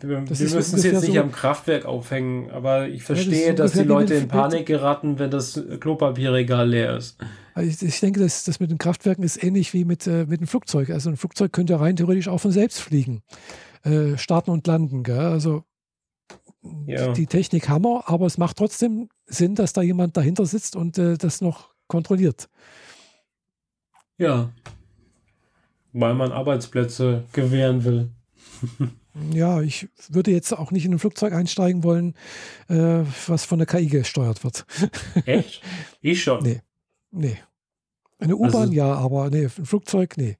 wir, 0.00 0.20
das 0.20 0.40
müssen 0.40 0.58
es 0.76 0.84
jetzt 0.84 1.02
nicht 1.02 1.14
so 1.14 1.20
am 1.20 1.32
Kraftwerk 1.32 1.86
aufhängen, 1.86 2.50
aber 2.50 2.88
ich 2.88 3.02
verstehe, 3.02 3.48
ja, 3.48 3.52
das 3.52 3.72
dass 3.72 3.82
die 3.82 3.88
Leute 3.88 4.14
in 4.14 4.28
Panik 4.28 4.66
geraten, 4.66 5.18
wenn 5.18 5.30
das 5.30 5.60
Klopapierregal 5.80 6.68
leer 6.68 6.96
ist. 6.96 7.18
Also 7.54 7.70
ich, 7.70 7.82
ich, 7.82 8.00
denke, 8.00 8.20
das, 8.20 8.44
das 8.44 8.60
mit 8.60 8.70
den 8.70 8.78
Kraftwerken 8.78 9.24
ist 9.24 9.42
ähnlich 9.42 9.72
wie 9.72 9.84
mit, 9.84 10.06
äh, 10.06 10.26
mit 10.26 10.40
dem 10.40 10.46
Flugzeug. 10.46 10.90
Also 10.90 11.10
ein 11.10 11.16
Flugzeug 11.16 11.52
könnte 11.52 11.80
rein 11.80 11.96
theoretisch 11.96 12.28
auch 12.28 12.38
von 12.38 12.52
selbst 12.52 12.80
fliegen, 12.80 13.22
äh, 13.82 14.16
starten 14.16 14.50
und 14.50 14.66
landen. 14.66 15.02
Gell? 15.02 15.18
Also 15.18 15.64
ja. 16.86 17.12
die 17.12 17.26
Technik 17.26 17.68
Hammer, 17.68 18.04
aber 18.06 18.26
es 18.26 18.38
macht 18.38 18.56
trotzdem 18.56 19.08
Sinn, 19.26 19.54
dass 19.54 19.72
da 19.72 19.82
jemand 19.82 20.16
dahinter 20.16 20.46
sitzt 20.46 20.76
und 20.76 20.98
äh, 20.98 21.16
das 21.16 21.40
noch 21.40 21.70
kontrolliert. 21.86 22.48
Ja. 24.16 24.52
Weil 25.92 26.14
man 26.14 26.32
Arbeitsplätze 26.32 27.24
gewähren 27.32 27.84
will. 27.84 28.10
Ja, 29.32 29.60
ich 29.60 29.88
würde 30.10 30.30
jetzt 30.30 30.52
auch 30.52 30.70
nicht 30.70 30.84
in 30.84 30.92
ein 30.92 30.98
Flugzeug 30.98 31.32
einsteigen 31.32 31.82
wollen, 31.82 32.14
äh, 32.68 33.02
was 33.26 33.44
von 33.44 33.58
der 33.58 33.66
KI 33.66 33.86
gesteuert 33.86 34.44
wird. 34.44 34.64
Echt? 35.26 35.62
Ich 36.00 36.22
schon. 36.22 36.42
Nee. 36.42 36.62
Nee. 37.10 37.38
Eine 38.18 38.36
U-Bahn 38.36 38.54
also, 38.54 38.72
ja, 38.72 38.92
aber 38.94 39.30
nee, 39.30 39.44
ein 39.44 39.66
Flugzeug, 39.66 40.16
nee. 40.16 40.36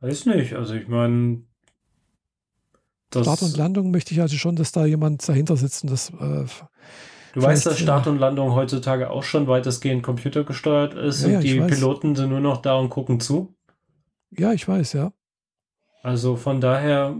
Weiß 0.00 0.26
nicht. 0.26 0.54
Also 0.54 0.74
ich 0.74 0.88
meine. 0.88 1.42
Start 3.10 3.42
und 3.42 3.56
Landung 3.56 3.90
möchte 3.90 4.14
ich 4.14 4.20
also 4.20 4.36
schon, 4.36 4.56
dass 4.56 4.72
da 4.72 4.86
jemand 4.86 5.28
dahinter 5.28 5.56
sitzt 5.56 5.84
und 5.84 5.90
das. 5.90 6.10
Äh, 6.10 6.44
du 7.34 7.42
weißt, 7.42 7.66
dass 7.66 7.78
Start 7.78 8.06
und 8.06 8.18
Landung 8.18 8.54
heutzutage 8.54 9.10
auch 9.10 9.24
schon 9.24 9.46
weitestgehend 9.48 10.02
computergesteuert 10.02 10.94
ist 10.94 11.26
ja, 11.26 11.36
und 11.36 11.44
die 11.44 11.60
Piloten 11.60 12.14
sind 12.14 12.30
nur 12.30 12.40
noch 12.40 12.62
da 12.62 12.76
und 12.76 12.90
gucken 12.90 13.20
zu. 13.20 13.54
Ja, 14.30 14.52
ich 14.52 14.66
weiß, 14.66 14.92
ja. 14.92 15.12
Also 16.02 16.36
von 16.36 16.60
daher, 16.60 17.16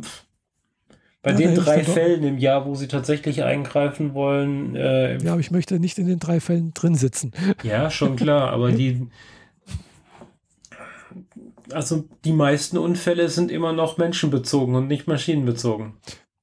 bei 1.22 1.32
ja, 1.32 1.36
den 1.36 1.54
drei 1.54 1.84
Fällen 1.84 2.22
im 2.24 2.38
Jahr, 2.38 2.64
wo 2.64 2.74
sie 2.74 2.88
tatsächlich 2.88 3.42
eingreifen 3.42 4.14
wollen. 4.14 4.74
Äh, 4.74 5.18
ja, 5.22 5.32
aber 5.32 5.40
ich 5.40 5.50
möchte 5.50 5.78
nicht 5.78 5.98
in 5.98 6.06
den 6.06 6.18
drei 6.18 6.40
Fällen 6.40 6.72
drin 6.72 6.94
sitzen. 6.94 7.32
Ja, 7.62 7.90
schon 7.90 8.16
klar, 8.16 8.50
aber 8.50 8.72
die. 8.72 9.08
Also 11.72 12.08
die 12.24 12.32
meisten 12.32 12.78
Unfälle 12.78 13.28
sind 13.28 13.50
immer 13.50 13.72
noch 13.72 13.98
menschenbezogen 13.98 14.74
und 14.74 14.88
nicht 14.88 15.06
maschinenbezogen. 15.06 15.94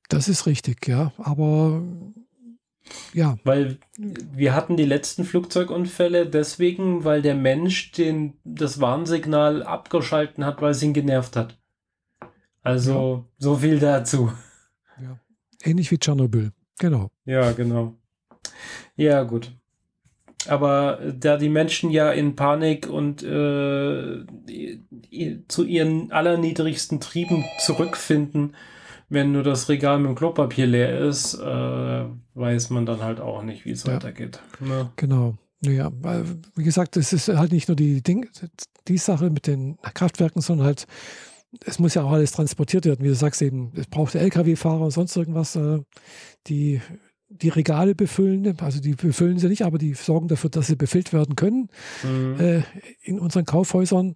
Das 0.10 0.30
ist 0.30 0.46
richtig, 0.46 0.88
ja. 0.88 1.12
Aber 1.18 1.84
ja. 3.14 3.38
Weil 3.44 3.80
wir 3.98 4.56
hatten 4.56 4.78
die 4.78 4.86
letzten 4.86 5.24
Flugzeugunfälle 5.24 6.28
deswegen, 6.28 7.04
weil 7.04 7.22
der 7.22 7.36
Mensch 7.36 7.92
den, 7.92 8.40
das 8.44 8.80
Warnsignal 8.80 9.64
abgeschalten 9.64 10.46
hat, 10.46 10.62
weil 10.62 10.72
es 10.72 10.84
ihn 10.84 10.94
genervt 10.94 11.36
hat. 11.36 11.60
Also 12.62 13.26
ja. 13.26 13.34
so 13.38 13.56
viel 13.58 13.80
dazu. 13.80 14.32
Ja. 15.02 15.20
Ähnlich 15.64 15.92
wie 15.92 15.98
Tschernobyl. 15.98 16.52
Genau. 16.80 17.10
Ja, 17.26 17.52
genau. 17.52 17.96
Ja, 18.96 19.24
gut. 19.24 19.52
Aber 20.50 21.00
da 21.20 21.38
die 21.38 21.50
Menschen 21.50 21.90
ja 21.90 22.12
in 22.12 22.36
Panik 22.36 22.88
und 22.88 23.24
äh, 23.24 24.26
zu 25.48 25.64
ihren 25.64 26.12
allerniedrigsten 26.12 27.00
Trieben 27.00 27.46
zurückfinden, 27.60 28.56
wenn 29.10 29.32
nur 29.32 29.44
das 29.44 29.70
Regal 29.70 30.00
mit 30.00 30.10
dem 30.10 30.16
Klopapier 30.16 30.68
leer 30.68 31.00
ist, 31.00 31.36
äh, 31.36 32.06
weiß 32.34 32.70
man 32.72 32.86
dann 32.86 33.02
halt 33.02 33.20
auch 33.20 33.44
nicht, 33.44 33.66
wie 33.66 33.72
es 33.72 33.84
ja. 33.84 33.94
weitergeht. 33.94 34.40
Ne? 34.60 34.92
Genau. 34.96 35.36
Naja, 35.62 35.92
weil, 36.02 36.24
wie 36.56 36.64
gesagt, 36.64 36.98
es 36.98 37.14
ist 37.14 37.30
halt 37.30 37.52
nicht 37.52 37.68
nur 37.68 37.76
die, 37.76 38.04
Ding, 38.04 38.30
die 38.88 38.98
Sache 38.98 39.30
mit 39.30 39.48
den 39.48 39.78
Kraftwerken, 39.94 40.42
sondern 40.42 40.68
halt 40.68 40.86
es 41.66 41.80
muss 41.80 41.94
ja 41.94 42.04
auch 42.04 42.12
alles 42.12 42.32
transportiert 42.32 42.86
werden. 42.86 43.04
Wie 43.04 43.10
du 43.10 43.16
sagst 43.16 43.42
eben, 43.42 43.72
es 43.76 43.88
braucht 43.88 44.16
Lkw-Fahrer 44.16 44.82
und 44.82 44.92
sonst 44.92 45.16
irgendwas, 45.16 45.56
äh, 45.56 45.80
die 46.48 46.82
die 47.30 47.50
Regale 47.50 47.96
befüllen. 47.96 48.60
Also 48.60 48.80
die 48.80 48.96
befüllen 48.96 49.40
sie 49.40 49.48
nicht, 49.48 49.64
aber 49.64 49.78
die 49.78 49.94
sorgen 49.94 50.28
dafür, 50.28 50.50
dass 50.50 50.68
sie 50.68 50.76
befüllt 50.76 51.14
werden 51.14 51.36
können 51.36 51.70
mhm. 52.04 52.40
äh, 52.40 52.64
in 53.02 53.20
unseren 53.20 53.46
Kaufhäusern, 53.46 54.16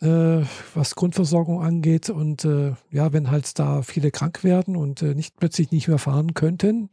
äh, 0.00 0.42
was 0.74 0.94
Grundversorgung 0.94 1.62
angeht. 1.62 2.10
Und 2.10 2.44
äh, 2.44 2.74
ja, 2.90 3.12
wenn 3.12 3.30
halt 3.30 3.58
da 3.58 3.82
viele 3.82 4.10
krank 4.10 4.44
werden 4.44 4.76
und 4.76 5.02
äh, 5.02 5.14
nicht 5.14 5.36
plötzlich 5.36 5.70
nicht 5.70 5.88
mehr 5.88 5.98
fahren 5.98 6.34
könnten 6.34 6.90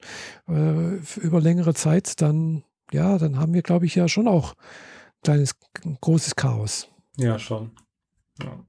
äh, 0.48 0.96
über 1.20 1.42
längere 1.42 1.74
Zeit, 1.74 2.22
dann 2.22 2.64
ja, 2.92 3.18
dann 3.18 3.38
haben 3.38 3.54
wir, 3.54 3.62
glaube 3.62 3.86
ich, 3.86 3.96
ja 3.96 4.08
schon 4.08 4.28
auch 4.28 4.54
ein 4.54 5.24
kleines, 5.24 5.56
großes 6.02 6.36
Chaos. 6.36 6.90
Ja, 7.18 7.38
schon. 7.38 7.72
Ja. 8.42 8.66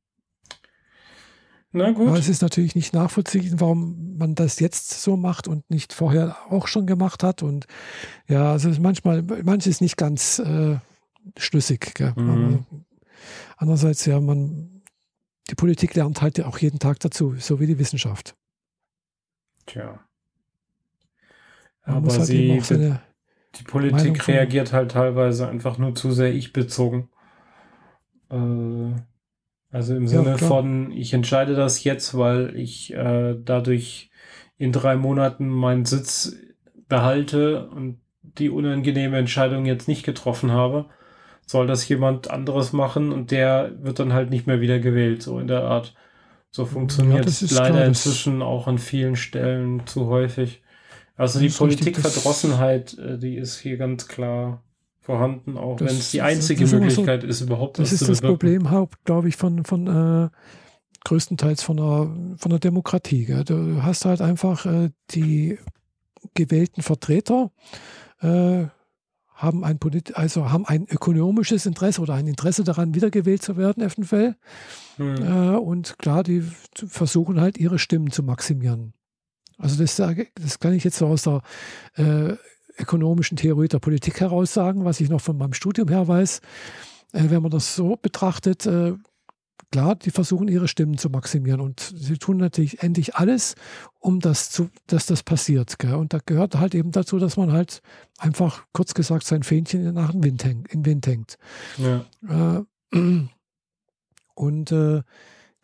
Na 1.73 1.91
gut. 1.91 2.09
Aber 2.09 2.19
es 2.19 2.29
ist 2.29 2.41
natürlich 2.41 2.75
nicht 2.75 2.95
nachvollziehbar, 2.95 3.61
warum 3.61 4.17
man 4.17 4.35
das 4.35 4.59
jetzt 4.59 5.03
so 5.03 5.17
macht 5.17 5.49
und 5.49 5.69
nicht 5.71 5.93
vorher 5.93 6.37
auch 6.49 6.67
schon 6.67 6.87
gemacht 6.87 7.23
hat. 7.23 7.43
Und 7.43 7.67
ja, 8.27 8.53
also 8.53 8.71
manchmal, 8.81 9.23
manches 9.23 9.67
ist 9.67 9.81
nicht 9.83 9.97
ganz 9.97 10.39
äh, 10.39 10.79
schlüssig. 11.37 11.95
Mhm. 12.17 12.65
andererseits, 13.59 14.07
ja, 14.07 14.19
man, 14.21 14.83
die 15.51 15.55
Politik 15.55 15.95
lernt 15.95 16.23
halt 16.23 16.43
auch 16.43 16.59
jeden 16.59 16.79
Tag 16.79 17.01
dazu, 17.01 17.35
so 17.39 17.61
wie 17.61 17.67
die 17.67 17.79
Wissenschaft. 17.79 18.35
Tja. 19.67 20.01
Aber 21.83 22.13
halt 22.13 22.27
sie, 22.27 22.63
die 23.59 23.65
Politik 23.65 23.99
Meinung 23.99 24.21
reagiert 24.21 24.73
halt 24.73 24.93
teilweise 24.93 25.49
einfach 25.49 25.79
nur 25.79 25.95
zu 25.95 26.13
sehr 26.13 26.33
ich-bezogen. 26.33 27.09
Äh, 28.31 28.93
also 29.71 29.95
im 29.95 30.09
Sinne 30.09 30.31
ja, 30.31 30.39
von, 30.39 30.93
ich 30.93 31.13
entscheide 31.13 31.55
das 31.55 31.85
jetzt, 31.85 32.17
weil 32.17 32.57
ich 32.57 32.95
äh, 32.95 33.37
dadurch 33.45 34.11
in 34.57 34.73
drei 34.73 34.97
Monaten 34.97 35.49
meinen 35.49 35.85
Sitz 35.85 36.37
behalte 36.89 37.69
und 37.69 38.01
die 38.23 38.51
unangenehme 38.51 39.19
Entscheidung 39.19 39.67
jetzt 39.67 39.89
nicht 39.89 40.05
getroffen 40.05 40.53
habe, 40.53 40.87
soll 41.47 41.67
das 41.67 41.87
jemand 41.89 42.31
anderes 42.31 42.73
machen 42.73 43.13
und 43.13 43.31
der 43.31 43.73
wird 43.81 43.99
dann 43.99 44.13
halt 44.13 44.31
nicht 44.31 44.47
mehr 44.47 44.61
wieder 44.61 44.79
gewählt, 44.79 45.23
so 45.23 45.39
in 45.39 45.49
der 45.49 45.63
Art. 45.63 45.95
So 46.51 46.65
funktioniert 46.65 47.25
ja, 47.25 47.31
es 47.31 47.51
leider 47.51 47.75
klar, 47.77 47.85
inzwischen 47.85 48.43
auch 48.43 48.67
an 48.69 48.79
vielen 48.79 49.17
Stellen 49.17 49.87
zu 49.87 50.07
häufig. 50.07 50.63
Also 51.17 51.41
die 51.41 51.51
Politikverdrossenheit, 51.51 52.97
äh, 52.99 53.19
die 53.19 53.37
ist 53.37 53.59
hier 53.59 53.77
ganz 53.77 54.09
klar 54.09 54.63
vorhanden, 55.09 55.57
auch 55.57 55.81
wenn 55.81 55.87
es 55.87 56.11
die 56.11 56.21
einzige 56.21 56.67
Möglichkeit 56.67 57.23
so, 57.23 57.29
ist, 57.29 57.41
überhaupt 57.41 57.79
das 57.79 57.93
ist 57.93 58.07
das 58.07 58.21
Problem, 58.21 58.69
glaube 59.07 59.31
ich, 59.31 59.37
von, 59.37 59.65
von 59.65 59.87
äh, 59.87 60.29
größtenteils 61.07 61.63
von 61.63 61.79
der, 61.79 62.37
von 62.37 62.51
der 62.51 62.59
Demokratie. 62.59 63.25
Gell? 63.25 63.43
Du 63.43 63.83
hast 63.83 64.05
halt 64.05 64.21
einfach 64.21 64.67
äh, 64.67 64.91
die 65.13 65.59
gewählten 66.35 66.83
Vertreter, 66.83 67.53
äh, 68.21 68.67
haben 69.33 69.65
ein 69.65 69.79
Polit 69.79 70.15
also 70.15 70.51
haben 70.51 70.67
ein 70.67 70.87
ökonomisches 70.91 71.65
Interesse 71.65 72.03
oder 72.03 72.13
ein 72.13 72.27
Interesse 72.27 72.63
daran, 72.63 72.95
wiedergewählt 72.95 73.41
zu 73.41 73.57
werden, 73.57 73.83
eventuell. 73.83 74.37
Hm. 74.97 75.23
Äh, 75.23 75.57
und 75.57 75.99
klar, 75.99 76.23
die 76.23 76.43
versuchen 76.75 77.41
halt 77.41 77.57
ihre 77.57 77.79
Stimmen 77.79 78.11
zu 78.11 78.23
maximieren. 78.23 78.93
Also 79.57 79.83
das, 79.83 79.97
das 79.97 80.59
kann 80.59 80.75
ich 80.75 80.85
jetzt 80.85 80.99
so 80.99 81.07
aus 81.07 81.23
der 81.23 81.41
äh, 81.97 82.37
ökonomischen 82.79 83.37
Theorie 83.37 83.69
der 83.69 83.79
Politik 83.79 84.21
heraus 84.21 84.55
sagen, 84.55 84.85
was 84.85 85.01
ich 85.01 85.09
noch 85.09 85.21
von 85.21 85.37
meinem 85.37 85.53
Studium 85.53 85.89
her 85.89 86.09
weiß. 86.09 86.41
Äh, 87.13 87.25
wenn 87.29 87.43
man 87.43 87.51
das 87.51 87.75
so 87.75 87.97
betrachtet, 87.97 88.67
äh, 88.67 88.95
klar, 89.71 89.97
die 89.97 90.11
versuchen 90.11 90.49
ihre 90.49 90.69
Stimmen 90.69 90.99
zu 90.99 91.11
maximieren 91.11 91.61
und 91.61 91.81
sie 91.81 92.19
tun 92.19 92.39
natürlich 92.39 92.83
endlich 92.83 93.17
alles, 93.17 93.55
um 93.99 94.21
das 94.21 94.51
zu, 94.51 94.71
dass 94.87 95.07
das 95.07 95.23
passiert. 95.23 95.79
Gell? 95.79 95.95
Und 95.95 96.13
da 96.13 96.21
gehört 96.25 96.57
halt 96.57 96.75
eben 96.75 96.91
dazu, 96.91 97.19
dass 97.19 97.37
man 97.37 97.53
halt 97.53 97.83
einfach, 98.19 98.65
kurz 98.73 98.95
gesagt, 98.95 99.25
sein 99.25 99.43
Fähnchen 99.43 99.93
nach 99.95 100.13
dem 100.13 100.23
Wind 100.25 100.45
hängt, 100.45 100.73
in 100.73 100.83
den 100.83 100.93
Wind 100.93 101.07
hängt. 101.07 101.39
Ja. 101.77 102.65
Äh, 102.93 102.97
und 104.35 104.73
äh, 104.73 105.03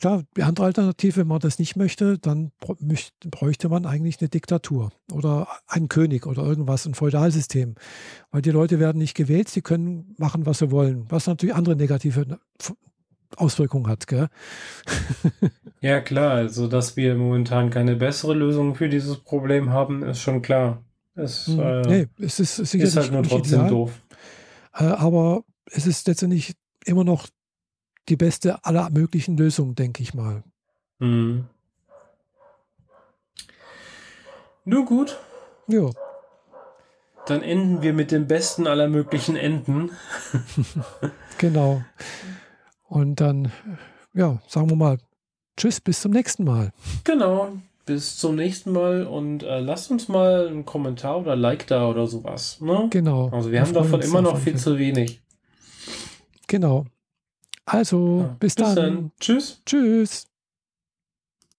Klar, 0.01 0.25
die 0.37 0.43
andere 0.43 0.67
Alternative, 0.67 1.19
wenn 1.19 1.29
man 1.29 1.39
das 1.39 1.59
nicht 1.59 1.77
möchte, 1.77 2.19
dann 2.19 2.51
bräuchte 2.59 3.69
man 3.69 3.87
eigentlich 3.87 4.21
eine 4.21 4.29
Diktatur 4.29 4.93
oder 5.13 5.49
einen 5.67 5.89
König 5.89 6.27
oder 6.27 6.43
irgendwas, 6.43 6.85
ein 6.87 6.95
Feudalsystem. 6.95 7.77
Weil 8.31 8.43
die 8.43 8.51
Leute 8.51 8.81
werden 8.81 8.99
nicht 8.99 9.15
gewählt, 9.15 9.49
sie 9.49 9.63
können 9.63 10.15
machen, 10.19 10.47
was 10.47 10.59
sie 10.59 10.71
wollen. 10.71 11.07
Was 11.09 11.27
natürlich 11.27 11.55
andere 11.55 11.77
negative 11.77 12.39
Auswirkungen 13.37 13.87
hat. 13.87 14.07
Gell? 14.07 14.29
ja, 15.81 16.01
klar. 16.01 16.33
Also, 16.33 16.67
dass 16.67 16.97
wir 16.97 17.15
momentan 17.15 17.71
keine 17.71 17.97
bessere 17.97 18.35
Lösung 18.35 18.75
für 18.75 18.89
dieses 18.89 19.19
Problem 19.19 19.71
haben, 19.71 20.03
ist 20.03 20.21
schon 20.21 20.43
klar. 20.43 20.83
Es, 21.15 21.47
hm, 21.47 21.61
äh, 21.61 21.83
nee, 21.83 22.07
es 22.19 22.41
ist, 22.41 22.57
sicherlich 22.57 22.89
ist 22.89 22.97
halt 22.97 23.13
nur 23.13 23.23
trotzdem 23.23 23.61
ideal, 23.61 23.71
doof. 23.71 24.03
Äh, 24.75 24.85
aber 24.85 25.45
es 25.67 25.87
ist 25.87 26.07
letztendlich 26.09 26.55
immer 26.85 27.05
noch 27.05 27.29
die 28.09 28.17
beste 28.17 28.65
aller 28.65 28.91
möglichen 28.91 29.37
Lösungen, 29.37 29.75
denke 29.75 30.03
ich 30.03 30.15
mal. 30.15 30.43
Mhm. 30.99 31.47
Nur 34.65 34.85
gut. 34.85 35.19
Ja. 35.69 35.91
Dann 37.27 37.43
enden 37.43 37.83
wir 37.83 37.93
mit 37.93 38.11
dem 38.11 38.27
besten 38.27 38.67
aller 38.67 38.89
möglichen 38.89 39.37
Enden. 39.37 39.91
genau. 41.39 41.83
Und 42.85 43.21
dann, 43.21 43.51
ja, 44.13 44.41
sagen 44.47 44.69
wir 44.69 44.77
mal, 44.77 44.99
tschüss, 45.57 45.81
bis 45.81 46.01
zum 46.01 46.13
nächsten 46.13 46.45
Mal. 46.45 46.73
Genau, 47.05 47.53
bis 47.87 48.17
zum 48.17 48.37
nächsten 48.37 48.73
Mal 48.73 49.07
und 49.07 49.43
äh, 49.43 49.61
lasst 49.61 49.91
uns 49.91 50.09
mal 50.09 50.49
einen 50.49 50.65
Kommentar 50.65 51.19
oder 51.19 51.37
Like 51.37 51.67
da 51.67 51.89
oder 51.89 52.07
sowas. 52.07 52.61
Ne? 52.61 52.89
Genau. 52.91 53.29
Also 53.31 53.51
wir 53.51 53.61
haben 53.61 53.73
davon 53.73 54.01
immer 54.01 54.23
noch 54.23 54.39
viel 54.39 54.57
zu 54.57 54.79
wenig. 54.79 55.23
Genau. 56.47 56.87
Also, 57.67 58.37
bis, 58.41 58.55
bis 58.55 58.55
dann. 58.55 58.75
dann. 58.77 59.13
Tschüss. 59.21 59.63
Tschüss. 59.65 60.27